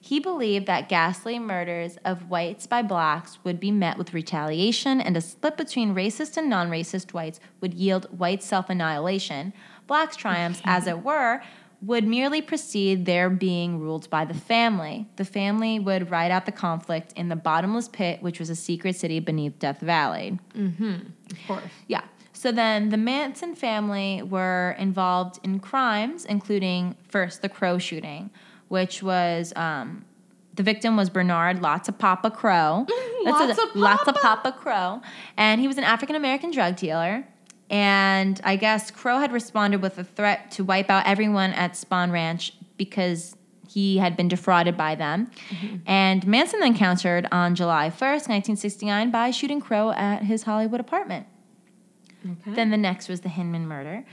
He 0.00 0.20
believed 0.20 0.66
that 0.66 0.88
ghastly 0.88 1.38
murders 1.38 1.98
of 2.04 2.30
whites 2.30 2.66
by 2.66 2.82
blacks 2.82 3.38
would 3.44 3.58
be 3.58 3.70
met 3.70 3.98
with 3.98 4.14
retaliation, 4.14 5.00
and 5.00 5.16
a 5.16 5.20
split 5.20 5.56
between 5.56 5.94
racist 5.94 6.36
and 6.36 6.48
non 6.48 6.70
racist 6.70 7.12
whites 7.12 7.40
would 7.60 7.74
yield 7.74 8.06
white 8.16 8.42
self 8.42 8.70
annihilation. 8.70 9.52
Blacks' 9.86 10.16
triumphs, 10.16 10.60
as 10.64 10.86
it 10.86 11.02
were, 11.02 11.42
would 11.82 12.06
merely 12.06 12.40
precede 12.40 13.04
their 13.04 13.28
being 13.28 13.78
ruled 13.78 14.08
by 14.10 14.24
the 14.24 14.34
family. 14.34 15.06
The 15.16 15.24
family 15.24 15.78
would 15.78 16.10
ride 16.10 16.30
out 16.30 16.46
the 16.46 16.52
conflict 16.52 17.12
in 17.14 17.28
the 17.28 17.36
bottomless 17.36 17.88
pit, 17.88 18.22
which 18.22 18.38
was 18.38 18.50
a 18.50 18.56
secret 18.56 18.96
city 18.96 19.20
beneath 19.20 19.58
Death 19.58 19.80
Valley. 19.80 20.38
Mm-hmm. 20.54 20.94
Of 21.30 21.38
course. 21.46 21.64
Yeah. 21.86 22.02
So 22.32 22.52
then 22.52 22.90
the 22.90 22.96
Manson 22.96 23.54
family 23.54 24.22
were 24.22 24.76
involved 24.78 25.40
in 25.42 25.58
crimes, 25.58 26.24
including 26.24 26.96
first 27.08 27.42
the 27.42 27.48
Crowe 27.48 27.78
shooting, 27.78 28.30
which 28.68 29.02
was 29.02 29.52
um, 29.56 30.04
the 30.54 30.62
victim 30.62 30.96
was 30.96 31.10
Bernard 31.10 31.62
Lots 31.62 31.88
of 31.88 31.98
Papa 31.98 32.30
Crowe. 32.30 32.86
Lots 33.24 33.58
a- 33.58 33.62
of 33.62 33.76
Lots 33.76 34.08
of 34.08 34.14
Papa. 34.14 34.42
Papa 34.42 34.58
Crowe. 34.58 35.02
And 35.36 35.60
he 35.60 35.68
was 35.68 35.78
an 35.78 35.84
African 35.84 36.16
American 36.16 36.50
drug 36.50 36.76
dealer. 36.76 37.26
And 37.68 38.40
I 38.44 38.56
guess 38.56 38.90
Crowe 38.90 39.18
had 39.18 39.32
responded 39.32 39.82
with 39.82 39.98
a 39.98 40.04
threat 40.04 40.52
to 40.52 40.64
wipe 40.64 40.88
out 40.88 41.04
everyone 41.06 41.50
at 41.50 41.72
Spahn 41.72 42.12
Ranch 42.12 42.52
because 42.76 43.36
he 43.68 43.98
had 43.98 44.16
been 44.16 44.28
defrauded 44.28 44.76
by 44.76 44.94
them. 44.94 45.30
And 45.84 46.24
Manson 46.26 46.60
then 46.60 46.76
countered 46.76 47.26
on 47.32 47.56
July 47.56 47.90
1st, 47.90 48.28
1969, 48.28 49.10
by 49.10 49.32
shooting 49.32 49.60
Crowe 49.60 49.90
at 49.90 50.22
his 50.22 50.44
Hollywood 50.44 50.78
apartment. 50.80 51.26
Okay. 52.24 52.54
Then 52.54 52.70
the 52.70 52.76
next 52.76 53.08
was 53.08 53.20
the 53.22 53.28
Hinman 53.28 53.66
murder. 53.66 54.04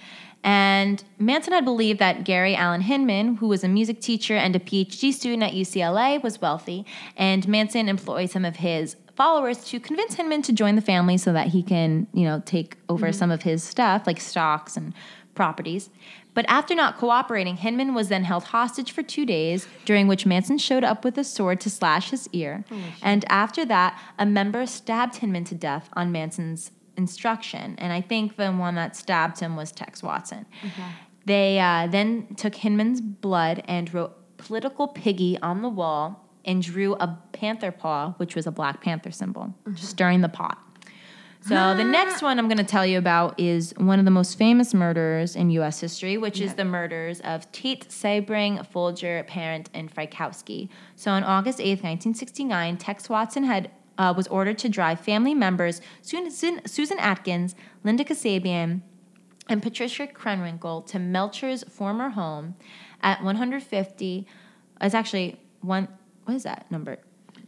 And 0.44 1.04
Manson 1.20 1.54
had 1.54 1.64
believed 1.64 2.00
that 2.00 2.26
Gary 2.26 2.56
Allen 2.56 2.82
Hinman, 2.82 3.38
who 3.38 3.48
was 3.48 3.64
a 3.64 3.70
music 3.70 4.02
teacher 4.02 4.36
and 4.36 4.56
a 4.56 4.60
PhD 4.60 5.14
student 5.14 5.44
at 5.44 5.54
UCLA, 5.54 6.22
was 6.22 6.42
wealthy. 6.42 6.86
And 7.16 7.48
Manson 7.48 7.88
employed 7.88 8.30
some 8.30 8.44
of 8.44 8.58
his 8.58 8.98
followers 9.16 9.64
to 9.66 9.80
convince 9.80 10.16
Hinman 10.16 10.42
to 10.44 10.52
join 10.52 10.76
the 10.76 10.82
family 10.82 11.18
so 11.18 11.32
that 11.34 11.48
he 11.48 11.64
can, 11.64 12.08
you 12.14 12.26
know, 12.26 12.42
take 12.46 12.76
over 12.90 13.08
mm-hmm. 13.08 13.18
some 13.18 13.32
of 13.32 13.44
his 13.44 13.64
stuff, 13.64 14.06
like 14.06 14.20
stocks 14.20 14.76
and 14.76 14.94
properties. 15.34 15.90
But 16.34 16.46
after 16.48 16.74
not 16.74 16.98
cooperating, 16.98 17.58
Hinman 17.58 17.94
was 17.94 18.10
then 18.10 18.24
held 18.24 18.46
hostage 18.46 18.92
for 18.92 19.04
two 19.04 19.26
days, 19.26 19.68
during 19.86 20.08
which 20.08 20.26
Manson 20.26 20.58
showed 20.58 20.84
up 20.84 21.06
with 21.06 21.18
a 21.18 21.24
sword 21.24 21.62
to 21.62 21.70
slash 21.70 22.10
his 22.10 22.28
ear. 22.34 22.66
and 23.02 23.24
after 23.30 23.66
that, 23.66 24.00
a 24.18 24.26
member 24.26 24.66
stabbed 24.66 25.18
Hinman 25.18 25.44
to 25.46 25.56
death 25.56 25.90
on 25.94 26.12
Manson's 26.12 26.72
instruction. 26.98 27.76
And 27.78 27.92
I 27.94 28.02
think 28.02 28.36
the 28.36 28.52
one 28.52 28.76
that 28.76 28.96
stabbed 28.96 29.40
him 29.40 29.56
was 29.56 29.72
Tex 29.72 30.04
Watson. 30.04 30.46
They 31.26 31.60
uh, 31.60 31.88
then 31.88 32.36
took 32.36 32.56
Hinman's 32.56 33.02
blood 33.02 33.64
and 33.68 33.94
wrote 33.94 34.38
political 34.38 34.88
piggy 34.88 35.40
on 35.40 35.62
the 35.62 35.70
wall 35.70 36.30
and 36.46 36.62
drew 36.62 36.96
a 36.96 37.18
panther 37.32 37.72
paw, 37.72 38.14
which 38.18 38.36
was 38.36 38.46
a 38.46 38.52
Black 38.52 38.82
Panther 38.82 39.12
symbol, 39.12 39.54
stirring 39.76 40.22
the 40.22 40.30
pot. 40.30 40.60
So 41.46 41.76
the 41.76 41.84
next 41.84 42.22
one 42.22 42.40
I'm 42.40 42.48
going 42.48 42.58
to 42.58 42.64
tell 42.64 42.86
you 42.86 42.98
about 42.98 43.38
is 43.38 43.74
one 43.76 44.00
of 44.00 44.06
the 44.06 44.12
most 44.12 44.38
famous 44.38 44.74
murders 44.74 45.36
in 45.36 45.50
U.S. 45.52 45.82
history, 45.82 46.18
which 46.18 46.40
is 46.40 46.54
the 46.54 46.64
murders 46.64 47.20
of 47.20 47.52
Tate, 47.52 47.90
Sebring, 47.90 48.66
Folger, 48.68 49.26
Parent, 49.28 49.70
and 49.74 49.94
Frykowski. 49.94 50.70
So 50.96 51.12
on 51.12 51.24
August 51.26 51.60
8th, 51.60 51.84
1969, 51.84 52.78
Tex 52.78 53.10
Watson 53.10 53.44
had 53.44 53.72
uh, 53.98 54.14
was 54.16 54.28
ordered 54.28 54.58
to 54.60 54.70
drive 54.70 55.00
family 55.00 55.34
members 55.34 55.82
Susan, 56.02 56.66
Susan 56.66 57.00
Atkins, 57.00 57.56
Linda 57.84 58.04
Kasabian, 58.04 58.82
and 59.50 59.62
Patricia 59.62 60.08
Krenwinkel 60.08 60.86
to 60.88 60.98
Melcher's 60.98 61.64
former 61.64 62.10
home 62.10 62.56
at 63.02 63.24
150. 63.24 64.28
It's 64.82 64.96
actually 64.96 65.40
one. 65.62 65.88
What 66.26 66.36
is 66.36 66.44
that 66.44 66.70
number? 66.72 66.98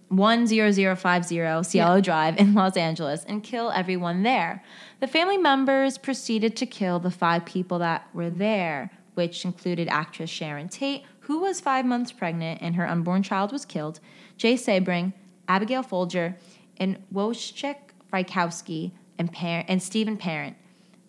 10050 0.10 1.64
Cielo 1.64 2.02
Drive 2.02 2.38
in 2.38 2.54
Los 2.54 2.78
Angeles 2.78 3.24
and 3.26 3.44
kill 3.44 3.72
everyone 3.72 4.24
there. 4.24 4.64
The 5.00 5.08
family 5.08 5.38
members 5.38 5.98
proceeded 5.98 6.56
to 6.58 6.66
kill 6.66 7.00
the 7.00 7.12
five 7.12 7.46
people 7.46 7.80
that 7.80 8.08
were 8.14 8.30
there, 8.30 8.92
which 9.16 9.46
included 9.46 9.88
actress 9.88 10.30
Sharon 10.30 10.70
Tate, 10.70 11.04
who 11.22 11.40
was 11.40 11.60
five 11.60 11.86
months 11.86 12.12
pregnant 12.12 12.62
and 12.62 12.76
her 12.76 12.88
unborn 12.88 13.24
child 13.24 13.52
was 13.52 13.66
killed, 13.66 14.00
Jay 14.38 14.54
Sebring, 14.54 15.14
Abigail 15.48 15.84
Folger, 15.84 16.38
and 16.78 16.98
Wojciech 17.14 17.76
Frykowski 18.12 18.92
and, 19.18 19.32
Par- 19.32 19.66
and 19.68 19.82
Stephen 19.82 20.18
Parent. 20.18 20.56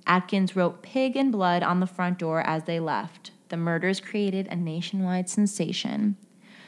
Atkins 0.07 0.55
wrote 0.55 0.83
pig 0.83 1.17
and 1.17 1.33
blood 1.33 1.63
on 1.63 1.81
the 1.81 1.87
front 1.87 2.19
door 2.19 2.41
as 2.47 2.65
they 2.65 2.79
left. 2.79 3.33
The 3.49 3.57
murders 3.57 4.01
created 4.01 4.47
a 4.49 4.57
nationwide 4.57 5.29
sensation. 5.29 6.17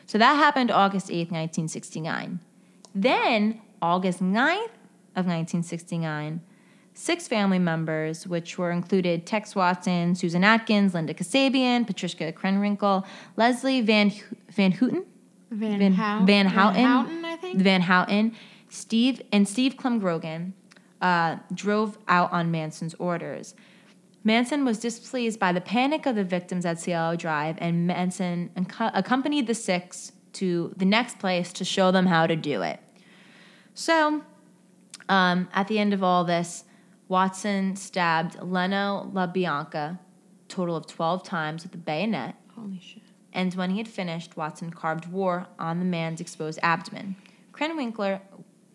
So 0.06 0.18
that 0.18 0.34
happened 0.34 0.70
August 0.70 1.08
8th, 1.08 1.30
1969. 1.30 2.40
Then, 2.94 3.60
August 3.82 4.20
9th 4.20 4.72
of 5.14 5.26
1969, 5.26 6.40
six 6.94 7.28
family 7.28 7.58
members, 7.58 8.26
which 8.26 8.58
were 8.58 8.70
included 8.72 9.26
Tex 9.26 9.54
Watson, 9.54 10.14
Susan 10.14 10.42
Atkins, 10.42 10.94
Linda 10.94 11.14
Kasabian, 11.14 11.86
Patricia 11.86 12.32
Krenwinkel, 12.32 13.04
Leslie 13.36 13.82
Van, 13.82 14.10
Hu- 14.10 14.36
Van 14.50 14.72
Houten, 14.72 15.04
Van, 15.50 15.78
Van, 15.78 15.92
Hou- 15.92 16.26
Van 16.26 16.46
Houten, 16.46 16.84
Houten, 16.84 17.17
think. 17.40 17.58
Van 17.60 17.82
Houten, 17.82 18.34
Steve, 18.68 19.22
and 19.32 19.48
Steve 19.48 19.76
Clem 19.76 19.98
Grogan 19.98 20.54
uh, 21.00 21.36
drove 21.54 21.98
out 22.08 22.32
on 22.32 22.50
Manson's 22.50 22.94
orders. 22.94 23.54
Manson 24.24 24.64
was 24.64 24.78
displeased 24.78 25.38
by 25.38 25.52
the 25.52 25.60
panic 25.60 26.04
of 26.04 26.16
the 26.16 26.24
victims 26.24 26.66
at 26.66 26.78
Cielo 26.80 27.16
Drive, 27.16 27.56
and 27.60 27.86
Manson 27.86 28.50
accompanied 28.80 29.46
the 29.46 29.54
six 29.54 30.12
to 30.34 30.74
the 30.76 30.84
next 30.84 31.18
place 31.18 31.52
to 31.54 31.64
show 31.64 31.90
them 31.90 32.06
how 32.06 32.26
to 32.26 32.36
do 32.36 32.62
it. 32.62 32.80
So, 33.74 34.22
um, 35.08 35.48
at 35.54 35.68
the 35.68 35.78
end 35.78 35.94
of 35.94 36.02
all 36.02 36.24
this, 36.24 36.64
Watson 37.06 37.76
stabbed 37.76 38.42
Leno 38.42 39.10
LaBianca, 39.14 39.98
total 40.48 40.76
of 40.76 40.86
12 40.86 41.22
times 41.22 41.62
with 41.62 41.72
a 41.74 41.78
bayonet, 41.78 42.34
Holy 42.54 42.80
shit. 42.80 43.02
and 43.32 43.54
when 43.54 43.70
he 43.70 43.78
had 43.78 43.88
finished, 43.88 44.36
Watson 44.36 44.70
carved 44.70 45.06
war 45.06 45.46
on 45.58 45.78
the 45.78 45.84
man's 45.86 46.20
exposed 46.20 46.58
abdomen. 46.62 47.16
Krenwinkler, 47.58 48.20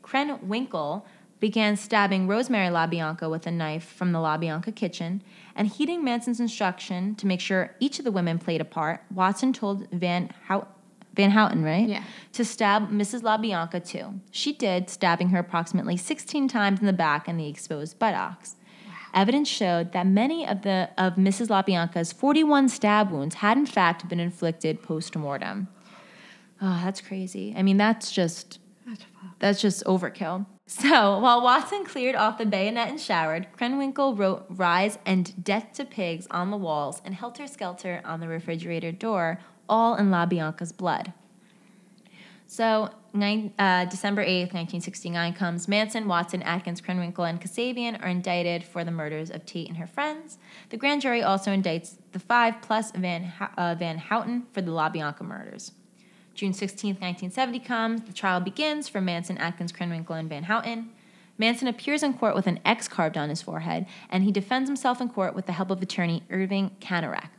Krenwinkel 0.02 1.04
began 1.40 1.76
stabbing 1.76 2.28
Rosemary 2.28 2.68
LaBianca 2.68 3.30
with 3.30 3.48
a 3.48 3.52
knife 3.52 3.84
from 3.84 4.12
the 4.12 4.20
LaBianca 4.20 4.76
kitchen, 4.76 5.22
and 5.56 5.68
heeding 5.68 6.04
Manson's 6.04 6.40
instruction 6.40 7.16
to 7.16 7.28
make 7.28 7.42
sure 7.42 7.76
each 7.80 8.00
of 8.00 8.06
the 8.06 8.12
women 8.12 8.40
played 8.40 8.62
a 8.62 8.66
part, 8.66 9.04
Watson 9.14 9.54
told 9.54 9.90
Van 9.92 10.30
Hout- 10.48 10.70
Van 11.14 11.32
Houten, 11.32 11.64
right? 11.64 11.88
Yeah. 11.88 12.04
To 12.34 12.46
stab 12.46 12.90
Mrs. 12.90 13.22
LaBianca 13.22 13.86
too. 13.86 14.20
She 14.32 14.54
did, 14.54 14.90
stabbing 14.90 15.30
her 15.30 15.40
approximately 15.40 15.98
16 15.98 16.48
times 16.48 16.80
in 16.80 16.86
the 16.86 16.94
back 16.94 17.28
and 17.28 17.40
the 17.40 17.48
exposed 17.48 18.00
buttocks. 18.00 18.56
Evidence 19.14 19.48
showed 19.48 19.92
that 19.92 20.08
many 20.08 20.48
of 20.48 20.64
the 20.64 20.90
of 20.98 21.16
Mrs. 21.16 21.48
LaBianca's 21.50 22.12
41 22.12 22.68
stab 22.70 23.12
wounds 23.12 23.36
had 23.36 23.58
in 23.58 23.66
fact 23.68 24.10
been 24.10 24.20
inflicted 24.20 24.82
post-mortem. 24.82 25.68
Oh, 26.62 26.82
that's 26.84 27.02
crazy. 27.02 27.54
I 27.56 27.62
mean, 27.62 27.78
that's 27.78 28.12
just 28.12 28.60
That's 29.40 29.62
just 29.62 29.84
overkill. 29.86 30.46
So 30.66 31.20
while 31.20 31.42
Watson 31.42 31.84
cleared 31.84 32.16
off 32.16 32.38
the 32.38 32.46
bayonet 32.46 32.90
and 32.90 33.00
showered, 33.00 33.48
Krenwinkel 33.58 34.18
wrote 34.18 34.46
"Rise" 34.50 34.98
and 35.06 35.44
"Death 35.44 35.74
to 35.74 35.86
Pigs" 35.86 36.28
on 36.32 36.52
the 36.52 36.58
walls 36.58 37.02
and 37.04 37.14
"Helter 37.14 37.48
Skelter" 37.48 38.02
on 38.06 38.22
the 38.22 38.28
refrigerator 38.28 38.92
door, 38.92 39.40
all 39.68 39.96
in 39.96 40.10
La 40.10 40.26
Bianca's 40.26 40.72
blood. 40.72 41.14
So, 42.46 42.92
nine, 43.14 43.52
uh, 43.58 43.86
December 43.86 44.24
8th, 44.24 44.54
1969 44.54 45.34
comes. 45.34 45.68
Manson, 45.68 46.08
Watson, 46.08 46.44
Atkins, 46.44 46.82
Krenwinkel, 46.82 47.28
and 47.28 47.42
Kasabian 47.42 48.02
are 48.04 48.08
indicted 48.08 48.64
for 48.64 48.84
the 48.84 48.92
murders 48.92 49.32
of 49.32 49.46
Tate 49.46 49.68
and 49.68 49.78
her 49.78 49.88
friends. 49.88 50.38
The 50.70 50.78
grand 50.78 51.02
jury 51.02 51.24
also 51.24 51.52
indicts 51.52 51.98
the 52.12 52.20
five 52.20 52.62
plus 52.62 52.92
Van, 52.92 53.34
uh, 53.58 53.76
Van 53.78 53.98
Houten 53.98 54.46
for 54.52 54.62
the 54.62 54.72
La 54.72 54.90
Bianca 54.90 55.24
murders. 55.24 55.72
June 56.34 56.54
16, 56.54 56.96
1970 56.96 57.60
comes. 57.60 58.02
The 58.02 58.14
trial 58.14 58.40
begins 58.40 58.90
for 58.90 59.00
Manson, 59.00 59.38
Atkins, 59.38 59.72
Krenwinkel, 59.72 60.18
and 60.18 60.30
Van 60.30 60.44
Houten. 60.44 60.90
Manson 61.38 61.68
appears 61.68 62.04
in 62.04 62.14
court 62.14 62.36
with 62.36 62.48
an 62.48 62.60
X 62.66 62.88
carved 62.88 63.18
on 63.18 63.30
his 63.30 63.42
forehead, 63.42 63.86
and 64.10 64.24
he 64.24 64.32
defends 64.32 64.70
himself 64.70 65.02
in 65.02 65.10
court 65.10 65.36
with 65.36 65.46
the 65.46 65.52
help 65.52 65.70
of 65.72 65.82
attorney 65.82 66.24
Irving 66.30 66.72
Kanarek. 66.80 67.30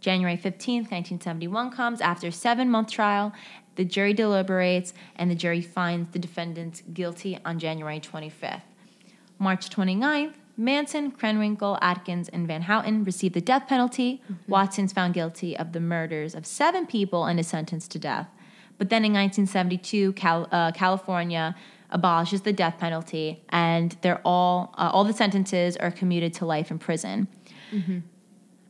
January 0.00 0.36
15, 0.36 0.82
1971 0.82 1.70
comes. 1.70 2.00
After 2.00 2.28
a 2.28 2.32
seven 2.32 2.70
month 2.70 2.90
trial, 2.90 3.32
the 3.76 3.84
jury 3.84 4.12
deliberates 4.12 4.94
and 5.16 5.30
the 5.30 5.34
jury 5.34 5.60
finds 5.60 6.10
the 6.12 6.18
defendants 6.18 6.82
guilty 6.92 7.38
on 7.44 7.58
January 7.58 8.00
25th. 8.00 8.62
March 9.38 9.68
29th, 9.68 10.34
Manson, 10.56 11.12
Krenwinkel, 11.12 11.78
Atkins, 11.82 12.28
and 12.30 12.46
Van 12.46 12.62
Houten 12.62 13.04
received 13.04 13.34
the 13.34 13.40
death 13.40 13.68
penalty. 13.68 14.22
Mm-hmm. 14.24 14.50
Watson's 14.50 14.92
found 14.92 15.14
guilty 15.14 15.56
of 15.56 15.72
the 15.72 15.80
murders 15.80 16.34
of 16.34 16.46
seven 16.46 16.86
people 16.86 17.26
and 17.26 17.38
is 17.38 17.48
sentenced 17.48 17.90
to 17.90 17.98
death. 17.98 18.28
But 18.78 18.90
then 18.90 19.04
in 19.04 19.12
1972, 19.12 20.12
Cal- 20.14 20.48
uh, 20.50 20.72
California 20.72 21.54
abolishes 21.90 22.42
the 22.42 22.52
death 22.52 22.78
penalty, 22.78 23.42
and 23.50 23.96
they're 24.02 24.20
all 24.24 24.74
uh, 24.76 24.90
all 24.92 25.04
the 25.04 25.12
sentences 25.12 25.76
are 25.76 25.90
commuted 25.90 26.34
to 26.34 26.46
life 26.46 26.70
in 26.70 26.78
prison. 26.78 27.28
Mm-hmm. 27.72 27.98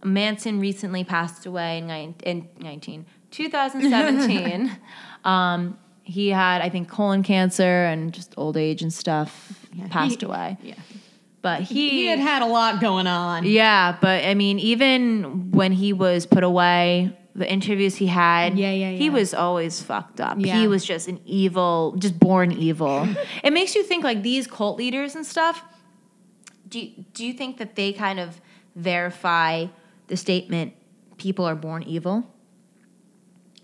Manson 0.04 0.60
recently 0.60 1.02
passed 1.04 1.46
away 1.46 1.78
in, 1.78 2.14
in 2.24 2.48
19, 2.60 3.06
2017. 3.30 4.76
um, 5.24 5.78
he 6.04 6.28
had, 6.28 6.62
I 6.62 6.68
think, 6.68 6.88
colon 6.88 7.24
cancer 7.24 7.84
and 7.84 8.12
just 8.12 8.32
old 8.36 8.56
age 8.56 8.82
and 8.82 8.92
stuff. 8.92 9.66
Yeah, 9.72 9.88
passed 9.88 10.20
he, 10.20 10.26
away. 10.26 10.56
Yeah. 10.62 10.74
But 11.46 11.62
he, 11.62 11.90
he 11.90 12.06
had 12.06 12.18
had 12.18 12.42
a 12.42 12.46
lot 12.46 12.80
going 12.80 13.06
on. 13.06 13.44
Yeah, 13.44 13.96
but 14.00 14.24
I 14.24 14.34
mean, 14.34 14.58
even 14.58 15.52
when 15.52 15.70
he 15.70 15.92
was 15.92 16.26
put 16.26 16.42
away, 16.42 17.16
the 17.36 17.48
interviews 17.48 17.94
he 17.94 18.08
had, 18.08 18.58
yeah, 18.58 18.72
yeah, 18.72 18.90
yeah. 18.90 18.98
he 18.98 19.10
was 19.10 19.32
always 19.32 19.80
fucked 19.80 20.20
up. 20.20 20.38
Yeah. 20.40 20.58
He 20.58 20.66
was 20.66 20.84
just 20.84 21.06
an 21.06 21.20
evil, 21.24 21.94
just 22.00 22.18
born 22.18 22.50
evil. 22.50 23.06
it 23.44 23.52
makes 23.52 23.76
you 23.76 23.84
think 23.84 24.02
like 24.02 24.24
these 24.24 24.48
cult 24.48 24.76
leaders 24.76 25.14
and 25.14 25.24
stuff. 25.24 25.62
Do 26.68 26.80
you, 26.80 27.04
do 27.12 27.24
you 27.24 27.32
think 27.32 27.58
that 27.58 27.76
they 27.76 27.92
kind 27.92 28.18
of 28.18 28.40
verify 28.74 29.66
the 30.08 30.16
statement 30.16 30.72
people 31.16 31.44
are 31.44 31.54
born 31.54 31.84
evil? 31.84 32.28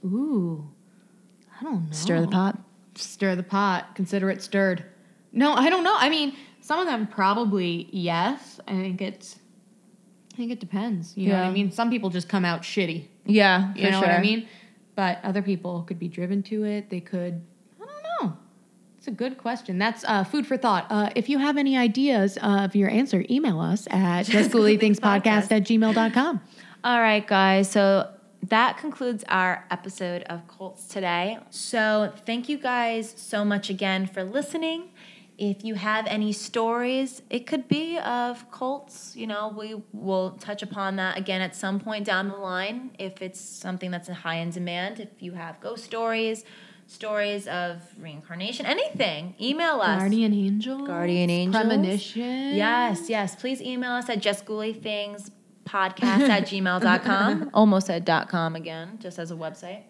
Ooh. 0.04 0.70
I 1.60 1.64
don't 1.64 1.86
know. 1.86 1.90
Stir 1.90 2.20
the 2.20 2.28
pot. 2.28 2.60
Stir 2.94 3.34
the 3.34 3.42
pot. 3.42 3.96
Consider 3.96 4.30
it 4.30 4.40
stirred. 4.40 4.84
No, 5.32 5.54
I 5.54 5.68
don't 5.68 5.82
know. 5.82 5.96
I 5.98 6.10
mean, 6.10 6.36
some 6.62 6.78
of 6.78 6.86
them 6.86 7.06
probably 7.06 7.88
yes. 7.92 8.60
I 8.66 8.70
think 8.70 9.02
it's 9.02 9.36
I 10.32 10.36
think 10.36 10.52
it 10.52 10.60
depends. 10.60 11.14
You 11.16 11.28
know 11.28 11.38
what 11.38 11.44
I 11.44 11.50
mean? 11.50 11.70
Some 11.70 11.90
people 11.90 12.08
just 12.08 12.28
come 12.28 12.44
out 12.44 12.62
shitty. 12.62 13.08
Yeah, 13.26 13.74
you 13.74 13.84
know 13.84 14.00
sure. 14.00 14.08
what 14.08 14.10
I 14.10 14.20
mean? 14.20 14.48
But 14.94 15.18
other 15.24 15.42
people 15.42 15.82
could 15.82 15.98
be 15.98 16.08
driven 16.08 16.42
to 16.44 16.64
it. 16.64 16.88
They 16.88 17.00
could 17.00 17.42
I 17.80 17.84
don't 17.84 18.30
know. 18.30 18.36
It's 18.96 19.08
a 19.08 19.10
good 19.10 19.36
question. 19.38 19.78
That's 19.78 20.04
uh, 20.04 20.22
food 20.22 20.46
for 20.46 20.56
thought. 20.56 20.86
Uh, 20.88 21.10
if 21.16 21.28
you 21.28 21.38
have 21.38 21.56
any 21.56 21.76
ideas 21.76 22.38
of 22.40 22.76
your 22.76 22.88
answer, 22.88 23.24
email 23.28 23.60
us 23.60 23.88
at 23.90 24.26
justghoulythingspodcast 24.26 25.50
at 25.50 25.64
gmail.com. 25.64 26.40
All 26.84 27.00
right, 27.00 27.26
guys. 27.26 27.68
So 27.68 28.08
that 28.44 28.78
concludes 28.78 29.24
our 29.28 29.64
episode 29.70 30.22
of 30.24 30.46
Cults 30.46 30.86
today. 30.86 31.38
So 31.50 32.12
thank 32.24 32.48
you 32.48 32.58
guys 32.58 33.12
so 33.16 33.44
much 33.44 33.68
again 33.70 34.06
for 34.06 34.22
listening. 34.22 34.90
If 35.38 35.64
you 35.64 35.74
have 35.74 36.06
any 36.06 36.32
stories, 36.32 37.22
it 37.30 37.46
could 37.46 37.66
be 37.66 37.98
of 37.98 38.50
cults. 38.50 39.14
You 39.16 39.26
know, 39.26 39.52
we 39.56 39.82
will 39.92 40.32
touch 40.32 40.62
upon 40.62 40.96
that 40.96 41.16
again 41.18 41.40
at 41.40 41.56
some 41.56 41.80
point 41.80 42.04
down 42.04 42.28
the 42.28 42.36
line 42.36 42.90
if 42.98 43.22
it's 43.22 43.40
something 43.40 43.90
that's 43.90 44.08
high 44.08 44.36
in 44.36 44.50
demand. 44.50 45.00
If 45.00 45.08
you 45.20 45.32
have 45.32 45.60
ghost 45.60 45.84
stories, 45.84 46.44
stories 46.86 47.48
of 47.48 47.80
reincarnation, 47.98 48.66
anything, 48.66 49.34
email 49.40 49.80
us. 49.80 50.00
Guardian 50.00 50.34
angels. 50.34 50.86
Guardian 50.86 51.30
angels. 51.30 51.64
Premonition. 51.64 52.54
Yes, 52.54 53.08
yes. 53.08 53.34
Please 53.34 53.60
email 53.62 53.92
us 53.92 54.08
at 54.10 54.20
justghoulythings 54.20 55.30
podcast 55.64 56.28
at 56.28 56.44
gmail.com. 56.44 57.50
Almost 57.54 57.90
at 57.90 58.04
dot 58.04 58.28
com 58.28 58.54
again, 58.54 58.98
just 59.00 59.18
as 59.18 59.30
a 59.30 59.34
website. 59.34 59.82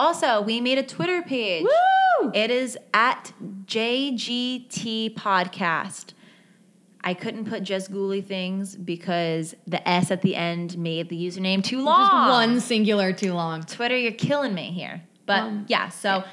Also, 0.00 0.40
we 0.40 0.62
made 0.62 0.78
a 0.78 0.82
Twitter 0.82 1.20
page. 1.20 1.62
Woo! 1.62 2.30
It 2.32 2.50
is 2.50 2.78
at 2.94 3.34
JGT 3.66 5.14
Podcast. 5.14 6.14
I 7.04 7.12
couldn't 7.12 7.44
put 7.44 7.64
just 7.64 7.92
ghouly 7.92 8.24
things 8.24 8.76
because 8.76 9.54
the 9.66 9.86
S 9.86 10.10
at 10.10 10.22
the 10.22 10.36
end 10.36 10.78
made 10.78 11.10
the 11.10 11.22
username 11.22 11.62
too 11.62 11.82
long. 11.82 12.00
Just 12.00 12.30
one 12.30 12.60
singular 12.60 13.12
too 13.12 13.34
long. 13.34 13.62
Twitter, 13.64 13.94
you're 13.94 14.12
killing 14.12 14.54
me 14.54 14.70
here. 14.70 15.02
But 15.26 15.40
um, 15.40 15.66
yeah, 15.68 15.90
so 15.90 16.08
yeah. 16.08 16.26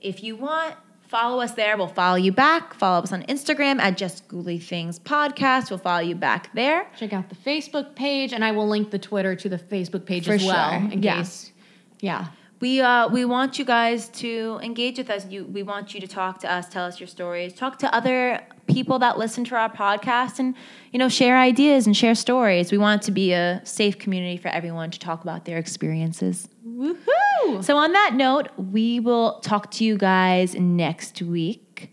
if 0.00 0.24
you 0.24 0.34
want, 0.34 0.74
follow 1.06 1.40
us 1.40 1.52
there. 1.52 1.76
We'll 1.76 1.86
follow 1.86 2.16
you 2.16 2.32
back. 2.32 2.74
Follow 2.74 3.04
us 3.04 3.12
on 3.12 3.22
Instagram 3.24 3.78
at 3.78 3.96
Just 3.96 4.26
Ghouly 4.26 4.60
Things 4.60 4.98
Podcast. 4.98 5.70
We'll 5.70 5.78
follow 5.78 6.02
you 6.02 6.16
back 6.16 6.52
there. 6.54 6.88
Check 6.98 7.12
out 7.12 7.28
the 7.28 7.36
Facebook 7.36 7.94
page, 7.94 8.32
and 8.32 8.44
I 8.44 8.50
will 8.50 8.66
link 8.66 8.90
the 8.90 8.98
Twitter 8.98 9.36
to 9.36 9.48
the 9.48 9.58
Facebook 9.58 10.06
page 10.06 10.26
For 10.26 10.32
as 10.32 10.44
well. 10.44 10.70
Sure. 10.70 10.90
In 10.90 11.02
yeah. 11.04 11.18
case, 11.18 11.52
yeah 12.00 12.26
we 12.60 12.80
uh, 12.80 13.08
we 13.08 13.24
want 13.24 13.58
you 13.58 13.64
guys 13.64 14.08
to 14.08 14.58
engage 14.62 14.98
with 14.98 15.10
us. 15.10 15.26
You, 15.26 15.44
we 15.44 15.62
want 15.62 15.94
you 15.94 16.00
to 16.00 16.06
talk 16.06 16.40
to 16.40 16.50
us, 16.50 16.68
tell 16.68 16.84
us 16.84 16.98
your 16.98 17.06
stories, 17.06 17.52
talk 17.52 17.78
to 17.80 17.94
other 17.94 18.40
people 18.66 18.98
that 19.00 19.18
listen 19.18 19.44
to 19.44 19.56
our 19.56 19.70
podcast, 19.70 20.38
and 20.38 20.54
you 20.92 20.98
know 20.98 21.08
share 21.08 21.38
ideas 21.38 21.86
and 21.86 21.96
share 21.96 22.14
stories. 22.14 22.72
We 22.72 22.78
want 22.78 23.02
to 23.02 23.12
be 23.12 23.32
a 23.32 23.60
safe 23.64 23.98
community 23.98 24.38
for 24.38 24.48
everyone 24.48 24.90
to 24.90 24.98
talk 24.98 25.22
about 25.22 25.44
their 25.44 25.58
experiences. 25.58 26.48
Woohoo! 26.66 27.62
So 27.62 27.76
on 27.76 27.92
that 27.92 28.14
note, 28.14 28.48
we 28.56 29.00
will 29.00 29.40
talk 29.40 29.70
to 29.72 29.84
you 29.84 29.98
guys 29.98 30.54
next 30.54 31.20
week. 31.20 31.92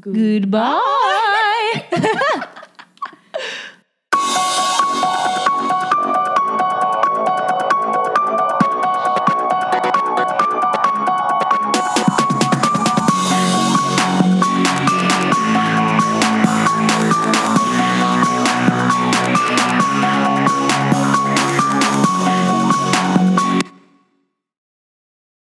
Goodbye. 0.00 0.80